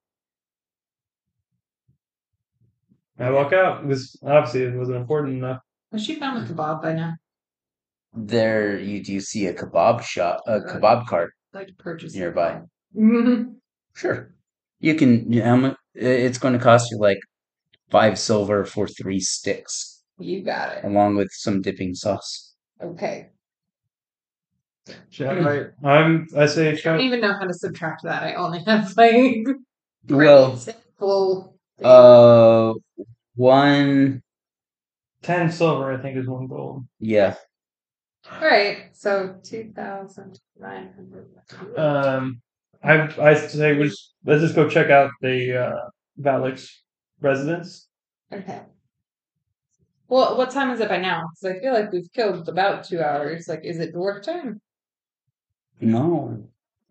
I 3.19 3.31
walk 3.31 3.53
out 3.53 3.83
because 3.83 4.17
obviously 4.23 4.63
it 4.65 4.75
wasn't 4.75 4.99
important 4.99 5.37
enough. 5.39 5.61
Has 5.93 6.05
she 6.05 6.17
found 6.17 6.47
the 6.47 6.53
kebab 6.53 6.83
by 6.83 6.93
now? 6.93 7.15
there 8.19 8.79
you 8.79 9.03
do 9.05 9.21
see 9.21 9.47
a 9.47 9.53
kebab 9.53 10.03
shop, 10.03 10.41
a 10.47 10.61
kebab 10.61 11.07
cart. 11.07 11.33
I'd 11.55 11.59
like 11.59 11.67
to 11.69 11.75
purchase 11.75 12.15
a 12.15 12.19
Nearby. 12.19 12.63
Sure, 13.95 14.35
you 14.81 14.95
can. 14.95 15.31
How 15.35 15.57
much? 15.57 15.77
It's 15.95 16.39
going 16.39 16.55
to 16.55 16.61
cost 16.61 16.91
you 16.91 16.99
like 16.99 17.19
five 17.91 18.19
silver 18.19 18.65
for 18.65 18.87
three 18.89 19.21
sticks, 19.21 20.03
you 20.19 20.43
got 20.43 20.77
it. 20.79 20.85
along 20.85 21.17
with 21.17 21.29
some 21.33 21.61
dipping 21.63 21.95
sauce. 21.95 22.55
Okay. 22.83 23.29
Should 25.11 25.27
I, 25.29 25.67
I'm. 25.87 26.27
I 26.37 26.47
say, 26.47 26.69
I 26.69 26.71
don't 26.73 26.81
shout, 26.81 27.01
even 27.01 27.21
know 27.21 27.33
how 27.33 27.47
to 27.47 27.55
subtract 27.55 28.03
that. 28.05 28.23
I 28.23 28.35
only 28.35 28.63
have 28.67 28.95
like 28.97 29.45
Well, 30.09 30.57
simple. 30.57 31.59
things. 31.79 31.87
uh, 31.87 32.73
one, 33.37 34.23
ten 35.23 35.51
silver. 35.53 35.93
I 35.93 36.03
think 36.03 36.17
is 36.19 36.27
one 36.29 36.47
gold. 36.49 36.85
yeah, 36.99 37.35
All 38.31 38.41
right. 38.41 38.89
So 38.93 39.37
two 39.43 39.73
thousand 39.75 40.41
nine 40.59 40.93
hundred. 40.97 41.79
Um, 41.79 42.41
I 42.83 43.09
I 43.21 43.35
say 43.35 43.77
we 43.77 43.85
just, 43.89 44.15
let's 44.25 44.43
just 44.43 44.55
go 44.55 44.69
check 44.69 44.91
out 44.91 45.11
the 45.21 45.57
uh, 45.67 45.89
Valix 46.21 46.69
residence. 47.21 47.89
Okay. 48.33 48.63
Well, 50.09 50.37
what 50.37 50.51
time 50.51 50.71
is 50.71 50.81
it 50.81 50.89
by 50.89 50.99
now? 50.99 51.25
Because 51.41 51.57
I 51.57 51.61
feel 51.61 51.73
like 51.73 51.91
we've 51.93 52.11
killed 52.13 52.49
about 52.49 52.85
two 52.85 53.01
hours. 53.01 53.49
Like, 53.49 53.65
is 53.65 53.81
it 53.81 53.95
dwarf 53.95 54.23
time? 54.23 54.61
no, 55.81 56.45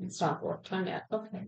It's 0.03 0.19
not 0.21 0.43
dwarf 0.43 0.63
time 0.63 0.87
yet. 0.87 1.03
Okay. 1.11 1.43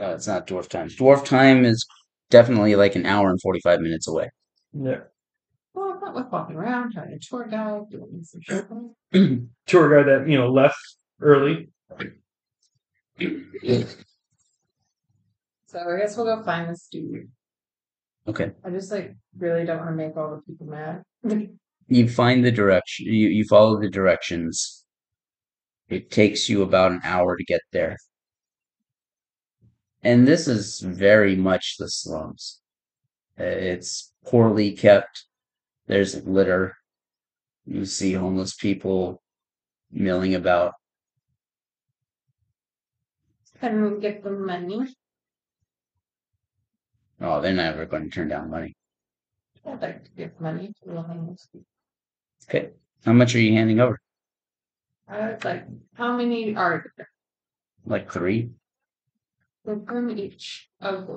uh, 0.00 0.14
it's 0.14 0.26
not 0.26 0.46
dwarf 0.46 0.68
time. 0.68 0.88
Dwarf 0.88 1.24
time 1.24 1.64
is 1.64 1.86
definitely 2.32 2.74
like 2.74 2.96
an 2.96 3.06
hour 3.06 3.30
and 3.30 3.40
forty-five 3.40 3.80
minutes 3.80 4.08
away. 4.08 4.30
Yeah, 4.72 5.00
Well, 5.74 5.92
I 5.96 6.00
not 6.00 6.14
with 6.16 6.32
walking 6.32 6.56
around, 6.56 6.92
having 6.92 7.12
a 7.12 7.18
tour 7.20 7.46
guide, 7.46 7.90
doing 7.90 8.24
some 8.24 8.40
shopping. 9.12 9.50
tour 9.66 10.02
guide 10.02 10.08
that 10.10 10.28
you 10.28 10.36
know 10.38 10.50
left 10.50 10.80
early. 11.20 11.68
So 15.66 15.78
I 15.78 15.98
guess 16.00 16.16
we'll 16.16 16.26
go 16.26 16.42
find 16.42 16.68
this 16.70 16.88
dude. 16.90 17.28
Okay, 18.26 18.52
I 18.64 18.70
just 18.70 18.90
like 18.90 19.14
really 19.38 19.64
don't 19.64 19.78
want 19.78 19.90
to 19.90 19.96
make 19.96 20.16
all 20.16 20.30
the 20.36 20.42
people 20.42 20.66
mad. 20.66 21.02
you 21.88 22.08
find 22.08 22.44
the 22.44 22.50
direction. 22.52 23.06
You 23.06 23.28
you 23.28 23.44
follow 23.44 23.80
the 23.80 23.90
directions. 23.90 24.84
It 25.88 26.10
takes 26.10 26.48
you 26.48 26.62
about 26.62 26.92
an 26.92 27.00
hour 27.04 27.36
to 27.36 27.44
get 27.44 27.60
there. 27.72 27.96
And 30.02 30.26
this 30.26 30.48
is 30.48 30.80
very 30.80 31.36
much 31.36 31.76
the 31.78 31.88
slums. 31.88 32.60
It's 33.36 34.12
poorly 34.26 34.72
kept. 34.72 35.26
There's 35.86 36.24
litter. 36.24 36.76
You 37.66 37.84
see 37.84 38.14
homeless 38.14 38.54
people 38.54 39.22
milling 39.90 40.34
about. 40.34 40.74
Can 43.60 43.82
we 43.82 44.00
get 44.00 44.24
the 44.24 44.30
money? 44.30 44.94
Oh, 47.20 47.40
they're 47.40 47.52
never 47.52 47.86
going 47.86 48.04
to 48.04 48.10
turn 48.10 48.28
down 48.28 48.50
money. 48.50 48.74
I'd 49.64 49.80
like 49.80 50.04
to 50.04 50.10
give 50.16 50.40
money 50.40 50.72
to 50.82 50.90
the 50.90 51.02
homeless 51.02 51.46
people. 51.52 51.66
Okay. 52.48 52.70
How 53.04 53.12
much 53.12 53.36
are 53.36 53.40
you 53.40 53.52
handing 53.52 53.78
over? 53.78 54.00
I'd 55.08 55.44
like, 55.44 55.66
how 55.94 56.16
many 56.16 56.56
are 56.56 56.84
there? 56.96 57.08
Like 57.86 58.10
three? 58.10 58.50
One 59.64 59.86
from 59.86 60.10
each 60.10 60.68
of. 60.80 61.08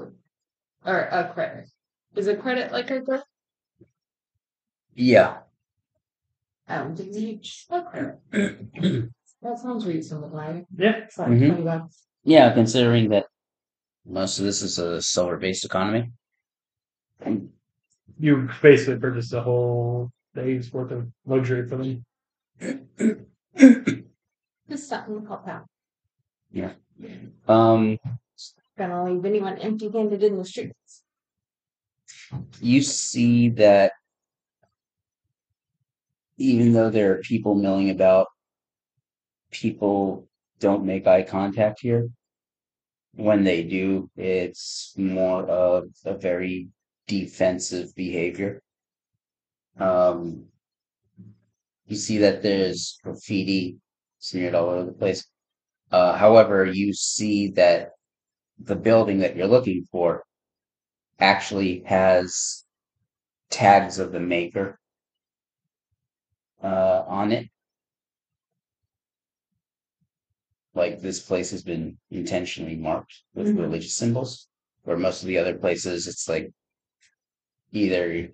Or 0.86 0.98
a 1.00 1.32
credit. 1.34 1.70
Is 2.16 2.28
a 2.28 2.36
credit 2.36 2.72
like 2.72 2.92
a 2.92 3.02
gift? 3.02 3.24
Yeah. 4.94 5.40
Um, 6.68 6.96
to 6.96 7.04
each 7.04 7.66
a 7.70 7.82
credit. 7.84 8.20
That 9.42 9.60
sounds 9.60 9.86
reasonable, 9.86 10.30
right? 10.30 10.66
Yeah, 10.76 11.04
It's 11.06 11.20
like 11.20 11.28
Mhm. 11.30 11.48
20 11.50 11.64
bucks. 11.64 12.08
Yeah, 12.24 12.52
considering 12.54 13.10
that 13.10 13.28
most 14.04 14.40
of 14.40 14.46
this 14.46 14.64
is 14.64 14.80
a 14.80 15.00
silver 15.04 15.38
based 15.38 15.66
economy. 15.66 16.12
you 18.18 18.50
basically 18.62 18.98
purchased 19.00 19.34
a 19.34 19.42
whole 19.42 20.10
day's 20.34 20.74
worth 20.74 20.92
of 20.92 21.08
luxury 21.28 21.68
for 21.68 21.78
them. 21.78 22.06
Just 24.68 24.90
something 24.90 25.22
to 25.22 25.28
help 25.28 25.48
out. 25.48 25.66
Yeah. 26.52 26.74
Um, 27.48 28.00
Gonna 28.78 29.06
leave 29.06 29.24
anyone 29.26 29.58
empty 29.58 29.90
handed 29.90 30.24
in 30.24 30.38
the 30.38 30.46
streets. 30.46 31.04
you 32.62 32.82
see 32.82 33.50
that 33.50 33.94
even 36.38 36.74
though 36.74 36.90
there 36.90 37.14
are 37.14 37.20
people 37.20 37.56
milling 37.56 37.90
about, 37.90 38.28
people 39.52 40.28
don't 40.60 40.86
make 40.86 41.08
eye 41.08 41.24
contact 41.24 41.80
here. 41.82 42.10
When 43.14 43.44
they 43.46 43.64
do, 43.64 44.10
it's 44.18 44.94
more 44.98 45.44
of 45.44 45.86
a 46.04 46.18
very 46.18 46.68
defensive 47.08 47.96
behavior. 47.96 48.62
Um, 49.80 50.46
you 51.88 51.96
see 51.96 52.18
that 52.20 52.42
there's 52.42 52.98
graffiti 53.04 53.78
smeared 54.20 54.56
all 54.56 54.70
over 54.70 54.86
the 54.86 54.92
place. 54.92 55.26
Uh, 55.92 56.18
however, 56.18 56.66
you 56.66 56.94
see 56.94 57.52
that 57.52 57.92
the 58.60 58.76
building 58.76 59.20
that 59.20 59.36
you're 59.36 59.48
looking 59.48 59.88
for 59.92 60.24
actually 61.20 61.82
has 61.86 62.64
tags 63.50 64.00
of 64.00 64.12
the 64.12 64.20
maker 64.20 64.80
uh, 66.64 67.04
on 67.08 67.32
it. 67.32 67.50
Like 70.74 71.00
this 71.02 71.20
place 71.22 71.52
has 71.52 71.64
been 71.64 71.98
intentionally 72.12 72.76
marked 72.76 73.24
with 73.34 73.48
Mhm. 73.48 73.60
religious 73.62 73.94
symbols, 73.96 74.48
where 74.84 74.98
most 74.98 75.22
of 75.22 75.28
the 75.28 75.38
other 75.38 75.58
places 75.58 76.08
it's 76.08 76.28
like 76.28 76.52
either 77.72 78.32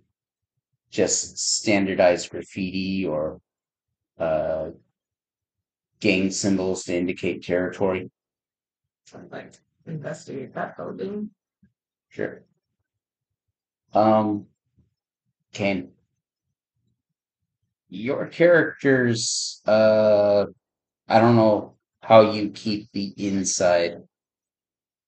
just 0.92 1.38
standardized 1.40 2.30
graffiti 2.32 3.06
or 3.06 3.42
uh, 4.20 4.72
gang 6.02 6.30
symbols 6.32 6.84
to 6.84 6.96
indicate 6.98 7.44
territory. 7.44 8.12
Like 9.30 9.54
investigate 9.86 10.54
that 10.54 10.78
building. 10.78 11.30
Sure. 12.10 12.44
Um, 13.94 14.46
Kane, 15.54 15.92
your 17.90 18.28
characters, 18.28 19.62
uh, 19.66 20.46
I 21.08 21.20
don't 21.20 21.36
know 21.36 21.76
how 22.02 22.32
you 22.32 22.50
keep 22.52 22.90
the 22.94 23.14
inside 23.18 23.98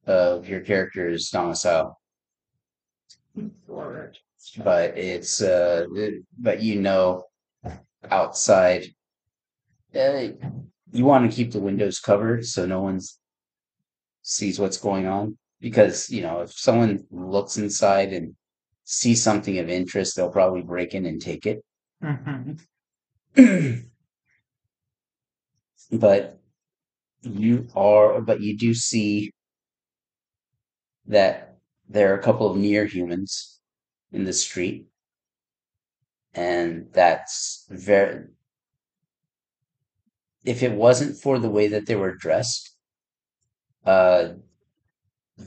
of 0.05 0.47
your 0.49 0.59
character's 0.59 1.29
domicile, 1.29 1.99
Forward. 3.65 4.17
but 4.63 4.97
it's, 4.97 5.41
uh, 5.41 5.85
it- 5.95 6.23
but 6.37 6.61
you 6.61 6.81
know, 6.81 7.23
outside, 8.11 8.87
uh, 9.95 10.27
you 10.91 11.05
want 11.05 11.29
to 11.29 11.35
keep 11.35 11.51
the 11.53 11.59
windows 11.61 11.99
covered 11.99 12.45
so 12.45 12.65
no 12.65 12.81
one 12.81 12.99
sees 14.23 14.59
what's 14.59 14.77
going 14.77 15.05
on. 15.05 15.37
Because, 15.61 16.09
you 16.09 16.21
know, 16.21 16.41
if 16.41 16.51
someone 16.51 17.05
looks 17.11 17.57
inside 17.57 18.11
and 18.11 18.35
sees 18.83 19.23
something 19.23 19.59
of 19.59 19.69
interest, 19.69 20.15
they'll 20.15 20.29
probably 20.31 20.61
break 20.61 20.93
in 20.93 21.05
and 21.05 21.21
take 21.21 21.45
it. 21.45 21.63
Mhm. 22.03 22.59
but 25.91 26.39
you 27.21 27.67
are 27.75 28.21
but 28.21 28.41
you 28.41 28.57
do 28.57 28.73
see 28.73 29.31
that 31.05 31.57
there 31.87 32.11
are 32.11 32.17
a 32.17 32.21
couple 32.21 32.49
of 32.49 32.57
near 32.57 32.85
humans 32.85 33.59
in 34.11 34.23
the 34.25 34.33
street 34.33 34.87
and 36.33 36.87
that's 36.91 37.65
very 37.69 38.25
if 40.43 40.61
it 40.61 40.73
wasn't 40.73 41.15
for 41.17 41.39
the 41.39 41.49
way 41.49 41.67
that 41.67 41.85
they 41.85 41.95
were 41.95 42.15
dressed 42.15 42.72
uh 43.85 44.33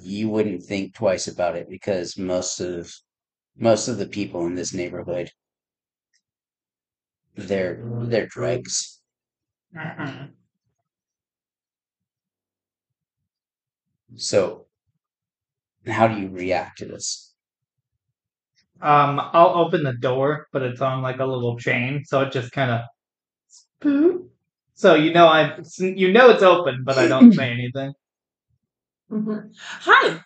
you 0.03 0.29
wouldn't 0.29 0.63
think 0.63 0.95
twice 0.95 1.27
about 1.27 1.57
it 1.57 1.69
because 1.69 2.17
most 2.17 2.61
of 2.61 2.93
most 3.57 3.89
of 3.89 3.99
the 3.99 4.07
people 4.09 4.47
in 4.47 4.55
this 4.55 4.75
neighborhood 4.75 5.31
they're 7.37 7.81
they're 8.03 8.27
dregs 8.27 9.01
Mhm. 9.75 10.35
So, 14.17 14.67
how 15.87 16.07
do 16.07 16.21
you 16.21 16.29
react 16.29 16.77
to 16.79 16.85
this? 16.85 17.33
Um, 18.81 19.21
I'll 19.33 19.55
open 19.55 19.83
the 19.85 19.93
door, 19.95 20.47
but 20.53 20.63
it's 20.63 20.81
on 20.81 21.03
like 21.03 21.19
a 21.19 21.25
little 21.27 21.59
chain, 21.59 22.05
so 22.07 22.23
it 22.23 22.33
just 22.33 22.53
kind 22.53 22.71
of. 22.71 22.81
So 24.75 24.95
you 24.95 25.13
know 25.13 25.27
I, 25.27 25.59
you 25.79 26.13
know 26.13 26.31
it's 26.31 26.43
open, 26.43 26.85
but 26.85 26.99
I 26.99 27.07
don't 27.09 27.33
say 27.33 27.51
anything. 27.59 27.93
Mhm. 29.11 29.51
Hi. 29.59 30.21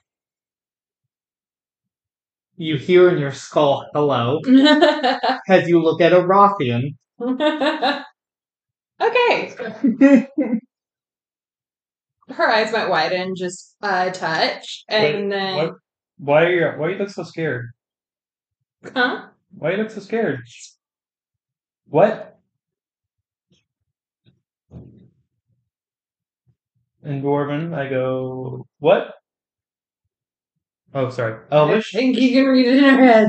You 2.57 2.77
hear 2.77 3.09
in 3.09 3.19
your 3.19 3.33
skull, 3.33 3.87
"Hello," 3.95 4.41
as 5.49 5.69
you 5.69 5.83
look 5.83 6.01
at 6.01 6.13
a 6.13 6.21
Rothian. 6.21 6.97
okay. 9.01 9.55
Her 12.31 12.49
eyes 12.49 12.73
might 12.73 12.89
widen 12.89 13.35
just 13.37 13.77
a 13.83 14.11
touch, 14.11 14.85
and 14.89 15.03
Wait, 15.03 15.29
then 15.31 15.57
what? 15.57 15.75
Why 16.19 16.43
are 16.45 16.53
you? 16.53 16.67
Why 16.79 16.91
you 16.91 16.97
look 16.99 17.11
so 17.11 17.25
scared? 17.25 17.67
huh? 18.95 19.29
Why 19.53 19.73
you 19.73 19.77
look 19.79 19.91
so 19.91 20.01
scared? 20.01 20.41
What? 21.87 22.40
In 27.03 27.23
Dwarven, 27.23 27.75
I 27.75 27.89
go, 27.89 28.67
what? 28.79 29.15
Oh, 30.93 31.09
sorry. 31.11 31.41
Elvish? 31.51 31.51
I 31.53 31.57
Elvish? 31.73 31.93
think 31.93 32.19
you 32.19 32.31
can 32.33 32.47
read 32.47 32.67
it 32.67 32.77
in 32.77 32.85
her 32.85 33.05
head. 33.05 33.29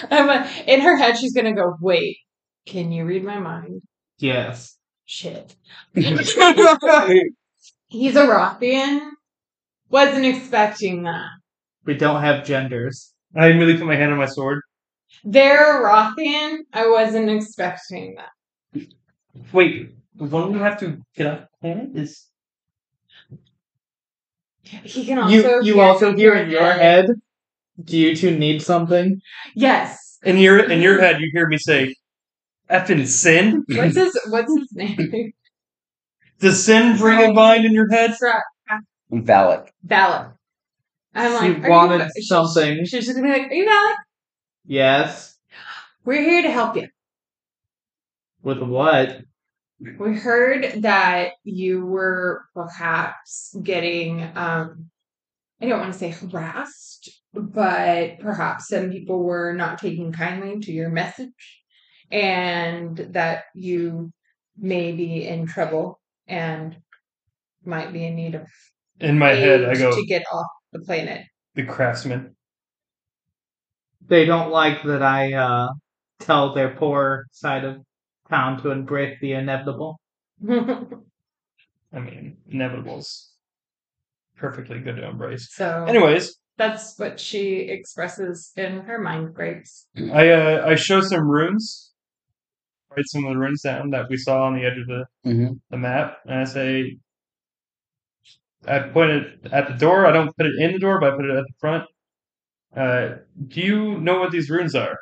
I'm 0.10 0.28
a- 0.28 0.48
in 0.66 0.80
her 0.80 0.96
head, 0.96 1.16
she's 1.18 1.32
gonna 1.34 1.54
go. 1.54 1.76
Wait, 1.80 2.18
can 2.66 2.90
you 2.92 3.04
read 3.04 3.24
my 3.24 3.38
mind? 3.38 3.82
yes. 4.18 4.76
Shit. 5.06 5.54
He's 5.94 6.16
a 8.16 8.26
Rothian. 8.26 9.10
Wasn't 9.90 10.24
expecting 10.24 11.02
that. 11.02 11.26
We 11.84 11.94
don't 11.94 12.22
have 12.22 12.46
genders. 12.46 13.12
I 13.36 13.48
immediately 13.48 13.76
put 13.80 13.86
my 13.86 13.96
hand 13.96 14.12
on 14.12 14.18
my 14.18 14.24
sword. 14.24 14.62
They're 15.24 15.82
Rothian. 15.82 16.58
I 16.72 16.88
wasn't 16.88 17.30
expecting 17.30 18.16
that. 18.16 18.86
Wait, 19.52 19.90
the 20.14 20.24
one 20.24 20.52
we 20.52 20.58
have 20.58 20.78
to 20.80 20.98
get 21.16 21.26
off 21.26 21.40
the 21.40 21.48
planet 21.60 21.88
is. 21.94 22.28
He 24.62 25.04
can 25.04 25.18
also 25.18 25.32
You 25.34 25.62
you 25.62 25.74
hear 25.74 25.82
also 25.84 26.14
hear 26.16 26.34
in 26.34 26.50
your 26.50 26.72
head. 26.72 27.06
Do 27.82 27.96
you 27.98 28.14
two 28.16 28.36
need 28.36 28.62
something? 28.62 29.20
Yes. 29.54 30.18
In 30.24 30.38
your 30.38 30.70
in 30.70 30.80
your 30.80 31.00
head, 31.00 31.20
you 31.20 31.30
hear 31.32 31.48
me 31.48 31.58
say, 31.58 31.94
"Effing 32.70 33.06
sin." 33.06 33.64
What's 33.68 33.96
his 33.96 34.18
What's 34.28 34.52
his 34.56 34.68
name? 34.72 35.32
Does 36.40 36.64
sin 36.64 36.96
bring 36.96 37.30
a 37.30 37.34
bind 37.34 37.64
in 37.64 37.72
your 37.72 37.90
head? 37.90 38.14
Valak. 39.12 39.68
Valak. 39.86 40.32
I'm 41.14 41.30
She 41.30 41.52
like, 41.60 41.64
are 41.64 41.70
wanted 41.70 42.10
you, 42.16 42.22
something. 42.22 42.84
She's 42.84 43.06
just 43.06 43.16
gonna 43.16 43.28
be 43.32 43.38
like, 43.38 43.50
"Are 43.50 43.54
you 43.54 43.66
Valak? 43.66 43.96
Yes. 44.66 45.36
We're 46.04 46.22
here 46.22 46.42
to 46.42 46.50
help 46.50 46.76
you. 46.76 46.88
With 48.42 48.62
what? 48.62 49.22
We 49.98 50.16
heard 50.16 50.82
that 50.82 51.32
you 51.44 51.84
were 51.84 52.44
perhaps 52.54 53.54
getting, 53.62 54.22
um, 54.36 54.90
I 55.60 55.66
don't 55.66 55.80
want 55.80 55.92
to 55.92 55.98
say 55.98 56.10
harassed, 56.10 57.10
but 57.32 58.18
perhaps 58.20 58.68
some 58.68 58.90
people 58.90 59.22
were 59.24 59.52
not 59.52 59.78
taking 59.78 60.12
kindly 60.12 60.60
to 60.60 60.72
your 60.72 60.88
message 60.90 61.62
and 62.10 62.96
that 63.10 63.44
you 63.54 64.12
may 64.56 64.92
be 64.92 65.26
in 65.26 65.46
trouble 65.46 66.00
and 66.28 66.76
might 67.64 67.92
be 67.92 68.04
in 68.04 68.14
need 68.14 68.34
of 68.34 68.46
In 69.00 69.18
my 69.18 69.30
head, 69.30 69.64
I 69.64 69.72
aid 69.72 69.78
go, 69.78 69.94
to 69.94 70.06
get 70.06 70.22
off 70.32 70.46
the 70.72 70.80
planet. 70.80 71.26
"The 71.54 71.64
craftsman." 71.64 72.36
They 74.08 74.24
don't 74.24 74.50
like 74.50 74.82
that 74.84 75.02
I 75.02 75.32
uh, 75.32 75.68
tell 76.20 76.54
their 76.54 76.74
poor 76.76 77.26
side 77.32 77.64
of 77.64 77.78
town 78.28 78.62
to 78.62 78.70
embrace 78.70 79.18
the 79.20 79.32
inevitable. 79.32 79.98
I 80.48 82.00
mean, 82.00 82.36
inevitables. 82.52 83.28
Perfectly 84.36 84.80
good 84.80 84.96
to 84.96 85.08
embrace. 85.08 85.48
so 85.52 85.84
Anyways, 85.84 86.36
that's 86.56 86.98
what 86.98 87.20
she 87.20 87.60
expresses 87.60 88.52
in 88.56 88.80
her 88.80 88.98
mind 88.98 89.34
grapes. 89.34 89.86
I 90.12 90.28
uh, 90.30 90.64
I 90.66 90.74
show 90.74 91.00
some 91.00 91.28
runes. 91.28 91.92
Write 92.90 93.06
some 93.06 93.24
of 93.24 93.32
the 93.32 93.38
runes 93.38 93.62
down 93.62 93.90
that 93.90 94.08
we 94.08 94.16
saw 94.16 94.44
on 94.44 94.54
the 94.54 94.64
edge 94.64 94.78
of 94.78 94.86
the, 94.86 95.04
hmm 95.24 95.52
the 95.70 95.76
map, 95.76 96.18
and 96.26 96.40
I 96.40 96.44
say, 96.44 96.96
I 98.66 98.78
put 98.80 99.10
it 99.10 99.46
at 99.52 99.68
the 99.68 99.74
door. 99.74 100.06
I 100.06 100.12
don't 100.12 100.36
put 100.36 100.46
it 100.46 100.54
in 100.58 100.72
the 100.72 100.78
door, 100.78 101.00
but 101.00 101.12
I 101.12 101.16
put 101.16 101.24
it 101.24 101.36
at 101.36 101.44
the 101.44 101.54
front. 101.60 101.84
Uh, 102.76 103.16
do 103.48 103.60
you 103.60 104.00
know 104.00 104.20
what 104.20 104.32
these 104.32 104.50
runes 104.50 104.74
are? 104.74 104.98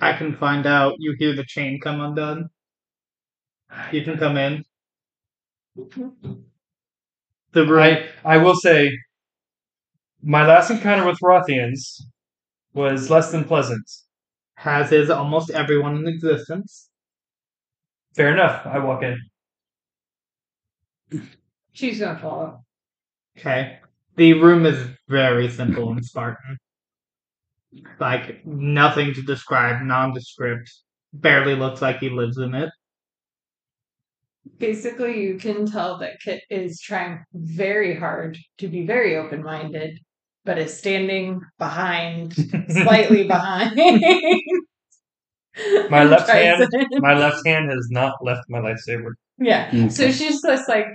I 0.00 0.14
can 0.14 0.34
find 0.36 0.66
out. 0.66 0.94
You 0.98 1.14
hear 1.18 1.34
the 1.34 1.44
chain 1.44 1.78
come 1.80 2.00
undone. 2.00 2.48
You 3.92 4.02
can 4.04 4.18
come 4.18 4.36
in. 4.36 4.64
The 7.52 7.66
right. 7.66 8.06
I 8.24 8.34
I 8.34 8.36
will 8.38 8.54
say, 8.54 8.96
my 10.22 10.46
last 10.46 10.70
encounter 10.70 11.06
with 11.06 11.18
Rothians 11.22 12.02
was 12.74 13.10
less 13.10 13.32
than 13.32 13.44
pleasant. 13.44 13.88
has 14.56 14.92
is 14.92 15.10
almost 15.10 15.50
everyone 15.50 15.96
in 15.98 16.08
existence. 16.08 16.90
Fair 18.16 18.32
enough. 18.32 18.66
I 18.66 18.78
walk 18.80 19.02
in. 19.04 19.18
She's 21.72 22.00
gonna 22.00 22.18
follow. 22.18 22.64
Okay. 23.38 23.80
The 24.16 24.34
room 24.34 24.66
is 24.66 24.95
very 25.08 25.48
simple 25.48 25.90
and 25.92 26.04
Spartan. 26.04 26.58
Like 28.00 28.44
nothing 28.46 29.14
to 29.14 29.22
describe, 29.22 29.82
nondescript. 29.82 30.72
Barely 31.12 31.54
looks 31.54 31.80
like 31.82 31.98
he 31.98 32.10
lives 32.10 32.38
in 32.38 32.54
it. 32.54 32.70
Basically, 34.58 35.22
you 35.22 35.38
can 35.38 35.66
tell 35.66 35.98
that 35.98 36.20
Kit 36.20 36.42
is 36.50 36.80
trying 36.80 37.24
very 37.34 37.96
hard 37.98 38.38
to 38.58 38.68
be 38.68 38.86
very 38.86 39.16
open 39.16 39.42
minded, 39.42 39.98
but 40.44 40.56
is 40.58 40.76
standing 40.76 41.40
behind, 41.58 42.34
slightly 42.70 43.26
behind. 43.28 43.76
My 45.90 46.04
left 46.04 46.28
hand- 46.30 46.70
to- 46.70 47.00
My 47.00 47.14
left 47.18 47.46
hand 47.46 47.70
has 47.70 47.88
not 47.90 48.14
left 48.22 48.42
my 48.48 48.60
lightsaber. 48.60 49.12
Yeah. 49.38 49.88
So 49.88 50.10
she's 50.10 50.40
just 50.42 50.68
like, 50.68 50.86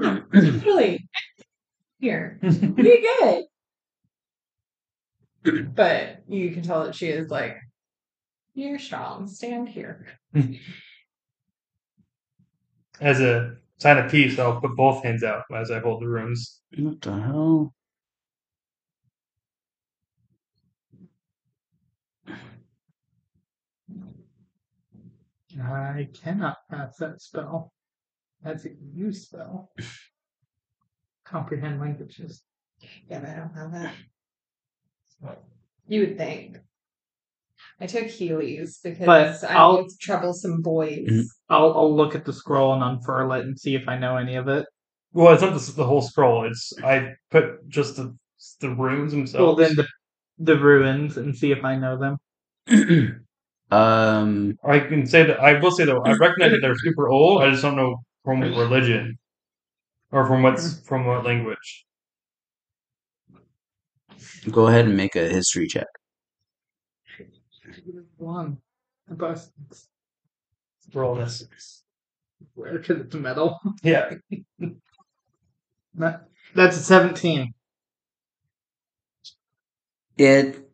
yeah, 0.00 0.20
totally. 0.32 1.08
Here. 1.98 2.38
Be 2.42 3.06
good. 3.20 3.44
but 5.74 6.22
you 6.28 6.52
can 6.52 6.62
tell 6.62 6.84
that 6.84 6.94
she 6.94 7.08
is 7.08 7.30
like, 7.30 7.56
"You're 8.54 8.78
strong. 8.78 9.26
Stand 9.26 9.68
here." 9.68 10.06
As 13.00 13.20
a 13.20 13.56
sign 13.78 13.98
of 13.98 14.10
peace, 14.10 14.38
I'll 14.38 14.60
put 14.60 14.76
both 14.76 15.02
hands 15.02 15.24
out 15.24 15.44
as 15.52 15.70
I 15.72 15.80
hold 15.80 16.02
the 16.02 16.06
runes. 16.06 16.60
What 16.76 17.00
the 17.00 17.12
hell? 17.12 17.74
I 25.60 26.08
cannot 26.14 26.58
pass 26.70 26.96
that 26.98 27.20
spell. 27.20 27.72
That's 28.42 28.64
a 28.64 28.70
new 28.94 29.12
spell. 29.12 29.72
Comprehend 31.24 31.80
languages. 31.80 32.42
Yeah, 33.08 33.20
but 33.20 33.28
I 33.30 33.36
don't 33.36 33.54
have 33.54 33.72
that. 33.72 33.94
You 35.88 36.00
would 36.00 36.16
think. 36.18 36.58
I 37.80 37.86
took 37.86 38.06
Healy's 38.06 38.78
because 38.82 39.06
But 39.06 39.44
I'm 39.50 39.56
I'll- 39.56 39.82
with 39.82 39.98
troublesome 40.00 40.62
boys. 40.62 41.08
Mhm. 41.10 41.24
I'll 41.48 41.72
I'll 41.74 41.96
look 41.96 42.14
at 42.14 42.24
the 42.24 42.32
scroll 42.32 42.72
and 42.72 42.82
unfurl 42.82 43.32
it 43.32 43.44
and 43.44 43.58
see 43.58 43.74
if 43.74 43.88
I 43.88 43.98
know 43.98 44.16
any 44.16 44.36
of 44.36 44.48
it. 44.48 44.66
Well, 45.12 45.32
it's 45.32 45.42
not 45.42 45.52
the, 45.58 45.72
the 45.72 45.84
whole 45.86 46.00
scroll. 46.00 46.44
It's 46.46 46.72
I 46.82 47.14
put 47.30 47.68
just 47.68 47.96
the 47.96 48.16
the 48.60 48.70
runes 48.70 49.12
themselves. 49.12 49.42
Well, 49.44 49.56
then 49.56 49.74
the 49.74 49.86
the 50.38 50.58
ruins 50.58 51.16
and 51.16 51.36
see 51.36 51.52
if 51.52 51.64
I 51.64 51.76
know 51.76 51.98
them. 51.98 52.16
um, 53.70 54.56
I 54.64 54.80
can 54.80 55.06
say 55.06 55.24
that 55.24 55.40
I 55.40 55.58
will 55.60 55.70
say 55.70 55.84
though 55.84 56.02
I 56.02 56.12
recognize 56.14 56.52
that 56.52 56.60
they're 56.62 56.76
super 56.76 57.08
old. 57.08 57.42
I 57.42 57.50
just 57.50 57.62
don't 57.62 57.76
know 57.76 57.96
from 58.24 58.40
what 58.40 58.50
religion 58.56 59.18
or 60.10 60.26
from 60.26 60.42
what's 60.42 60.80
from 60.86 61.04
what 61.06 61.24
language. 61.24 61.84
Go 64.50 64.66
ahead 64.66 64.84
and 64.86 64.96
make 64.96 65.16
a 65.16 65.28
history 65.28 65.66
check. 65.66 65.86
One. 68.16 68.58
The 69.08 69.14
bus. 69.14 69.50
Roll 70.94 71.14
this. 71.16 71.44
Where 72.54 72.78
because 72.78 73.00
it's 73.00 73.14
metal. 73.14 73.58
Yeah. 73.82 74.14
That, 75.94 76.28
that's 76.54 76.76
a 76.76 76.80
seventeen. 76.80 77.52
It. 80.16 80.68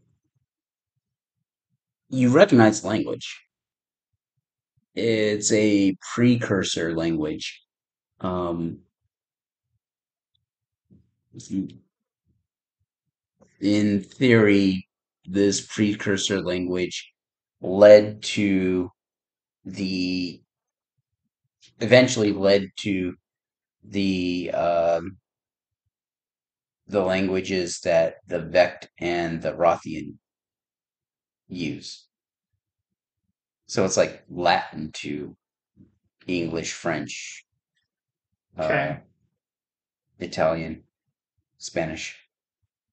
You 2.11 2.31
recognize 2.31 2.85
language. 2.85 3.37
It's 4.95 5.53
a 5.53 5.97
precursor 6.15 6.95
language. 6.95 7.63
Um, 8.21 8.81
in 13.61 14.01
theory, 14.03 14.89
this 15.25 15.61
precursor 15.61 16.41
language 16.41 17.13
led 17.61 18.23
to 18.23 18.91
the 19.65 20.41
eventually 21.81 22.33
led 22.33 22.71
to 22.77 23.15
the 23.85 24.51
um, 24.53 25.19
the 26.87 27.03
languages 27.03 27.81
that 27.81 28.17
the 28.27 28.41
Vex 28.41 28.89
and 28.99 29.43
the 29.43 29.53
Rothian 29.53 30.19
use. 31.49 32.07
So 33.67 33.85
it's 33.85 33.97
like 33.99 34.25
Latin 34.31 34.91
to 34.95 35.37
English, 36.27 36.73
French, 36.73 37.45
uh, 38.57 38.95
Italian, 40.19 40.85
Spanish, 41.59 42.17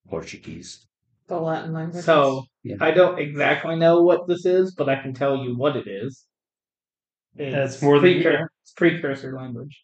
Portuguese. 0.10 0.86
The 1.28 1.40
Latin 1.40 1.74
language. 1.74 2.04
So 2.04 2.46
Yeah. 2.64 2.76
I 2.82 2.92
don't 2.92 3.20
exactly 3.20 3.76
know 3.76 4.04
what 4.04 4.28
this 4.28 4.46
is, 4.46 4.74
but 4.76 4.90
I 4.90 5.02
can 5.02 5.14
tell 5.14 5.38
you 5.38 5.56
what 5.56 5.76
it 5.76 5.88
is. 5.88 6.26
That's 7.36 7.82
more 7.82 8.00
than 8.00 8.12
you 8.12 8.24
precur- 8.24 8.40
know. 8.42 8.48
it's 8.62 8.72
precursor 8.74 9.36
language. 9.36 9.84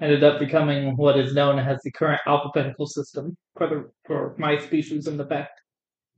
Ended 0.00 0.24
up 0.24 0.38
becoming 0.38 0.96
what 0.96 1.18
is 1.18 1.34
known 1.34 1.58
as 1.58 1.80
the 1.82 1.90
current 1.90 2.20
alphabetical 2.26 2.86
system 2.86 3.36
for 3.56 3.66
the 3.68 3.90
for 4.06 4.34
my 4.38 4.58
species 4.58 5.06
and 5.06 5.18
the 5.20 5.24
Vex. 5.24 5.50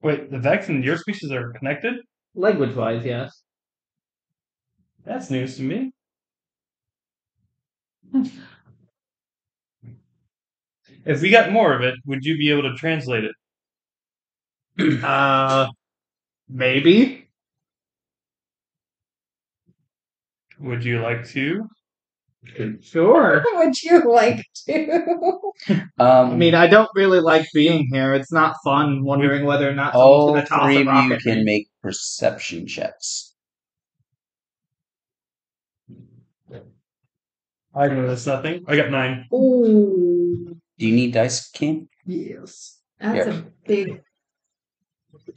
Wait, 0.02 0.30
the 0.30 0.38
Vex 0.38 0.68
and 0.68 0.84
your 0.84 0.96
species 0.96 1.30
are 1.32 1.52
connected? 1.52 1.94
Language 2.34 2.74
wise, 2.76 3.04
yes. 3.04 3.42
That's 5.04 5.30
news 5.30 5.56
to 5.56 5.62
me. 5.62 5.92
If 11.04 11.20
we 11.22 11.30
got 11.30 11.52
more 11.52 11.74
of 11.74 11.82
it, 11.82 11.94
would 12.06 12.24
you 12.24 12.36
be 12.38 12.50
able 12.50 12.62
to 12.62 12.74
translate 12.74 13.24
it? 13.24 13.32
Uh 15.04 15.68
maybe. 16.48 17.28
Would 20.60 20.84
you 20.84 21.00
like 21.00 21.26
to? 21.30 21.68
Sure. 22.82 23.44
Would 23.54 23.82
you 23.82 24.10
like 24.12 24.44
to? 24.66 25.38
Um, 25.98 26.30
I 26.30 26.36
mean, 26.36 26.54
I 26.54 26.66
don't 26.66 26.88
really 26.94 27.20
like 27.20 27.46
being 27.52 27.86
here. 27.92 28.14
It's 28.14 28.32
not 28.32 28.56
fun 28.64 29.04
wondering 29.04 29.44
whether 29.44 29.68
or 29.68 29.74
not 29.74 29.94
all 29.94 30.28
going 30.28 30.42
to 30.42 30.48
toss 30.48 30.62
three 30.64 30.76
of 30.78 31.04
you 31.04 31.12
at 31.12 31.20
can 31.20 31.44
make 31.44 31.68
perception 31.82 32.66
checks. 32.66 33.34
I 37.74 37.88
know 37.88 38.06
that's 38.06 38.26
nothing. 38.26 38.64
I 38.66 38.76
got 38.76 38.90
nine. 38.90 39.26
Ooh, 39.32 40.56
Do 40.80 40.86
you 40.88 40.94
need 40.94 41.12
dice, 41.12 41.48
King? 41.50 41.88
Yes. 42.06 42.80
that's 42.98 43.26
Yeah. 43.28 43.34
a 43.34 43.42
big. 43.68 44.02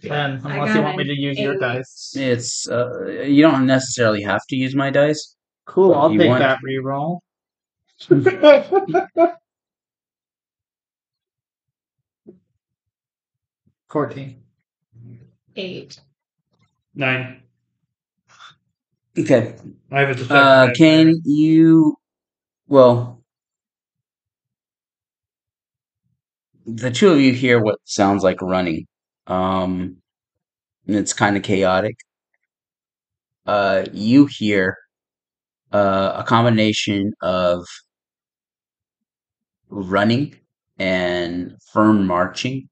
Ten, 0.02 0.40
I 0.46 0.56
unless 0.56 0.70
got 0.70 0.76
you 0.76 0.82
want 0.84 0.98
me 0.98 1.04
an 1.04 1.08
to 1.10 1.22
use 1.22 1.38
your 1.40 1.54
eight. 1.56 1.60
dice. 1.60 2.14
It's 2.16 2.68
uh, 2.70 3.06
you 3.28 3.42
don't 3.42 3.66
necessarily 3.66 4.22
have 4.24 4.42
to 4.50 4.56
use 4.56 4.74
my 4.74 4.90
dice. 4.90 5.36
Cool, 5.66 5.94
I'll 5.94 6.12
you 6.12 6.20
take 6.20 6.30
want- 6.30 6.40
that 6.42 6.60
reroll. 6.66 7.20
Fourteen. 13.90 14.44
Eight. 15.56 16.00
Nine. 16.96 17.42
Okay, 19.18 19.56
I 19.92 20.00
have 20.02 20.10
a 20.10 20.14
deception. 20.14 20.36
uh, 20.36 20.68
check. 20.68 20.76
Kane, 20.76 21.22
you 21.26 21.96
well, 22.68 23.23
the 26.66 26.92
two 26.92 27.12
of 27.12 27.20
you 27.20 27.34
hear 27.34 27.62
what 27.62 27.80
sounds 27.86 28.24
like 28.24 28.42
running. 28.42 28.86
Um, 29.28 29.98
and 30.88 30.96
it's 30.96 31.14
kind 31.14 31.38
of 31.38 31.44
chaotic. 31.44 31.96
Uh, 33.46 33.86
you 33.92 34.26
hear 34.26 34.78
uh, 35.72 36.14
a 36.18 36.24
combination 36.24 37.14
of 37.22 37.66
running 39.70 40.36
and 40.78 41.54
firm 41.72 42.08
marching, 42.08 42.70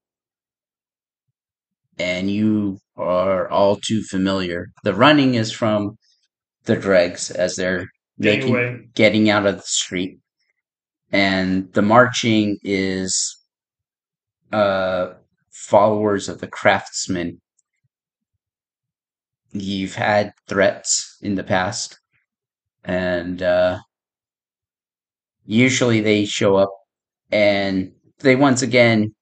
and 1.97 2.31
you 2.31 2.79
are 2.95 3.49
all 3.49 3.77
too 3.77 4.01
familiar. 4.03 4.67
The 4.83 4.93
running 4.93 5.35
is 5.35 5.51
from 5.51 5.97
the 6.65 6.75
dregs 6.75 7.31
as 7.31 7.55
they're 7.55 7.87
making 8.17 8.91
getting 8.95 9.29
out 9.29 9.45
of 9.45 9.57
the 9.57 9.63
street, 9.63 10.19
and 11.11 11.71
the 11.73 11.81
marching 11.81 12.57
is 12.63 13.40
uh, 14.53 15.13
followers 15.51 16.29
of 16.29 16.39
the 16.39 16.47
craftsmen. 16.47 17.41
You've 19.53 19.95
had 19.95 20.33
threats 20.49 21.15
in 21.21 21.35
the 21.35 21.43
past, 21.45 21.97
and 22.83 23.41
uh, 23.43 23.79
usually 25.45 26.01
they 26.01 26.25
show 26.25 26.55
up 26.55 26.71
and 27.31 27.93
they 28.19 28.35
once 28.35 28.61
again 28.61 29.13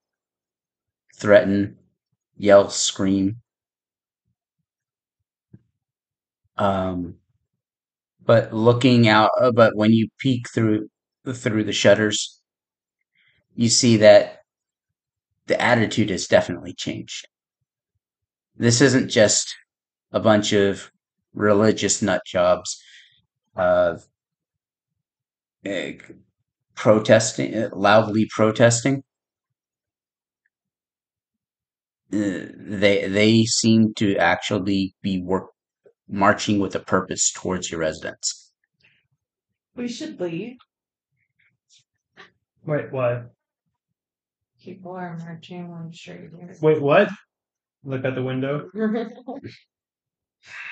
threaten, 1.16 1.78
yell, 2.38 2.70
scream. 2.70 3.42
Um, 6.58 7.18
but 8.26 8.54
looking 8.54 9.08
out, 9.08 9.32
uh, 9.42 9.52
but 9.52 9.76
when 9.76 9.92
you 9.92 10.08
peek 10.20 10.50
through 10.50 10.90
through 11.34 11.64
the 11.66 11.74
shutters, 11.74 12.42
you 13.56 13.70
see 13.70 13.98
that 13.98 14.39
the 15.50 15.60
attitude 15.60 16.12
has 16.12 16.28
definitely 16.28 16.74
changed. 16.74 17.28
This 18.56 18.82
isn't 18.82 19.10
just 19.10 19.54
a 20.12 20.20
bunch 20.20 20.54
of 20.54 20.92
religious 21.34 22.02
nut 22.02 22.22
jobs 22.26 22.82
uh, 23.56 23.98
eh, 25.66 25.94
protesting, 26.76 27.58
uh, 27.58 27.70
loudly 27.74 28.28
protesting. 28.30 29.04
Uh, 32.14 32.46
they 32.58 33.08
they 33.08 33.44
seem 33.44 33.94
to 33.96 34.16
actually 34.18 34.96
be 35.02 35.22
work 35.22 35.48
marching 36.08 36.60
with 36.60 36.76
a 36.76 36.80
purpose 36.80 37.32
towards 37.32 37.72
your 37.72 37.80
residence. 37.80 38.52
We 39.76 39.88
should 39.88 40.20
leave. 40.20 40.58
Wait, 42.66 42.92
what? 42.92 43.32
People 44.70 44.92
are 44.92 45.18
marching 45.18 45.72
on 45.72 45.90
the 45.90 45.96
street. 45.96 46.30
Wait, 46.62 46.80
what? 46.80 47.10
Look 47.84 48.06
out 48.06 48.14
the 48.14 48.24
window. 48.24 48.70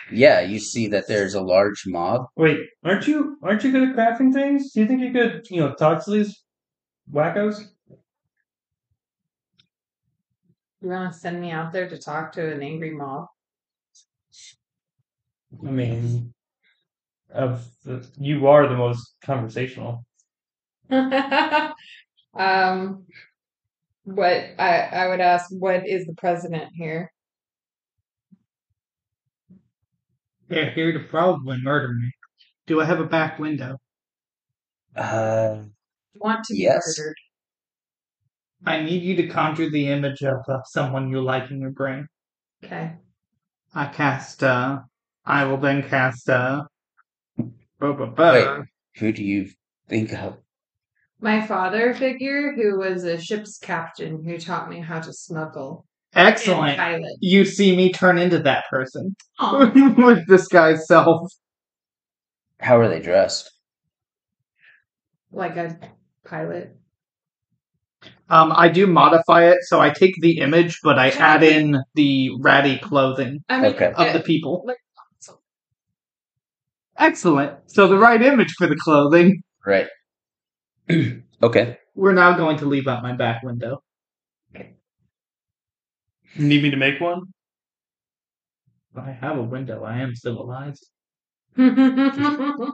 Yeah, 0.10 0.40
you 0.40 0.60
see 0.60 0.88
that 0.88 1.10
there's 1.10 1.34
a 1.34 1.42
large 1.42 1.84
mob. 1.86 2.28
Wait, 2.38 2.58
aren't 2.86 3.06
you 3.06 3.38
aren't 3.44 3.66
you 3.66 3.74
good 3.74 3.90
at 3.90 3.96
crafting 3.98 4.32
things? 4.32 4.72
Do 4.72 4.80
you 4.80 4.88
think 4.88 5.02
you 5.02 5.12
could, 5.12 5.46
you 5.50 5.60
know, 5.60 5.74
talk 5.74 6.06
to 6.06 6.12
these 6.12 6.42
wackos? 7.12 7.66
You 10.82 10.88
want 10.88 11.12
to 11.12 11.20
send 11.20 11.42
me 11.42 11.52
out 11.52 11.74
there 11.74 11.90
to 11.90 11.98
talk 11.98 12.32
to 12.34 12.54
an 12.54 12.64
angry 12.64 12.92
mob? 12.92 13.28
I 15.62 15.70
mean, 15.70 16.34
of 17.30 17.70
the, 17.84 18.08
you 18.18 18.48
are 18.48 18.70
the 18.70 18.78
most 18.78 19.16
conversational. 19.22 20.06
um, 20.90 21.74
what 24.08 24.38
I 24.58 24.80
I 24.92 25.08
would 25.10 25.20
ask, 25.20 25.46
what 25.52 25.86
is 25.88 26.06
the 26.06 26.16
president 26.16 26.70
here? 26.76 27.12
They're 30.48 30.72
here 30.72 30.94
to 30.94 31.00
probably 31.08 31.58
murder 31.62 31.94
me. 31.94 32.12
Do 32.68 32.80
I 32.82 32.86
have 32.86 33.00
a 33.02 33.06
back 33.06 33.38
window? 33.38 33.78
Uh, 34.96 35.64
Want 36.16 36.44
to 36.46 36.54
be 36.54 36.62
Yes. 36.62 36.98
murdered? 36.98 37.16
I 38.66 38.82
need 38.82 39.04
you 39.04 39.16
to 39.18 39.28
conjure 39.28 39.70
the 39.70 39.88
image 39.90 40.24
of 40.24 40.38
uh, 40.48 40.64
someone 40.64 41.10
you 41.10 41.22
like 41.22 41.52
in 41.52 41.60
your 41.60 41.72
brain. 41.72 42.08
Okay. 42.64 42.94
I 43.76 43.88
cast, 43.88 44.42
uh, 44.44 44.80
I 45.26 45.44
will 45.44 45.58
then 45.58 45.88
cast, 45.88 46.30
uh, 46.30 46.64
bu- 47.38 47.94
bu- 47.94 48.08
bu- 48.16 48.64
who 48.98 49.12
do 49.12 49.24
you 49.24 49.50
think 49.90 50.12
of? 50.14 50.38
My 51.20 51.46
father 51.46 51.94
figure, 51.94 52.54
who 52.54 52.78
was 52.78 53.04
a 53.04 53.20
ship's 53.20 53.58
captain, 53.58 54.24
who 54.24 54.38
taught 54.38 54.70
me 54.70 54.80
how 54.80 55.00
to 55.00 55.12
smuggle 55.12 55.86
excellent. 56.14 57.06
You 57.22 57.46
see 57.46 57.76
me 57.76 57.92
turn 57.92 58.18
into 58.18 58.40
that 58.40 58.66
person 58.70 59.16
Aw. 59.40 59.94
with 59.98 60.28
this 60.28 60.48
guy's 60.48 60.88
self. 60.88 61.32
How 62.60 62.80
are 62.80 62.90
they 62.90 63.00
dressed? 63.00 63.52
like 65.32 65.58
a 65.58 65.78
pilot. 66.26 66.76
Um, 68.30 68.52
I 68.56 68.70
do 68.70 68.88
modify 68.88 69.44
it, 69.50 69.58
so 69.64 69.80
I 69.80 69.90
take 69.90 70.16
the 70.22 70.40
image, 70.40 70.80
but 70.84 70.98
I 70.98 71.10
add 71.10 71.44
in 71.44 71.82
the 71.96 72.32
ratty 72.40 72.78
clothing 72.80 73.40
I 73.50 73.62
mean, 73.62 73.74
Okay. 73.74 73.94
of 73.96 74.14
the 74.14 74.22
people. 74.22 74.64
like- 74.66 74.78
Excellent. 76.98 77.54
So 77.68 77.88
the 77.88 77.98
right 77.98 78.22
image 78.22 78.54
for 78.58 78.66
the 78.68 78.76
clothing. 78.76 79.44
Right. 79.66 79.88
okay. 81.44 81.78
We're 81.96 82.14
now 82.14 82.38
going 82.38 82.58
to 82.58 82.66
leave 82.66 82.88
out 82.88 83.04
my 83.04 83.14
back 83.14 83.44
window. 83.44 83.82
Need 86.38 86.64
me 86.64 86.70
to 86.70 86.78
make 86.78 87.02
one? 87.02 87.24
I 88.96 89.12
have 89.12 89.38
a 89.38 89.44
window. 89.44 89.84
I 89.84 90.00
am 90.00 90.16
civilized. 90.16 90.88
I 91.58 92.72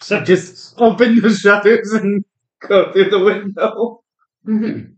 So, 0.00 0.20
just 0.24 0.80
open 0.80 1.20
the 1.20 1.30
shutters 1.30 1.92
and 1.92 2.24
go 2.68 2.92
through 2.92 3.10
the 3.10 3.24
window. 3.24 4.02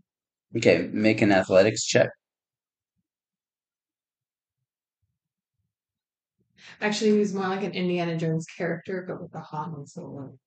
Okay, 0.55 0.89
make 0.93 1.21
an 1.21 1.33
athletics 1.33 1.83
check. 1.83 2.09
Actually, 6.79 7.11
he 7.11 7.19
was 7.19 7.33
more 7.33 7.47
like 7.47 7.63
an 7.63 7.73
Indiana 7.73 8.17
Jones 8.17 8.45
character, 8.57 9.05
but 9.07 9.21
with 9.21 9.35
a 9.35 9.41
Han 9.41 9.85
Solo. 9.85 10.37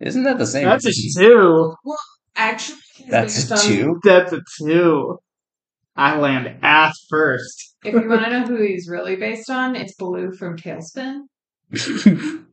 Isn't 0.00 0.24
that 0.24 0.38
the 0.38 0.46
same? 0.46 0.64
That's 0.66 0.86
a 0.86 0.92
two. 1.18 1.74
Well, 1.84 1.98
Actually, 2.38 2.78
That's 3.08 3.34
based 3.48 3.50
a 3.50 3.54
on- 3.54 3.60
two. 3.60 4.00
That's 4.04 4.32
a 4.32 4.40
two. 4.60 5.18
I 5.96 6.18
land 6.18 6.58
ass 6.62 6.94
first. 7.08 7.74
If 7.82 7.94
you 7.94 8.06
want 8.08 8.24
to 8.24 8.30
know 8.30 8.44
who 8.46 8.56
he's 8.62 8.86
really 8.88 9.16
based 9.16 9.48
on, 9.48 9.74
it's 9.74 9.94
Baloo 9.94 10.32
from 10.32 10.56
TaleSpin. 10.58 11.20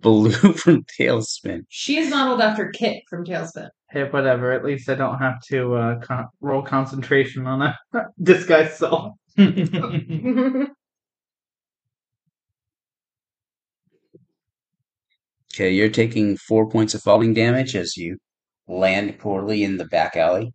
Baloo 0.00 0.30
from 0.54 0.84
TaleSpin. 0.98 1.62
She 1.68 1.98
is 1.98 2.08
modeled 2.10 2.40
after 2.40 2.70
Kit 2.70 3.02
from 3.10 3.24
TaleSpin. 3.24 3.68
Hey, 3.90 4.04
whatever. 4.04 4.52
At 4.52 4.64
least 4.64 4.88
I 4.88 4.94
don't 4.94 5.18
have 5.18 5.40
to 5.48 5.74
uh, 5.74 5.98
con- 6.00 6.28
roll 6.40 6.62
concentration 6.62 7.46
on 7.46 7.60
a 7.62 7.76
disguise 8.22 8.78
self. 8.78 9.12
Okay, 15.58 15.72
you're 15.72 15.88
taking 15.88 16.36
four 16.36 16.70
points 16.70 16.94
of 16.94 17.02
falling 17.02 17.34
damage 17.34 17.74
as 17.74 17.96
you 17.96 18.16
land 18.68 19.18
poorly 19.18 19.64
in 19.64 19.76
the 19.76 19.86
back 19.86 20.16
alley. 20.16 20.54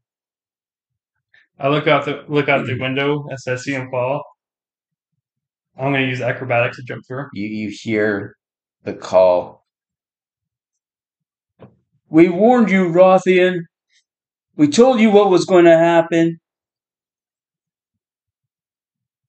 I 1.60 1.68
look 1.68 1.88
out 1.88 2.06
the 2.06 2.24
look 2.30 2.48
out 2.48 2.66
the 2.66 2.72
mm. 2.72 2.80
window 2.80 3.28
as 3.30 3.44
I 3.46 3.58
see 3.58 3.74
him 3.74 3.92
fall. 3.92 4.24
I'm 5.78 5.92
gonna 5.92 6.06
use 6.06 6.22
acrobatics 6.22 6.78
to 6.78 6.84
jump 6.84 7.04
through. 7.06 7.26
You 7.34 7.48
you 7.48 7.70
hear 7.70 8.38
the 8.86 8.94
call. 8.94 9.66
We 12.08 12.30
warned 12.30 12.70
you, 12.72 12.86
Rothian. 12.86 13.60
We 14.56 14.70
told 14.70 15.02
you 15.02 15.12
what 15.12 15.30
was 15.30 15.44
going 15.44 15.66
to 15.66 15.78
happen. 15.78 16.40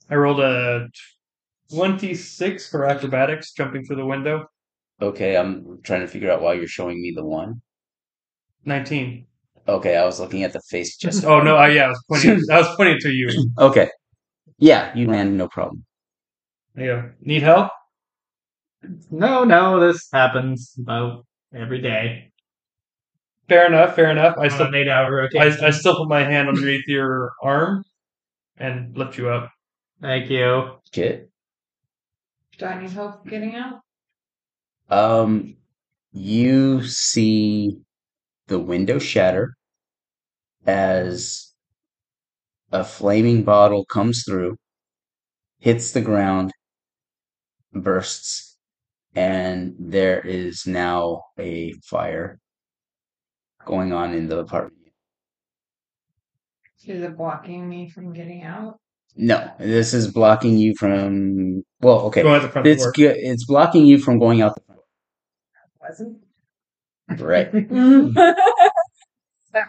I 0.08 0.14
rolled 0.14 0.38
a 0.38 0.86
twenty-six 1.72 2.70
for 2.70 2.84
acrobatics, 2.84 3.52
jumping 3.54 3.84
through 3.84 3.96
the 3.96 4.06
window. 4.06 4.46
Okay, 5.02 5.36
I'm 5.36 5.80
trying 5.82 6.00
to 6.00 6.08
figure 6.08 6.30
out 6.30 6.40
why 6.40 6.54
you're 6.54 6.66
showing 6.66 7.00
me 7.00 7.12
the 7.14 7.24
one. 7.24 7.60
Nineteen. 8.64 9.26
Okay, 9.66 9.96
I 9.96 10.04
was 10.04 10.20
looking 10.20 10.42
at 10.42 10.52
the 10.52 10.60
face 10.70 10.96
just. 11.04 11.24
Oh 11.24 11.40
no! 11.42 11.56
I, 11.56 11.68
yeah, 11.68 11.86
I 11.86 11.88
was 11.88 12.04
pointing. 12.10 12.40
I 12.50 12.58
was 12.58 12.76
pointing 12.76 12.98
to 13.00 13.10
you. 13.10 13.50
Okay. 13.58 13.88
Yeah, 14.58 14.94
you 14.94 15.08
land 15.08 15.36
no 15.36 15.48
problem. 15.48 15.84
Yeah. 16.76 17.08
Need 17.20 17.42
help? 17.42 17.70
No, 19.10 19.44
no, 19.44 19.80
this 19.80 20.08
happens 20.12 20.74
about 20.78 21.26
every 21.54 21.80
day. 21.80 22.30
Fair 23.48 23.66
enough. 23.66 23.94
Fair 23.94 24.10
enough. 24.10 24.36
I 24.38 24.48
still 24.48 24.70
made 24.70 24.82
eight-hour 24.82 25.14
rotation. 25.14 25.64
I, 25.64 25.68
I 25.68 25.70
still 25.70 25.96
put 25.96 26.08
my 26.08 26.24
hand 26.24 26.48
underneath 26.48 26.86
your 26.86 27.32
arm 27.42 27.84
and 28.56 28.96
lift 28.96 29.18
you 29.18 29.28
up. 29.28 29.50
Thank 30.00 30.30
you. 30.30 30.78
Okay. 30.88 31.24
Do 32.58 32.66
I 32.66 32.80
need 32.80 32.90
help 32.90 33.26
getting 33.26 33.54
out? 33.54 33.80
Um, 34.90 35.56
you 36.12 36.84
see 36.84 37.78
the 38.48 38.58
window 38.58 38.98
shatter 38.98 39.54
as 40.66 41.52
a 42.72 42.84
flaming 42.84 43.44
bottle 43.44 43.84
comes 43.86 44.24
through, 44.26 44.56
hits 45.58 45.92
the 45.92 46.00
ground, 46.02 46.52
bursts, 47.72 48.56
and 49.14 49.74
there 49.78 50.20
is 50.20 50.66
now 50.66 51.22
a 51.38 51.72
fire 51.84 52.38
going 53.64 53.92
on 53.92 54.14
in 54.14 54.28
the 54.28 54.38
apartment. 54.38 54.92
Is 56.86 57.02
it 57.02 57.16
blocking 57.16 57.68
me 57.68 57.88
from 57.88 58.12
getting 58.12 58.42
out? 58.42 58.78
No, 59.16 59.50
this 59.58 59.94
is 59.94 60.10
blocking 60.12 60.58
you 60.58 60.74
from. 60.78 61.62
Well, 61.80 62.00
okay, 62.06 62.22
Go 62.22 62.34
out 62.34 62.42
the 62.42 62.48
front 62.48 62.66
it's 62.66 62.82
door. 62.82 62.92
good. 62.92 63.16
It's 63.18 63.46
blocking 63.46 63.86
you 63.86 63.98
from 63.98 64.18
going 64.18 64.42
out 64.42 64.54
the 64.56 64.73
Wasn't. 65.86 66.18
front. 67.08 67.20
Right. 67.20 68.34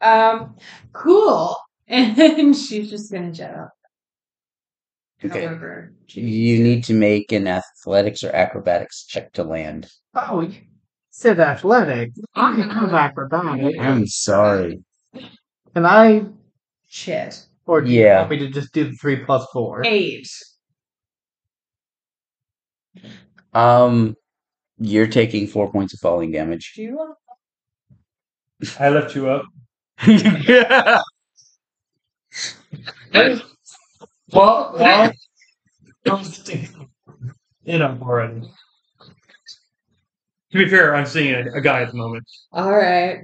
um, 0.00 0.56
cool. 0.92 1.56
And 1.88 2.56
she's 2.56 2.90
just 2.90 3.10
gonna 3.12 3.32
jet 3.32 3.54
up. 3.54 3.70
Okay. 5.24 5.46
However, 5.46 5.92
You 6.08 6.62
need 6.62 6.84
to 6.84 6.94
make 6.94 7.32
an 7.32 7.46
athletics 7.48 8.22
or 8.22 8.30
acrobatics 8.30 9.04
check 9.06 9.32
to 9.34 9.44
land. 9.44 9.90
Oh, 10.14 10.40
you 10.42 10.54
said 11.10 11.40
athletic. 11.40 12.12
I 12.34 12.52
have 12.54 12.92
acrobatic. 12.92 13.74
I'm 13.80 14.06
sorry. 14.06 14.82
Can 15.74 15.86
I, 15.86 16.26
shit. 16.88 17.46
or 17.66 17.80
do 17.80 17.90
you 17.90 18.00
Yeah. 18.02 18.18
want 18.18 18.30
me 18.30 18.38
to 18.40 18.48
just 18.48 18.72
do 18.72 18.84
the 18.84 18.92
three 18.96 19.24
plus 19.24 19.46
four? 19.52 19.82
Eight. 19.84 20.28
Um, 23.54 24.14
you're 24.78 25.06
taking 25.06 25.46
four 25.46 25.70
points 25.70 25.94
of 25.94 26.00
falling 26.00 26.32
damage. 26.32 26.72
Do 26.74 26.82
you 26.82 26.96
want? 26.96 27.16
I 28.80 28.90
lift 28.90 29.14
you 29.14 29.28
up. 29.28 29.44
yeah. 30.06 31.00
Well, 34.32 34.74
well, 34.76 35.12
it 37.64 37.80
up 37.80 38.02
already. 38.02 38.40
To 40.52 40.58
be 40.58 40.68
fair, 40.68 40.94
I'm 40.94 41.06
seeing 41.06 41.34
a, 41.34 41.52
a 41.54 41.60
guy 41.60 41.82
at 41.82 41.92
the 41.92 41.96
moment. 41.96 42.24
All 42.52 42.70
right. 42.70 43.20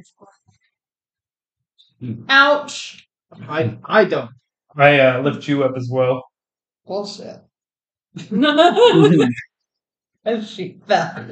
Ouch. 2.29 3.09
I, 3.49 3.77
I 3.85 4.05
don't. 4.05 4.31
I 4.77 5.01
uh, 5.01 5.21
lift 5.23 5.49
you 5.49 5.65
up 5.65 5.73
as 5.77 5.89
well. 5.91 6.25
Bullshit. 6.87 7.41
you 10.37 10.43
she 10.47 10.79
fell. 10.87 11.31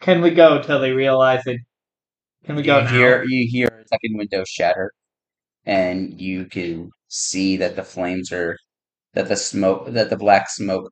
Can 0.00 0.20
we 0.22 0.30
go 0.32 0.62
till 0.62 0.80
they 0.80 0.92
realize 0.92 1.46
it? 1.46 1.60
Can 2.44 2.56
we 2.56 2.62
go 2.64 2.82
now? 2.82 2.88
hear 2.88 3.24
you 3.24 3.48
hear 3.50 3.68
a 3.68 3.88
second 3.88 4.16
window 4.18 4.44
shatter. 4.46 4.92
and 5.66 6.20
you 6.20 6.46
can 6.46 6.90
see 7.08 7.56
that 7.58 7.76
the 7.76 7.84
flames 7.84 8.32
are 8.32 8.56
that 9.14 9.28
the 9.28 9.36
smoke 9.36 9.88
that 9.92 10.10
the 10.10 10.16
black 10.18 10.50
smoke 10.50 10.90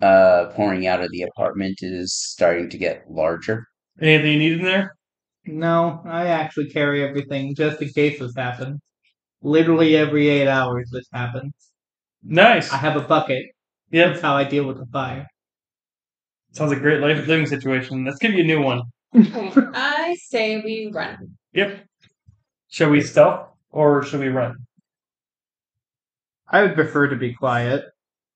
uh 0.00 0.46
pouring 0.54 0.86
out 0.86 1.02
of 1.02 1.10
the 1.12 1.22
apartment 1.22 1.78
is 1.82 2.14
starting 2.14 2.68
to 2.70 2.78
get 2.78 3.04
larger. 3.10 3.64
Anything 4.00 4.32
you 4.32 4.38
need 4.38 4.52
in 4.58 4.64
there? 4.64 4.94
No, 5.46 6.02
I 6.06 6.28
actually 6.28 6.70
carry 6.70 7.04
everything 7.04 7.54
just 7.54 7.82
in 7.82 7.90
case 7.90 8.18
this 8.20 8.34
happens. 8.36 8.80
Literally 9.42 9.96
every 9.96 10.28
eight 10.28 10.48
hours 10.48 10.90
this 10.92 11.08
happens. 11.12 11.52
Nice. 12.24 12.72
I 12.72 12.78
have 12.78 12.96
a 12.96 13.02
bucket. 13.06 13.46
Yep. 13.92 14.08
That's 14.10 14.22
how 14.22 14.36
I 14.36 14.44
deal 14.44 14.66
with 14.66 14.78
the 14.78 14.86
fire. 14.86 15.26
Sounds 16.52 16.70
like 16.70 16.78
a 16.78 16.82
great 16.82 17.00
life 17.00 17.26
living 17.26 17.46
situation. 17.46 18.04
Let's 18.04 18.18
give 18.18 18.32
you 18.32 18.44
a 18.44 18.46
new 18.46 18.62
one. 18.62 18.82
Okay, 19.14 19.52
I 19.74 20.16
say 20.26 20.60
we 20.62 20.90
run. 20.92 21.36
Yep. 21.52 21.84
Shall 22.68 22.90
we 22.90 23.00
stealth 23.00 23.48
or 23.70 24.02
should 24.02 24.20
we 24.20 24.28
run? 24.28 24.56
I 26.48 26.62
would 26.62 26.74
prefer 26.74 27.08
to 27.08 27.16
be 27.16 27.34
quiet. 27.34 27.84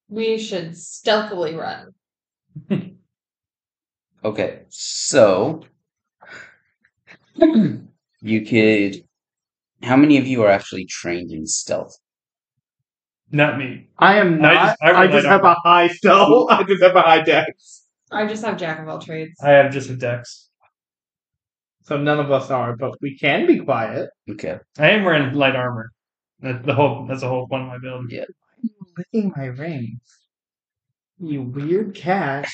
We 0.08 0.38
should 0.38 0.76
stealthily 0.76 1.54
run. 1.54 1.92
Okay, 4.24 4.62
so 4.70 5.62
you 7.36 8.44
could. 8.44 9.04
How 9.82 9.94
many 9.94 10.18
of 10.18 10.26
you 10.26 10.42
are 10.42 10.50
actually 10.50 10.86
trained 10.86 11.30
in 11.30 11.46
stealth? 11.46 11.94
Not 13.30 13.56
me. 13.56 13.88
I 13.98 14.16
am 14.18 14.34
I 14.34 14.38
not. 14.38 14.54
just- 14.54 14.76
I 14.82 15.02
I 15.02 15.06
just 15.06 15.26
have 15.26 15.44
a 15.44 15.54
high 15.62 15.88
stealth. 15.88 16.46
I 16.50 16.64
just 16.64 16.82
have 16.82 16.96
a 16.96 17.02
high 17.02 17.22
dex. 17.22 17.85
I 18.10 18.26
just 18.26 18.44
have 18.44 18.56
jack 18.56 18.80
of 18.80 18.88
all 18.88 19.00
trades. 19.00 19.34
I 19.42 19.50
have 19.50 19.72
just 19.72 19.90
a 19.90 19.96
dex. 19.96 20.48
So 21.82 21.96
none 21.96 22.18
of 22.18 22.30
us 22.32 22.50
are, 22.50 22.76
but 22.76 22.96
we 23.00 23.16
can 23.16 23.46
be 23.46 23.60
quiet. 23.60 24.10
Okay, 24.30 24.58
I 24.78 24.90
am 24.90 25.04
wearing 25.04 25.32
light 25.34 25.56
armor. 25.56 25.90
That's 26.40 26.64
the 26.66 26.74
whole. 26.74 27.06
That's 27.06 27.20
the 27.20 27.28
whole 27.28 27.46
point 27.48 27.62
of 27.64 27.68
my 27.68 27.78
build. 27.78 28.10
Yeah. 28.10 28.24
Why 28.24 28.24
are 28.56 28.62
you 28.62 28.94
Licking 28.98 29.32
my 29.36 29.46
rings. 29.46 30.00
You 31.18 31.42
weird 31.42 31.94
cat. 31.94 32.48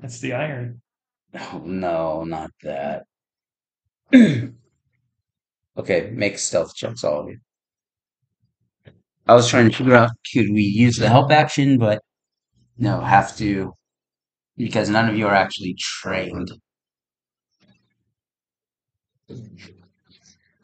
That's 0.00 0.20
the 0.20 0.34
iron. 0.34 0.82
Oh 1.34 1.62
no, 1.64 2.24
not 2.24 2.50
that. 2.62 3.04
okay, 5.76 6.10
make 6.12 6.38
stealth 6.38 6.74
checks, 6.74 7.04
all 7.04 7.20
of 7.22 7.28
you. 7.28 7.38
I 9.26 9.34
was 9.34 9.48
trying 9.48 9.70
to 9.70 9.76
figure 9.76 9.94
out 9.94 10.10
could 10.32 10.50
we 10.52 10.62
use 10.62 10.96
the 10.98 11.08
help 11.08 11.30
action, 11.32 11.78
but 11.78 12.02
no, 12.78 13.00
have 13.00 13.36
to 13.38 13.72
because 14.56 14.88
none 14.90 15.08
of 15.08 15.16
you 15.16 15.26
are 15.26 15.34
actually 15.34 15.76
trained. 15.78 16.52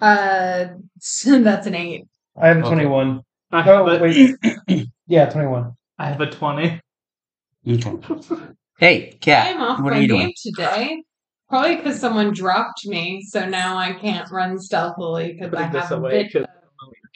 Uh, 0.00 0.66
that's 1.26 1.66
an 1.66 1.74
eight. 1.74 2.04
I 2.40 2.48
have 2.48 2.56
a 2.58 2.60
Okay. 2.60 2.68
twenty-one. 2.68 3.20
I 3.52 3.62
have, 3.62 3.74
Oh 3.80 3.86
a, 3.88 4.00
wait. 4.00 4.36
yeah, 5.06 5.26
twenty-one. 5.28 5.72
I 5.98 6.06
have 6.10 6.20
a 6.20 6.26
20. 6.30 6.80
Okay. 7.68 8.14
Hey, 8.78 9.12
cat, 9.20 9.54
I'm 9.54 9.60
off 9.60 9.80
what 9.80 9.90
my 9.92 9.98
are 9.98 10.00
you 10.02 10.08
game 10.08 10.16
doing? 10.18 10.34
today. 10.42 11.02
Probably 11.50 11.76
because 11.76 12.00
someone 12.00 12.32
dropped 12.32 12.86
me, 12.86 13.22
so 13.28 13.46
now 13.46 13.76
I 13.76 13.92
can't 13.92 14.30
run 14.30 14.58
stealthily 14.58 15.32
because 15.34 15.52
I 15.52 15.64
Put 15.64 15.72
this 15.72 15.82
have 15.88 15.92
a 15.92 15.96
away, 15.96 16.10
bit 16.22 16.32
'cause 16.32 16.46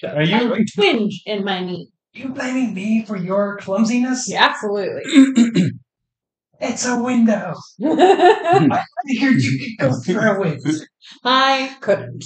of 0.05 0.17
Are 0.17 0.23
you? 0.23 0.53
a 0.53 0.65
twinge 0.75 1.23
in 1.25 1.45
my 1.45 1.61
knee. 1.65 1.89
You 2.15 2.29
blaming 2.29 2.75
me 2.75 3.05
for 3.05 3.17
your 3.17 3.59
clumsiness? 3.59 4.29
Yeah, 4.29 4.45
absolutely. 4.45 5.03
It's 6.61 6.87
a 6.87 7.03
window. 7.03 7.55
I 7.85 8.83
figured 9.07 9.43
you 9.43 9.59
could 9.59 9.89
go 9.89 9.93
through 10.01 10.45
it. 10.45 10.63
I 11.25 11.77
couldn't. 11.81 12.25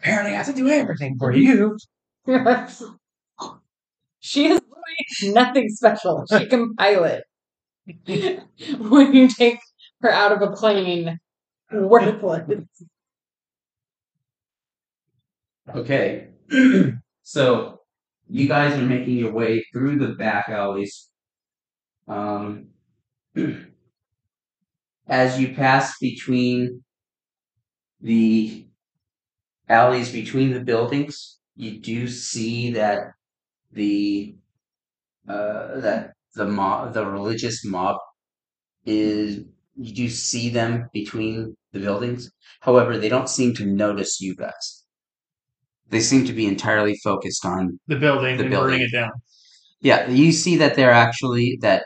Apparently, 0.00 0.32
I 0.32 0.36
have 0.36 0.46
to 0.46 0.52
do 0.52 0.68
everything 0.68 1.16
for 1.18 1.32
you. 1.32 1.76
she 4.20 4.46
is 4.46 4.60
literally 4.60 5.34
nothing 5.34 5.68
special. 5.68 6.24
She 6.30 6.46
can 6.46 6.74
pilot. 6.76 7.24
when 8.78 9.12
you 9.12 9.28
take 9.28 9.58
her 10.02 10.10
out 10.10 10.32
of 10.32 10.40
a 10.40 10.52
plane, 10.52 11.18
worthless. 11.72 12.48
Okay. 15.74 16.28
so 17.22 17.80
you 18.28 18.48
guys 18.48 18.78
are 18.78 18.86
making 18.86 19.16
your 19.16 19.32
way 19.32 19.64
through 19.72 19.98
the 19.98 20.14
back 20.14 20.48
alleys. 20.48 21.08
Um, 22.06 22.68
as 25.08 25.40
you 25.40 25.54
pass 25.54 25.98
between 25.98 26.82
the 28.00 28.66
alleys 29.68 30.10
between 30.12 30.52
the 30.52 30.60
buildings, 30.60 31.38
you 31.56 31.80
do 31.80 32.08
see 32.08 32.72
that 32.72 33.00
the 33.72 34.36
uh, 35.28 35.80
that 35.80 36.12
the 36.34 36.46
mob, 36.46 36.94
the 36.94 37.04
religious 37.04 37.64
mob, 37.64 37.96
is 38.86 39.44
you 39.76 39.94
do 39.94 40.08
see 40.08 40.48
them 40.48 40.88
between 40.92 41.56
the 41.72 41.80
buildings. 41.80 42.30
However, 42.60 42.98
they 42.98 43.08
don't 43.08 43.28
seem 43.28 43.54
to 43.54 43.66
notice 43.66 44.20
you 44.20 44.34
guys. 44.34 44.77
They 45.90 46.00
seem 46.00 46.26
to 46.26 46.32
be 46.32 46.46
entirely 46.46 46.96
focused 47.04 47.44
on 47.46 47.80
The 47.88 47.96
building 47.96 48.36
The 48.36 48.44
and 48.44 48.50
building. 48.50 48.70
burning 48.78 48.82
it 48.82 48.92
down. 48.92 49.10
yeah, 49.80 50.08
you 50.08 50.32
see 50.32 50.56
that 50.58 50.76
they're 50.76 50.92
actually 50.92 51.58
that 51.62 51.84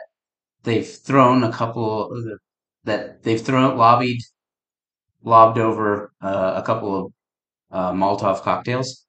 they've 0.63 0.87
thrown 0.87 1.43
a 1.43 1.51
couple 1.51 2.09
the, 2.09 2.37
that 2.85 3.23
they've 3.23 3.41
thrown 3.41 3.77
lobbied 3.77 4.19
lobbed 5.23 5.57
over 5.57 6.11
uh, 6.21 6.53
a 6.57 6.63
couple 6.65 7.05
of 7.07 7.13
uh, 7.71 7.91
Molotov 7.93 8.41
cocktails, 8.41 9.05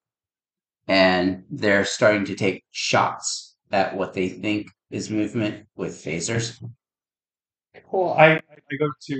and 0.88 1.44
they're 1.50 1.84
starting 1.84 2.24
to 2.26 2.34
take 2.34 2.64
shots 2.72 3.56
at 3.72 3.96
what 3.96 4.14
they 4.14 4.28
think 4.28 4.68
is 4.90 5.10
movement 5.10 5.66
with 5.76 5.92
phasers. 6.04 6.58
Cool. 7.90 8.14
I, 8.18 8.34
I 8.36 8.76
go 8.78 8.88
to 9.08 9.14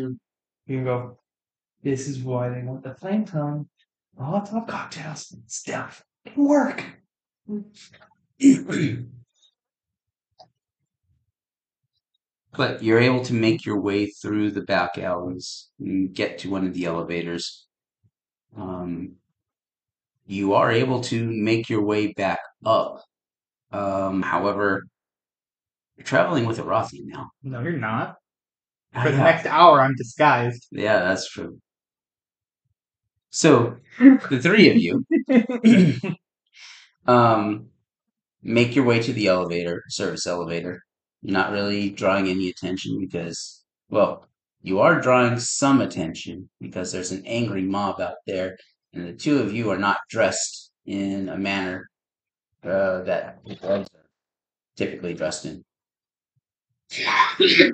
you 0.67 0.77
can 0.77 0.85
go. 0.85 1.19
This 1.83 2.09
is 2.09 2.21
why 2.21 2.49
they 2.49 2.63
want 2.63 2.83
the 2.83 2.95
flame 2.95 3.25
tongue. 3.25 3.69
Molotov 4.19 4.69
cocktails, 4.69 5.35
stealth, 5.47 6.03
it 6.25 6.35
can 6.35 6.45
work. 6.45 6.85
but 12.57 12.83
you're 12.83 13.01
able 13.01 13.25
to 13.25 13.35
make 13.35 13.65
your 13.65 13.81
way 13.81 14.07
through 14.07 14.51
the 14.51 14.63
back 14.63 14.99
alleys 14.99 15.69
and 15.81 16.15
get 16.15 16.39
to 16.39 16.51
one 16.51 16.67
of 16.67 16.75
the 16.75 16.85
elevators. 16.87 17.67
Um, 18.57 19.17
you 20.27 20.55
are 20.55 20.71
able 20.71 21.01
to 21.03 21.25
make 21.25 21.69
your 21.69 21.83
way 21.83 22.13
back 22.13 22.39
up. 22.65 23.03
Um, 23.73 24.23
however, 24.23 24.85
you're 25.97 26.05
traveling 26.05 26.47
with 26.47 26.59
a 26.59 26.63
Rothian 26.63 27.07
now. 27.07 27.31
No, 27.43 27.61
you're 27.61 27.73
not. 27.73 28.17
For 28.95 29.11
the 29.11 29.17
yeah. 29.17 29.25
next 29.25 29.47
hour, 29.47 29.81
I'm 29.81 29.97
disguised. 29.97 30.69
Yeah, 30.71 31.01
that's 31.01 31.29
true. 31.29 31.59
So 33.35 33.79
the 34.31 34.39
three 34.41 34.71
of 34.71 34.77
you 34.77 35.05
um 37.07 37.67
make 38.45 38.77
your 38.77 38.85
way 38.85 39.03
to 39.03 39.13
the 39.13 39.27
elevator, 39.27 39.83
service 39.89 40.25
elevator. 40.25 40.85
You're 41.21 41.33
not 41.33 41.51
really 41.51 41.91
drawing 41.91 42.29
any 42.29 42.49
attention 42.49 43.01
because 43.01 43.65
well, 43.91 44.29
you 44.63 44.79
are 44.79 45.01
drawing 45.01 45.41
some 45.41 45.81
attention 45.81 46.49
because 46.61 46.93
there's 46.93 47.11
an 47.11 47.25
angry 47.27 47.63
mob 47.63 48.01
out 48.01 48.19
there 48.25 48.57
and 48.93 49.09
the 49.09 49.13
two 49.13 49.41
of 49.41 49.53
you 49.53 49.69
are 49.71 49.79
not 49.79 49.99
dressed 50.09 50.71
in 50.87 51.29
a 51.29 51.37
manner 51.37 51.91
uh, 52.63 53.03
that 53.03 53.41
are 53.65 53.85
typically 54.77 55.13
dressed 55.13 55.45
in. 55.45 55.65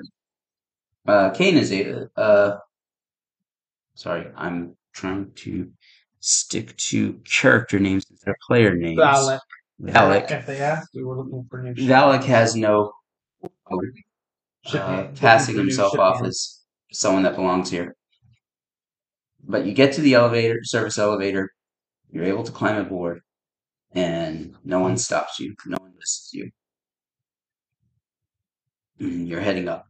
uh, 1.07 1.29
Kane 1.29 1.57
is 1.57 1.71
a 1.71 2.09
uh, 2.17 2.57
sorry, 3.93 4.25
I'm 4.35 4.75
trying 4.93 5.31
to 5.35 5.71
stick 6.19 6.75
to 6.77 7.13
character 7.25 7.79
names 7.79 8.05
instead 8.09 8.31
of 8.31 8.35
player 8.47 8.75
names. 8.75 8.99
Valak. 8.99 9.39
Valak. 9.81 10.31
If 10.31 10.45
they 10.45 10.59
ask, 10.59 10.89
we 10.93 11.03
were 11.03 11.17
looking 11.17 11.45
for 11.49 11.61
new. 11.61 11.73
Valak 11.73 12.23
has 12.23 12.55
no 12.55 12.91
uh, 14.73 15.07
passing 15.15 15.15
Looking 15.15 15.15
for 15.15 15.51
new 15.51 15.57
himself 15.63 15.99
off 15.99 16.23
as 16.23 16.61
someone 16.91 17.23
that 17.23 17.35
belongs 17.35 17.69
here. 17.69 17.95
But 19.43 19.65
you 19.65 19.73
get 19.73 19.93
to 19.93 20.01
the 20.01 20.13
elevator, 20.13 20.59
service 20.63 20.97
elevator, 20.97 21.51
you're 22.11 22.25
able 22.25 22.43
to 22.43 22.51
climb 22.51 22.77
aboard, 22.77 23.21
and 23.93 24.55
no 24.63 24.79
one 24.79 24.97
stops 24.97 25.39
you. 25.39 25.55
No 25.65 25.77
one 25.79 25.93
listens 25.99 26.29
to 26.31 26.37
you. 26.37 26.51
Mm, 28.99 29.27
You're 29.27 29.41
heading 29.41 29.67
up. 29.67 29.87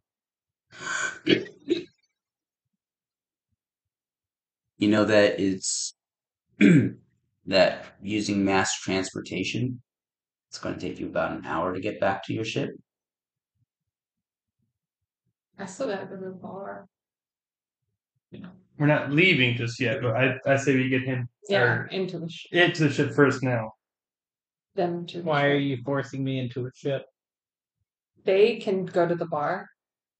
You 4.81 4.89
know 4.89 5.05
that 5.05 5.39
it's 5.39 5.93
that 7.45 7.85
using 8.01 8.43
mass 8.43 8.79
transportation, 8.81 9.79
it's 10.49 10.57
going 10.57 10.73
to 10.73 10.81
take 10.81 10.99
you 10.99 11.05
about 11.05 11.33
an 11.33 11.45
hour 11.45 11.71
to 11.71 11.79
get 11.79 11.99
back 11.99 12.25
to 12.25 12.33
your 12.33 12.43
ship. 12.43 12.71
I 15.59 15.67
still 15.67 15.87
gotta 15.87 16.07
go 16.07 16.15
to 16.15 16.25
the 16.25 16.31
bar. 16.31 16.87
we're 18.79 18.87
not 18.87 19.11
leaving 19.11 19.55
just 19.55 19.79
yet, 19.79 20.01
but 20.01 20.15
I, 20.15 20.33
I 20.47 20.55
say 20.55 20.75
we 20.75 20.89
get 20.89 21.03
him 21.03 21.29
Yeah, 21.47 21.61
or 21.61 21.85
into 21.91 22.17
the 22.17 22.27
sh- 22.27 22.47
it 22.51 22.73
to 22.75 22.85
the 22.87 22.89
ship 22.91 23.11
first 23.13 23.43
now. 23.43 23.73
them 24.73 25.05
to 25.05 25.19
the 25.19 25.23
Why 25.23 25.45
are 25.45 25.55
you 25.57 25.77
forcing 25.85 26.23
me 26.23 26.39
into 26.39 26.65
a 26.65 26.71
ship? 26.73 27.03
They 28.25 28.55
can 28.57 28.87
go 28.87 29.07
to 29.07 29.13
the 29.13 29.27
bar 29.27 29.67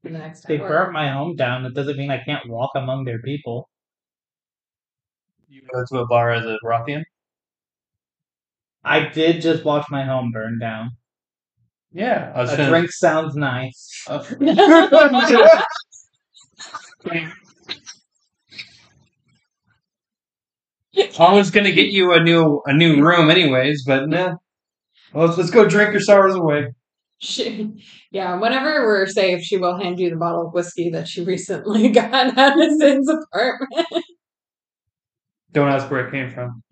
the 0.04 0.12
next 0.12 0.46
They 0.46 0.60
hour. 0.60 0.68
burnt 0.68 0.94
my 0.94 1.12
home 1.12 1.36
down. 1.36 1.64
That 1.64 1.74
doesn't 1.74 1.98
mean 1.98 2.12
I 2.12 2.24
can't 2.24 2.48
walk 2.48 2.70
among 2.76 3.06
their 3.06 3.24
people. 3.24 3.68
You 5.52 5.62
go 5.74 5.84
to 5.84 6.00
a 6.04 6.08
bar 6.08 6.32
as 6.32 6.46
a 6.46 6.58
ruffian? 6.64 7.04
I 8.86 9.10
did 9.10 9.42
just 9.42 9.66
watch 9.66 9.86
my 9.92 10.06
home 10.06 10.32
burn 10.32 10.60
down. 10.60 10.92
Yeah. 11.92 12.32
I 12.34 12.42
was 12.42 12.54
A 12.54 12.56
trying 12.56 12.70
drink 12.70 12.92
sounds 12.92 13.36
nice. 13.36 13.90
Oh. 14.08 14.26
I 21.20 21.34
was 21.34 21.52
gonna 21.52 21.74
get 21.74 21.92
you 21.92 22.14
a 22.14 22.24
new 22.24 22.62
a 22.66 22.72
new 22.72 23.04
room 23.06 23.30
anyways, 23.30 23.84
but 23.86 24.08
nah. 24.08 24.36
Well, 25.14 25.26
let's, 25.26 25.38
let's 25.38 25.52
go 25.52 25.68
drink 25.68 25.92
your 25.92 26.00
sorrows 26.00 26.36
away. 26.36 26.68
She, 27.18 27.86
yeah, 28.10 28.40
whenever 28.40 28.86
we're 28.86 29.06
safe, 29.06 29.44
she 29.44 29.58
will 29.58 29.78
hand 29.78 30.00
you 30.00 30.12
the 30.12 30.16
bottle 30.16 30.48
of 30.48 30.54
whiskey 30.54 30.90
that 30.92 31.10
she 31.10 31.26
recently 31.26 31.90
got 31.94 32.38
out 32.38 32.62
of 32.62 32.72
Zin's 32.78 33.10
apartment. 33.10 34.06
Don't 35.52 35.68
ask 35.70 35.90
where 35.92 36.08
it 36.08 36.12
came 36.12 36.30
from. 36.30 36.64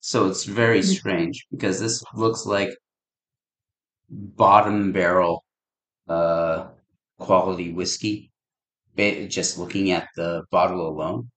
So 0.00 0.28
it's 0.28 0.44
very 0.44 0.82
strange 0.82 1.46
because 1.50 1.78
this 1.80 2.02
looks 2.14 2.44
like 2.44 2.70
bottom 4.10 4.92
barrel 4.92 5.44
uh, 6.08 6.68
quality 7.18 7.72
whiskey, 7.72 8.32
just 8.96 9.58
looking 9.58 9.90
at 9.92 10.08
the 10.16 10.44
bottle 10.50 10.88
alone. 10.88 11.30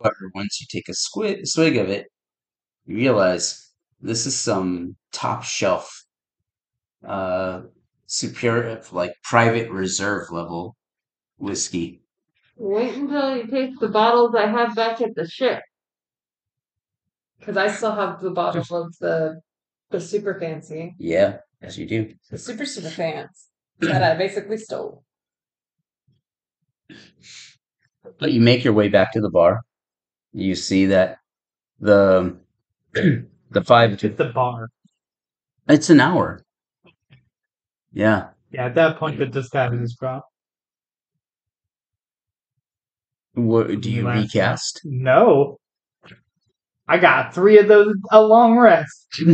But 0.00 0.12
once 0.34 0.60
you 0.60 0.66
take 0.70 0.88
a 0.88 0.94
squid, 0.94 1.48
swig 1.48 1.76
of 1.76 1.88
it, 1.90 2.08
you 2.86 2.96
realize 2.96 3.72
this 4.00 4.26
is 4.26 4.36
some 4.38 4.96
top 5.12 5.44
shelf, 5.44 6.04
uh, 7.06 7.62
superior, 8.06 8.82
like 8.92 9.12
private 9.24 9.70
reserve 9.70 10.30
level 10.30 10.76
whiskey. 11.38 12.02
Wait 12.58 12.94
until 12.96 13.36
you 13.36 13.46
taste 13.46 13.80
the 13.80 13.88
bottles 13.88 14.34
I 14.34 14.46
have 14.46 14.74
back 14.74 15.00
at 15.00 15.14
the 15.14 15.26
ship. 15.28 15.62
Because 17.38 17.56
I 17.56 17.68
still 17.68 17.92
have 17.94 18.20
the 18.20 18.30
bottle 18.30 18.64
of 18.84 18.94
the 18.98 19.40
the 19.90 20.00
super 20.00 20.38
fancy, 20.40 20.94
Yeah, 20.98 21.38
yes, 21.62 21.78
you 21.78 21.86
do. 21.86 22.12
the 22.30 22.38
super 22.38 22.64
super 22.66 22.88
fans 22.90 23.46
that 23.78 24.02
I 24.02 24.16
basically 24.16 24.56
stole. 24.58 25.04
But 28.18 28.32
you 28.32 28.40
make 28.40 28.64
your 28.64 28.72
way 28.72 28.88
back 28.88 29.12
to 29.12 29.20
the 29.20 29.30
bar. 29.30 29.60
You 30.32 30.54
see 30.54 30.86
that 30.86 31.18
the 31.80 32.36
the 32.94 33.64
five 33.64 33.92
It's 33.92 34.16
the 34.16 34.32
bar. 34.34 34.68
it's 35.68 35.90
an 35.90 36.00
hour. 36.00 36.42
Yeah. 37.92 38.28
Yeah, 38.50 38.66
at 38.66 38.74
that 38.76 38.98
point, 38.98 39.18
the 39.18 39.26
disguise 39.26 39.78
is 39.80 39.96
dropped. 39.98 40.28
What 43.34 43.80
do 43.80 43.90
you 43.90 44.04
Last 44.04 44.34
recast? 44.34 44.80
No. 44.84 45.58
I 46.88 46.98
got 46.98 47.34
three 47.34 47.58
of 47.58 47.68
those 47.68 47.94
a 48.10 48.20
long 48.22 48.58
rest. 48.58 49.06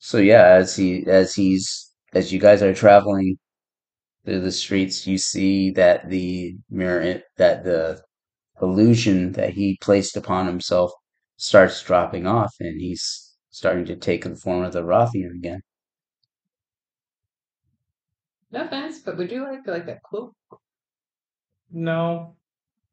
So 0.00 0.18
yeah, 0.18 0.44
as 0.44 0.74
he 0.76 1.06
as 1.06 1.34
he's 1.36 1.92
as 2.12 2.32
you 2.32 2.40
guys 2.40 2.62
are 2.62 2.74
traveling 2.74 3.38
through 4.24 4.40
the 4.42 4.52
streets, 4.52 5.06
you 5.06 5.18
see 5.18 5.70
that 5.72 6.10
the 6.10 6.56
mirror 6.70 7.22
that 7.38 7.64
the 7.64 8.02
illusion 8.62 9.32
that 9.32 9.50
he 9.54 9.78
placed 9.82 10.16
upon 10.16 10.46
himself 10.46 10.92
starts 11.38 11.82
dropping 11.82 12.26
off, 12.26 12.54
and 12.60 12.80
he's 12.80 13.36
starting 13.50 13.86
to 13.86 13.96
take 13.96 14.24
the 14.24 14.36
form 14.36 14.64
of 14.64 14.72
the 14.74 14.82
Rothian 14.84 15.34
again. 15.36 15.62
No 18.50 18.64
offense, 18.66 18.98
but 18.98 19.16
would 19.16 19.32
you 19.32 19.42
like 19.42 19.66
like 19.66 19.86
that 19.86 20.02
cloak? 20.02 20.34
No. 21.70 22.36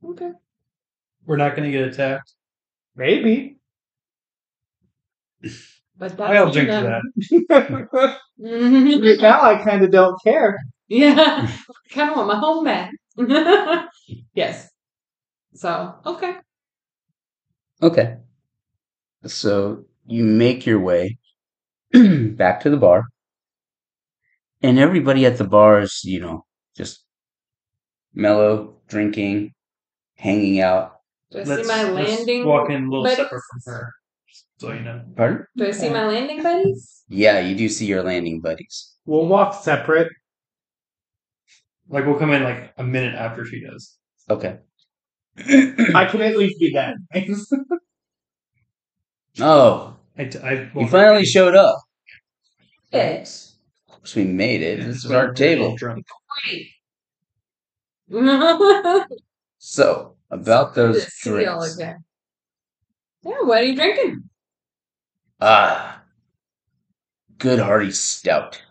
Okay. 0.03 0.34
We're 1.26 1.38
not 1.38 1.56
gonna 1.56 1.72
get 1.72 1.88
attacked. 1.88 2.34
Maybe. 2.95 3.57
But 5.97 6.18
that's 6.18 6.22
I'll 6.22 6.52
drink 6.52 6.69
to 6.69 7.02
that. 8.38 9.19
Now 9.22 9.41
I 9.41 9.64
kind 9.64 9.84
of 9.84 9.91
don't 9.91 10.22
care. 10.23 10.57
yeah. 10.88 11.49
kind 11.91 12.11
of 12.11 12.18
want 12.18 12.27
my 12.27 12.38
home 12.39 12.65
back. 12.65 12.91
yes. 14.34 14.69
So, 15.53 15.95
okay. 16.06 16.35
Okay. 17.81 18.18
So 19.26 19.85
you 20.06 20.23
make 20.23 20.65
your 20.65 20.80
way 20.80 21.18
back 21.93 22.61
to 22.61 22.69
the 22.69 22.77
bar, 22.77 23.06
and 24.61 24.77
everybody 24.77 25.26
at 25.26 25.38
the 25.38 25.43
bar 25.45 25.80
is, 25.80 26.02
you 26.03 26.19
know, 26.19 26.45
just 26.76 27.03
mellow, 28.14 28.76
drinking, 28.88 29.53
hanging 30.15 30.60
out. 30.61 30.95
Do 31.31 31.39
I 31.39 31.43
Let's, 31.43 31.61
see 31.61 31.68
my 31.68 31.84
let's 31.91 32.10
landing? 32.18 32.45
walk 32.45 32.69
in 32.69 32.84
a 32.85 32.89
little 32.89 33.03
buddies? 33.03 33.18
separate 33.18 33.41
from 33.52 33.73
her. 33.73 33.93
So 34.57 34.72
you 34.72 34.81
know. 34.81 35.02
Pardon? 35.15 35.45
Do 35.57 35.65
I 35.68 35.72
see 35.72 35.89
my 35.89 36.06
landing 36.06 36.41
buddies? 36.43 37.03
Yeah, 37.10 37.39
you 37.39 37.56
do 37.56 37.68
see 37.69 37.85
your 37.85 38.03
landing 38.03 38.41
buddies. 38.41 38.93
We'll 39.06 39.26
walk 39.27 39.53
separate. 39.64 40.11
Like 41.89 42.06
we'll 42.06 42.18
come 42.19 42.31
in 42.31 42.43
like 42.43 42.73
a 42.77 42.84
minute 42.84 43.15
after 43.15 43.45
she 43.45 43.61
does. 43.64 43.97
Okay. 44.30 44.57
I 45.38 46.07
can 46.10 46.22
at 46.22 46.38
least 46.38 46.60
be 46.60 46.72
that. 46.73 46.95
oh, 49.41 49.95
I, 50.18 50.26
t- 50.26 50.39
I 50.39 50.69
you 50.76 50.88
finally 50.88 51.26
showed 51.26 51.56
up. 51.56 51.77
Yes. 52.93 53.57
Of 53.89 53.95
course, 53.97 54.15
we 54.15 54.23
made 54.23 54.61
it. 54.61 54.80
Yeah, 54.80 54.85
This 54.85 55.03
is 55.03 55.11
our 55.11 55.34
table. 55.34 55.68
all 55.72 55.76
drunk. 55.76 56.06
So, 59.57 60.15
about 60.30 60.76
those 60.76 61.06
drinks. 61.22 61.77
Yeah, 61.80 63.41
what 63.41 63.60
are 63.60 63.64
you 63.64 63.76
drinking? 63.76 64.23
Ah, 65.41 66.03
good 67.38 67.60
hearty 67.60 67.91
stout. 67.91 68.61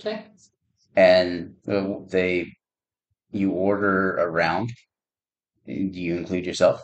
Okay. 0.00 0.26
And 0.96 1.54
uh, 1.66 2.00
they, 2.08 2.52
you 3.30 3.50
order 3.52 4.16
a 4.18 4.28
round. 4.28 4.72
Do 5.66 5.72
you 5.72 6.16
include 6.16 6.46
yourself? 6.46 6.82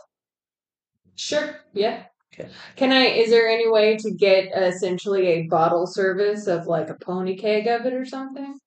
Sure. 1.15 1.59
Yeah. 1.73 2.03
Okay. 2.33 2.49
Can 2.77 2.91
I? 2.91 3.05
Is 3.05 3.29
there 3.29 3.47
any 3.47 3.69
way 3.69 3.97
to 3.97 4.11
get 4.11 4.51
essentially 4.55 5.27
a 5.27 5.47
bottle 5.47 5.85
service 5.85 6.47
of 6.47 6.65
like 6.65 6.89
a 6.89 6.95
pony 6.95 7.37
keg 7.37 7.67
of 7.67 7.85
it 7.85 7.93
or 7.93 8.05
something? 8.05 8.57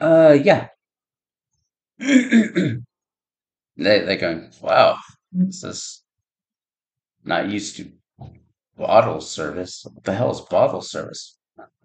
Uh, 0.00 0.38
yeah. 0.42 0.68
they 2.00 2.80
they're 3.76 4.16
going. 4.16 4.50
Wow, 4.62 4.96
this 5.32 5.62
is 5.64 6.02
not 7.24 7.50
used 7.50 7.76
to 7.76 7.90
bottle 8.78 9.20
service. 9.20 9.86
What 9.92 10.04
the 10.04 10.14
hell 10.14 10.30
is 10.30 10.40
bottle 10.40 10.80
service? 10.80 11.36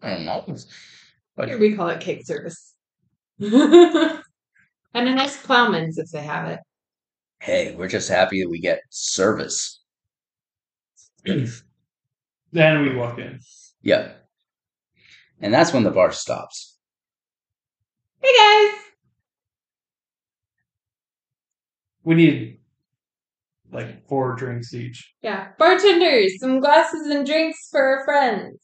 I 0.01 0.09
don't 0.11 0.25
know. 0.25 0.55
But 1.35 1.49
Here 1.49 1.57
we 1.57 1.75
call 1.75 1.89
it 1.89 1.99
cake 1.99 2.25
service. 2.25 2.73
and 3.39 4.21
a 4.93 5.13
nice 5.13 5.35
plowman's 5.45 5.97
if 5.97 6.09
they 6.11 6.21
have 6.21 6.47
it. 6.49 6.59
hey, 7.41 7.75
we're 7.75 7.89
just 7.89 8.07
happy 8.07 8.41
that 8.41 8.49
we 8.49 8.59
get 8.59 8.79
service. 8.89 9.81
Then 12.51 12.83
we 12.83 12.95
walk 12.95 13.19
in. 13.19 13.39
Yeah. 13.81 14.13
And 15.41 15.53
that's 15.53 15.73
when 15.73 15.83
the 15.83 15.91
bar 15.91 16.13
stops. 16.13 16.77
Hey 18.21 18.31
guys. 18.33 18.84
We 22.05 22.13
need 22.13 22.59
like 23.71 24.07
four 24.07 24.35
drinks 24.35 24.73
each. 24.73 25.13
Yeah, 25.23 25.49
bartenders, 25.57 26.39
some 26.39 26.59
glasses 26.59 27.07
and 27.07 27.25
drinks 27.25 27.67
for 27.71 27.81
our 27.81 28.05
friends. 28.05 28.59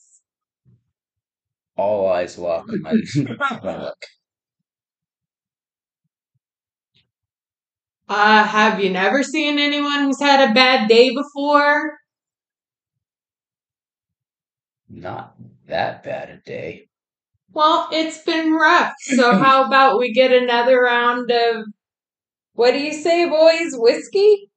All 1.75 2.07
eyes 2.07 2.37
lock 2.37 2.69
on 2.69 2.81
my, 2.83 2.93
my 3.63 3.77
look. 3.83 3.97
Uh, 8.07 8.43
have 8.43 8.79
you 8.79 8.91
never 8.91 9.23
seen 9.23 9.57
anyone 9.57 10.03
who's 10.03 10.19
had 10.19 10.49
a 10.49 10.53
bad 10.53 10.87
day 10.87 11.09
before? 11.15 11.97
Not 14.87 15.35
that 15.67 16.03
bad 16.03 16.29
a 16.29 16.37
day. 16.37 16.89
Well, 17.53 17.87
it's 17.91 18.19
been 18.19 18.53
rough. 18.53 18.93
So 18.99 19.33
how 19.35 19.65
about 19.65 19.97
we 19.97 20.13
get 20.13 20.31
another 20.31 20.81
round 20.81 21.31
of 21.31 21.65
what 22.53 22.71
do 22.71 22.79
you 22.79 22.93
say, 22.93 23.27
boys? 23.27 23.71
Whiskey? 23.73 24.49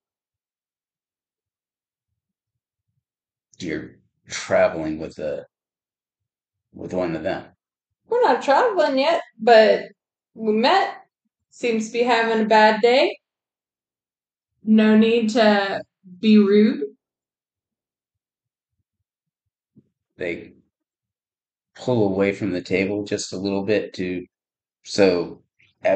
You're 3.58 3.96
traveling 4.28 4.98
with 4.98 5.18
a 5.18 5.46
with 6.72 6.92
one 6.92 7.14
of 7.16 7.22
them. 7.22 7.46
we're 8.08 8.22
not 8.22 8.42
traveling 8.42 8.98
yet, 8.98 9.22
but 9.40 9.84
we 10.34 10.52
met. 10.52 10.96
Seems 11.50 11.86
to 11.88 11.92
be 11.92 12.02
having 12.02 12.44
a 12.44 12.48
bad 12.48 12.80
day. 12.82 13.16
No 14.64 14.96
need 14.96 15.30
to 15.30 15.82
be 16.20 16.38
rude. 16.38 16.84
They 20.16 20.52
pull 21.76 22.08
away 22.08 22.32
from 22.32 22.50
the 22.52 22.62
table 22.62 23.04
just 23.04 23.32
a 23.32 23.38
little 23.38 23.62
bit 23.64 23.94
to 23.94 24.26
so 24.84 25.42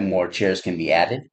more 0.02 0.28
chairs 0.28 0.60
can 0.60 0.76
be 0.76 0.92
added. 0.92 1.30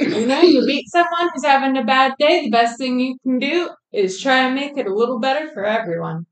You 0.00 0.26
know, 0.26 0.40
you 0.42 0.64
meet 0.66 0.88
someone 0.90 1.30
who's 1.32 1.44
having 1.44 1.76
a 1.76 1.84
bad 1.84 2.12
day, 2.18 2.42
the 2.42 2.50
best 2.50 2.78
thing 2.78 3.00
you 3.00 3.16
can 3.22 3.38
do 3.38 3.70
is 3.92 4.20
try 4.20 4.38
and 4.46 4.54
make 4.54 4.76
it 4.76 4.86
a 4.86 4.94
little 4.94 5.18
better 5.20 5.50
for 5.52 5.64
everyone. 5.64 6.26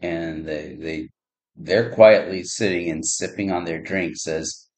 and 0.00 0.44
they 0.46 0.74
they 0.74 1.08
they're 1.56 1.90
quietly 1.92 2.42
sitting 2.44 2.88
and 2.90 3.04
sipping 3.06 3.50
on 3.52 3.64
their 3.64 3.80
drinks 3.82 4.26
as 4.26 4.68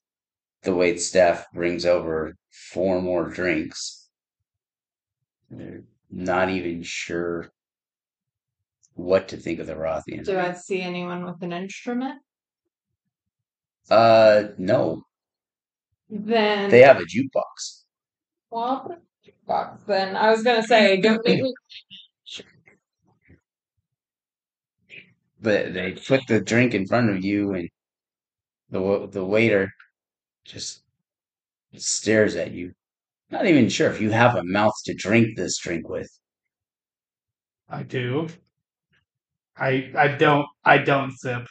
the 0.62 0.74
wait 0.74 1.00
staff 1.00 1.46
brings 1.54 1.84
over 1.86 2.34
four 2.72 3.00
more 3.02 3.28
drinks. 3.28 4.08
They're 5.50 5.84
not 6.10 6.48
even 6.50 6.82
sure 6.82 7.50
what 8.94 9.28
to 9.28 9.36
think 9.36 9.58
of 9.60 9.66
the 9.66 9.74
Rothian. 9.74 10.24
Do 10.24 10.38
I 10.38 10.52
see 10.52 10.80
anyone 10.80 11.24
with 11.24 11.42
an 11.42 11.52
instrument? 11.52 12.20
Uh, 13.90 14.48
no, 14.58 15.02
Then 16.10 16.70
they 16.70 16.80
have 16.80 16.98
a 16.98 17.04
jukebox. 17.04 17.84
Well, 18.50 18.64
I'll 18.64 18.80
put 18.80 18.98
a 18.98 19.30
jukebox 19.30 19.86
then. 19.86 20.16
I 20.16 20.30
was 20.30 20.42
gonna 20.42 20.62
say, 20.62 21.00
don't 21.00 21.24
make 21.24 21.42
me. 21.42 21.54
But 25.40 25.74
they 25.74 25.92
put 25.94 26.26
the 26.28 26.40
drink 26.40 26.72
in 26.72 26.86
front 26.86 27.10
of 27.10 27.24
you, 27.24 27.52
and 27.54 27.68
the 28.70 29.08
the 29.10 29.24
waiter 29.24 29.72
just 30.44 30.82
stares 31.76 32.36
at 32.36 32.52
you. 32.52 32.72
Not 33.30 33.46
even 33.46 33.68
sure 33.68 33.90
if 33.90 34.00
you 34.00 34.10
have 34.10 34.36
a 34.36 34.44
mouth 34.44 34.74
to 34.86 34.94
drink 34.94 35.36
this 35.36 35.58
drink 35.58 35.88
with. 35.88 36.10
I 37.70 37.84
do. 37.84 38.28
I 39.56 39.92
I 39.96 40.08
don't 40.08 40.46
I 40.64 40.78
don't 40.78 41.12
sip. 41.12 41.46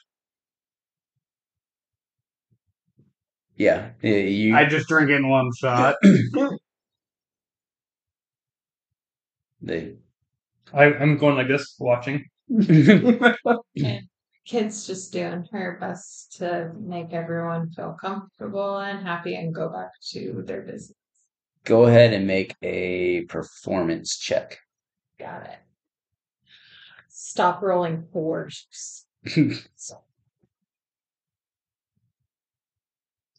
Yeah, 3.60 3.92
y- 4.02 4.10
you. 4.10 4.56
I 4.56 4.66
just 4.66 4.88
drink 4.88 5.12
it 5.12 5.16
in 5.18 5.28
one 5.30 5.52
shot. 5.56 5.96
they 9.62 9.96
I, 10.74 10.86
I'm 10.86 11.18
going 11.18 11.36
like 11.36 11.50
this, 11.50 11.76
watching. 11.78 12.24
Kid's 14.48 14.88
just 14.88 15.12
doing 15.12 15.46
her 15.52 15.78
best 15.80 16.38
to 16.38 16.72
make 16.80 17.12
everyone 17.14 17.70
feel 17.72 17.98
comfortable 18.02 18.78
and 18.78 19.06
happy 19.06 19.36
and 19.36 19.54
go 19.54 19.70
back 19.70 19.92
to 20.12 20.42
their 20.48 20.62
business. 20.62 20.96
go 21.66 21.86
ahead 21.86 22.14
and 22.14 22.26
make 22.26 22.56
a 22.64 23.26
performance 23.26 24.18
check. 24.18 24.58
Got 25.20 25.44
it. 25.44 25.60
Stop 27.10 27.62
rolling 27.62 28.08
fours. 28.14 29.06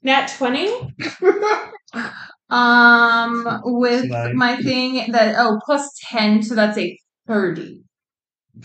Nat 0.03 0.33
20? 0.37 0.67
um, 2.51 3.61
with 3.65 4.07
Nine. 4.07 4.37
my 4.37 4.57
thing 4.57 5.13
that, 5.13 5.35
oh, 5.39 5.59
plus 5.65 5.91
10, 6.09 6.43
so 6.43 6.55
that's 6.55 6.79
a 6.79 6.99
30. 7.27 7.83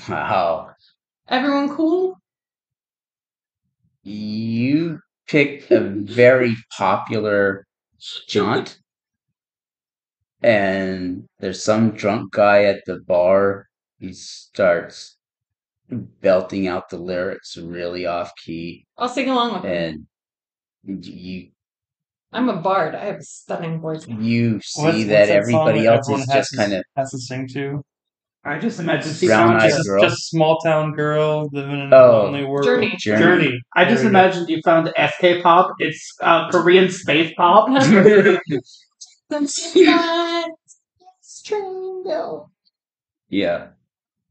wow. 0.09 0.69
Everyone 1.27 1.69
cool? 1.75 2.17
You 4.03 4.99
picked 5.27 5.71
a 5.71 5.79
very 5.81 6.55
popular 6.77 7.65
jaunt, 8.27 8.77
and 10.41 11.25
there's 11.39 11.63
some 11.63 11.91
drunk 11.91 12.31
guy 12.33 12.63
at 12.65 12.81
the 12.85 12.99
bar. 12.99 13.65
He 13.99 14.13
starts 14.13 15.17
belting 15.89 16.67
out 16.67 16.89
the 16.89 16.97
lyrics 16.97 17.57
really 17.57 18.05
off 18.05 18.31
key, 18.43 18.85
I'll 18.97 19.09
sing 19.09 19.29
along 19.29 19.53
with 19.53 19.63
him. 19.63 20.07
And 20.87 21.05
you 21.05 21.49
I'm 22.33 22.49
a 22.49 22.57
bard. 22.57 22.95
I 22.95 23.05
have 23.05 23.17
a 23.17 23.23
stunning 23.23 23.79
voice. 23.79 24.05
you 24.07 24.59
see 24.61 24.81
What's- 24.83 25.05
that 25.05 25.29
what's 25.29 25.29
song 25.29 25.37
everybody 25.69 25.81
that 25.83 25.95
else 25.95 26.05
everyone 26.09 26.21
is 26.23 26.29
has 26.31 26.35
just 26.41 26.51
to- 26.51 26.57
kind 26.57 26.73
of 26.73 26.83
has 26.97 27.11
to 27.11 27.17
sing 27.19 27.47
to. 27.53 27.81
I 28.47 28.59
just 28.59 28.79
imagine 28.79 29.11
she 29.13 29.25
Brown 29.25 29.47
found 29.53 29.61
eyed 29.61 29.69
just, 29.69 29.77
Just, 29.77 29.87
girl. 29.89 30.03
just 30.03 30.29
small 30.29 30.57
town 30.59 30.93
girl 30.93 31.49
living 31.51 31.79
in 31.79 31.91
Oh. 31.93 31.97
a 31.97 32.23
lonely 32.25 32.43
world. 32.45 32.63
Journey. 32.65 32.93
Journey. 32.99 33.21
Journey. 33.23 33.59
I 33.75 33.85
just 33.85 34.03
There 34.03 34.11
we 34.11 34.13
go. 34.13 34.19
imagined 34.19 34.49
you 34.49 34.61
found 34.63 34.91
SK 34.97 35.41
pop. 35.41 35.71
It's 35.79 36.11
uh, 36.21 36.49
Korean 36.51 36.91
space 36.91 37.33
pop. 37.35 37.69
Yeah. 43.29 43.67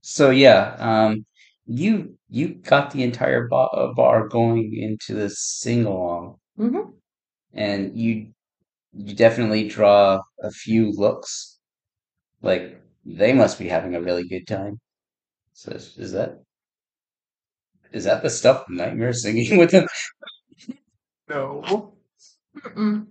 So 0.02 0.30
yeah, 0.30 0.76
um, 0.78 1.24
you 1.66 2.16
you 2.28 2.48
got 2.54 2.90
the 2.90 3.02
entire 3.02 3.48
bar, 3.48 3.70
uh, 3.72 3.92
bar 3.94 4.28
going 4.28 4.74
into 4.76 5.14
this 5.18 5.38
sing 5.40 5.86
along, 5.86 6.36
Mhm. 6.58 6.94
and 7.54 7.96
you 7.98 8.32
you 8.94 9.14
definitely 9.14 9.68
draw 9.68 10.20
a 10.42 10.50
few 10.52 10.92
looks, 10.92 11.58
like 12.42 12.80
they 13.04 13.32
must 13.34 13.58
be 13.58 13.68
having 13.68 13.94
a 13.96 14.02
really 14.02 14.26
good 14.28 14.46
time. 14.48 14.80
So 15.54 15.72
is, 15.72 15.98
is 15.98 16.12
that 16.12 16.40
is 17.92 18.04
that 18.04 18.22
the 18.22 18.30
stuff 18.30 18.68
Nightmare 18.68 19.12
singing 19.12 19.56
with 19.58 19.70
them? 19.70 19.86
no. 21.28 21.94
Mm-mm. 22.56 23.06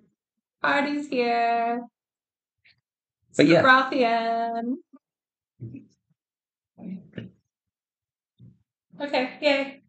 Party's 0.61 1.07
here. 1.10 1.82
It's 3.30 3.38
But 3.38 3.48
the 3.48 3.53
yeah. 3.53 3.61
Rothian. 3.64 4.78
Okay, 8.99 9.38
yay. 9.41 9.82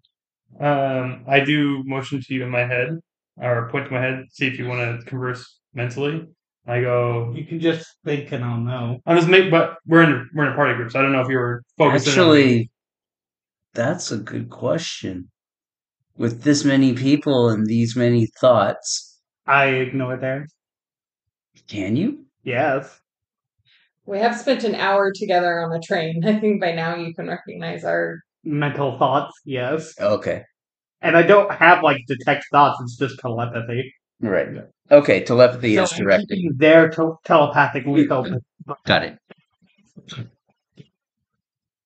Um, 0.61 1.25
I 1.29 1.41
do 1.45 1.83
motion 1.85 2.21
to 2.23 2.35
you 2.35 2.45
in 2.45 2.51
my 2.51 2.65
head, 2.67 3.01
or 3.37 3.69
point 3.71 3.87
to 3.87 3.93
my 3.93 4.01
head, 4.01 4.25
see 4.31 4.47
if 4.47 4.59
you 4.59 4.67
want 4.67 5.01
to 5.01 5.07
converse 5.07 5.59
mentally. 5.75 6.27
I 6.67 6.81
go. 6.81 7.33
You 7.35 7.45
can 7.45 7.61
just 7.61 7.87
think 8.05 8.33
and 8.33 8.45
I'll 8.45 8.59
know. 8.59 8.99
I'm 9.07 9.17
just 9.17 9.29
make, 9.29 9.51
but 9.51 9.77
we're 9.87 10.03
in 10.03 10.13
a, 10.13 10.25
we're 10.35 10.47
in 10.47 10.53
a 10.53 10.57
party 10.57 10.75
group, 10.75 10.91
so 10.91 10.99
I 10.99 11.03
don't 11.03 11.13
know 11.13 11.21
if 11.21 11.29
you 11.29 11.37
were 11.37 11.63
focusing. 11.77 12.13
on. 12.13 12.19
Actually, 12.19 12.71
that's 13.75 14.11
a 14.11 14.17
good 14.17 14.49
question. 14.49 15.31
With 16.17 16.43
this 16.43 16.65
many 16.65 16.95
people 16.95 17.51
and 17.51 17.67
these 17.67 17.97
many 17.97 18.29
thoughts, 18.41 19.19
I 19.47 19.67
ignore 19.67 20.17
theirs. 20.17 20.55
can 21.69 21.97
you? 21.97 22.25
Yes. 22.45 23.01
We 24.07 24.19
have 24.19 24.39
spent 24.39 24.65
an 24.65 24.75
hour 24.75 25.13
together 25.15 25.61
on 25.61 25.71
the 25.71 25.81
train. 25.81 26.23
I 26.27 26.39
think 26.39 26.61
by 26.61 26.73
now 26.73 26.97
you 26.97 27.15
can 27.15 27.29
recognize 27.29 27.85
our. 27.85 28.21
Mental 28.45 28.99
thoughts, 28.99 29.35
yes. 29.45 29.99
Okay. 29.99 30.43
And 31.05 31.19
I 31.19 31.23
don't 31.23 31.53
have 31.53 31.83
like 31.83 31.99
detect 32.09 32.47
thoughts, 32.51 32.81
it's 32.83 32.97
just 32.97 33.19
telepathy. 33.21 33.93
Right. 34.21 34.49
Okay, 34.91 35.23
telepathy 35.23 35.77
So 35.77 35.83
is 35.83 35.93
I'm 35.93 35.99
directed. 35.99 36.29
keeping 36.31 36.57
their 36.57 36.89
te- 36.89 37.03
telepathic 37.27 37.85
link 37.85 38.11
open. 38.11 38.41
Got 38.87 39.03
it. 39.05 39.19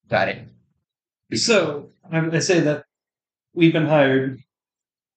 Got 0.09 0.29
it. 0.29 0.49
So 1.35 1.91
I, 2.11 2.19
I 2.31 2.39
say 2.39 2.61
that 2.61 2.85
we've 3.55 3.73
been 3.73 3.87
hired 3.87 4.39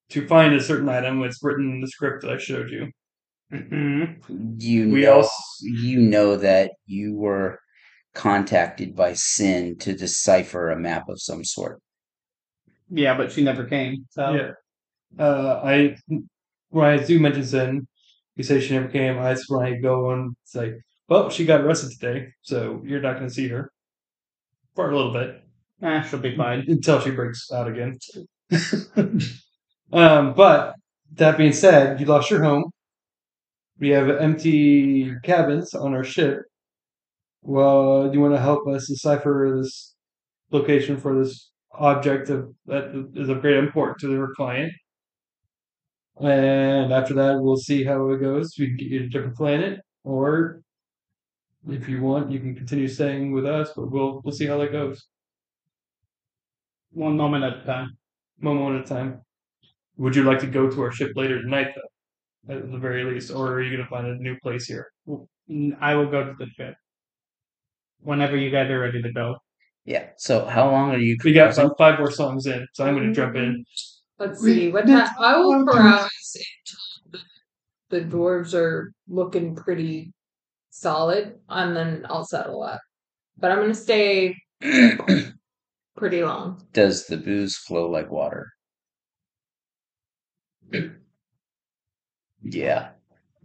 to 0.09 0.27
find 0.27 0.53
a 0.55 0.61
certain 0.63 0.89
item. 0.89 1.23
It's 1.23 1.41
written 1.43 1.71
in 1.71 1.81
the 1.81 1.87
script 1.87 2.23
that 2.23 2.31
I 2.31 2.37
showed 2.37 2.71
you. 2.71 2.89
Mhm. 3.53 4.61
You 4.61 4.89
We 4.89 5.01
know, 5.03 5.17
also 5.17 5.31
you 5.61 5.99
know 5.99 6.37
that 6.37 6.71
you 6.87 7.15
were 7.15 7.59
contacted 8.15 8.95
by 8.95 9.13
Sin 9.13 9.77
to 9.79 9.93
decipher 9.93 10.71
a 10.71 10.79
map 10.79 11.07
of 11.07 11.21
some 11.21 11.43
sort. 11.43 11.79
Yeah, 12.91 13.15
but 13.17 13.31
she 13.31 13.43
never 13.43 13.65
came. 13.65 14.05
So 14.11 14.33
yeah. 14.33 14.51
Uh, 15.19 15.61
I 15.63 15.97
when 16.69 16.87
I 16.87 17.03
do 17.03 17.19
mention 17.19 17.45
Sin, 17.45 17.87
you 18.35 18.43
say 18.43 18.59
she 18.61 18.73
never 18.73 18.89
came. 18.89 19.19
I 19.19 19.33
just 19.33 19.49
when 19.49 19.65
I 19.65 19.75
go 19.79 20.11
and 20.11 20.35
it's 20.43 20.55
like, 20.55 20.75
well, 21.09 21.29
she 21.29 21.45
got 21.45 21.61
arrested 21.61 21.91
today, 21.99 22.29
so 22.41 22.81
you're 22.85 23.01
not 23.01 23.15
going 23.17 23.27
to 23.27 23.33
see 23.33 23.47
her 23.49 23.71
for 24.75 24.89
a 24.91 24.95
little 24.95 25.13
bit. 25.13 25.43
eh, 25.81 26.01
she'll 26.03 26.19
be 26.19 26.35
fine. 26.35 26.65
until 26.67 26.99
she 27.01 27.11
breaks 27.11 27.51
out 27.51 27.67
again. 27.67 27.97
um, 29.93 30.33
but 30.33 30.75
that 31.13 31.37
being 31.37 31.53
said, 31.53 31.99
you 31.99 32.05
lost 32.05 32.29
your 32.31 32.43
home. 32.43 32.71
We 33.79 33.89
have 33.89 34.09
empty 34.09 35.13
cabins 35.23 35.73
on 35.73 35.93
our 35.93 36.03
ship. 36.05 36.43
Well, 37.43 38.07
do 38.09 38.13
you 38.13 38.21
want 38.21 38.33
to 38.35 38.39
help 38.41 38.67
us 38.67 38.87
decipher 38.87 39.53
this 39.57 39.95
location 40.51 40.97
for 40.97 41.17
this 41.23 41.50
object 41.73 42.29
of 42.29 42.53
that 42.67 43.09
is 43.15 43.29
of 43.29 43.41
great 43.41 43.57
import 43.57 43.99
to 43.99 44.07
their 44.07 44.27
client? 44.35 44.71
And 46.19 46.91
after 46.93 47.13
that, 47.15 47.39
we'll 47.39 47.57
see 47.57 47.83
how 47.83 48.09
it 48.11 48.19
goes. 48.19 48.53
We 48.59 48.67
can 48.67 48.77
get 48.77 48.87
you 48.87 48.99
to 48.99 49.05
a 49.05 49.09
different 49.09 49.37
planet, 49.37 49.79
or 50.03 50.61
if 51.67 51.87
you 51.89 52.01
want, 52.01 52.31
you 52.31 52.39
can 52.39 52.55
continue 52.55 52.87
staying 52.87 53.31
with 53.31 53.45
us. 53.45 53.71
But 53.75 53.91
we'll 53.91 54.21
we'll 54.23 54.33
see 54.33 54.45
how 54.47 54.57
that 54.59 54.71
goes. 54.71 55.07
One 56.91 57.17
moment 57.17 57.43
at 57.43 57.63
a 57.63 57.65
time. 57.65 57.97
One 58.39 58.57
moment 58.57 58.85
at 58.85 58.91
a 58.91 58.95
time. 58.95 59.21
Would 59.97 60.15
you 60.15 60.23
like 60.23 60.39
to 60.39 60.47
go 60.47 60.69
to 60.69 60.81
our 60.81 60.91
ship 60.91 61.11
later 61.15 61.41
tonight, 61.41 61.69
though? 61.75 62.53
At 62.55 62.71
the 62.71 62.77
very 62.77 63.03
least, 63.03 63.31
or 63.31 63.53
are 63.53 63.61
you 63.61 63.69
going 63.69 63.83
to 63.83 63.89
find 63.89 64.07
a 64.07 64.15
new 64.15 64.35
place 64.41 64.65
here? 64.65 64.91
I 65.79 65.95
will 65.95 66.09
go 66.09 66.23
to 66.23 66.33
the 66.37 66.47
ship 66.47 66.75
whenever 67.99 68.35
you 68.35 68.49
guys 68.49 68.69
are 68.71 68.79
ready 68.79 69.01
to 69.01 69.11
go. 69.13 69.37
Yeah. 69.85 70.09
So 70.17 70.45
how 70.45 70.69
long 70.69 70.91
are 70.91 70.97
you? 70.97 71.17
We 71.23 71.33
got 71.33 71.57
about 71.57 71.77
five 71.77 71.99
more 71.99 72.11
songs 72.11 72.45
in, 72.45 72.67
so 72.73 72.85
I'm 72.85 72.95
going 72.95 73.13
to 73.13 73.21
mm-hmm. 73.21 73.33
jump 73.33 73.35
in. 73.35 73.65
Let's 74.19 74.41
see. 74.41 74.71
What 74.71 74.85
time? 74.85 75.09
I 75.19 75.37
will 75.37 75.65
browse 75.65 76.09
until 76.35 76.79
the, 77.11 77.19
the 77.89 78.01
dwarves 78.15 78.53
are 78.53 78.93
looking 79.07 79.55
pretty 79.55 80.13
solid, 80.69 81.39
and 81.49 81.75
then 81.75 82.05
I'll 82.07 82.25
settle 82.25 82.61
up. 82.61 82.81
But 83.37 83.51
I'm 83.51 83.59
gonna 83.59 83.73
stay 83.73 84.35
pretty 85.97 86.23
long. 86.23 86.61
Does 86.73 87.07
the 87.07 87.17
booze 87.17 87.57
flow 87.57 87.89
like 87.89 88.11
water? 88.11 88.51
Yeah. 92.43 92.89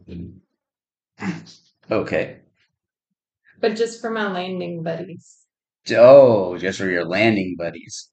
Okay. 1.89 2.39
But 3.61 3.77
just 3.77 4.01
for 4.01 4.11
my 4.11 4.31
landing 4.31 4.83
buddies. 4.83 5.46
Oh, 5.93 6.57
just 6.59 6.79
for 6.79 6.87
your 6.89 7.05
landing 7.05 7.57
buddies. 7.59 8.09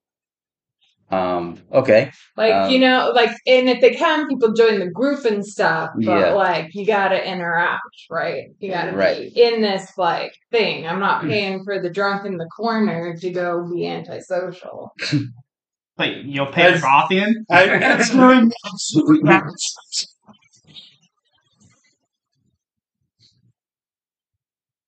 Um. 1.12 1.60
Okay. 1.72 2.12
Like, 2.38 2.72
you 2.72 2.78
Um, 2.78 2.82
know, 2.82 3.12
like, 3.14 3.30
and 3.46 3.70
if 3.70 3.82
they 3.82 3.94
come, 3.94 4.28
people 4.28 4.54
join 4.54 4.80
the 4.80 4.90
group 4.90 5.26
and 5.26 5.46
stuff, 5.46 5.92
but 5.96 6.02
Yeah. 6.20 6.34
like, 6.34 6.74
you 6.74 6.88
gotta 6.88 7.24
interact, 7.24 7.82
right? 8.10 8.46
You 8.60 8.72
gotta 8.72 8.94
Right. 8.94 9.32
be 9.34 9.44
in 9.44 9.62
this, 9.62 9.92
like, 9.96 10.32
thing. 10.52 10.88
I'm 10.88 11.00
not 11.00 11.24
paying 11.24 11.64
for 11.66 11.80
the 11.80 11.90
drunk 11.92 12.26
in 12.26 12.38
the 12.38 12.48
corner 12.58 13.16
to 13.16 13.30
go 13.30 13.70
be 13.72 13.86
antisocial. 13.86 14.92
Wait, 16.00 16.26
you'll 16.26 16.48
pay 16.48 16.72
That's- 16.74 16.82
Rothian? 16.84 17.34
I, 17.52 17.68
that's 17.78 18.12
really 18.16 18.50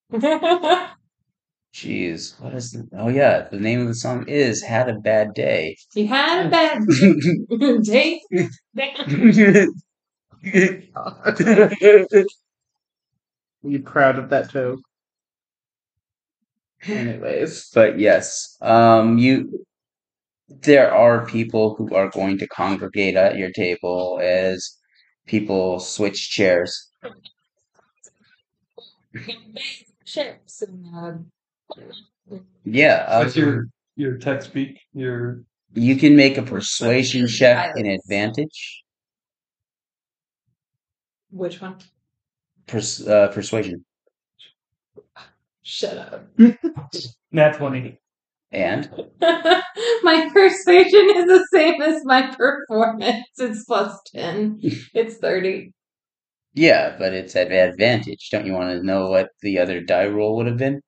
Jeez. 1.76 2.39
What 2.39 2.53
is 2.53 2.72
the? 2.72 2.88
Oh 2.93 3.10
yeah. 3.10 3.49
The 3.52 3.60
name 3.60 3.81
of 3.81 3.88
the 3.88 3.95
song 3.95 4.26
is 4.30 4.64
"Had 4.64 4.88
a 4.88 4.93
Bad 4.97 5.34
Day." 5.34 5.76
He 5.93 6.06
had 6.06 6.45
a 6.45 6.49
bad 6.49 6.88
day. 7.84 8.22
Are 13.64 13.69
you 13.69 13.81
proud 13.84 14.18
of 14.18 14.30
that 14.30 14.49
joke? 14.52 14.80
Anyways, 16.88 17.69
but 17.73 17.99
yes. 17.99 18.56
Um. 18.61 19.18
You. 19.18 19.65
There 20.47 20.93
are 20.93 21.26
people 21.26 21.76
who 21.76 21.93
are 21.93 22.10
going 22.10 22.38
to 22.38 22.47
congregate 22.47 23.18
at 23.18 23.35
your 23.35 23.52
table 23.52 24.22
as 24.23 24.77
people 25.27 25.81
switch 25.81 26.30
chairs. 26.30 26.89
Chips 30.06 30.61
and 30.61 30.85
uh, 30.95 31.14
Yeah. 32.64 33.06
Um, 33.08 33.24
What's 33.24 33.36
your 33.36 33.68
your 33.96 34.18
tech 34.18 34.42
speak? 34.42 34.80
Your 34.94 35.44
You 35.74 35.96
can 35.96 36.16
make 36.16 36.38
a 36.38 36.42
persuasion 36.42 37.28
check 37.28 37.74
in 37.78 37.86
advantage. 37.86 38.84
which 41.30 41.62
one? 41.62 41.78
Pers- 42.68 43.06
uh, 43.07 43.28
persuasion. 43.30 43.86
Shut 45.62 45.98
up. 45.98 46.28
nat 47.31 47.54
twenty. 47.57 47.99
And 48.52 48.89
my 49.22 50.30
persuasion 50.31 51.10
is 51.15 51.26
the 51.26 51.46
same 51.52 51.81
as 51.81 52.02
my 52.06 52.34
performance. 52.36 53.26
It's 53.38 53.65
plus 53.65 53.99
10. 54.15 54.62
It's 54.94 55.18
30. 55.18 55.73
yeah, 56.54 56.96
but 56.98 57.14
it's 57.14 57.36
at 57.36 57.52
advantage. 57.52 58.30
Don't 58.31 58.46
you 58.46 58.54
want 58.54 58.70
to 58.80 58.86
know 58.86 59.10
what 59.10 59.30
the 59.41 59.60
other 59.60 59.81
die 59.81 60.07
roll 60.07 60.38
would 60.38 60.46
have 60.48 60.57
been? 60.57 60.80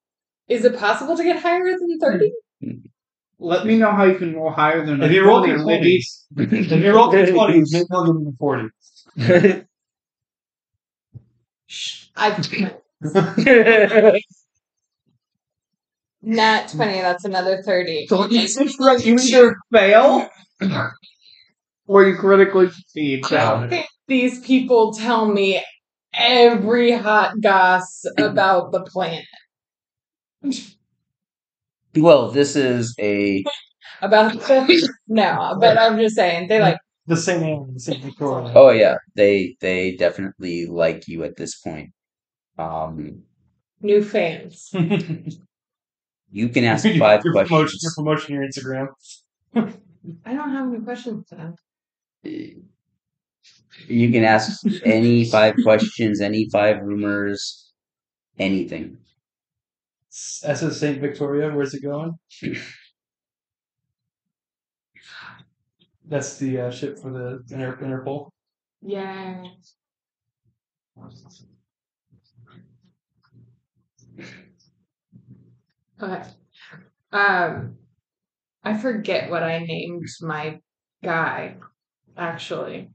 Is 0.47 0.63
it 0.65 0.77
possible 0.77 1.17
to 1.17 1.23
get 1.23 1.39
higher 1.39 1.63
than 1.63 1.97
hmm. 1.99 2.05
30? 2.05 2.31
let 3.39 3.65
me 3.65 3.77
know 3.77 3.91
how 3.91 4.03
you 4.05 4.15
can 4.15 4.35
roll 4.35 4.51
higher 4.51 4.85
than 4.85 5.01
If 5.03 5.11
you 5.11 5.25
roll 5.25 5.43
20 5.43 5.63
twenties, 5.63 6.25
if 6.35 6.71
you 6.71 6.93
roll 6.93 7.11
two 7.11 7.25
twenties, 7.33 7.71
maybe 7.71 7.85
I'll 7.91 8.05
give 8.05 8.21
you 8.21 8.29
a 8.29 8.33
forty. 8.37 8.69
I've 12.15 12.51
nat 16.23 16.67
20. 16.69 17.01
That's 17.01 17.25
another 17.25 17.61
30. 17.61 18.07
So 18.07 18.27
it's 18.29 18.79
like 18.79 19.05
you 19.05 19.17
either 19.17 19.55
fail 19.71 20.27
or 21.85 22.05
you 22.05 22.15
critically 22.15 22.69
succeed. 22.69 23.23
Wow. 23.29 23.69
These 24.07 24.39
people 24.39 24.93
tell 24.93 25.27
me 25.31 25.63
every 26.13 26.91
hot 26.93 27.39
goss 27.41 28.03
about 28.17 28.71
the 28.71 28.81
planet. 28.81 29.25
Well, 31.95 32.31
this 32.31 32.55
is 32.55 32.95
a 32.99 33.43
About 34.01 34.33
the. 34.33 34.89
No, 35.07 35.57
but 35.59 35.77
I'm 35.77 35.97
just 35.97 36.15
saying. 36.15 36.47
They 36.47 36.59
like. 36.59 36.77
The 37.07 37.15
same 37.15 37.39
name, 37.39 37.73
the 37.73 37.79
same 37.79 38.01
Victoria. 38.01 38.51
oh 38.53 38.69
yeah, 38.69 38.97
they 39.15 39.55
they 39.61 39.95
definitely 39.95 40.65
like 40.65 41.07
you 41.07 41.23
at 41.23 41.37
this 41.37 41.55
point. 41.61 41.91
Um, 42.59 43.23
New 43.79 44.03
fans. 44.03 44.69
you 46.31 46.49
can 46.49 46.65
ask 46.65 46.83
your, 46.83 46.97
five 46.97 47.23
your 47.23 47.33
promotion, 47.33 47.47
questions. 47.47 47.83
your 47.83 47.91
promotion, 47.95 48.35
your 48.35 48.45
Instagram. 48.45 48.87
I 50.25 50.33
don't 50.33 50.51
have 50.51 50.67
any 50.67 50.83
questions 50.83 51.25
then. 51.31 51.55
You 53.87 54.11
can 54.11 54.25
ask 54.25 54.61
any 54.83 55.23
five 55.23 55.55
questions, 55.63 56.19
any 56.19 56.49
five 56.49 56.81
rumors, 56.81 57.71
anything. 58.37 58.97
SS 60.43 60.79
Saint 60.79 60.99
Victoria, 60.99 61.53
where's 61.53 61.73
it 61.73 61.83
going? 61.83 62.17
That's 66.05 66.37
the 66.37 66.61
uh, 66.61 66.71
ship 66.71 66.97
for 66.99 67.11
the 67.11 67.43
Inter- 67.53 67.77
Interpol. 67.77 68.29
Yeah. 68.81 69.43
Okay. 76.01 76.23
Um, 77.11 77.77
I 78.63 78.77
forget 78.77 79.29
what 79.29 79.43
I 79.43 79.59
named 79.59 80.05
my 80.21 80.59
guy. 81.03 81.57
Actually, 82.15 82.89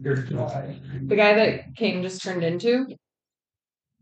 Your 0.00 0.14
guy. 0.16 0.78
the 1.06 1.16
guy 1.16 1.34
that 1.34 1.74
King 1.74 2.02
just 2.02 2.22
turned 2.22 2.44
into. 2.44 2.86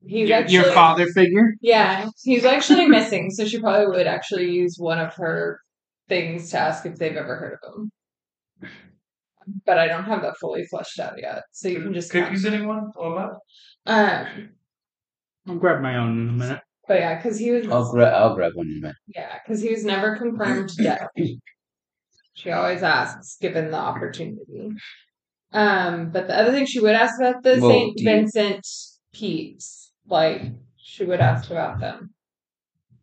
He's 0.06 0.28
Your- 0.28 0.38
actually 0.38 0.54
Your 0.54 0.72
father 0.72 1.06
figure? 1.06 1.54
Yeah, 1.60 2.08
he's 2.22 2.44
actually 2.44 2.86
missing, 2.86 3.30
so 3.30 3.44
she 3.46 3.58
probably 3.60 3.86
would 3.96 4.06
actually 4.06 4.50
use 4.50 4.76
one 4.78 4.98
of 4.98 5.14
her 5.14 5.60
things 6.08 6.50
to 6.50 6.58
ask 6.58 6.84
if 6.86 6.96
they've 6.96 7.16
ever 7.16 7.36
heard 7.36 7.58
of 7.62 7.74
him. 7.74 7.90
But 9.66 9.78
I 9.78 9.86
don't 9.88 10.04
have 10.04 10.22
that 10.22 10.38
fully 10.38 10.64
fleshed 10.66 10.98
out 10.98 11.14
yet, 11.20 11.42
so 11.52 11.68
you 11.68 11.82
can 11.82 11.92
just. 11.92 12.10
Cookies, 12.10 12.46
anyone? 12.46 12.90
Wow. 12.96 13.38
Um, 13.86 14.50
I'll 15.46 15.56
grab 15.56 15.82
my 15.82 15.96
own 15.96 16.18
in 16.18 16.28
a 16.30 16.32
minute. 16.32 16.60
but 16.88 16.94
yeah, 17.00 17.16
because 17.16 17.38
he 17.38 17.50
was. 17.50 17.68
I'll 17.68 17.90
grab 17.92 18.14
I'll 18.14 18.34
grab 18.34 18.52
one 18.54 18.66
in 18.68 18.78
a 18.78 18.80
minute. 18.80 18.96
Yeah, 19.06 19.38
because 19.44 19.60
he 19.60 19.70
was 19.70 19.84
never 19.84 20.16
confirmed 20.16 20.70
dead. 20.76 21.06
She 22.34 22.50
always 22.50 22.82
asks, 22.82 23.36
given 23.40 23.70
the 23.70 23.76
opportunity. 23.76 24.70
Um, 25.52 26.10
but 26.10 26.26
the 26.26 26.36
other 26.38 26.50
thing 26.50 26.64
she 26.66 26.80
would 26.80 26.94
ask 26.94 27.20
about 27.20 27.42
the 27.42 27.58
Well, 27.60 27.70
Saint 27.70 27.96
do 27.98 28.02
you- 28.02 28.10
Vincent 28.10 28.66
peeps, 29.12 29.83
like 30.08 30.42
she 30.76 31.04
would 31.04 31.20
ask 31.20 31.50
about 31.50 31.80
them. 31.80 32.10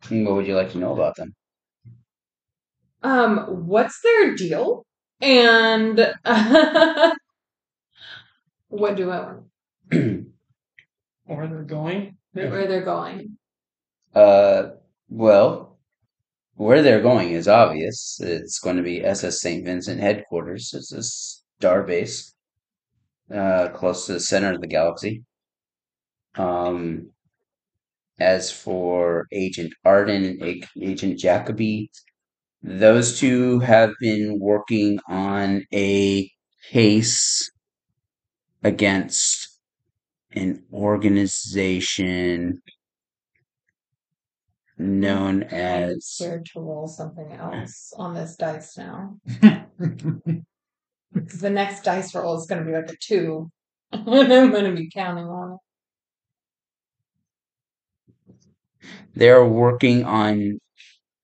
What 0.08 0.34
would 0.34 0.46
you 0.46 0.56
like 0.56 0.72
to 0.72 0.78
know 0.78 0.92
about 0.92 1.16
them? 1.16 1.34
Um, 3.02 3.66
what's 3.66 4.00
their 4.02 4.34
deal? 4.34 4.84
And 5.20 5.98
what 8.68 8.96
do 8.96 9.10
I 9.10 9.20
want? 9.20 9.44
Where 11.24 11.46
they're 11.46 11.62
going? 11.62 12.16
Where 12.32 12.66
they're 12.66 12.84
going? 12.84 13.38
Uh, 14.14 14.70
well, 15.08 15.78
where 16.56 16.82
they're 16.82 17.02
going 17.02 17.30
is 17.30 17.48
obvious. 17.48 18.20
It's 18.20 18.58
going 18.58 18.76
to 18.76 18.82
be 18.82 19.04
SS 19.04 19.40
St. 19.40 19.64
Vincent 19.64 20.00
headquarters. 20.00 20.72
It's 20.74 20.92
a 20.92 21.02
star 21.02 21.82
base, 21.82 22.34
uh, 23.32 23.68
close 23.68 24.06
to 24.06 24.14
the 24.14 24.20
center 24.20 24.52
of 24.52 24.60
the 24.60 24.66
galaxy. 24.66 25.24
Um, 26.36 27.10
as 28.18 28.50
for 28.52 29.26
Agent 29.32 29.74
Arden 29.84 30.24
and 30.24 30.64
Agent 30.80 31.18
Jacoby, 31.18 31.90
those 32.62 33.18
two 33.18 33.58
have 33.60 33.92
been 34.00 34.38
working 34.38 35.00
on 35.08 35.64
a 35.72 36.30
case 36.70 37.50
against 38.62 39.58
an 40.32 40.62
organization 40.72 42.62
known 44.78 45.42
as. 45.44 45.90
I'm 45.90 45.96
as 45.96 46.06
scared 46.06 46.46
to 46.54 46.60
roll 46.60 46.86
something 46.86 47.32
else 47.32 47.92
on 47.96 48.14
this 48.14 48.36
dice 48.36 48.78
now. 48.78 49.16
Because 51.12 51.40
the 51.40 51.50
next 51.50 51.84
dice 51.84 52.14
roll 52.14 52.38
is 52.38 52.46
going 52.46 52.64
to 52.64 52.70
be 52.70 52.76
like 52.76 52.90
a 52.90 52.96
two. 53.00 53.50
and 53.92 54.08
I'm 54.32 54.50
going 54.50 54.64
to 54.64 54.76
be 54.76 54.90
counting 54.90 55.26
on 55.26 55.58
they're 59.14 59.44
working 59.44 60.04
on 60.04 60.58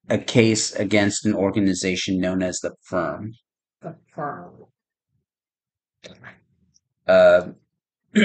a 0.09 0.17
case 0.17 0.73
against 0.73 1.25
an 1.25 1.33
organization 1.35 2.19
known 2.19 2.41
as 2.41 2.59
the 2.59 2.73
firm. 2.83 3.33
the 3.81 3.95
firm. 4.13 4.65
Uh, 7.07 7.49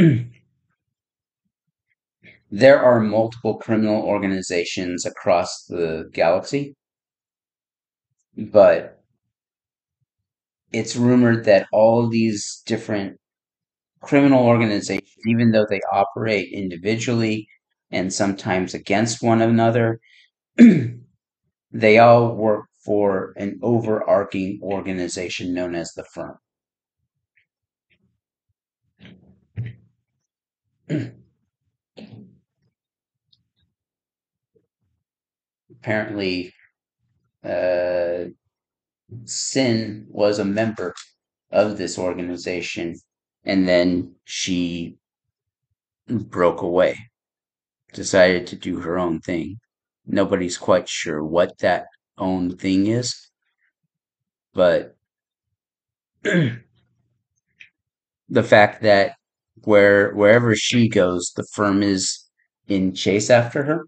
there 2.50 2.80
are 2.80 3.00
multiple 3.00 3.56
criminal 3.56 4.02
organizations 4.02 5.06
across 5.06 5.64
the 5.68 6.08
galaxy, 6.12 6.74
but 8.36 9.02
it's 10.72 10.96
rumored 10.96 11.44
that 11.44 11.66
all 11.72 12.08
these 12.08 12.62
different 12.66 13.18
criminal 14.00 14.44
organizations, 14.44 15.08
even 15.26 15.52
though 15.52 15.66
they 15.68 15.80
operate 15.92 16.52
individually 16.52 17.46
and 17.94 18.12
sometimes 18.12 18.74
against 18.74 19.22
one 19.22 19.40
another, 19.40 20.00
they 21.72 21.98
all 21.98 22.34
work 22.34 22.66
for 22.84 23.32
an 23.36 23.58
overarching 23.62 24.60
organization 24.62 25.54
known 25.54 25.74
as 25.74 25.92
the 25.94 26.04
firm. 26.04 26.36
Apparently, 35.70 36.52
uh, 37.44 38.24
Sin 39.26 40.06
was 40.08 40.38
a 40.38 40.44
member 40.44 40.94
of 41.50 41.78
this 41.78 41.98
organization, 41.98 42.96
and 43.44 43.68
then 43.68 44.14
she 44.24 44.96
broke 46.08 46.62
away, 46.62 46.98
decided 47.94 48.46
to 48.48 48.56
do 48.56 48.80
her 48.80 48.98
own 48.98 49.20
thing. 49.20 49.58
Nobody's 50.06 50.58
quite 50.58 50.88
sure 50.88 51.24
what 51.24 51.58
that 51.58 51.86
own 52.18 52.56
thing 52.56 52.86
is, 52.88 53.30
but 54.52 54.96
the 56.22 56.60
fact 58.42 58.82
that 58.82 59.14
where 59.62 60.12
wherever 60.12 60.54
she 60.54 60.88
goes, 60.88 61.32
the 61.36 61.46
firm 61.54 61.82
is 61.82 62.28
in 62.68 62.94
chase 62.94 63.30
after 63.30 63.64
her. 63.64 63.86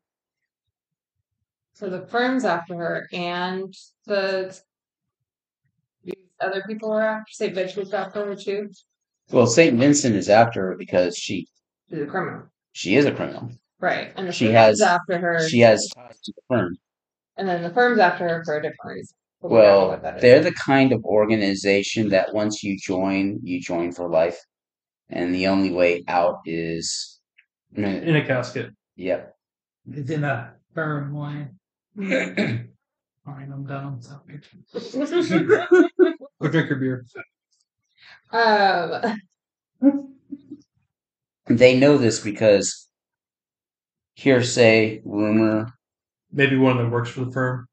So 1.75 1.91
the 1.91 2.07
firm's 2.07 2.47
after 2.47 2.75
her, 2.77 3.07
and 3.13 3.75
the 4.07 4.59
other 6.41 6.65
people 6.67 6.91
are 6.93 7.03
after. 7.03 7.31
St. 7.33 7.77
was 7.77 7.93
after 7.93 8.27
her 8.27 8.35
too. 8.35 8.71
Well, 9.31 9.47
Saint 9.47 9.79
Vincent 9.79 10.15
is 10.15 10.31
after 10.31 10.69
her 10.69 10.77
because 10.79 11.17
she 11.17 11.47
She's 11.91 12.01
a 12.01 12.07
criminal, 12.07 12.45
she 12.73 12.97
is 12.97 13.05
a 13.05 13.13
criminal. 13.13 13.51
Right? 13.81 14.13
And 14.17 14.29
the 14.29 14.33
She 14.33 14.47
firm's 14.47 14.57
has- 14.57 14.81
after 14.83 15.19
her. 15.19 15.49
She 15.49 15.61
has 15.61 15.89
ties 15.95 16.21
to 16.21 16.33
the 16.33 16.43
firm. 16.49 16.77
and 17.37 17.49
then 17.49 17.63
the 17.63 17.71
firm's 17.71 17.99
after 17.99 18.29
her 18.29 18.45
for 18.45 18.57
a 18.57 18.63
different 18.63 18.97
reason. 18.97 19.15
But 19.43 19.51
we 19.51 19.57
don't 19.59 19.65
know 19.67 19.79
Well, 19.89 19.89
what 20.01 20.21
they're 20.21 20.43
the 20.43 20.53
kind 20.55 20.93
of 20.93 21.05
organization 21.05 22.09
that 22.09 22.33
once 22.35 22.63
you 22.63 22.79
join, 22.79 23.39
you 23.43 23.61
join 23.61 23.93
for 23.93 24.09
life, 24.09 24.39
and 25.11 25.35
the 25.35 25.47
only 25.49 25.71
way 25.73 26.03
out 26.09 26.41
is, 26.47 27.21
In 27.75 27.85
a 28.17 28.25
casket. 28.27 28.71
yep. 28.97 29.37
It's 29.93 30.11
in 30.11 30.25
a 30.25 30.55
firm 30.75 31.13
way. 31.15 31.49
Fine, 31.97 33.53
I'm 33.53 33.67
done. 33.67 34.01
Sorry. 34.01 34.41
Go 36.41 36.49
drink 36.49 36.69
your 36.71 36.79
beer. 36.79 37.05
um, 38.33 39.19
They 41.47 41.79
know 41.79 41.99
this 41.99 42.21
because 42.21 42.86
hearsay, 44.17 45.01
rumor, 45.05 45.73
Maybe 46.33 46.57
one 46.57 46.73
of 46.73 46.79
them 46.79 46.91
works 46.91 47.09
for 47.11 47.25
the 47.25 47.31
firm. 47.33 47.67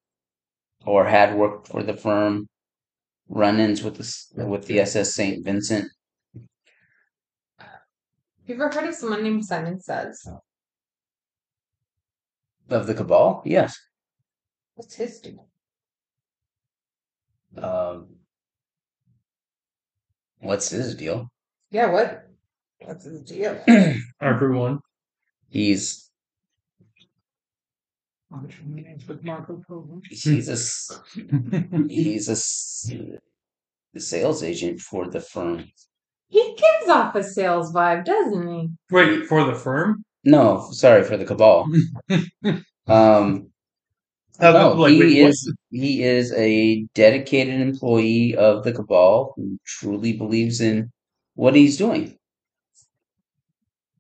or 0.85 1.05
had 1.05 1.35
worked 1.35 1.67
for 1.67 1.81
the 1.81 1.95
firm, 1.95 2.47
run-ins 3.27 3.81
with 3.83 3.95
the 3.97 4.45
with 4.45 4.67
the 4.67 4.79
SS 4.81 5.15
Saint 5.15 5.43
Vincent. 5.43 5.85
have 7.57 7.69
you 8.45 8.55
ever 8.55 8.69
heard 8.69 8.87
of 8.87 8.93
someone 8.95 9.23
named 9.23 9.43
Simon 9.45 9.79
Says? 9.81 10.27
Of 12.69 12.85
the 12.87 12.93
Cabal, 12.93 13.41
yes. 13.45 13.75
What's 14.75 14.95
his 14.95 15.19
deal? 15.19 15.47
Um, 17.57 18.07
what's 20.39 20.69
his 20.69 20.95
deal? 20.95 21.29
Yeah, 21.71 21.87
what? 21.91 22.29
What's 22.79 23.05
his 23.05 23.23
deal? 23.23 23.61
Archer 24.21 24.51
one. 24.51 24.79
He's 25.49 25.79
Function 25.79 25.99
meetings 25.99 26.12
with 29.07 29.23
Marco 29.23 29.61
Polo. 29.67 30.01
he's 30.09 30.49
a 30.49 30.53
s- 30.53 30.91
he's 31.89 32.29
a 32.29 32.31
s- 32.33 32.91
sales 33.97 34.43
agent 34.43 34.79
for 34.79 35.07
the 35.09 35.19
firm. 35.21 35.65
He 36.29 36.41
gives 36.55 36.89
off 36.89 37.15
a 37.15 37.23
sales 37.23 37.71
vibe, 37.73 38.05
doesn't 38.05 38.47
he? 38.47 38.69
Wait, 38.91 39.25
for 39.27 39.43
the 39.45 39.53
firm? 39.53 40.03
No, 40.23 40.67
sorry 40.71 41.03
for 41.03 41.17
the 41.17 41.25
Cabal. 41.25 41.67
um, 42.87 43.49
How 44.39 44.51
no, 44.51 44.73
like, 44.73 44.93
he 44.93 44.99
wait, 44.99 45.21
what? 45.21 45.29
is 45.29 45.53
he 45.69 46.03
is 46.03 46.31
a 46.33 46.85
dedicated 46.95 47.61
employee 47.61 48.35
of 48.35 48.63
the 48.63 48.73
Cabal 48.73 49.33
who 49.35 49.57
truly 49.65 50.13
believes 50.13 50.59
in 50.59 50.91
what 51.35 51.55
he's 51.55 51.77
doing. 51.77 52.17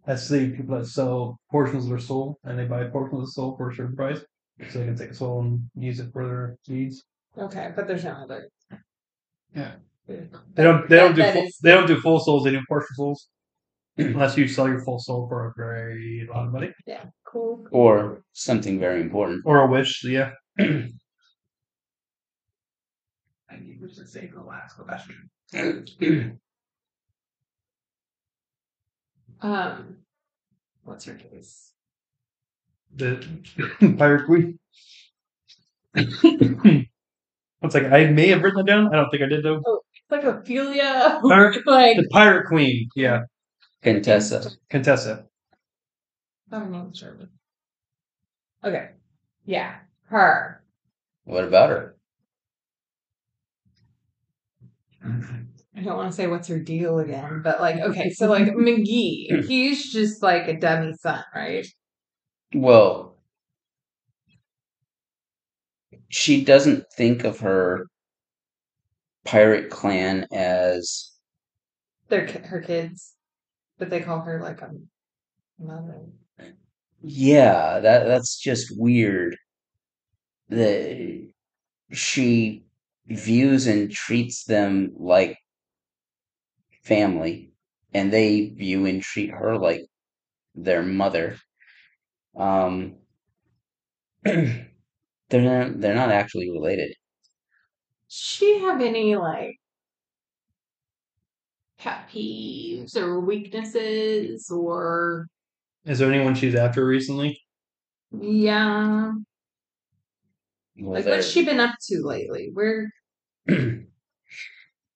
That's 0.05 0.27
the 0.27 0.51
people 0.51 0.77
that 0.77 0.85
sell 0.87 1.39
portions 1.49 1.85
of 1.85 1.89
their 1.91 1.99
soul, 1.99 2.37
and 2.43 2.59
they 2.59 2.65
buy 2.65 2.83
portions 2.85 3.19
of 3.19 3.25
the 3.25 3.31
soul 3.31 3.55
for 3.55 3.69
a 3.69 3.75
certain 3.75 3.95
price, 3.95 4.19
so 4.69 4.79
they 4.79 4.85
can 4.85 4.97
take 4.97 5.11
a 5.11 5.15
soul 5.15 5.41
and 5.41 5.69
use 5.75 5.99
it 5.99 6.11
for 6.11 6.27
their 6.27 6.57
needs. 6.67 7.03
Okay, 7.37 7.71
but 7.75 7.87
there's 7.87 8.03
no 8.03 8.11
other. 8.11 8.49
Yeah. 9.55 9.75
They 10.07 10.27
don't. 10.63 10.89
They 10.89 10.97
don't 10.97 11.15
do. 11.15 11.23
Full, 11.23 11.43
is- 11.43 11.57
they 11.63 11.71
don't 11.71 11.87
do 11.87 12.01
full 12.01 12.19
souls. 12.19 12.43
They 12.43 12.51
do 12.51 12.61
partial 12.67 12.87
souls, 12.95 13.29
unless 13.97 14.35
you 14.37 14.47
sell 14.49 14.67
your 14.67 14.83
full 14.83 14.99
soul 14.99 15.27
for 15.29 15.47
a 15.47 15.53
very 15.55 16.27
lot 16.29 16.47
of 16.47 16.51
money 16.51 16.71
Yeah, 16.85 17.05
cool. 17.25 17.65
Or 17.71 18.21
something 18.33 18.79
very 18.79 18.99
important. 19.01 19.43
or 19.45 19.61
a 19.61 19.67
wish. 19.67 20.03
Yeah. 20.03 20.31
I 20.59 20.65
need 23.61 23.79
to 23.81 24.05
say 24.07 24.27
the 24.33 24.41
last 24.41 24.75
question. 24.77 25.29
Um, 29.43 29.97
what's 30.85 31.05
her 31.05 31.15
case? 31.15 31.73
The 32.95 33.25
pirate 33.97 34.25
queen. 34.25 34.59
One 37.59 37.71
second. 37.71 37.93
I 37.93 38.05
may 38.07 38.29
have 38.29 38.41
written 38.41 38.61
it 38.61 38.65
down. 38.65 38.87
I 38.93 38.95
don't 38.95 39.09
think 39.09 39.23
I 39.23 39.27
did 39.27 39.43
though. 39.43 39.57
it's 39.57 40.11
Like 40.11 40.23
Ophelia, 40.23 41.19
Pirate, 41.27 41.67
like 41.67 41.97
the 41.97 42.07
pirate 42.09 42.47
queen. 42.47 42.89
Yeah, 42.95 43.23
Contessa. 43.81 44.51
Contessa. 44.69 45.25
her 46.51 46.65
name's 46.69 46.97
Sherman. 46.97 47.29
Okay, 48.63 48.89
yeah, 49.45 49.75
her. 50.05 50.63
What 51.25 51.43
about 51.43 51.69
her? 51.69 51.95
I 55.75 55.81
don't 55.81 55.97
want 55.97 56.11
to 56.11 56.15
say 56.15 56.27
what's 56.27 56.47
her 56.47 56.59
deal 56.59 56.99
again, 56.99 57.41
but 57.43 57.59
like, 57.59 57.77
okay, 57.79 58.11
so 58.11 58.27
like 58.29 58.47
McGee, 58.53 59.27
hmm. 59.29 59.47
he's 59.47 59.91
just 59.91 60.21
like 60.21 60.47
a 60.47 60.59
dummy 60.59 60.93
son, 61.01 61.23
right? 61.35 61.65
Well, 62.53 63.17
she 66.09 66.43
doesn't 66.43 66.85
think 66.95 67.23
of 67.23 67.39
her 67.39 67.87
pirate 69.25 69.69
clan 69.71 70.27
as 70.31 71.11
They're 72.09 72.27
her 72.27 72.61
kids, 72.61 73.15
but 73.79 73.89
they 73.89 74.01
call 74.01 74.21
her 74.21 74.41
like 74.41 74.61
a 74.61 74.71
mother. 75.59 76.05
yeah, 77.01 77.79
that 77.79 78.05
that's 78.05 78.37
just 78.37 78.73
weird. 78.77 79.35
The 80.49 81.31
she 81.91 82.65
views 83.07 83.67
and 83.67 83.91
treats 83.91 84.43
them 84.45 84.91
like 84.97 85.37
family, 86.83 87.53
and 87.93 88.11
they 88.13 88.49
view 88.49 88.85
and 88.85 89.01
treat 89.01 89.31
her 89.31 89.57
like 89.57 89.81
their 90.55 90.83
mother. 90.83 91.37
Um, 92.37 92.97
they're 94.23 94.67
not 95.31 95.79
they're 95.81 95.95
not 95.95 96.11
actually 96.11 96.49
related. 96.51 96.93
she 98.07 98.59
have 98.59 98.81
any 98.81 99.15
like 99.15 99.57
pet 101.77 102.07
peeves 102.09 102.95
or 102.95 103.19
weaknesses 103.19 104.49
or 104.49 105.27
Is 105.85 105.99
there 105.99 106.11
anyone 106.11 106.35
she's 106.35 106.55
after 106.55 106.85
recently? 106.85 107.39
yeah 108.11 109.11
Well, 110.77 110.93
Like, 110.93 111.05
there- 111.05 111.15
what's 111.15 111.27
she 111.29 111.45
been 111.45 111.59
up 111.59 111.75
to 111.87 112.01
lately? 112.03 112.49
Where 112.53 112.91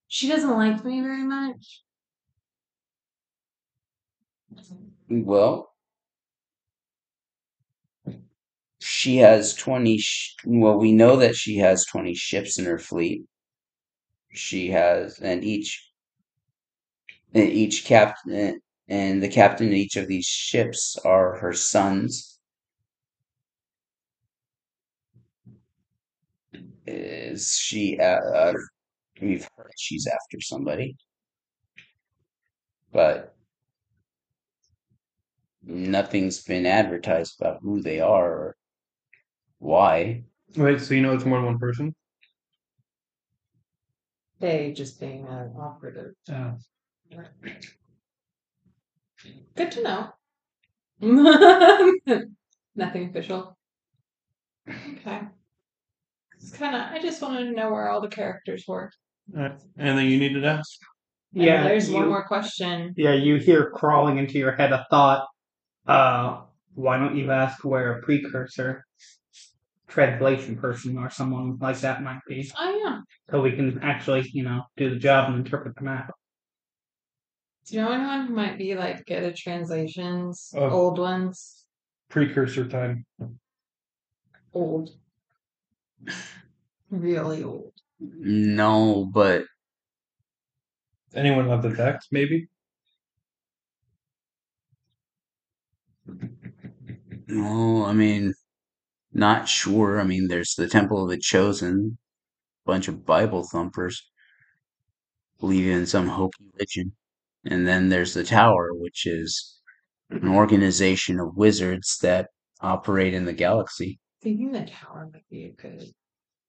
she 0.07 0.27
doesn't 0.27 0.49
like 0.51 0.83
me 0.83 1.01
very 1.01 1.23
much. 1.23 1.83
Well, 5.09 5.73
she 8.79 9.17
has 9.17 9.53
20. 9.53 9.99
Sh- 9.99 10.35
well, 10.43 10.79
we 10.79 10.91
know 10.91 11.15
that 11.17 11.35
she 11.35 11.57
has 11.57 11.85
20 11.85 12.15
ships 12.15 12.57
in 12.57 12.65
her 12.65 12.79
fleet. 12.79 13.21
She 14.31 14.69
has, 14.69 15.19
and 15.19 15.43
each, 15.43 15.91
and 17.33 17.49
each 17.49 17.85
captain, 17.85 18.59
and 18.89 19.23
the 19.23 19.29
captain 19.29 19.67
of 19.67 19.73
each 19.73 19.95
of 19.95 20.09
these 20.09 20.25
ships 20.25 20.97
are 21.05 21.37
her 21.39 21.53
sons. 21.53 22.37
Is 26.87 27.51
she, 27.59 27.99
uh, 27.99 28.53
we've 29.21 29.47
heard 29.57 29.71
she's 29.77 30.07
after 30.07 30.39
somebody, 30.39 30.95
but 32.91 33.35
nothing's 35.63 36.43
been 36.43 36.65
advertised 36.65 37.39
about 37.39 37.59
who 37.61 37.81
they 37.81 37.99
are 37.99 38.31
or 38.31 38.55
why. 39.59 40.23
Wait, 40.55 40.81
so 40.81 40.93
you 40.93 41.01
know 41.01 41.13
it's 41.13 41.25
more 41.25 41.39
than 41.39 41.45
one 41.47 41.59
person? 41.59 41.93
They 44.39 44.71
just 44.71 44.99
being 44.99 45.25
an 45.27 45.53
operative. 45.59 46.13
Uh, 46.31 46.51
Good 49.55 49.71
to 49.71 49.83
know. 49.83 50.13
Nothing 52.75 53.09
official. 53.09 53.57
Okay. 54.69 55.21
It's 56.35 56.51
kind 56.51 56.75
of. 56.75 56.81
I 56.91 56.99
just 56.99 57.21
wanted 57.21 57.45
to 57.45 57.51
know 57.51 57.71
where 57.71 57.89
all 57.89 58.01
the 58.01 58.07
characters 58.07 58.65
were. 58.67 58.91
Alright. 59.35 59.59
Anything 59.77 60.09
you 60.09 60.19
needed 60.19 60.41
to 60.41 60.47
ask? 60.47 60.79
And 61.33 61.43
Yeah, 61.43 61.63
there's 61.63 61.89
one 61.89 62.03
you- 62.03 62.09
more 62.09 62.25
question. 62.27 62.93
Yeah, 62.97 63.13
you 63.13 63.35
hear 63.37 63.69
crawling 63.71 64.17
into 64.17 64.37
your 64.37 64.53
head 64.53 64.71
a 64.71 64.85
thought. 64.89 65.27
Uh, 65.85 66.41
why 66.73 66.97
don't 66.97 67.15
you 67.17 67.31
ask 67.31 67.63
where 67.65 67.93
a 67.97 68.01
precursor, 68.01 68.85
translation 69.87 70.57
person, 70.57 70.97
or 70.97 71.09
someone 71.09 71.57
like 71.59 71.79
that 71.79 72.03
might 72.03 72.19
be, 72.27 72.49
Oh 72.57 72.81
yeah. 72.83 72.99
so 73.31 73.41
we 73.41 73.51
can 73.53 73.79
actually, 73.81 74.29
you 74.33 74.43
know, 74.43 74.63
do 74.75 74.89
the 74.89 74.97
job 74.97 75.29
and 75.29 75.39
interpret 75.45 75.75
the 75.75 75.83
map. 75.83 76.11
Do 77.65 77.75
you 77.75 77.81
know 77.81 77.91
anyone 77.91 78.27
who 78.27 78.33
might 78.33 78.57
be 78.57 78.75
like 78.75 79.05
good 79.05 79.23
at 79.23 79.35
translations? 79.35 80.53
Oh. 80.55 80.69
Old 80.69 80.99
ones. 80.99 81.65
Precursor 82.09 82.67
time. 82.67 83.05
Old. 84.53 84.91
Really 86.89 87.43
old. 87.43 87.73
Mm-hmm. 88.01 88.55
No, 88.55 89.05
but 89.13 89.45
Anyone 91.13 91.49
of 91.49 91.61
the 91.63 91.75
text, 91.75 92.13
maybe? 92.13 92.47
no, 97.27 97.85
I 97.85 97.93
mean, 97.93 98.33
not 99.13 99.47
sure. 99.49 99.99
I 99.99 100.03
mean, 100.03 100.27
there's 100.27 100.55
the 100.55 100.67
Temple 100.67 101.03
of 101.03 101.09
the 101.09 101.17
Chosen, 101.17 101.97
bunch 102.65 102.87
of 102.87 103.05
Bible 103.05 103.47
thumpers, 103.51 104.09
believe 105.39 105.67
in 105.67 105.85
some 105.85 106.07
hokey 106.07 106.45
religion, 106.53 106.93
and 107.45 107.67
then 107.67 107.89
there's 107.89 108.13
the 108.13 108.23
Tower, 108.23 108.73
which 108.73 109.05
is 109.05 109.59
an 110.09 110.27
organization 110.29 111.19
of 111.19 111.37
wizards 111.37 111.97
that 112.01 112.29
operate 112.61 113.13
in 113.13 113.25
the 113.25 113.33
galaxy. 113.33 113.99
Thinking 114.21 114.51
the 114.51 114.65
tower 114.65 115.09
might 115.13 115.27
be 115.29 115.45
a 115.45 115.51
good 115.51 115.91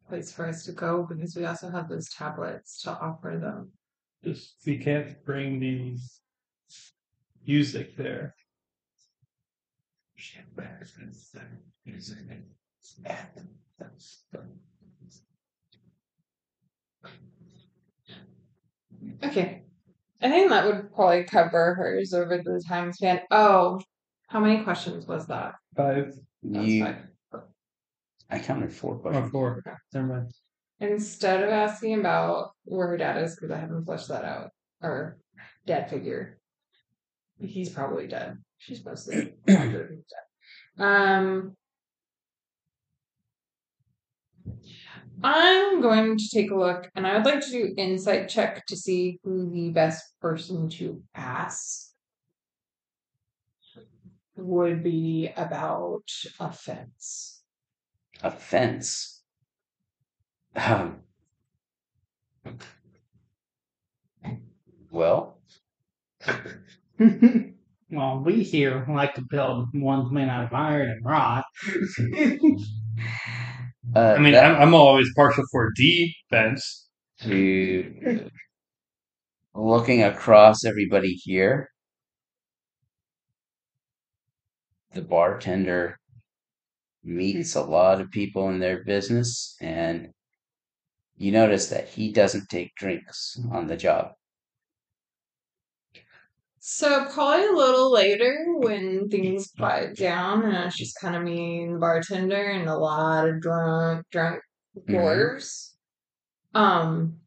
place 0.09 0.33
for 0.33 0.47
us 0.47 0.65
to 0.65 0.73
go 0.73 1.07
because 1.09 1.37
we 1.37 1.45
also 1.45 1.71
have 1.71 1.89
those 1.89 2.09
tablets 2.11 2.83
to 2.83 2.91
offer 2.91 3.39
them. 3.41 3.71
Just 4.25 4.55
we 4.67 4.79
can't 4.79 5.23
bring 5.25 5.61
the 5.61 5.97
music 7.47 7.97
there. 7.97 8.35
Okay. 19.25 19.63
I 20.21 20.29
think 20.29 20.51
that 20.51 20.65
would 20.65 20.93
probably 20.93 21.25
cover 21.25 21.75
hers 21.75 22.13
over 22.13 22.39
the 22.39 22.63
time 22.67 22.93
span. 22.93 23.21
Oh, 23.31 23.81
how 24.29 24.41
many 24.41 24.65
questions 24.65 25.07
was 25.07 25.27
that? 25.27 25.55
Five 25.77 26.15
That's 26.43 26.67
You, 26.67 26.85
fine. 26.85 27.09
I 28.31 28.39
counted 28.39 28.73
four 28.73 28.95
or 28.95 28.99
questions. 28.99 29.31
four. 29.31 29.63
Never 29.93 30.07
mind. 30.07 30.33
Instead 30.81 31.43
of 31.43 31.51
asking 31.51 31.99
about 31.99 32.53
where 32.65 32.89
her 32.89 32.97
dad 32.97 33.23
is, 33.23 33.35
because 33.35 33.51
I 33.51 33.59
haven't 33.59 33.85
fleshed 33.85 34.09
that 34.09 34.25
out, 34.25 34.51
or 34.81 35.19
dad 35.67 35.91
figure, 35.91 36.39
he's 37.41 37.71
probably 37.71 38.07
dead. 38.07 38.39
She's 38.59 38.85
mostly 38.85 39.35
positive 39.47 39.91
he's 39.91 40.05
dead. 40.77 40.85
Um, 40.85 41.57
I'm 45.23 45.81
going 45.81 46.17
to 46.17 46.29
take 46.33 46.53
a 46.53 46.57
look, 46.57 46.89
and 46.95 47.07
I 47.07 47.17
would 47.17 47.25
like 47.27 47.41
to 47.41 47.51
do 47.51 47.75
insight 47.77 48.29
check 48.29 48.65
to 48.67 48.77
see 48.77 49.19
who 49.25 49.51
the 49.51 49.71
best 49.71 50.05
person 50.21 50.69
to 50.71 51.03
ask 51.15 51.89
would 54.37 54.85
be 54.85 55.33
about 55.37 56.05
offense. 56.39 57.38
Offense. 58.23 59.23
Um, 60.55 61.01
well, 64.91 65.39
Well, 67.91 68.23
we 68.23 68.43
here 68.43 68.85
like 68.89 69.15
to 69.15 69.23
build 69.31 69.69
ones 69.73 70.13
made 70.13 70.29
out 70.29 70.45
of 70.45 70.53
iron 70.53 70.91
and 70.91 71.05
rock. 71.05 71.45
uh, 73.97 73.99
I 73.99 74.19
mean, 74.19 74.33
that- 74.33 74.45
I'm, 74.45 74.61
I'm 74.69 74.75
always 74.75 75.09
partial 75.15 75.45
for 75.51 75.71
defense. 75.75 76.87
to 77.23 78.31
looking 79.55 80.03
across 80.03 80.65
everybody 80.65 81.15
here, 81.15 81.69
the 84.93 85.01
bartender 85.03 85.99
meets 87.09 87.57
a 87.57 87.63
lot 87.63 88.01
of 88.01 88.11
people 88.13 88.49
in 88.51 88.61
their 88.61 88.85
business, 88.85 89.57
and 89.61 90.13
you 91.17 91.31
notice 91.31 91.69
that 91.69 91.87
he 91.87 92.11
doesn't 92.11 92.49
take 92.49 92.75
drinks 92.77 93.39
on 93.53 93.67
the 93.67 93.77
job. 93.77 94.15
So 96.61 97.07
probably 97.13 97.47
a 97.47 97.53
little 97.53 97.91
later 97.93 98.45
when 98.59 99.09
things 99.09 99.51
quiet 99.57 99.97
down 99.97 100.45
and 100.45 100.57
it's 100.57 100.77
just 100.77 100.99
kind 101.01 101.15
of 101.17 101.23
me 101.23 101.63
and 101.63 101.77
the 101.77 101.79
bartender 101.79 102.51
and 102.51 102.69
a 102.69 102.77
lot 102.77 103.29
of 103.29 103.41
drunk 103.41 104.07
drunk 104.11 104.43
Mhm. 104.87 105.29
Um 106.55 107.21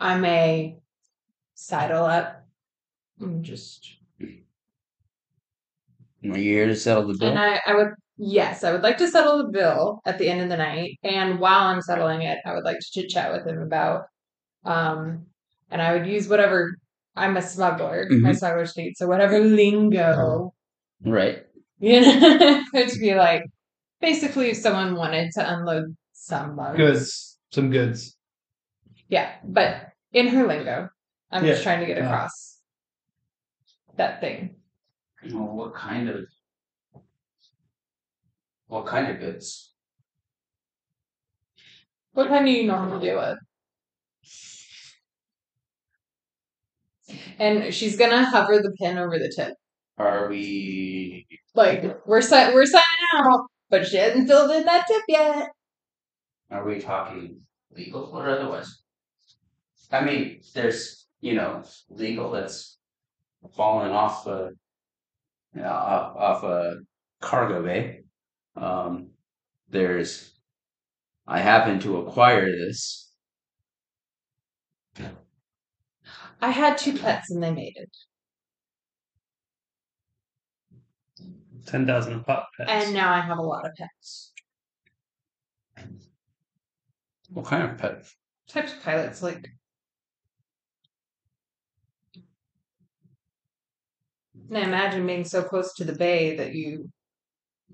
I 0.00 0.18
may 0.18 0.78
sidle 1.54 2.04
up 2.04 2.46
and 3.20 3.44
just 3.44 3.98
Are 4.20 4.26
you 6.26 6.34
here 6.34 6.66
to 6.66 6.76
settle 6.76 7.06
the 7.06 7.14
bill? 7.14 7.30
and 7.30 7.38
I, 7.38 7.60
I 7.66 7.74
would 7.74 7.88
yes, 8.18 8.64
I 8.64 8.72
would 8.72 8.82
like 8.82 8.98
to 8.98 9.08
settle 9.08 9.38
the 9.38 9.50
bill 9.52 10.00
at 10.06 10.18
the 10.18 10.28
end 10.28 10.40
of 10.40 10.48
the 10.48 10.56
night. 10.56 10.98
And 11.02 11.38
while 11.38 11.66
I'm 11.68 11.82
settling 11.82 12.22
it, 12.22 12.38
I 12.46 12.54
would 12.54 12.64
like 12.64 12.78
to 12.78 12.86
chit 12.92 13.10
chat 13.10 13.32
with 13.32 13.46
him 13.46 13.60
about 13.60 14.04
um 14.64 15.26
and 15.70 15.80
I 15.82 15.92
would 15.96 16.06
use 16.06 16.28
whatever 16.28 16.76
I'm 17.16 17.36
a 17.36 17.42
smuggler, 17.42 18.06
my 18.10 18.30
Mhm. 18.30 18.36
smuggler 18.38 18.66
speak, 18.66 18.96
so 18.98 19.06
whatever 19.06 19.38
lingo 19.40 20.52
right. 21.04 21.44
You 21.78 22.00
know, 22.00 22.62
to 22.72 22.98
be 22.98 23.14
like, 23.14 23.42
basically, 24.00 24.48
if 24.50 24.56
someone 24.56 24.96
wanted 24.96 25.30
to 25.34 25.54
unload 25.54 25.94
some 26.14 26.56
mugs. 26.56 26.76
Goods. 26.78 27.38
Some 27.52 27.70
goods. 27.70 28.16
Yeah, 29.08 29.30
but 29.44 29.92
in 30.12 30.28
her 30.28 30.46
lingo, 30.46 30.88
I'm 31.30 31.44
just 31.44 31.62
trying 31.62 31.80
to 31.80 31.86
get 31.86 31.98
Yeah. 31.98 32.06
across 32.06 32.60
that 33.96 34.20
thing. 34.20 34.56
Well, 35.32 35.48
what 35.54 35.74
kind 35.74 36.08
of 36.08 36.24
what 38.68 38.86
kind 38.86 39.08
of 39.10 39.20
goods? 39.20 39.72
What 42.12 42.28
kind 42.28 42.46
do 42.46 42.52
you 42.52 42.66
normally 42.66 43.06
do 43.06 43.18
it? 43.18 43.38
And 47.38 47.72
she's 47.72 47.96
gonna 47.96 48.24
hover 48.24 48.58
the 48.58 48.72
pin 48.80 48.98
over 48.98 49.18
the 49.18 49.32
tip. 49.34 49.54
Are 49.98 50.28
we 50.28 51.26
Like 51.54 52.06
we're 52.06 52.20
si- 52.20 52.52
we're 52.52 52.66
signing 52.66 53.08
out, 53.14 53.46
but 53.70 53.86
she 53.86 53.96
hasn't 53.96 54.28
filled 54.28 54.50
in 54.50 54.64
that 54.64 54.86
tip 54.86 55.02
yet. 55.08 55.48
Are 56.50 56.64
we 56.64 56.80
talking 56.80 57.40
legal 57.70 58.04
or 58.04 58.28
otherwise? 58.28 58.82
I 59.92 60.04
mean, 60.04 60.40
there's 60.54 61.06
you 61.20 61.34
know 61.34 61.62
legal 61.88 62.30
that's 62.30 62.78
falling 63.54 63.92
off 63.92 64.26
a 64.26 64.50
you 65.54 65.62
know, 65.62 65.68
off, 65.68 66.16
off 66.16 66.42
a 66.44 66.76
cargo 67.20 67.62
bay. 67.62 68.02
Um, 68.56 69.10
there's 69.68 70.36
I 71.26 71.40
happen 71.40 71.80
to 71.80 71.98
acquire 71.98 72.46
this. 72.46 73.10
I 76.40 76.50
had 76.50 76.78
two 76.78 76.96
pets 76.96 77.30
and 77.30 77.42
they 77.42 77.50
made 77.50 77.74
mated. 77.76 77.90
Ten 81.66 81.86
thousand 81.86 82.24
pop 82.24 82.48
pets. 82.56 82.70
And 82.70 82.94
now 82.94 83.12
I 83.12 83.20
have 83.20 83.38
a 83.38 83.42
lot 83.42 83.66
of 83.66 83.72
pets. 83.74 84.32
What 87.28 87.46
kind 87.46 87.68
of 87.68 87.76
pet? 87.76 88.04
Types 88.48 88.72
of 88.72 88.82
pilots, 88.82 89.22
like. 89.22 89.48
And 94.48 94.58
I 94.58 94.60
imagine 94.60 95.06
being 95.06 95.24
so 95.24 95.42
close 95.42 95.74
to 95.74 95.84
the 95.84 95.94
bay 95.94 96.36
that 96.36 96.54
you 96.54 96.88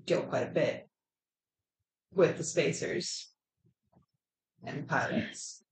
deal 0.05 0.21
quite 0.23 0.43
a 0.43 0.51
bit 0.51 0.89
with 2.13 2.37
the 2.37 2.43
spacers 2.43 3.31
and 4.63 4.87
pilots. 4.87 5.63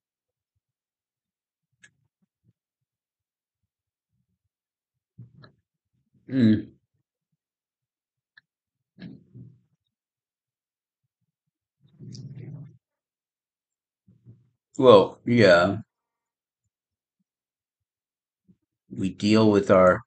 Hmm. 6.27 6.61
Well, 14.77 15.19
yeah. 15.25 15.77
We 18.89 19.09
deal 19.09 19.51
with 19.51 19.69
our 19.69 20.01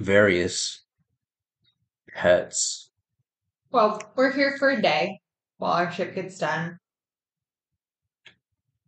various 0.00 0.84
pets. 2.14 2.90
Well, 3.70 4.02
we're 4.16 4.32
here 4.32 4.56
for 4.58 4.70
a 4.70 4.82
day 4.82 5.20
while 5.58 5.72
our 5.72 5.92
ship 5.92 6.14
gets 6.14 6.38
done. 6.38 6.78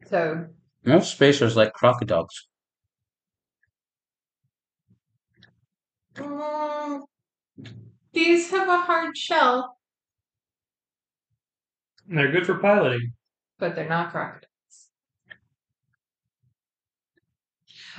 So, 0.06 0.46
Most 0.84 1.12
spacers 1.12 1.56
like 1.56 1.72
crocodiles. 1.72 2.48
mm, 6.16 7.02
these 8.12 8.50
have 8.50 8.68
a 8.68 8.78
hard 8.82 9.16
shell, 9.16 9.78
And 12.08 12.18
they're 12.18 12.32
good 12.32 12.46
for 12.46 12.58
piloting. 12.58 13.12
but 13.58 13.74
they're 13.74 13.88
not 13.88 14.10
crocodiles. 14.10 14.51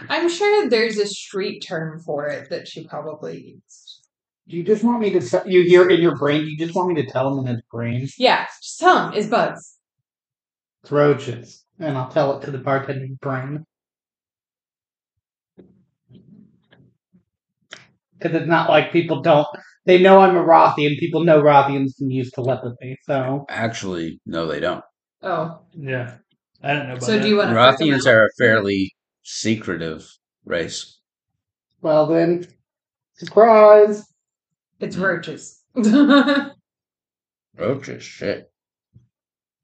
I'm 0.09 0.29
sure 0.29 0.69
there's 0.69 0.97
a 0.97 1.07
street 1.07 1.61
term 1.67 1.99
for 2.05 2.27
it 2.27 2.49
that 2.49 2.67
she 2.67 2.87
probably 2.87 3.41
used. 3.55 3.99
Do 4.47 4.57
you 4.57 4.63
just 4.63 4.83
want 4.83 4.99
me 4.99 5.11
to 5.11 5.21
tell 5.21 5.47
you 5.47 5.63
hear 5.63 5.87
in 5.89 6.01
your 6.01 6.17
brain? 6.17 6.41
Do 6.41 6.49
you 6.49 6.57
just 6.57 6.75
want 6.75 6.93
me 6.93 7.01
to 7.01 7.09
tell 7.09 7.31
him 7.37 7.45
in 7.45 7.53
his 7.53 7.63
brain? 7.71 8.07
Yeah, 8.17 8.45
just 8.61 8.79
tell 8.79 9.07
him 9.07 9.13
it's 9.13 9.27
bugs. 9.27 9.77
It's 10.83 10.91
roaches. 10.91 11.63
And 11.79 11.97
I'll 11.97 12.09
tell 12.09 12.37
it 12.37 12.45
to 12.45 12.51
the 12.51 12.57
bartender's 12.57 13.17
brain. 13.21 13.65
Because 18.17 18.35
it's 18.35 18.47
not 18.49 18.69
like 18.69 18.91
people 18.91 19.21
don't. 19.21 19.47
They 19.85 20.01
know 20.01 20.19
I'm 20.19 20.35
a 20.35 20.43
Rothian. 20.43 20.97
People 20.97 21.23
know 21.23 21.41
Rothians 21.41 21.97
can 21.97 22.09
use 22.09 22.31
telepathy. 22.31 22.97
So 23.05 23.45
Actually, 23.49 24.19
no, 24.25 24.47
they 24.47 24.59
don't. 24.59 24.83
Oh, 25.21 25.59
Yeah. 25.73 26.17
I 26.61 26.73
don't 26.73 26.87
know 26.87 26.93
about 26.93 27.03
so 27.03 27.13
that. 27.13 27.23
do 27.23 27.27
you 27.27 27.37
want? 27.37 27.49
Rothians 27.51 28.05
are 28.05 28.25
a 28.25 28.29
fairly 28.37 28.93
secretive 29.23 30.07
race. 30.45 30.99
well 31.81 32.05
then, 32.05 32.45
surprise. 33.15 34.05
It's 34.79 34.95
mm-hmm. 34.95 35.05
roaches. 35.05 35.61
Roaches, 37.57 38.03
shit. 38.03 38.51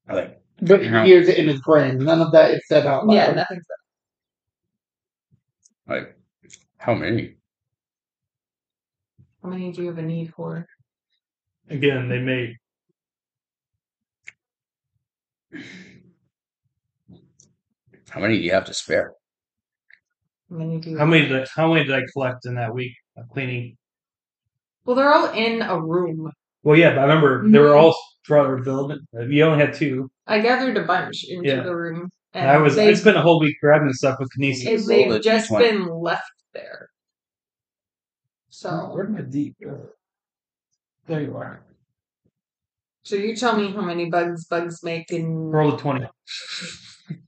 I 0.08 0.14
like 0.14 0.42
But 0.62 0.82
he 0.82 0.90
hears 0.90 1.28
it 1.28 1.38
in 1.38 1.48
his 1.48 1.62
brain. 1.62 1.98
None 1.98 2.22
of 2.22 2.32
that 2.32 2.52
is 2.52 2.62
said 2.68 2.86
out 2.86 3.08
loud. 3.08 3.16
yeah, 3.16 3.32
nothing's 3.32 3.66
like 5.88 6.16
how 6.78 6.94
many? 6.94 7.36
How 9.44 9.50
many 9.50 9.72
do 9.72 9.82
you 9.82 9.88
have 9.88 9.98
a 9.98 10.04
need 10.04 10.34
for? 10.34 10.66
Again, 11.70 12.10
they 12.10 12.20
may 12.20 12.56
How 18.10 18.20
many 18.20 18.38
do 18.38 18.44
you 18.44 18.52
have 18.52 18.66
to 18.66 18.74
spare? 18.74 19.14
How 20.50 20.56
many 20.56 20.80
do 20.80 20.98
how 20.98 21.06
many 21.06 21.28
did 21.28 21.44
I, 21.44 21.48
how 21.56 21.72
many 21.74 21.86
did 21.86 21.96
I 21.96 22.02
collect 22.12 22.46
in 22.46 22.56
that 22.56 22.74
week 22.74 22.94
of 23.18 23.28
cleaning? 23.30 23.78
Well, 24.86 24.96
they're 24.96 25.14
all 25.14 25.32
in 25.32 25.62
a 25.62 25.80
room. 25.80 26.32
Well 26.64 26.78
yeah, 26.78 26.90
but 26.92 27.00
I 27.00 27.04
remember 27.04 27.48
they 27.50 27.60
were 27.60 27.68
Mhm. 27.70 27.82
all 27.84 27.96
throughout 28.26 28.48
our 28.48 28.58
development. 28.58 29.02
You 29.14 29.44
only 29.44 29.64
had 29.64 29.74
two. 29.74 30.10
I 30.28 30.40
gathered 30.40 30.78
a 30.78 30.84
bunch 30.84 31.24
into 31.30 31.48
Yeah. 31.48 31.62
the 31.64 31.76
room. 31.76 32.10
And 32.34 32.50
I 32.50 32.58
was 32.58 32.78
I 32.78 32.86
they've, 32.86 32.98
spent 32.98 33.18
a 33.18 33.22
whole 33.22 33.40
week 33.40 33.56
grabbing 33.62 33.92
stuff 33.94 34.18
with 34.20 34.30
Kinesis. 34.38 34.68
and 34.68 34.78
Roll 34.80 34.88
they've 34.88 35.12
the 35.14 35.20
just 35.20 35.50
D20. 35.52 35.60
been 35.60 35.88
left 35.88 36.32
there. 36.54 36.90
So, 38.50 38.92
Where'd 38.94 39.12
my 39.14 39.22
deep 39.22 39.56
go? 39.64 39.90
There 41.08 41.22
you 41.22 41.36
are. 41.38 41.64
so 43.04 43.16
you 43.16 43.36
tell 43.36 43.56
me 43.58 43.72
how 43.72 43.82
many 43.82 44.10
bugs 44.10 44.46
bugs 44.46 44.84
make 44.84 45.12
in 45.12 45.28
Roll 45.50 45.76
a 45.76 45.78
twenty. 45.78 46.06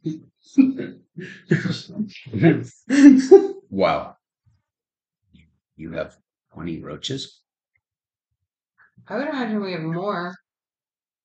wow. 3.69 4.15
You 5.77 5.91
have 5.93 6.17
20 6.53 6.81
roaches? 6.81 7.39
I 9.07 9.17
would 9.17 9.27
imagine 9.27 9.61
we 9.61 9.71
have 9.73 9.81
more. 9.81 10.35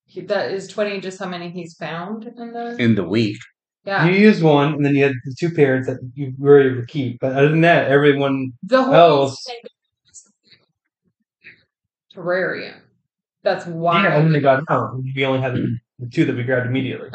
He, 0.05 0.21
that 0.21 0.51
is 0.51 0.67
twenty. 0.69 0.99
Just 1.01 1.19
how 1.19 1.27
many 1.27 1.49
he's 1.51 1.75
found 1.75 2.25
in 2.25 2.53
the 2.53 2.75
In 2.79 2.95
the 2.95 3.03
week. 3.03 3.37
yeah. 3.85 4.07
You 4.07 4.13
used 4.17 4.41
one, 4.41 4.73
and 4.73 4.85
then 4.85 4.95
you 4.95 5.03
had 5.03 5.11
the 5.25 5.35
two 5.37 5.51
parents 5.51 5.87
that 5.87 5.97
you 6.15 6.33
were 6.39 6.61
able 6.61 6.79
to 6.81 6.85
keep. 6.87 7.19
But 7.19 7.33
other 7.33 7.49
than 7.49 7.61
that, 7.61 7.91
everyone 7.91 8.53
the 8.63 8.81
whole 8.83 8.93
else- 8.93 9.43
thing 9.45 9.57
terrarium. 12.15 12.79
That's 13.43 13.65
why 13.65 14.03
yeah, 14.03 14.15
and 14.15 14.25
then 14.27 14.33
they 14.33 14.39
got 14.39 14.63
out. 14.69 14.95
We 15.15 15.25
only 15.25 15.41
had 15.41 15.55
the 15.55 16.09
two 16.09 16.25
that 16.25 16.35
we 16.35 16.43
grabbed 16.43 16.67
immediately. 16.67 17.09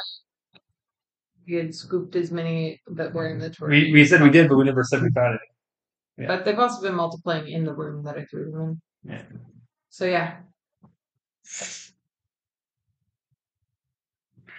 We 1.53 1.59
had 1.59 1.75
scooped 1.75 2.17
as 2.17 2.31
many 2.31 2.81
that 2.87 3.13
were 3.13 3.29
in 3.29 3.39
the 3.39 3.51
terrarium. 3.51 3.69
We 3.69 3.93
we 3.93 4.05
said 4.07 4.23
we 4.23 4.31
did, 4.31 4.49
but 4.49 4.57
we 4.57 4.65
never 4.65 4.83
said 4.83 5.03
we 5.03 5.11
found 5.11 5.35
it. 5.35 6.27
But 6.27 6.45
they've 6.45 6.59
also 6.59 6.81
been 6.83 6.95
multiplying 6.95 7.49
in 7.49 7.65
the 7.65 7.75
room 7.75 8.05
that 8.05 8.17
I 8.17 8.25
threw 8.25 8.51
them 8.51 8.81
in. 9.05 9.13
Yeah. 9.13 9.23
So 9.91 10.07
yeah, 10.07 10.37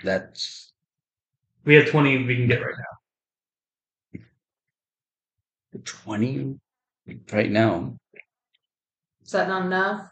That's 0.03 0.73
We 1.65 1.75
have 1.75 1.87
twenty 1.89 2.23
we 2.23 2.35
can 2.35 2.47
get 2.47 2.61
right 2.61 2.75
now. 2.77 4.19
20 5.83 6.59
right 7.31 7.49
now. 7.49 7.97
is 9.25 9.31
that 9.31 9.47
not 9.47 9.65
enough? 9.65 10.09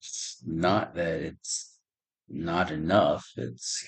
It's 0.00 0.42
not 0.44 0.94
that 0.96 1.22
it's 1.22 1.78
not 2.28 2.72
enough. 2.72 3.30
It's 3.36 3.86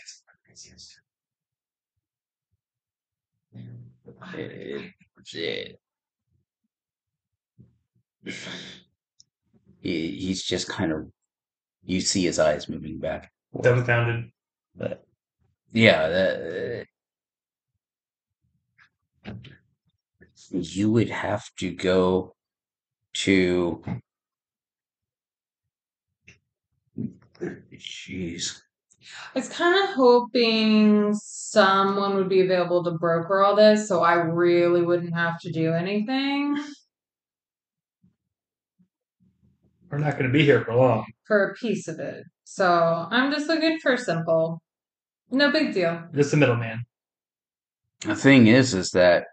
it, 3.55 4.93
it, 5.35 5.79
he, 9.81 10.11
he's 10.17 10.43
just 10.43 10.69
kind 10.69 10.93
of 10.93 11.11
you 11.85 12.01
see 12.01 12.25
his 12.25 12.39
eyes 12.39 12.69
moving 12.69 12.99
back. 12.99 13.33
Dumbfounded. 13.61 14.31
but 14.77 15.05
yeah 15.73 16.09
that, 16.09 16.87
uh, 19.27 19.33
you 20.51 20.91
would 20.91 21.11
have 21.11 21.45
to 21.59 21.73
go 21.73 22.35
to 23.13 23.83
jeez 27.75 28.61
I 29.35 29.39
was 29.39 29.49
kind 29.49 29.89
of 29.89 29.95
hoping 29.95 31.15
someone 31.15 32.17
would 32.17 32.29
be 32.29 32.41
available 32.43 32.85
to 32.85 32.93
broker 32.93 33.43
all 33.43 33.57
this, 33.57 33.89
so 33.89 34.03
I 34.03 34.15
really 34.15 34.83
wouldn't 34.83 35.15
have 35.15 35.39
to 35.41 35.53
do 35.53 35.73
anything 35.73 36.57
We're 39.91 39.99
not 39.99 40.13
going 40.13 40.27
to 40.27 40.33
be 40.33 40.45
here 40.45 40.65
for 40.65 40.75
long. 40.75 41.05
for 41.27 41.51
a 41.51 41.55
piece 41.55 41.89
of 41.89 41.99
it. 41.99 42.23
So 42.45 42.67
I'm 43.11 43.33
just 43.33 43.49
looking 43.49 43.79
for 43.81 43.97
simple, 43.97 44.63
no 45.31 45.51
big 45.51 45.73
deal. 45.75 46.03
Just 46.15 46.33
a 46.35 46.37
middleman. 46.37 46.83
the 48.01 48.15
thing 48.17 48.47
is 48.47 48.75
is 48.75 48.91
that 48.91 49.25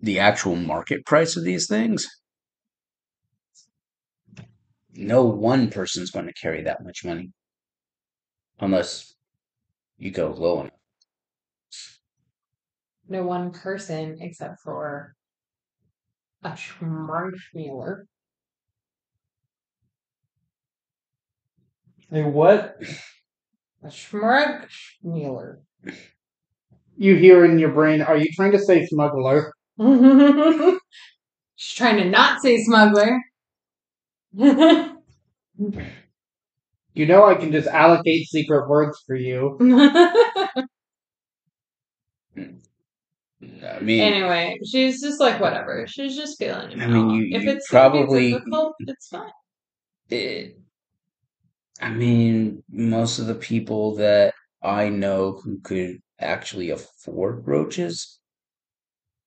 the 0.00 0.18
actual 0.18 0.56
market 0.56 1.04
price 1.06 1.36
of 1.36 1.44
these 1.44 1.66
things 1.66 2.06
no 4.94 5.24
one 5.24 5.70
person's 5.70 6.10
going 6.10 6.26
to 6.26 6.32
carry 6.32 6.62
that 6.62 6.82
much 6.82 7.04
money 7.04 7.30
unless 8.60 9.14
you 9.98 10.10
go 10.10 10.30
low 10.30 10.60
enough 10.60 10.72
No 13.08 13.24
one 13.24 13.52
person 13.52 14.18
except 14.20 14.60
for 14.60 15.14
a 16.42 16.50
schmarshmuller. 16.50 18.04
A 22.12 22.22
what? 22.22 22.76
A 23.82 23.88
Schmurg 23.88 24.66
Schmuler. 24.68 25.58
You 26.96 27.14
hear 27.16 27.44
in 27.44 27.58
your 27.58 27.70
brain, 27.70 28.02
are 28.02 28.16
you 28.16 28.30
trying 28.34 28.52
to 28.52 28.58
say 28.58 28.84
smuggler? 28.86 29.52
She's 31.56 31.76
trying 31.76 31.98
to 31.98 32.04
not 32.04 32.42
say 32.42 32.62
smuggler. 32.62 33.20
You 36.94 37.06
know 37.06 37.24
I 37.24 37.34
can 37.34 37.52
just 37.52 37.68
allocate 37.68 38.26
secret 38.28 38.68
words 38.68 38.98
for 39.06 39.14
you. 39.14 39.56
I 42.36 43.80
mean, 43.80 44.00
anyway, 44.00 44.58
she's 44.70 45.00
just 45.00 45.20
like 45.20 45.40
whatever. 45.40 45.86
She's 45.86 46.14
just 46.14 46.38
feeling 46.38 46.72
it. 46.72 46.78
I 46.80 46.86
mean, 46.86 47.10
you- 47.10 47.36
if 47.36 47.42
you 47.44 47.50
it's 47.50 47.68
probably- 47.68 48.32
difficult, 48.32 48.74
it's 48.80 49.08
fine. 49.08 49.30
it, 50.10 50.58
I 51.80 51.90
mean, 51.90 52.62
most 52.70 53.18
of 53.18 53.26
the 53.26 53.34
people 53.34 53.94
that 53.96 54.34
I 54.62 54.88
know 54.90 55.40
who 55.42 55.58
could 55.60 56.00
actually 56.18 56.70
afford 56.70 57.46
roaches 57.46 58.18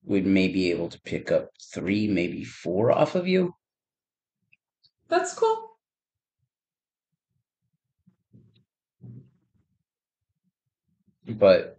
would 0.04 0.26
maybe 0.28 0.70
able 0.70 0.90
to 0.90 1.02
pick 1.02 1.32
up 1.32 1.50
three, 1.74 2.08
maybe 2.08 2.44
four 2.44 2.92
off 2.92 3.16
of 3.16 3.28
you. 3.28 3.54
That's 5.08 5.34
cool. 5.34 5.73
But 11.28 11.78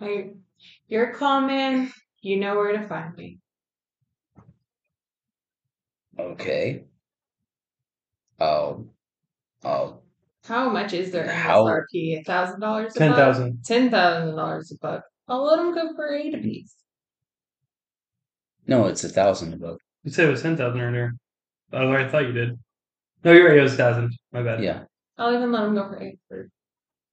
Like, 0.00 0.34
you're 0.88 1.12
a. 1.14 1.92
You 2.22 2.38
know 2.38 2.56
where 2.56 2.76
to 2.76 2.86
find 2.88 3.14
me. 3.16 3.38
okay, 6.18 6.84
I'll, 8.40 8.86
I'll 9.64 10.02
How 10.44 10.68
much 10.70 10.92
is 10.92 11.10
their 11.12 11.30
How- 11.30 11.64
MSRP? 11.64 12.20
A 12.20 12.22
thousand 12.24 12.60
dollars 12.60 12.96
a 12.96 12.98
Ten 12.98 13.10
buck? 13.10 13.18
thousand. 13.18 13.64
Ten 13.64 13.90
thousand 13.90 14.34
dollars 14.36 14.72
a 14.72 14.78
buck. 14.80 15.02
I'll 15.28 15.44
let 15.44 15.56
them 15.56 15.74
go 15.74 15.94
for 15.94 16.12
eight 16.14 16.34
apiece. 16.34 16.74
no, 18.66 18.86
it's 18.86 19.04
a 19.04 19.08
thousand 19.08 19.52
a 19.54 19.56
book. 19.56 19.80
You 20.04 20.10
said 20.10 20.26
it 20.28 20.30
was 20.30 20.42
ten 20.42 20.56
thousand 20.56 20.80
earlier. 20.80 21.12
Oh, 21.72 21.92
I 21.92 22.08
thought 22.08 22.26
you 22.26 22.32
did. 22.32 22.58
No, 23.24 23.32
you're 23.32 23.48
right. 23.48 23.58
It 23.58 23.62
was 23.62 23.74
thousand. 23.76 24.12
My 24.32 24.42
bad. 24.42 24.62
Yeah, 24.62 24.84
I'll 25.18 25.34
even 25.34 25.52
let 25.52 25.62
them 25.62 25.74
go 25.74 25.88
for 25.88 26.02
eight. 26.02 26.18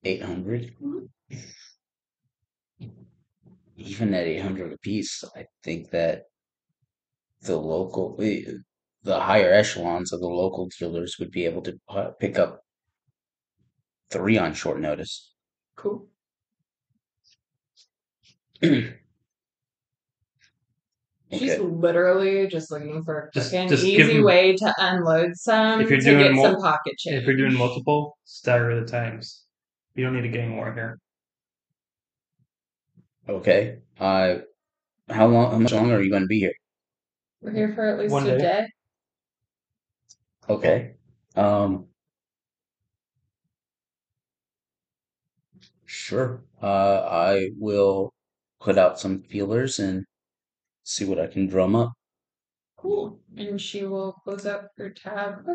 For 0.04 0.10
eight 0.10 0.22
hundred. 0.22 0.76
Mhm. 0.82 1.08
Even 3.78 4.14
at 4.14 4.26
eight 4.28 4.40
hundred 4.42 4.74
apiece, 4.74 5.24
I 5.36 5.46
think 5.64 5.90
that 5.92 6.24
the 7.42 7.58
local, 7.58 8.18
eh, 8.22 8.44
the 9.04 9.20
higher 9.20 9.52
echelons 9.54 10.12
of 10.14 10.20
the 10.20 10.28
local 10.28 10.68
dealers 10.78 11.18
would 11.20 11.32
be 11.32 11.46
able 11.46 11.62
to 11.64 11.80
pick 12.20 12.38
up 12.38 12.64
three 14.10 14.38
on 14.38 14.54
short 14.54 14.80
notice. 14.80 15.30
cool. 15.76 16.08
She's 18.62 18.94
Okay. 21.32 21.58
literally 21.58 22.46
just 22.48 22.70
looking 22.70 23.04
for 23.04 23.22
a 23.28 23.32
Just- 23.32 23.50
quick 23.50 23.60
and 23.62 23.70
just 23.70 23.84
give 23.84 24.02
easy 24.02 24.14
them- 24.18 24.24
way 24.24 24.56
to 24.56 24.74
unload 24.78 25.36
some 25.36 25.82
If 25.82 25.90
you're 25.90 26.00
to 26.00 26.06
doing 26.06 26.20
get 26.20 26.34
mul- 26.34 26.44
some 26.46 26.62
pocket 26.62 26.96
change. 27.00 27.16
If 27.18 27.26
you're 27.26 27.36
doing 27.36 27.56
multiple, 27.56 28.18
stagger 28.24 28.80
the 28.80 28.86
times. 28.86 29.43
You 29.96 30.04
don't 30.04 30.14
need 30.16 30.26
a 30.26 30.30
gang 30.30 30.56
war 30.58 30.74
here. 30.74 30.98
Okay. 33.28 33.80
Uh, 34.00 34.40
how 35.10 35.28
long? 35.28 35.52
How 35.52 35.60
much 35.60 35.72
longer 35.74 35.96
are 35.98 36.02
you 36.02 36.10
going 36.10 36.24
to 36.24 36.28
be 36.28 36.40
here? 36.40 36.54
We're 37.42 37.52
here 37.52 37.74
for 37.74 37.86
at 37.88 38.00
least 38.00 38.12
One 38.12 38.28
a 38.28 38.38
day. 38.38 38.38
day. 38.38 38.68
Okay. 40.50 40.96
Um. 41.36 41.88
Sure. 45.86 46.44
Uh, 46.62 47.02
I 47.10 47.50
will 47.58 48.14
put 48.60 48.78
out 48.78 49.00
some 49.00 49.22
feelers 49.24 49.80
and 49.80 50.06
see 50.84 51.06
what 51.06 51.20
I 51.20 51.28
can 51.28 51.48
drum 51.48 51.76
up. 51.76 51.94
Cool. 52.78 53.20
And 53.38 53.60
she 53.62 53.84
will 53.86 54.14
close 54.24 54.46
up 54.46 54.70
her 54.78 54.90
tab. 54.90 55.48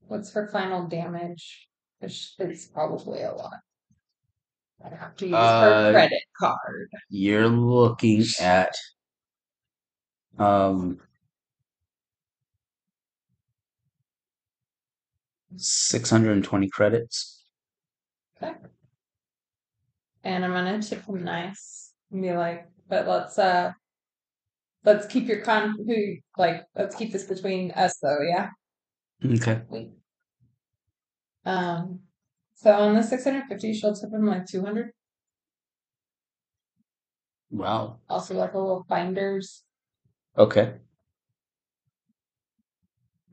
What's 0.00 0.32
her 0.32 0.48
final 0.48 0.88
damage? 0.88 1.67
Which 2.00 2.34
is 2.38 2.66
probably 2.66 3.22
a 3.22 3.32
lot. 3.32 3.58
I 4.84 4.94
have 4.94 5.16
to 5.16 5.26
use 5.26 5.34
Uh, 5.34 5.60
her 5.62 5.92
credit 5.92 6.22
card. 6.38 6.88
You're 7.10 7.48
looking 7.48 8.24
at 8.40 8.74
um 10.38 11.00
six 15.56 16.10
hundred 16.10 16.32
and 16.32 16.44
twenty 16.44 16.68
credits. 16.68 17.44
Okay. 18.40 18.54
And 20.22 20.44
I'm 20.44 20.52
gonna 20.52 20.80
tip 20.80 21.04
him 21.06 21.24
nice 21.24 21.92
and 22.12 22.22
be 22.22 22.32
like, 22.32 22.68
but 22.88 23.08
let's 23.08 23.36
uh 23.38 23.72
let's 24.84 25.06
keep 25.06 25.26
your 25.26 25.40
con 25.40 25.74
who 25.84 26.16
like 26.36 26.64
let's 26.76 26.94
keep 26.94 27.12
this 27.12 27.24
between 27.24 27.72
us 27.72 27.98
though, 28.00 28.20
yeah? 28.22 28.50
Okay. 29.24 29.62
Um 31.48 32.00
so 32.54 32.72
on 32.72 32.94
the 32.94 33.02
six 33.02 33.24
hundred 33.24 33.44
fifty 33.48 33.72
she'll 33.72 33.94
tip 33.94 34.12
him 34.12 34.26
like 34.26 34.44
two 34.46 34.62
hundred. 34.62 34.90
Wow. 37.50 38.00
Also 38.08 38.34
like 38.34 38.52
a 38.52 38.58
little 38.58 38.84
finders 38.88 39.64
Okay. 40.36 40.74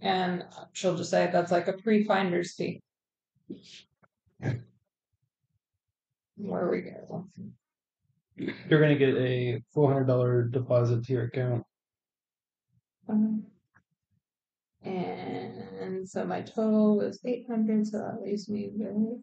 and 0.01 0.45
she'll 0.71 0.95
just 0.95 1.11
say 1.11 1.29
that's 1.31 1.51
like 1.51 1.67
a 1.67 1.73
pre-finders 1.73 2.53
fee. 2.55 2.79
Where 6.37 6.69
we 6.69 6.81
go. 6.81 7.27
You're 8.37 8.81
gonna 8.81 8.97
get 8.97 9.15
a 9.15 9.61
four 9.73 9.91
hundred 9.91 10.05
dollar 10.05 10.43
deposit 10.43 11.05
to 11.05 11.13
your 11.13 11.23
account. 11.25 11.63
Um, 13.09 13.43
and 14.85 16.07
so 16.07 16.25
my 16.25 16.41
total 16.41 16.97
was 16.97 17.19
eight 17.25 17.45
hundred, 17.49 17.88
so 17.88 17.97
that 17.99 18.22
leaves 18.22 18.49
me 18.49 18.69
with 18.73 19.22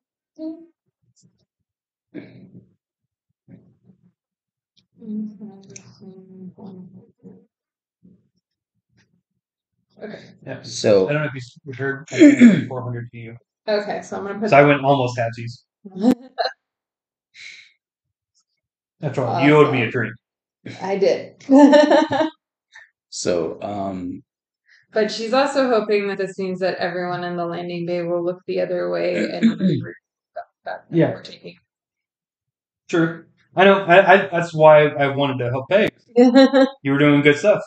Okay. 10.02 10.24
Yeah. 10.44 10.58
I 10.58 10.62
So 10.62 11.06
don't 11.08 11.22
know 11.22 11.24
if 11.24 11.34
you 11.34 11.38
s- 11.38 11.58
you 11.64 11.72
heard. 11.74 12.06
I 12.10 12.66
four 12.68 12.82
hundred 12.82 13.10
to 13.12 13.18
you. 13.18 13.36
Okay, 13.68 14.02
so 14.02 14.16
I'm 14.16 14.24
gonna 14.26 14.40
put 14.40 14.50
So 14.50 14.56
I 14.56 14.62
went 14.64 14.84
almost 14.84 15.18
halvesies. 15.18 15.62
That's 19.00 19.18
all. 19.18 19.44
You 19.46 19.56
owed 19.56 19.72
me 19.72 19.82
a 19.82 19.90
drink. 19.90 20.14
I 20.80 20.96
did. 20.96 21.44
so 23.10 23.58
um 23.62 24.22
but 24.92 25.10
she's 25.10 25.32
also 25.32 25.68
hoping 25.68 26.08
that 26.08 26.18
this 26.18 26.38
means 26.38 26.60
that 26.60 26.76
everyone 26.78 27.24
in 27.24 27.36
the 27.36 27.46
landing 27.46 27.86
bay 27.86 28.02
will 28.02 28.24
look 28.24 28.40
the 28.46 28.60
other 28.60 28.90
way 28.90 29.28
and 29.32 29.60
that 30.64 30.84
Yeah. 30.90 31.10
we're 31.12 31.22
taking. 31.22 31.56
True. 32.88 33.24
I 33.56 33.64
know. 33.64 33.80
I, 33.84 34.12
I 34.12 34.28
that's 34.28 34.54
why 34.54 34.86
I 34.86 35.08
wanted 35.08 35.38
to 35.44 35.50
help 35.50 35.68
Peg. 35.68 35.90
You 36.82 36.92
were 36.92 36.98
doing 36.98 37.22
good 37.22 37.36
stuff. 37.36 37.62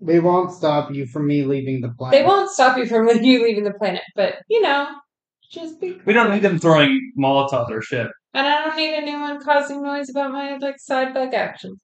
They 0.00 0.18
won't 0.20 0.52
stop 0.52 0.92
you 0.92 1.06
from 1.06 1.26
me 1.28 1.44
leaving 1.44 1.80
the 1.80 1.90
planet. 1.96 2.18
they 2.18 2.26
won't 2.26 2.50
stop 2.50 2.76
you 2.76 2.86
from 2.86 3.06
you 3.22 3.42
leaving 3.44 3.64
the 3.64 3.72
planet, 3.74 4.02
but 4.16 4.34
you 4.48 4.60
know, 4.60 4.88
just 5.50 5.80
be. 5.80 6.00
We 6.04 6.12
don't 6.12 6.30
need 6.32 6.42
them 6.42 6.58
throwing 6.58 7.12
Molotovs 7.18 7.70
or 7.70 7.82
shit. 7.82 8.08
And 8.34 8.46
I 8.46 8.64
don't 8.64 8.76
need 8.76 8.94
anyone 8.94 9.40
causing 9.42 9.82
noise 9.82 10.08
about 10.10 10.32
my 10.32 10.56
like 10.56 10.78
side 10.78 11.12
bug 11.14 11.34
actions. 11.34 11.78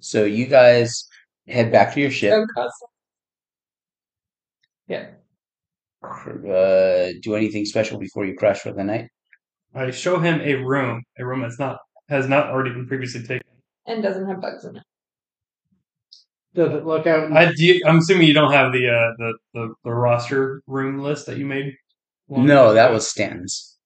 so 0.00 0.24
you 0.24 0.46
guys 0.46 1.06
head 1.46 1.70
back 1.72 1.94
to 1.94 2.00
your 2.00 2.10
ship. 2.10 2.46
Yeah. 4.88 5.06
Uh, 6.02 7.12
do 7.22 7.34
anything 7.34 7.64
special 7.64 7.98
before 7.98 8.26
you 8.26 8.36
crash 8.36 8.60
for 8.60 8.72
the 8.72 8.84
night? 8.84 9.08
I 9.74 9.90
show 9.90 10.18
him 10.18 10.40
a 10.42 10.54
room, 10.54 11.02
a 11.18 11.24
room 11.24 11.40
that's 11.42 11.58
not 11.58 11.78
has 12.08 12.28
not 12.28 12.48
already 12.50 12.70
been 12.70 12.86
previously 12.86 13.22
taken. 13.22 13.46
And 13.86 14.02
doesn't 14.02 14.28
have 14.28 14.40
bugs 14.40 14.64
in 14.64 14.76
it. 14.76 14.82
Does 16.54 16.72
it 16.74 16.84
look 16.84 17.06
out? 17.06 17.32
I 17.32 17.52
do 17.52 17.64
you, 17.64 17.80
I'm 17.86 17.98
assuming 17.98 18.28
you 18.28 18.34
don't 18.34 18.52
have 18.52 18.72
the, 18.72 18.88
uh, 18.88 19.10
the 19.18 19.32
the 19.54 19.74
the 19.84 19.90
roster 19.90 20.62
room 20.66 20.98
list 21.00 21.26
that 21.26 21.38
you 21.38 21.46
made. 21.46 21.74
long 22.28 22.46
No, 22.46 22.66
ago? 22.66 22.74
that 22.74 22.92
was 22.92 23.08
Stanton's. 23.08 23.76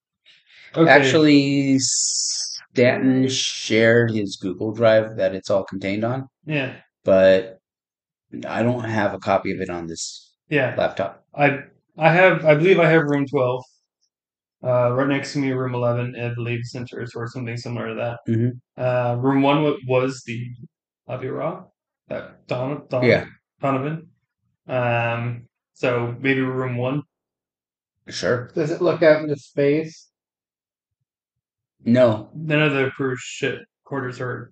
okay. 0.74 0.90
Actually, 0.90 1.78
Stanton 1.78 3.28
shared 3.28 4.10
his 4.10 4.36
Google 4.36 4.72
Drive 4.72 5.16
that 5.16 5.34
it's 5.34 5.48
all 5.50 5.64
contained 5.64 6.04
on, 6.04 6.28
Yeah, 6.44 6.74
but 7.08 7.58
I 8.46 8.62
don't 8.62 8.84
have 8.84 9.14
a 9.14 9.18
copy 9.18 9.52
of 9.54 9.60
it 9.62 9.70
on 9.70 9.86
this 9.86 10.34
yeah. 10.50 10.74
laptop. 10.76 11.24
I 11.34 11.60
I 11.96 12.12
have 12.12 12.44
I 12.44 12.54
believe 12.54 12.78
I 12.78 12.90
have 12.90 13.04
room 13.04 13.26
twelve. 13.26 13.62
Uh, 14.62 14.92
right 14.92 15.08
next 15.08 15.32
to 15.32 15.38
me, 15.38 15.52
room 15.52 15.74
eleven, 15.74 16.14
I 16.14 16.34
believe 16.34 16.60
centers 16.64 17.12
or 17.14 17.26
something 17.28 17.56
similar 17.56 17.88
to 17.88 17.94
that. 17.94 18.18
Mhm. 18.28 18.50
Uh, 18.76 19.16
room 19.18 19.40
one 19.40 19.62
wa- 19.62 19.76
was 19.86 20.22
the 20.26 20.38
Avira, 21.08 21.64
that 22.08 22.46
Don, 22.46 22.86
Don 22.90 23.04
Yeah. 23.04 23.24
Donovan. 23.62 24.08
Um, 24.66 25.48
So 25.72 26.14
maybe 26.20 26.40
room 26.42 26.76
one. 26.76 27.02
Sure. 28.08 28.48
Does 28.54 28.70
it 28.72 28.82
look 28.82 29.02
out 29.02 29.22
into 29.22 29.36
space? 29.36 30.10
No. 31.84 32.30
None 32.34 32.60
of 32.62 32.72
the 32.72 32.90
crew 32.96 33.14
shit 33.16 33.60
quarters 33.84 34.20
are. 34.20 34.50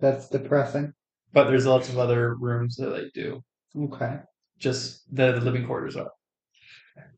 That's 0.00 0.28
depressing. 0.28 0.92
But 1.34 1.48
there's 1.48 1.66
lots 1.66 1.88
of 1.88 1.98
other 1.98 2.36
rooms 2.36 2.76
that 2.76 2.90
they 2.90 3.10
do. 3.12 3.42
Okay. 3.76 4.18
Just 4.58 5.02
the, 5.14 5.32
the 5.32 5.40
living 5.40 5.66
quarters 5.66 5.96
are. 5.96 6.10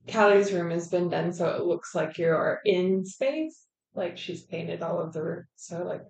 Callie's 0.09 0.53
room 0.53 0.71
has 0.71 0.89
been 0.89 1.11
done 1.11 1.33
so 1.33 1.49
it 1.51 1.65
looks 1.65 1.95
like 1.95 2.17
you're 2.17 2.61
in 2.65 3.05
space. 3.05 3.67
Like 3.95 4.17
she's 4.17 4.43
painted 4.43 4.83
all 4.83 5.01
of 5.01 5.13
the 5.13 5.23
room, 5.23 5.45
so 5.57 5.83
like 5.83 6.03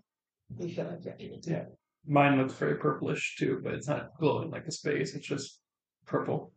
you 0.58 0.68
feel 0.68 0.86
like 0.86 1.04
you're 1.04 1.14
in 1.14 1.34
it. 1.34 1.46
Yeah. 1.46 1.64
Mine 2.06 2.38
looks 2.38 2.54
very 2.54 2.76
purplish 2.76 3.36
too, 3.38 3.60
but 3.62 3.74
it's 3.74 3.88
not 3.88 4.10
glowing 4.18 4.50
like 4.50 4.66
a 4.66 4.72
space. 4.72 5.14
It's 5.14 5.26
just 5.26 5.60
purple 6.04 6.52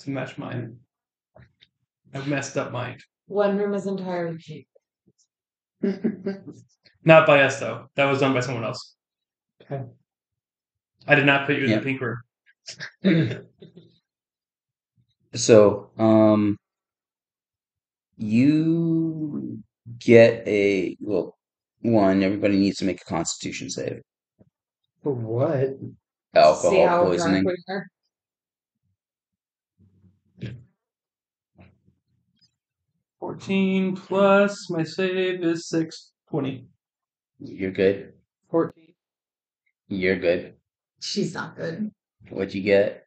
to 0.00 0.10
match 0.10 0.38
mine. 0.38 0.78
I've 2.12 2.28
messed 2.28 2.56
up 2.56 2.70
mine. 2.70 2.98
One 3.26 3.56
room 3.56 3.74
is 3.74 3.86
entirely 3.86 4.38
pink. 4.38 4.66
Not 7.04 7.26
by 7.26 7.42
us 7.42 7.58
though. 7.60 7.86
That 7.96 8.06
was 8.06 8.20
done 8.20 8.34
by 8.34 8.40
someone 8.40 8.64
else. 8.64 8.94
Okay. 9.62 9.82
I 11.06 11.14
did 11.14 11.26
not 11.26 11.46
put 11.46 11.56
you 11.56 11.64
in 11.64 11.70
Yeah. 11.70 11.78
the 11.78 11.82
pink 11.84 12.00
room. 12.00 12.18
So, 15.34 15.90
um, 15.98 16.56
you 18.16 19.62
get 19.98 20.46
a 20.46 20.96
well. 21.00 21.36
One, 21.80 22.22
everybody 22.22 22.56
needs 22.58 22.78
to 22.78 22.86
make 22.86 23.02
a 23.02 23.04
Constitution 23.04 23.68
save. 23.68 24.00
For 25.02 25.12
what? 25.12 25.68
See 25.78 25.90
Alcohol 26.34 26.88
how 26.88 27.04
poisoning. 27.04 27.42
drunk 27.42 27.58
we 27.68 27.74
are. 27.74 27.86
Fourteen 33.18 33.96
plus 33.96 34.70
my 34.70 34.84
save 34.84 35.42
is 35.42 35.68
six 35.68 36.12
twenty. 36.30 36.68
You're 37.40 37.72
good. 37.72 38.14
Fourteen. 38.50 38.94
You're 39.88 40.18
good. 40.18 40.54
She's 41.04 41.34
not 41.34 41.54
good. 41.54 41.90
What'd 42.30 42.54
you 42.54 42.62
get? 42.62 43.06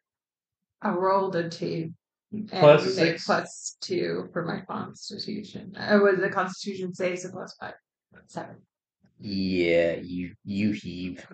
I 0.80 0.90
rolled 0.90 1.34
a 1.34 1.48
two. 1.48 1.92
And 2.30 2.80
six. 2.80 3.24
plus 3.24 3.76
two 3.80 4.28
for 4.32 4.44
my 4.44 4.60
constitution. 4.72 5.74
Uh, 5.76 5.98
was 6.00 6.20
the 6.20 6.28
constitution 6.28 6.94
save 6.94 7.18
so 7.18 7.30
plus 7.30 7.56
five? 7.58 7.74
Seven. 8.28 8.56
Yeah, 9.18 9.94
you 9.96 10.34
you 10.44 10.70
heave, 10.72 11.26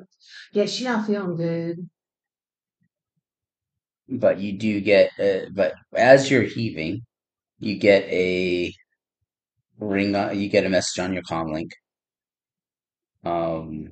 Yeah, 0.52 0.64
she's 0.64 0.86
not 0.86 1.06
feeling 1.06 1.36
good. 1.36 1.90
but 4.08 4.38
you 4.38 4.52
do 4.52 4.80
get. 4.80 5.10
Uh, 5.20 5.50
but 5.52 5.74
as 5.94 6.30
you're 6.30 6.42
heaving, 6.44 7.02
you 7.58 7.76
get 7.76 8.04
a 8.04 8.72
ring. 9.78 10.14
On, 10.16 10.38
you 10.38 10.48
get 10.48 10.64
a 10.64 10.70
message 10.70 10.98
on 11.04 11.12
your 11.12 11.24
comlink. 11.24 11.72
Um. 13.24 13.90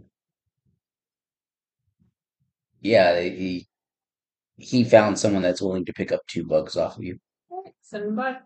Yeah, 2.82 3.20
he 3.20 3.66
he 4.56 4.84
found 4.84 5.18
someone 5.18 5.42
that's 5.42 5.62
willing 5.62 5.84
to 5.86 5.92
pick 5.92 6.12
up 6.12 6.20
two 6.26 6.44
bugs 6.44 6.76
off 6.76 6.98
of 6.98 7.04
you. 7.04 7.16
Send 7.80 8.16
by. 8.16 8.36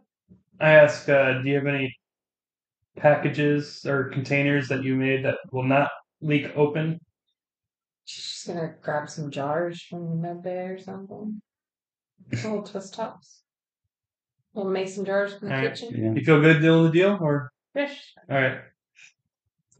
I 0.60 0.72
ask, 0.72 1.08
uh, 1.08 1.40
do 1.42 1.48
you 1.48 1.56
have 1.56 1.66
any 1.66 1.94
packages 2.96 3.84
or 3.86 4.10
containers 4.10 4.68
that 4.68 4.82
you 4.84 4.94
made 4.94 5.24
that 5.24 5.38
will 5.52 5.62
not 5.64 5.90
leak 6.20 6.50
open? 6.56 7.00
She's 8.04 8.24
just 8.24 8.46
gonna 8.46 8.74
grab 8.82 9.08
some 9.08 9.30
jars 9.30 9.82
from 9.82 10.08
the 10.10 10.16
med 10.16 10.42
bay 10.42 10.66
or 10.66 10.78
something. 10.78 11.40
Little 12.32 12.62
twist 12.62 12.94
tops. 12.94 13.42
Little 14.54 14.70
mason 14.70 15.04
jars 15.04 15.34
from 15.34 15.48
the 15.48 15.54
Alright. 15.54 15.74
kitchen. 15.74 15.94
Yeah. 15.94 16.12
You 16.18 16.24
feel 16.24 16.40
good 16.40 16.60
doing 16.60 16.84
the 16.84 16.90
deal, 16.90 17.18
or 17.20 17.50
Fish. 17.74 18.14
all 18.30 18.36
right? 18.36 18.58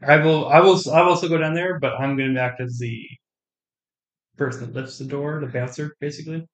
I 0.07 0.17
will. 0.19 0.49
I 0.49 0.61
will. 0.61 0.79
I 0.93 1.01
will 1.03 1.11
also 1.11 1.29
go 1.29 1.39
down 1.39 1.55
there, 1.55 1.79
but 1.79 1.95
I'm 1.99 2.17
going 2.17 2.35
to 2.35 2.41
act 2.41 2.61
as 2.61 2.79
the 2.79 3.03
person 4.37 4.73
that 4.73 4.75
lifts 4.75 4.99
the 4.99 5.05
door, 5.05 5.41
the 5.41 5.47
bouncer, 5.47 5.95
basically. 6.01 6.47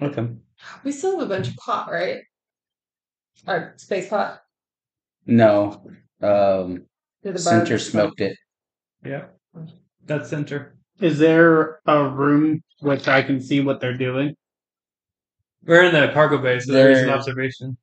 Okay. 0.00 0.28
We 0.82 0.92
still 0.92 1.18
have 1.18 1.26
a 1.26 1.34
bunch 1.34 1.48
of 1.48 1.56
pot, 1.56 1.90
right? 1.90 2.20
Or 3.46 3.74
space 3.76 4.08
pot. 4.08 4.40
No. 5.26 5.84
Um. 6.22 6.86
The 7.22 7.38
Center 7.38 7.78
smoked 7.78 8.20
it. 8.20 8.36
Yeah, 9.04 9.26
that's 10.04 10.28
center. 10.28 10.76
Is 11.00 11.18
there 11.18 11.80
a 11.86 12.08
room 12.08 12.62
which 12.80 13.08
I 13.08 13.22
can 13.22 13.40
see 13.40 13.60
what 13.60 13.80
they're 13.80 13.96
doing? 13.96 14.34
We're 15.64 15.84
in 15.84 15.94
the 15.94 16.12
cargo 16.12 16.38
bay, 16.38 16.60
so 16.60 16.72
there 16.72 16.90
is 16.90 17.00
an 17.00 17.08
observation. 17.10 17.78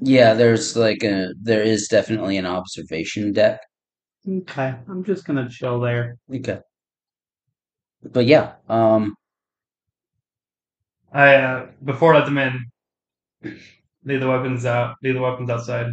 Yeah, 0.00 0.34
there's 0.34 0.76
like 0.76 1.02
a 1.02 1.32
there 1.40 1.62
is 1.62 1.88
definitely 1.88 2.36
an 2.36 2.46
observation 2.46 3.32
deck. 3.32 3.60
Okay, 4.28 4.74
I'm 4.88 5.02
just 5.04 5.24
gonna 5.24 5.48
chill 5.48 5.80
there. 5.80 6.16
Okay. 6.32 6.60
But 8.04 8.26
yeah, 8.26 8.54
um 8.68 9.14
I 11.12 11.36
uh, 11.36 11.70
before 11.84 12.14
I 12.14 12.18
let 12.18 12.24
them 12.26 12.36
in, 12.38 12.66
leave 14.04 14.20
the 14.20 14.28
weapons 14.28 14.64
out. 14.64 14.96
Leave 15.02 15.14
the 15.14 15.20
weapons 15.20 15.50
outside, 15.50 15.92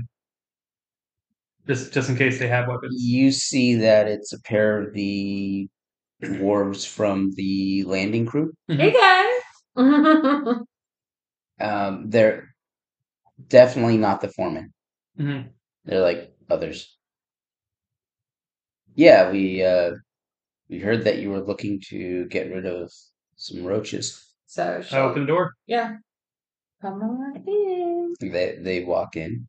just 1.68 1.94
just 1.94 2.10
in 2.10 2.16
case 2.16 2.40
they 2.40 2.48
have 2.48 2.68
weapons. 2.68 2.96
you 2.98 3.32
see 3.32 3.76
that 3.76 4.08
it's 4.08 4.34
a 4.34 4.42
pair 4.42 4.82
of 4.82 4.94
the 4.94 5.68
dwarves 6.24 6.88
from 6.88 7.32
the 7.36 7.84
landing 7.86 8.26
crew. 8.26 8.54
Hey 8.68 8.94
guys. 8.94 9.42
Um 11.60 12.10
they're 12.10 12.54
definitely 13.48 13.98
not 13.98 14.22
the 14.22 14.30
foreman. 14.30 14.74
hmm 15.18 15.42
They're 15.86 16.02
like 16.02 16.34
others. 16.50 16.98
Yeah, 18.96 19.32
we 19.32 19.64
uh 19.64 19.96
we 20.70 20.80
heard 20.80 21.04
that 21.06 21.18
you 21.20 21.32
were 21.32 21.42
looking 21.42 21.82
to 21.90 22.26
get 22.26 22.52
rid 22.52 22.66
of 22.66 22.92
some 23.36 23.64
roaches. 23.64 24.26
so 24.46 24.82
I 24.92 24.98
open 25.00 25.22
the 25.24 25.28
door. 25.28 25.54
yeah. 25.68 25.96
Come 26.82 27.02
on 27.02 27.44
in. 27.46 28.14
They 28.22 28.58
they 28.62 28.84
walk 28.86 29.18
in. 29.18 29.48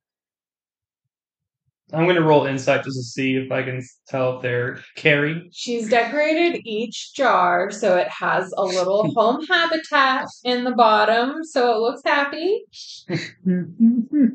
I'm 1.92 2.04
going 2.04 2.16
to 2.16 2.22
roll 2.22 2.46
insight 2.46 2.84
just 2.84 2.96
to 2.96 3.02
see 3.02 3.36
if 3.36 3.50
I 3.50 3.62
can 3.64 3.82
tell 4.08 4.36
if 4.36 4.42
they're 4.42 4.80
carry. 4.96 5.48
She's 5.52 5.88
decorated 5.88 6.60
each 6.64 7.14
jar 7.14 7.70
so 7.72 7.96
it 7.96 8.08
has 8.08 8.52
a 8.56 8.62
little 8.62 9.10
home 9.16 9.44
habitat 9.46 10.26
in 10.44 10.62
the 10.64 10.70
bottom, 10.72 11.42
so 11.44 11.72
it 11.72 11.78
looks 11.78 12.02
happy. 12.04 12.64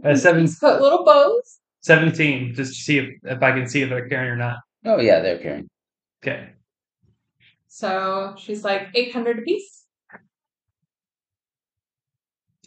Uh, 0.04 0.16
seven, 0.16 0.46
She's 0.46 0.60
put 0.60 0.82
little 0.82 1.04
bows. 1.06 1.60
17, 1.82 2.54
just 2.56 2.74
to 2.74 2.80
see 2.80 2.98
if, 2.98 3.10
if 3.24 3.42
I 3.44 3.52
can 3.52 3.68
see 3.68 3.82
if 3.84 3.90
they're 3.90 4.08
carrying 4.10 4.32
or 4.32 4.38
not. 4.38 4.58
Oh 4.86 5.00
yeah, 5.00 5.20
they're 5.20 5.38
carrying. 5.40 5.68
Okay. 6.24 6.50
So 7.76 8.34
she's 8.38 8.64
like 8.64 8.88
eight 8.94 9.12
hundred 9.12 9.38
apiece. 9.40 9.84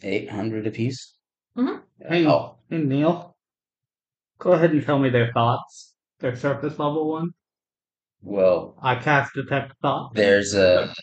Eight 0.03 0.29
hundred 0.29 0.67
apiece. 0.67 1.15
Mhm. 1.57 1.81
Hey, 2.07 2.27
Oh, 2.27 2.57
hey 2.69 2.77
Neil. 2.77 3.35
Go 4.37 4.51
ahead 4.51 4.69
and 4.69 4.83
tell 4.85 4.99
me 4.99 5.09
their 5.09 5.33
thoughts. 5.33 5.95
Their 6.19 6.35
surface 6.35 6.77
level 6.77 7.09
one. 7.09 7.31
well, 8.21 8.77
I 8.83 8.97
cast 8.97 9.33
detect 9.33 9.73
thought. 9.81 10.13
there's 10.13 10.53
a 10.53 10.93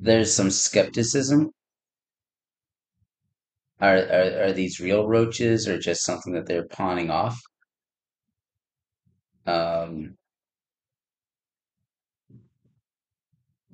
there's 0.00 0.34
some 0.34 0.50
skepticism. 0.50 1.52
Are, 3.80 3.98
are 3.98 4.42
are 4.46 4.52
these 4.52 4.80
real 4.80 5.06
roaches 5.06 5.68
or 5.68 5.78
just 5.78 6.04
something 6.04 6.32
that 6.32 6.46
they're 6.46 6.66
pawning 6.66 7.10
off? 7.10 7.40
Um, 9.46 10.17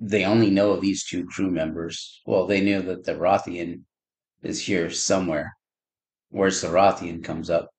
they 0.07 0.25
only 0.25 0.51
know 0.51 0.73
of 0.73 0.83
these 0.83 1.05
two 1.05 1.25
crew 1.27 1.51
members. 1.51 2.21
Well, 2.27 2.47
they 2.47 2.61
knew 2.61 2.83
that 2.83 3.05
the 3.05 3.15
Rothian 3.15 3.85
is 4.43 4.61
here 4.61 4.91
somewhere. 4.91 5.57
Where's 6.29 6.61
the 6.61 6.69
Rothian 6.69 7.25
comes 7.25 7.49
up? 7.49 7.71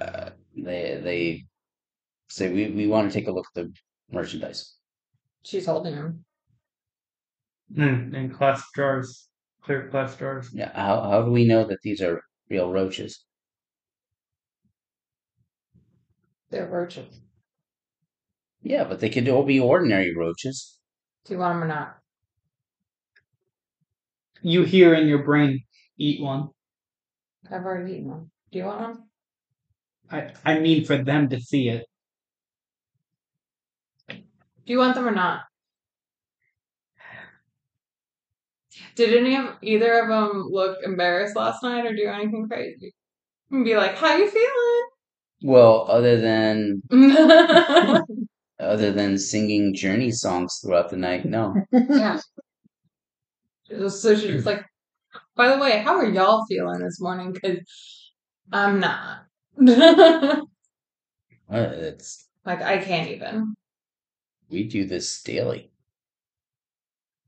Uh, 0.00 0.30
they 0.56 1.00
they 1.02 1.44
say 2.28 2.50
we, 2.50 2.70
we 2.70 2.86
want 2.86 3.10
to 3.10 3.14
take 3.16 3.28
a 3.28 3.32
look 3.32 3.46
at 3.54 3.62
the 3.62 3.72
merchandise. 4.10 4.74
She's 5.42 5.66
holding 5.66 5.94
them. 5.94 6.24
And, 7.76 8.14
and 8.14 8.32
glass 8.32 8.62
jars, 8.74 9.28
clear 9.62 9.88
glass 9.88 10.16
jars. 10.16 10.50
Yeah, 10.52 10.72
how 10.74 11.02
how 11.02 11.22
do 11.22 11.30
we 11.30 11.44
know 11.46 11.64
that 11.64 11.78
these 11.82 12.00
are 12.00 12.22
real 12.48 12.72
roaches? 12.72 13.24
They're 16.50 16.68
roaches. 16.68 17.20
Yeah, 18.64 18.84
but 18.84 18.98
they 18.98 19.10
could 19.10 19.28
all 19.28 19.44
be 19.44 19.60
ordinary 19.60 20.16
roaches. 20.16 20.78
Do 21.26 21.34
you 21.34 21.38
want 21.38 21.54
them 21.54 21.64
or 21.64 21.68
not? 21.68 21.98
You 24.40 24.64
hear 24.64 24.94
in 24.94 25.06
your 25.06 25.22
brain, 25.22 25.64
eat 25.98 26.20
one. 26.20 26.48
I've 27.50 27.64
already 27.64 27.92
eaten 27.92 28.08
one. 28.08 28.30
Do 28.50 28.58
you 28.58 28.64
want 28.64 28.80
one? 28.80 29.02
I, 30.10 30.32
I 30.44 30.58
mean, 30.60 30.84
for 30.84 30.96
them 30.96 31.28
to 31.28 31.40
see 31.40 31.68
it. 31.68 31.84
Do 34.08 34.72
you 34.72 34.78
want 34.78 34.94
them 34.94 35.06
or 35.06 35.14
not? 35.14 35.42
Did 38.96 39.14
any 39.14 39.36
of 39.36 39.56
either 39.60 40.00
of 40.00 40.08
them 40.08 40.48
look 40.50 40.78
embarrassed 40.82 41.36
last 41.36 41.62
night 41.62 41.84
or 41.84 41.94
do 41.94 42.06
anything 42.06 42.48
crazy? 42.48 42.94
And 43.50 43.64
be 43.64 43.76
like, 43.76 43.96
"How 43.96 44.16
you 44.16 44.28
feeling?" 44.28 44.88
Well, 45.42 45.86
other 45.88 46.20
than 46.20 46.82
other 48.60 48.92
than 48.92 49.18
singing 49.18 49.74
Journey 49.74 50.10
songs 50.10 50.60
throughout 50.62 50.90
the 50.90 50.96
night, 50.96 51.24
no. 51.24 51.54
yeah. 51.72 52.20
So 53.88 54.14
she's 54.16 54.46
like, 54.46 54.64
by 55.36 55.48
the 55.54 55.58
way, 55.58 55.78
how 55.78 55.96
are 55.96 56.08
y'all 56.08 56.44
feeling 56.48 56.80
this 56.80 57.00
morning? 57.00 57.32
Because 57.32 57.58
I'm 58.52 58.80
not. 58.80 59.24
It's 61.50 62.26
like, 62.44 62.62
I 62.62 62.78
can't 62.78 63.10
even. 63.10 63.54
we 64.50 64.64
do 64.64 64.86
this 64.86 65.22
daily, 65.22 65.70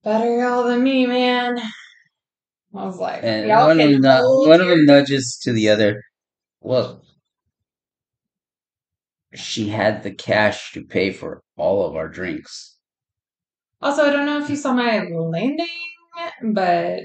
Better 0.06 0.38
y'all 0.38 0.62
than 0.62 0.84
me, 0.84 1.04
man. 1.04 1.58
I 1.58 2.84
was 2.84 2.98
like, 2.98 3.24
and 3.24 3.48
y'all 3.48 3.66
one 3.66 3.80
of 3.80 4.02
them 4.02 4.22
one 4.22 4.60
of 4.60 4.68
them 4.68 4.84
nudges 4.84 5.38
to 5.42 5.52
the 5.52 5.68
other. 5.68 6.00
Well, 6.60 7.02
she 9.34 9.68
had 9.68 10.02
the 10.02 10.10
cash 10.12 10.72
to 10.72 10.84
pay 10.84 11.12
for 11.12 11.42
all 11.56 11.86
of 11.86 11.96
our 11.96 12.08
drinks. 12.08 12.76
Also, 13.80 14.02
I 14.04 14.10
don't 14.10 14.26
know 14.26 14.40
if 14.42 14.50
you 14.50 14.56
saw 14.56 14.72
my 14.72 15.00
landing, 15.08 15.66
but 16.42 17.02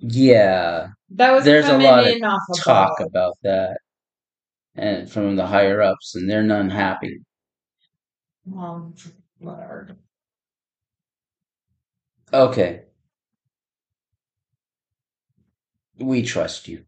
Yeah, 0.00 0.88
that 1.10 1.32
was 1.32 1.44
There's 1.44 1.66
a 1.66 1.78
lot 1.78 2.00
of 2.06 2.06
in 2.16 2.24
off 2.24 2.40
of 2.50 2.58
talk 2.60 3.00
a- 3.00 3.04
about 3.04 3.36
that, 3.42 3.78
and 4.76 5.10
from 5.10 5.36
the 5.36 5.46
higher 5.46 5.82
ups, 5.82 6.14
and 6.14 6.28
they're 6.30 6.42
none 6.42 6.70
happy. 6.70 7.18
Well, 8.44 8.94
whatever. 9.38 9.96
Okay. 12.32 12.84
We 15.98 16.22
trust 16.22 16.66
you. 16.66 16.84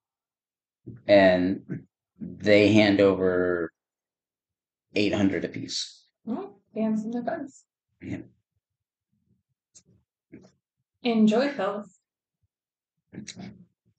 And 1.06 1.86
they 2.18 2.72
hand 2.72 3.00
over 3.00 3.70
800 4.94 5.44
apiece. 5.44 6.04
Well, 6.24 6.60
dance 6.74 7.04
in 7.04 7.10
the 7.10 7.22
bugs. 7.22 7.64
Yeah. 8.02 8.18
Enjoy, 11.02 11.48
fellas. 11.50 11.98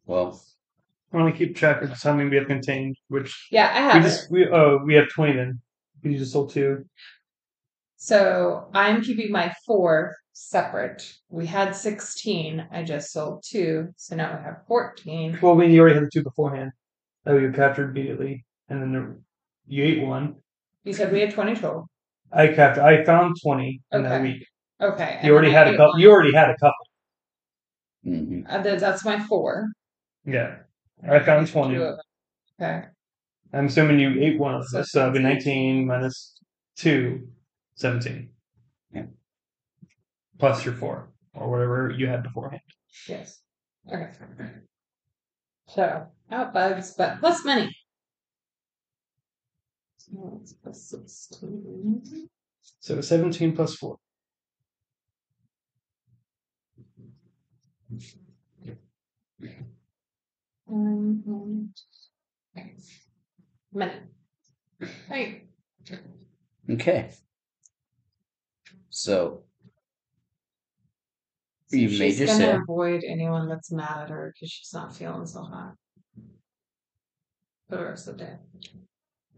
Well, 0.05 0.41
I 1.11 1.17
want 1.17 1.33
to 1.33 1.37
keep 1.37 1.55
track 1.55 1.81
of 1.81 1.89
how 1.89 2.13
many 2.13 2.29
we 2.29 2.37
have 2.37 2.47
contained. 2.47 2.95
Which 3.07 3.47
Yeah, 3.51 3.71
I 3.73 3.97
we 3.97 4.03
have 4.03 4.03
just 4.03 4.31
we 4.31 4.47
oh 4.47 4.79
we 4.85 4.93
have 4.95 5.09
twenty 5.09 5.33
then. 5.33 5.59
We 6.03 6.17
just 6.17 6.31
sold 6.31 6.51
two. 6.51 6.85
So 7.97 8.67
I'm 8.73 9.01
keeping 9.01 9.31
my 9.31 9.53
four 9.65 10.15
separate. 10.33 11.13
We 11.29 11.45
had 11.45 11.75
16. 11.75 12.67
I 12.71 12.83
just 12.83 13.11
sold 13.11 13.43
two. 13.47 13.89
So 13.95 14.15
now 14.15 14.35
we 14.35 14.43
have 14.43 14.65
14. 14.67 15.37
Well, 15.41 15.55
we 15.55 15.79
already 15.79 15.95
had 15.95 16.05
the 16.05 16.09
two 16.11 16.23
beforehand 16.23 16.71
oh, 17.25 17.35
that 17.35 17.47
we 17.47 17.53
captured 17.53 17.91
immediately, 17.91 18.43
and 18.69 18.81
then 18.81 18.91
there, 18.91 19.17
you 19.67 19.83
ate 19.83 20.01
one. 20.01 20.37
You 20.83 20.93
said 20.93 21.11
we 21.11 21.21
had 21.21 21.31
20 21.33 21.55
total. 21.55 21.87
I 22.31 22.47
captured. 22.47 22.83
I 22.83 23.03
found 23.03 23.35
twenty 23.43 23.81
in 23.91 24.03
that 24.03 24.13
Okay. 24.13 24.23
week. 24.23 24.47
Okay. 24.79 25.15
and 25.17 25.27
You 25.27 25.33
already 25.33 25.49
then 25.49 25.55
I 25.55 25.59
had 25.59 25.67
a 25.67 25.71
ate 25.71 25.77
couple. 25.77 25.91
one. 25.93 25.99
You 26.01 26.11
already 26.11 26.33
had 26.33 26.49
a 26.49 26.55
couple. 26.57 26.85
mhm. 28.05 28.45
Uh, 28.49 28.61
that- 28.61 28.79
that's 28.79 29.03
my 29.05 29.19
four. 29.19 29.67
Yeah, 30.25 30.59
I 31.03 31.19
found 31.19 31.47
twenty. 31.49 31.75
of 31.75 31.81
them. 31.81 31.97
Okay. 32.59 32.87
I'm 33.53 33.65
assuming 33.65 33.99
you 33.99 34.21
ate 34.21 34.39
one 34.39 34.55
of 34.55 34.65
So 34.67 34.77
those, 34.77 34.91
so 34.91 35.01
it'd 35.01 35.13
be 35.13 35.19
nineteen 35.19 35.85
minus 35.85 36.37
two, 36.75 37.27
17. 37.75 38.29
Yeah. 38.93 39.05
Plus 40.39 40.63
your 40.63 40.73
four 40.73 41.11
or 41.33 41.49
whatever 41.51 41.89
you 41.91 42.07
had 42.07 42.23
beforehand. 42.23 42.61
Yes. 43.09 43.41
Okay. 43.91 44.09
So 45.67 46.07
out 46.31 46.53
bugs, 46.53 46.93
but 46.97 47.19
plus 47.19 47.43
money. 47.43 47.75
So 50.14 50.41
plus 50.64 50.90
16. 50.90 52.30
So 52.80 53.01
seventeen 53.01 53.56
plus 53.56 53.75
four. 53.75 53.98
Um, 60.69 61.73
money. 63.73 63.99
Right. 65.09 65.48
Okay. 66.69 67.11
So, 68.90 69.43
you 71.72 71.88
made 71.98 71.98
she's 71.98 72.19
your 72.19 72.27
gonna 72.27 72.40
sale. 72.40 72.61
avoid 72.64 73.03
anyone 73.03 73.48
that's 73.48 73.72
mad 73.72 74.03
at 74.03 74.09
her 74.09 74.33
because 74.33 74.51
she's 74.51 74.73
not 74.73 74.95
feeling 74.95 75.25
so 75.25 75.41
hot 75.43 75.75
for 77.69 77.77
the 77.77 77.85
rest 77.85 78.07
of 78.07 78.17
the 78.17 78.25
day. 78.25 78.35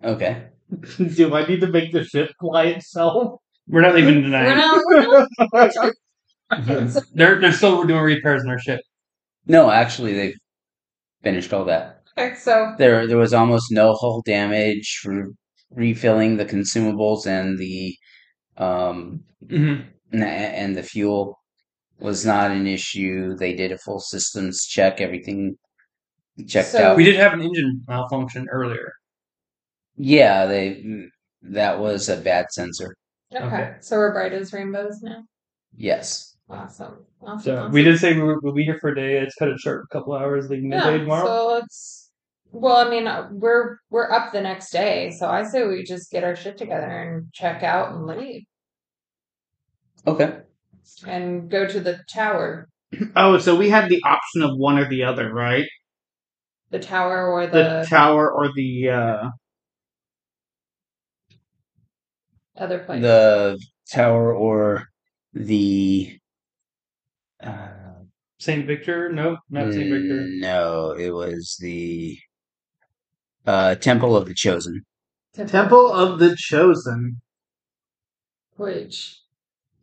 Okay. 0.03 0.47
Do 1.15 1.35
I 1.35 1.45
need 1.47 1.61
to 1.61 1.67
make 1.67 1.91
the 1.91 2.03
ship 2.03 2.31
fly 2.39 2.65
itself? 2.65 3.39
We're 3.67 3.81
not 3.81 3.95
leaving 3.95 4.15
We're 4.15 4.21
tonight. 4.23 4.55
not. 4.55 4.81
We're 4.85 5.27
not 5.53 5.93
They're 7.13 7.39
they're 7.39 7.51
still 7.51 7.83
doing 7.83 8.01
repairs 8.01 8.43
on 8.43 8.49
our 8.49 8.59
ship. 8.59 8.81
No, 9.47 9.69
actually, 9.71 10.13
they've 10.13 10.35
finished 11.23 11.53
all 11.53 11.65
that. 11.65 12.01
okay, 12.17 12.35
so 12.35 12.73
There, 12.77 13.07
there 13.07 13.17
was 13.17 13.33
almost 13.33 13.71
no 13.71 13.93
hull 13.93 14.21
damage. 14.25 15.01
Re- 15.05 15.31
refilling 15.71 16.37
the 16.37 16.45
consumables 16.45 17.25
and 17.25 17.57
the, 17.57 17.95
um, 18.57 19.23
Mm-hmm. 19.47 19.81
n- 20.13 20.23
and 20.23 20.77
the 20.77 20.83
fuel 20.83 21.39
was 21.99 22.25
not 22.25 22.51
an 22.51 22.67
issue. 22.67 23.35
They 23.35 23.53
did 23.55 23.71
a 23.71 23.77
full 23.77 23.99
systems 23.99 24.65
check. 24.65 25.01
Everything 25.01 25.55
checked 26.47 26.69
So- 26.69 26.83
out. 26.83 26.97
We 26.97 27.03
did 27.05 27.15
have 27.15 27.33
an 27.33 27.41
engine 27.41 27.81
malfunction 27.87 28.47
earlier. 28.51 28.93
Yeah, 29.97 30.45
they 30.45 30.83
that 31.43 31.79
was 31.79 32.09
a 32.09 32.17
bad 32.17 32.45
sensor. 32.51 32.95
okay. 33.33 33.43
Okay. 33.45 33.73
so 33.81 33.97
we're 33.97 34.13
bright 34.13 34.33
as 34.33 34.53
rainbows 34.53 35.01
now. 35.01 35.23
Yes. 35.75 36.35
Awesome. 36.49 37.05
Awesome. 37.21 37.39
So 37.41 37.57
awesome. 37.57 37.71
we 37.71 37.83
did 37.83 37.97
say 37.99 38.13
we 38.13 38.21
were, 38.21 38.39
we'll 38.41 38.53
be 38.53 38.63
here 38.63 38.77
for 38.79 38.89
a 38.89 38.95
day. 38.95 39.19
Let's 39.19 39.35
cut 39.35 39.47
it 39.47 39.59
short, 39.59 39.85
a 39.89 39.93
couple 39.93 40.13
hours, 40.13 40.49
leaving 40.49 40.69
midday 40.69 40.99
tomorrow. 40.99 41.25
So 41.25 41.47
let's. 41.53 42.11
Well, 42.51 42.75
I 42.75 42.87
mean, 42.89 43.07
uh, 43.07 43.29
we're 43.31 43.77
we're 43.89 44.11
up 44.11 44.31
the 44.31 44.41
next 44.41 44.69
day, 44.71 45.09
so 45.17 45.27
I 45.27 45.43
say 45.43 45.65
we 45.65 45.83
just 45.83 46.11
get 46.11 46.23
our 46.23 46.35
shit 46.35 46.57
together 46.57 46.85
and 46.85 47.31
check 47.33 47.63
out 47.63 47.93
and 47.95 48.05
leave, 48.05 48.43
Okay. 50.05 50.37
and 51.07 51.49
go 51.49 51.65
to 51.67 51.79
the 51.79 51.99
tower, 52.13 52.67
Oh, 53.15 53.39
so 53.39 53.55
we 53.55 53.69
had 53.69 53.89
the 53.89 53.99
option 54.05 54.43
of 54.43 54.51
one 54.57 54.77
or 54.77 54.87
the 54.87 55.03
other, 55.03 55.33
right? 55.33 55.65
the 56.69 56.77
tower 56.79 57.27
or 57.31 57.47
The, 57.47 57.81
the, 57.81 57.87
tower 57.89 58.31
or 58.31 58.51
the 58.55 58.89
uh 58.89 59.29
other 62.57 62.79
place. 62.79 63.01
The 63.01 63.59
tower 63.91 64.33
or 64.33 64.87
the. 65.33 66.17
Uh, 67.41 67.67
Saint 68.39 68.67
Victor? 68.67 69.09
No, 69.11 69.37
not 69.49 69.71
Saint 69.73 69.89
Victor. 69.89 70.25
No, 70.39 70.91
it 70.91 71.11
was 71.11 71.57
the 71.61 72.17
uh, 73.45 73.75
Temple 73.75 74.15
of 74.17 74.27
the 74.27 74.33
Chosen. 74.33 74.83
Temple 75.33 75.91
of 75.91 76.19
the 76.19 76.35
Chosen. 76.37 77.21
Which 78.57 79.19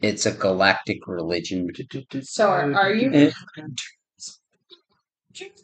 It's 0.00 0.26
a 0.26 0.32
galactic 0.32 1.06
religion. 1.06 1.68
so 2.22 2.48
are, 2.48 2.72
are 2.74 2.94
you? 2.94 3.10
It- 3.12 3.34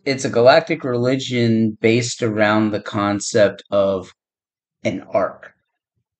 it's 0.05 0.25
a 0.25 0.31
galactic 0.31 0.85
religion 0.85 1.77
based 1.81 2.23
around 2.23 2.71
the 2.71 2.81
concept 2.81 3.63
of 3.71 4.13
an 4.85 5.03
arc, 5.11 5.53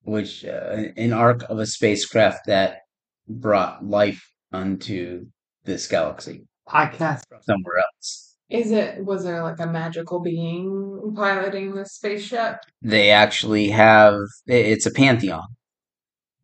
which 0.07 0.45
uh, 0.45 0.85
an 0.97 1.13
arc 1.13 1.43
of 1.51 1.59
a 1.59 1.67
spacecraft 1.67 2.47
that 2.47 2.79
brought 3.29 3.85
life 3.85 4.25
unto 4.53 5.27
this 5.65 5.87
galaxy 5.89 6.47
Podcast. 6.69 7.23
from 7.29 7.41
somewhere 7.43 7.79
else. 7.79 8.37
Is 8.49 8.71
it? 8.71 9.05
Was 9.05 9.25
there 9.25 9.43
like 9.43 9.59
a 9.59 9.67
magical 9.67 10.21
being 10.21 11.13
piloting 11.17 11.75
this 11.75 11.93
spaceship? 11.95 12.59
They 12.81 13.11
actually 13.11 13.71
have 13.71 14.15
it's 14.47 14.87
a 14.87 14.93
pantheon 14.93 15.43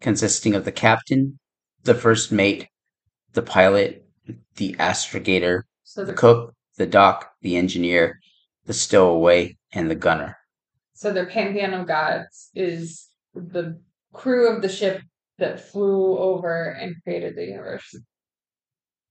consisting 0.01 0.55
of 0.55 0.65
the 0.65 0.73
captain, 0.73 1.39
the 1.85 1.95
first 1.95 2.33
mate, 2.33 2.67
the 3.35 3.43
pilot, 3.43 4.05
the 4.57 4.75
astrogator, 4.81 5.63
So 5.85 6.01
the 6.05 6.11
the 6.13 6.19
cook, 6.19 6.55
the 6.77 6.87
dock, 6.87 7.31
the 7.43 7.57
engineer, 7.57 8.19
the 8.67 8.75
stowaway, 8.75 9.57
and 9.73 9.89
the 9.89 9.95
gunner. 9.95 10.37
so 10.95 11.13
the 11.13 11.27
pantheon 11.27 11.73
of 11.75 11.87
gods 11.87 12.51
is 12.55 13.09
the 13.35 13.81
crew 14.13 14.49
of 14.55 14.63
the 14.63 14.69
ship 14.69 15.03
that 15.39 15.61
flew 15.61 16.19
over 16.19 16.71
and 16.71 16.95
created 17.03 17.37
the 17.37 17.47
universe. 17.47 17.95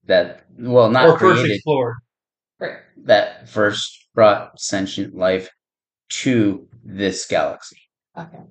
That 0.06 0.45
well, 0.58 0.90
not 0.90 1.08
or 1.08 1.19
first 1.19 1.41
created. 1.41 1.56
explored. 1.56 1.95
Right. 2.59 2.77
that 3.06 3.50
first 3.50 4.08
brought 4.14 4.59
sentient 4.59 5.16
life 5.16 5.50
to 6.09 6.67
this 6.83 7.25
galaxy. 7.25 7.77
Okay. 8.17 8.41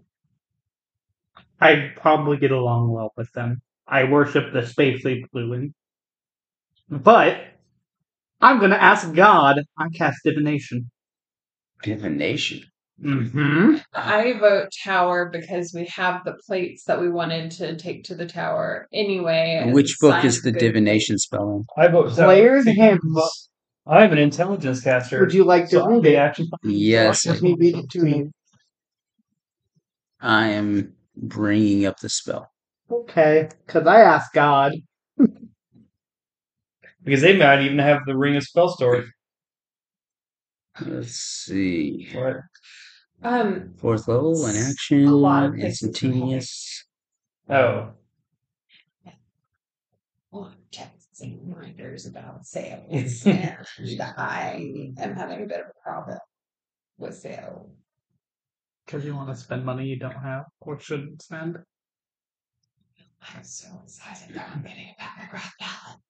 I'd 1.60 1.94
probably 1.96 2.38
get 2.38 2.50
along 2.50 2.90
well 2.90 3.12
with 3.16 3.30
them. 3.32 3.62
I 3.86 4.04
worship 4.04 4.52
the 4.52 4.66
space 4.66 5.04
they 5.04 5.22
flew 5.30 5.52
in. 5.52 5.74
But 6.88 7.44
I'm 8.40 8.58
gonna 8.58 8.76
ask 8.76 9.12
God. 9.14 9.60
I 9.78 9.88
cast 9.90 10.20
divination. 10.24 10.90
Divination. 11.82 12.62
Mm-hmm. 13.02 13.76
I 13.94 14.34
vote 14.34 14.68
tower 14.84 15.30
because 15.30 15.72
we 15.74 15.86
have 15.86 16.22
the 16.24 16.34
plates 16.46 16.84
that 16.84 17.00
we 17.00 17.08
wanted 17.08 17.50
to 17.52 17.76
take 17.76 18.04
to 18.04 18.14
the 18.14 18.26
tower 18.26 18.86
anyway. 18.92 19.70
Which 19.72 19.96
book 20.00 20.24
is 20.24 20.42
the 20.42 20.52
divination 20.52 21.18
spell 21.18 21.50
in? 21.50 21.82
I 21.82 21.88
vote 21.88 22.10
seven 22.10 22.26
Player's 22.26 22.64
because 22.64 22.78
handbook. 22.78 23.30
I 23.86 24.02
have 24.02 24.12
an 24.12 24.18
intelligence 24.18 24.82
caster. 24.82 25.20
Would 25.20 25.32
you 25.32 25.44
like 25.44 25.64
to 25.70 25.70
so 25.70 25.84
I 25.84 25.88
read 25.88 26.02
may 26.02 26.14
it? 26.14 26.18
actually 26.18 26.50
Yes, 26.62 27.26
Let 27.26 27.40
me 27.40 27.56
read 27.58 27.76
it 27.76 27.90
to 27.90 28.06
you. 28.06 28.30
I 30.20 30.48
am 30.48 30.92
bringing 31.16 31.86
up 31.86 31.98
the 32.00 32.10
spell. 32.10 32.50
Okay, 32.90 33.48
because 33.66 33.86
I 33.86 34.02
asked 34.02 34.34
God. 34.34 34.74
because 37.02 37.22
they 37.22 37.36
might 37.36 37.62
even 37.62 37.78
have 37.78 38.00
the 38.04 38.16
ring 38.16 38.36
of 38.36 38.42
spell 38.42 38.68
story. 38.68 39.06
Let's 40.80 41.14
see. 41.14 42.08
What? 42.12 42.36
Um, 43.22 43.74
Fourth 43.78 44.08
level, 44.08 44.46
an 44.46 44.56
A 44.56 44.70
action, 44.70 45.06
lot 45.06 45.44
of 45.44 45.54
places 45.54 45.82
instantaneous. 45.82 46.84
Oh, 47.48 47.92
on 50.32 50.54
texts 50.70 51.20
and 51.20 51.38
reminders 51.56 52.06
about 52.06 52.44
sales, 52.46 53.26
and 53.26 53.56
I 54.16 54.92
am 54.98 55.14
having 55.14 55.42
a 55.42 55.46
bit 55.46 55.60
of 55.60 55.66
a 55.66 55.82
problem 55.82 56.18
with 56.98 57.16
sales. 57.16 57.70
Because 58.86 59.04
you 59.04 59.14
want 59.14 59.28
to 59.30 59.36
spend 59.36 59.64
money 59.64 59.86
you 59.86 59.98
don't 59.98 60.12
have 60.14 60.44
or 60.60 60.78
shouldn't 60.78 61.22
spend. 61.22 61.58
I'm 63.34 63.44
so 63.44 63.68
excited 63.84 64.34
that 64.34 64.50
I'm 64.54 64.62
getting 64.62 64.88
a 64.88 64.94
paragraph 64.98 65.52
ballot. 65.58 66.00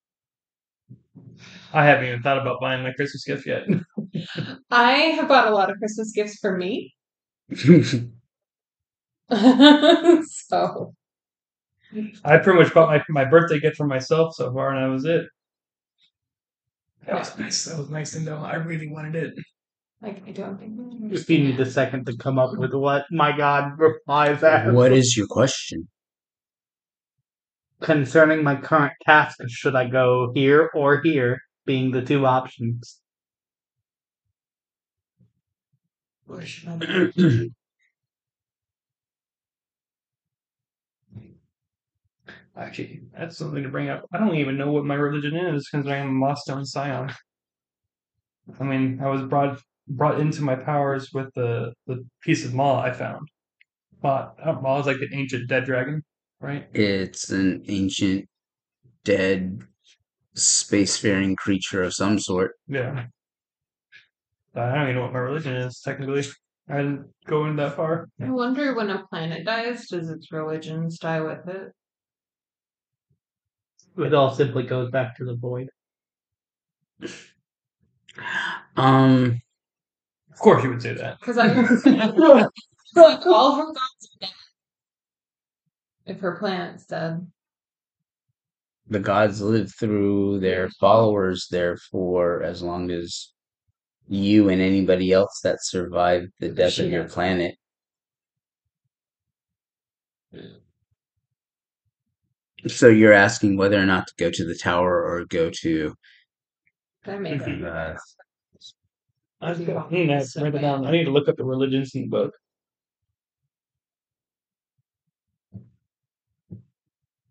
I 1.73 1.85
haven't 1.85 2.07
even 2.07 2.23
thought 2.23 2.39
about 2.39 2.61
buying 2.61 2.83
my 2.83 2.93
Christmas 2.93 3.25
gift 3.25 3.47
yet. 3.47 3.63
I 4.71 4.93
have 4.93 5.29
bought 5.29 5.49
a 5.49 5.55
lot 5.55 5.71
of 5.71 5.79
Christmas 5.79 6.13
gifts 6.13 6.39
for 6.41 6.57
me, 6.57 6.95
so 10.25 10.95
I 12.25 12.39
pretty 12.39 12.59
much 12.59 12.73
bought 12.75 12.89
my 12.89 13.03
my 13.09 13.25
birthday 13.25 13.61
gift 13.61 13.77
for 13.77 13.87
myself 13.87 14.35
so 14.35 14.53
far, 14.53 14.75
and 14.75 14.85
that 14.85 14.93
was 14.93 15.05
it. 15.05 15.27
That 17.07 17.19
was 17.19 17.39
nice. 17.39 17.65
That 17.65 17.79
was 17.79 17.91
nice 17.91 18.13
to 18.13 18.21
know. 18.21 18.39
I 18.39 18.55
really 18.55 18.89
wanted 18.89 19.17
it. 19.17 19.35
like 20.01 20.23
I 20.27 20.33
don't 20.33 20.59
think. 20.59 21.13
If 21.13 21.29
you 21.29 21.39
need 21.39 21.59
a 21.61 21.71
second 21.71 22.07
to 22.07 22.17
come 22.17 22.39
up 22.39 22.57
with 22.57 22.75
what 22.75 23.05
my 23.11 23.37
God 23.37 23.79
replies 23.79 24.43
as. 24.43 24.73
what 24.73 24.93
is 24.93 25.17
your 25.17 25.27
question? 25.27 25.89
concerning 27.81 28.45
my 28.45 28.57
current 28.57 28.93
task? 29.05 29.39
Should 29.49 29.75
I 29.75 29.89
go 29.89 30.31
here 30.35 30.71
or 30.75 31.01
here? 31.03 31.41
Being 31.67 31.91
the 31.91 32.03
two 32.03 32.27
options. 32.27 33.01
Where 36.20 36.20
should 36.20 36.20
I 36.20 36.20
go? 36.20 36.20
Actually, 42.57 43.01
that's 43.17 43.39
something 43.39 43.63
to 43.63 43.69
bring 43.69 43.89
up. 43.89 44.05
I 44.13 44.19
don't 44.19 44.35
even 44.35 44.57
know 44.59 44.71
what 44.71 44.85
my 44.85 44.95
religion 44.95 45.37
is, 45.37 45.69
because 45.71 45.87
I'm 45.87 46.09
a 46.09 46.13
Mossstone 46.13 46.67
Scion. 46.67 47.11
I 48.59 48.65
mean, 48.65 49.01
I 49.03 49.09
was 49.09 49.23
brought 49.23 49.61
brought 49.89 50.21
into 50.21 50.43
my 50.43 50.57
powers 50.57 51.11
with 51.13 51.33
the 51.35 51.73
the 51.87 52.05
piece 52.23 52.45
of 52.45 52.55
maw 52.55 52.81
I 52.81 52.93
found. 52.93 53.29
Maw, 54.03 54.33
maw 54.61 54.81
is 54.81 54.87
like 54.87 54.99
the 54.99 55.09
ancient 55.13 55.49
dead 55.49 55.65
dragon, 55.65 56.03
right? 56.41 56.69
It's 56.75 57.31
an 57.31 57.65
ancient, 57.69 58.29
dead, 59.05 59.63
spacefaring 60.37 61.37
creature 61.37 61.83
of 61.83 61.95
some 61.95 62.19
sort. 62.19 62.53
Yeah. 62.67 63.07
But 64.53 64.65
I 64.65 64.75
don't 64.75 64.83
even 64.85 64.95
know 64.97 65.03
what 65.03 65.13
my 65.13 65.21
religion 65.21 65.55
is 65.55 65.81
technically. 65.81 66.25
I 66.69 66.79
didn't 66.79 67.07
go 67.27 67.47
in 67.47 67.57
that 67.57 67.77
far. 67.77 68.09
I 68.21 68.31
wonder 68.31 68.75
when 68.75 68.91
a 68.91 69.05
planet 69.07 69.45
dies, 69.45 69.89
does 69.89 70.09
its 70.09 70.31
religions 70.33 70.99
die 70.99 71.21
with 71.21 71.49
it? 71.49 71.73
It 73.99 74.15
all 74.15 74.31
simply 74.33 74.63
goes 74.65 74.91
back 74.91 75.17
to 75.17 75.25
the 75.25 75.35
void. 75.35 75.69
Um, 78.77 79.41
Of 80.33 80.39
course, 80.39 80.63
you 80.63 80.71
would 80.71 80.83
say 80.83 80.95
that. 80.95 81.19
Because 81.21 81.39
I 81.39 81.47
like 81.49 83.27
all 83.27 83.57
her 83.57 83.67
gods 83.67 83.77
are 83.77 84.21
dead. 84.21 84.31
If 86.07 86.21
her 86.21 86.37
planet's 86.37 86.87
dead, 86.87 87.27
the 88.89 89.01
gods 89.01 89.41
live 89.41 89.73
through 89.75 90.41
their 90.41 90.69
followers, 90.69 91.47
therefore, 91.51 92.43
as 92.43 92.63
long 92.63 92.91
as 92.91 93.33
you 94.11 94.49
and 94.49 94.61
anybody 94.61 95.13
else 95.13 95.41
that 95.45 95.63
survived 95.63 96.31
the 96.41 96.49
death 96.49 96.79
of 96.81 96.91
your 96.91 97.05
planet 97.05 97.57
So 102.67 102.89
you're 102.89 103.13
asking 103.13 103.57
whether 103.57 103.81
or 103.81 103.87
not 103.87 104.07
to 104.09 104.15
go 104.19 104.31
to 104.31 104.45
the 104.45 104.55
tower 104.55 105.03
or 105.03 105.25
go 105.27 105.51
to 105.63 105.95
I 107.07 107.17
made 107.19 107.41
it. 107.41 107.65
uh, 107.65 107.95
I 109.41 109.55
need 109.55 109.67
to 109.67 109.75
write 109.75 110.55
it 110.55 110.59
down. 110.61 110.87
I 110.87 110.91
need 110.91 111.05
to 111.05 111.11
look 111.11 111.29
up 111.29 111.37
the 111.37 111.45
religions 111.45 111.95
in 111.95 112.03
the 112.03 112.09
book. 112.09 112.35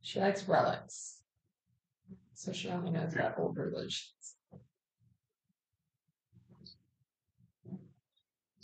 She 0.01 0.19
likes 0.19 0.47
relics, 0.47 1.21
so 2.33 2.51
she 2.51 2.69
only 2.69 2.89
knows 2.89 3.13
about 3.13 3.37
old 3.37 3.57
religions. 3.57 4.18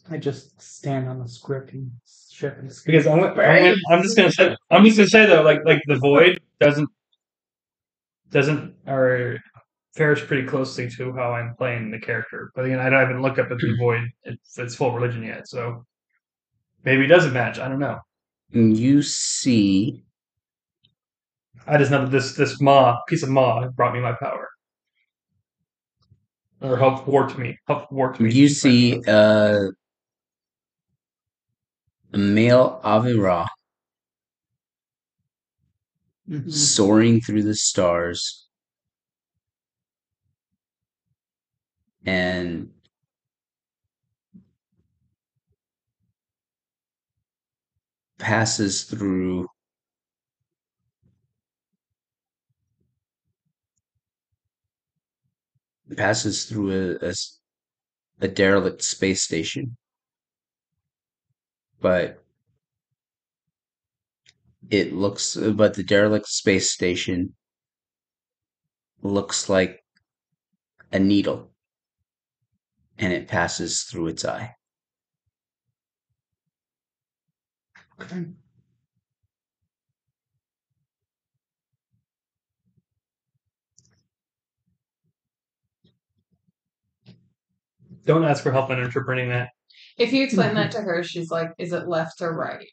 I 0.09 0.17
just 0.17 0.61
stand 0.61 1.09
on 1.09 1.19
the 1.19 1.27
script 1.27 1.73
and 1.73 1.91
ship 2.31 2.57
and 2.59 2.71
skip. 2.71 2.91
Because 2.91 3.07
I'm, 3.07 3.23
I'm, 3.23 3.75
I'm 3.89 4.03
just 4.03 4.15
gonna 4.15 4.31
say 4.31 4.55
I'm 4.69 4.83
just 4.85 4.97
gonna 4.97 5.09
say 5.09 5.25
though, 5.25 5.41
like 5.41 5.65
like 5.65 5.81
the 5.87 5.95
void 5.95 6.39
doesn't 6.59 6.89
doesn't 8.29 8.75
or 8.87 9.39
fares 9.95 10.21
pretty 10.21 10.47
closely 10.47 10.89
to 10.89 11.13
how 11.13 11.31
I'm 11.31 11.55
playing 11.55 11.91
the 11.91 11.99
character. 11.99 12.51
But 12.55 12.65
again, 12.65 12.79
I 12.79 12.89
don't 12.89 13.09
even 13.09 13.21
look 13.21 13.39
up 13.39 13.49
at 13.51 13.57
the 13.57 13.75
void 13.79 14.09
its 14.23 14.57
its 14.59 14.75
full 14.75 14.93
religion 14.93 15.23
yet, 15.23 15.47
so 15.47 15.85
maybe 16.83 17.05
it 17.05 17.07
doesn't 17.07 17.33
match. 17.33 17.59
I 17.59 17.67
don't 17.67 17.79
know. 17.79 17.99
you 18.51 19.01
see 19.01 20.05
I 21.67 21.77
just 21.77 21.91
know 21.91 22.01
that 22.01 22.11
this 22.11 22.33
this 22.35 22.61
maw 22.61 23.01
piece 23.07 23.23
of 23.23 23.29
maw 23.29 23.67
brought 23.69 23.93
me 23.93 23.99
my 23.99 24.13
power, 24.13 24.49
or 26.61 26.77
helped 26.77 27.07
warp 27.07 27.37
me, 27.37 27.57
helped 27.67 27.91
warp 27.91 28.19
me. 28.19 28.31
you 28.31 28.49
see 28.49 29.01
uh 29.07 29.67
a 32.15 32.17
male 32.17 32.81
Avira 32.83 33.45
Mhm. 36.27 36.51
soaring 36.51 37.21
through 37.21 37.43
the 37.43 37.55
stars 37.55 38.47
and 42.05 42.71
passes 48.17 48.83
through 48.83 49.47
passes 55.97 56.45
through 56.45 56.97
a, 57.01 57.09
a 57.09 57.13
a 58.21 58.27
derelict 58.27 58.81
space 58.83 59.21
station 59.21 59.77
but 61.85 62.25
it 64.71 64.91
looks 64.91 65.35
but 65.35 65.75
the 65.75 65.83
derelict 65.83 66.27
space 66.27 66.71
station 66.71 67.35
looks 69.03 69.49
like 69.49 69.83
a 70.91 70.97
needle 70.97 71.51
and 72.97 73.13
it 73.13 73.27
passes 73.27 73.83
through 73.83 74.07
its 74.07 74.25
eye 74.25 74.55
Okay. 78.01 78.25
Don't 88.05 88.23
ask 88.25 88.41
for 88.41 88.51
help 88.51 88.71
in 88.71 88.79
interpreting 88.79 89.29
that. 89.29 89.54
If 89.97 90.11
you 90.11 90.23
explain 90.23 90.55
that 90.55 90.71
mm-hmm. 90.71 90.79
to 90.79 90.85
her, 90.85 91.03
she's 91.03 91.31
like, 91.31 91.51
"Is 91.57 91.73
it 91.73 91.87
left 91.87 92.21
or 92.21 92.33
right?" 92.33 92.67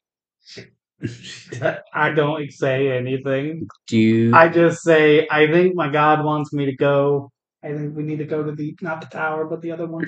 I 1.94 2.10
don't 2.10 2.52
say 2.52 2.96
anything. 2.96 3.66
do 3.88 3.98
you 3.98 4.34
I 4.34 4.48
just 4.48 4.82
say, 4.82 5.26
I 5.30 5.50
think 5.50 5.74
my 5.74 5.88
God 5.90 6.24
wants 6.24 6.52
me 6.52 6.66
to 6.66 6.76
go. 6.76 7.30
I 7.62 7.72
think 7.72 7.96
we 7.96 8.02
need 8.02 8.18
to 8.18 8.24
go 8.24 8.42
to 8.42 8.52
the, 8.52 8.76
not 8.80 9.00
the 9.00 9.06
tower, 9.06 9.46
but 9.46 9.62
the 9.62 9.72
other 9.72 9.86
one. 9.86 10.06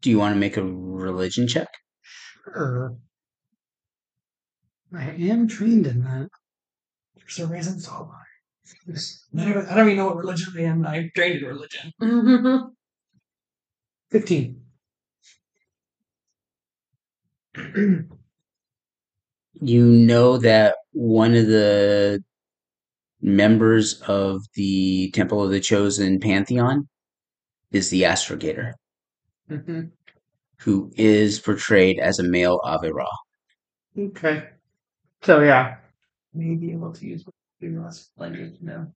do 0.00 0.10
you 0.10 0.18
want 0.18 0.34
to 0.34 0.40
make 0.40 0.56
a 0.56 0.62
religion 0.62 1.46
check 1.46 1.68
Sure. 2.44 2.96
I 4.92 5.10
am 5.10 5.46
trained 5.46 5.86
in 5.86 6.02
that. 6.02 6.28
For 7.18 7.30
some 7.30 7.52
reason, 7.52 7.78
so 7.78 8.10
I 9.38 9.44
don't, 9.44 9.68
I 9.68 9.76
don't 9.76 9.86
even 9.86 9.98
know 9.98 10.06
what 10.06 10.16
religion 10.16 10.52
I 10.56 10.62
am. 10.62 10.86
I'm 10.86 11.10
trained 11.14 11.42
in 11.42 11.48
religion. 11.48 11.92
Mm-hmm. 12.02 12.68
Fifteen. 14.10 14.62
You 19.54 19.84
know 19.84 20.38
that 20.38 20.76
one 20.92 21.34
of 21.34 21.46
the 21.46 22.22
members 23.20 24.00
of 24.02 24.42
the 24.54 25.10
Temple 25.12 25.42
of 25.44 25.50
the 25.50 25.60
Chosen 25.60 26.18
Pantheon 26.20 26.88
is 27.72 27.90
the 27.90 28.02
Astrogator, 28.02 28.72
Mm-hmm. 29.50 29.80
who 30.58 30.92
is 30.96 31.40
portrayed 31.40 31.98
as 31.98 32.18
a 32.18 32.22
male 32.22 32.60
Avira. 32.64 33.06
Okay. 33.98 34.48
So 35.22 35.40
yeah, 35.40 35.76
May 36.32 36.54
be 36.54 36.70
able 36.72 36.92
to 36.92 37.04
use 37.06 37.24
less 37.60 38.10
language 38.16 38.56
now. 38.60 38.92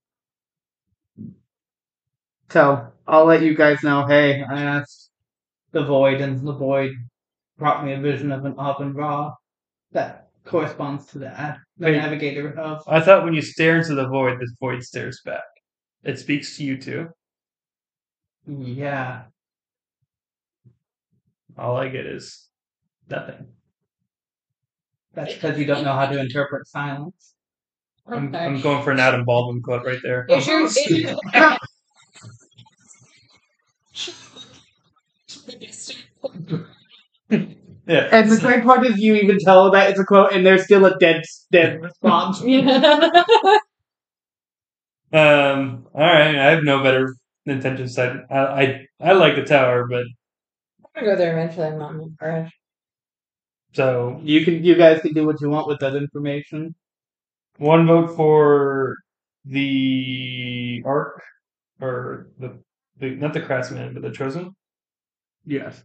So 2.51 2.87
I'll 3.07 3.25
let 3.25 3.43
you 3.43 3.55
guys 3.55 3.83
know. 3.83 4.07
Hey, 4.07 4.43
I 4.43 4.63
asked 4.63 5.11
the 5.73 5.85
void, 5.85 6.21
and 6.21 6.47
the 6.47 6.53
void 6.53 6.93
brought 7.59 7.85
me 7.85 7.93
a 7.93 8.01
vision 8.01 8.33
of 8.33 8.45
an 8.45 8.53
Avon 8.53 8.93
raw 8.95 9.33
that 9.93 10.29
corresponds 10.45 11.07
to 11.07 11.19
the, 11.19 11.27
a- 11.29 11.59
the 11.79 11.87
Wait. 11.87 11.97
navigator 11.97 12.59
of. 12.59 12.83
I 12.87 13.01
thought 13.01 13.25
when 13.25 13.35
you 13.35 13.43
stare 13.43 13.79
into 13.79 13.95
the 13.95 14.09
void, 14.09 14.39
this 14.41 14.53
void 14.61 14.83
stares 14.83 15.21
back. 15.25 15.43
It 16.03 16.19
speaks 16.19 16.57
to 16.57 16.65
you 16.65 16.77
too. 16.77 17.09
Yeah. 18.47 19.23
All 21.57 21.77
I 21.77 21.89
get 21.89 22.05
is 22.07 22.49
nothing. 23.09 23.47
That's 25.15 25.35
because 25.35 25.59
you 25.59 25.65
don't 25.65 25.85
know 25.85 25.93
how 25.93 26.07
to 26.07 26.19
interpret 26.19 26.67
silence. 26.67 27.35
I'm, 28.07 28.35
I'm 28.35 28.61
going 28.61 28.83
for 28.83 28.91
an 28.91 29.01
Adam 29.01 29.25
Baldwin 29.25 29.63
quote 29.63 29.87
right 29.87 30.01
there. 30.03 30.27
Is 30.29 30.47
your, 30.47 30.63
is 30.67 30.77
your, 30.91 31.17
Yeah. 37.87 38.09
And 38.13 38.31
the 38.31 38.39
great 38.41 38.65
part 38.65 38.87
is 38.87 38.99
you 38.99 39.15
even 39.15 39.39
tell 39.39 39.71
that 39.71 39.91
it's 39.91 40.01
a 40.01 40.05
quote, 40.05 40.33
and 40.33 40.45
there's 40.47 40.65
still 40.65 40.87
a 40.87 40.97
dead 40.99 41.23
dead 41.53 41.81
response. 41.83 42.43
yeah. 42.45 43.23
Um. 45.13 45.87
All 45.95 46.01
right. 46.03 46.37
I 46.37 46.51
have 46.51 46.65
no 46.65 46.83
better 46.83 47.15
intentions. 47.47 47.99
I 47.99 48.19
I 48.31 48.63
I, 48.63 48.87
I 49.01 49.13
like 49.13 49.37
the 49.37 49.45
tower, 49.45 49.87
but 49.89 50.05
I'm 50.97 51.05
gonna 51.05 51.07
go 51.09 51.17
there 51.17 51.33
eventually. 51.39 51.67
I'm 51.69 51.79
not 51.79 51.95
in 51.95 52.17
a 52.21 52.27
rush. 52.27 52.53
so 53.75 54.21
You 54.23 54.45
can, 54.45 54.65
you 54.65 54.75
guys 54.77 55.01
can 55.01 55.13
do 55.15 55.27
what 55.27 55.41
you 55.41 55.51
want 55.51 55.69
with 55.69 55.81
that 55.81 55.95
information. 55.97 56.75
one 57.59 57.87
vote 57.87 58.17
for 58.17 58.97
the 59.45 60.83
arc 60.87 61.23
or 61.81 62.29
the, 62.39 62.59
the 62.99 63.11
not 63.17 63.35
the 63.35 63.41
craftsman, 63.43 63.95
but 63.95 64.03
the 64.03 64.11
chosen. 64.13 64.55
Yes. 65.47 65.83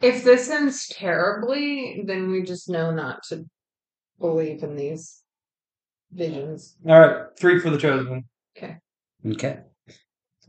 If 0.00 0.24
this 0.24 0.50
ends 0.50 0.88
terribly, 0.88 2.02
then 2.06 2.30
we 2.30 2.42
just 2.42 2.68
know 2.68 2.90
not 2.90 3.22
to 3.28 3.44
believe 4.20 4.62
in 4.62 4.76
these 4.76 5.22
visions. 6.12 6.76
All 6.86 6.98
right. 7.00 7.26
Three 7.38 7.58
for 7.60 7.70
the 7.70 7.78
chosen, 7.78 8.24
Okay. 8.56 8.76
Okay. 9.26 9.60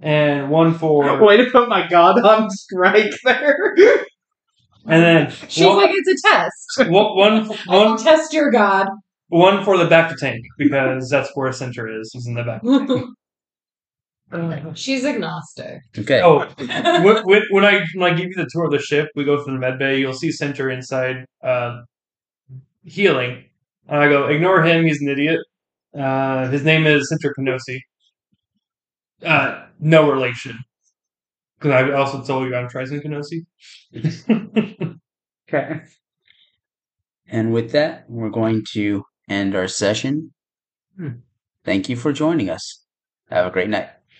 And 0.01 0.49
one 0.49 0.73
for 0.77 1.23
Way 1.23 1.37
to 1.37 1.49
put 1.51 1.69
my 1.69 1.87
god 1.87 2.19
on 2.25 2.49
strike 2.49 3.13
there. 3.23 3.73
and 4.85 5.03
then 5.03 5.31
She's 5.47 5.65
one, 5.65 5.77
like, 5.77 5.91
it's 5.93 6.25
a 6.25 6.27
test. 6.27 6.89
one, 6.91 7.15
one, 7.15 7.51
I 7.69 7.75
will 7.77 7.85
one, 7.91 7.97
test 8.03 8.33
your 8.33 8.51
god. 8.51 8.87
one 9.29 9.63
for 9.63 9.77
the 9.77 9.85
back 9.85 10.09
to 10.09 10.15
tank 10.17 10.43
because 10.57 11.09
that's 11.09 11.29
where 11.35 11.47
a 11.47 11.53
center 11.53 11.87
is. 12.01 12.11
Is 12.15 12.27
in 12.27 12.33
the 12.33 12.43
back. 12.43 12.61
She's 14.75 15.05
agnostic. 15.05 15.81
Okay. 15.97 16.21
Oh, 16.21 16.39
when, 16.57 17.23
when, 17.23 17.41
when 17.51 17.65
I 17.65 17.85
when 17.95 18.13
I 18.13 18.15
give 18.15 18.29
you 18.29 18.35
the 18.35 18.49
tour 18.51 18.65
of 18.65 18.71
the 18.71 18.79
ship, 18.79 19.09
we 19.15 19.23
go 19.23 19.43
through 19.43 19.53
the 19.53 19.59
med 19.59 19.79
bay. 19.79 19.99
You'll 19.99 20.13
see 20.13 20.31
Center 20.31 20.69
inside 20.69 21.25
uh, 21.43 21.81
healing. 22.83 23.45
And 23.87 23.99
I 23.99 24.09
go, 24.09 24.27
ignore 24.27 24.63
him. 24.63 24.85
He's 24.85 25.01
an 25.01 25.09
idiot. 25.09 25.39
Uh, 25.97 26.47
his 26.49 26.63
name 26.63 26.87
is 26.87 27.09
Center 27.09 27.33
Kenosi. 27.37 27.79
Uh, 29.23 29.65
no 29.79 30.09
relation. 30.11 30.57
Because 31.57 31.71
I 31.71 31.91
also 31.91 32.23
told 32.23 32.49
you 32.49 32.55
I'm 32.55 32.67
Trison 32.67 33.01
Kenosi. 33.03 33.45
Okay. 35.53 35.81
And 37.27 37.53
with 37.53 37.71
that, 37.71 38.05
we're 38.09 38.29
going 38.29 38.63
to 38.73 39.03
end 39.29 39.55
our 39.55 39.67
session. 39.67 40.33
Hmm. 40.97 41.19
Thank 41.63 41.89
you 41.89 41.95
for 41.95 42.11
joining 42.11 42.49
us. 42.49 42.85
Have 43.29 43.45
a 43.45 43.51
great 43.51 43.69
night. 43.69 43.89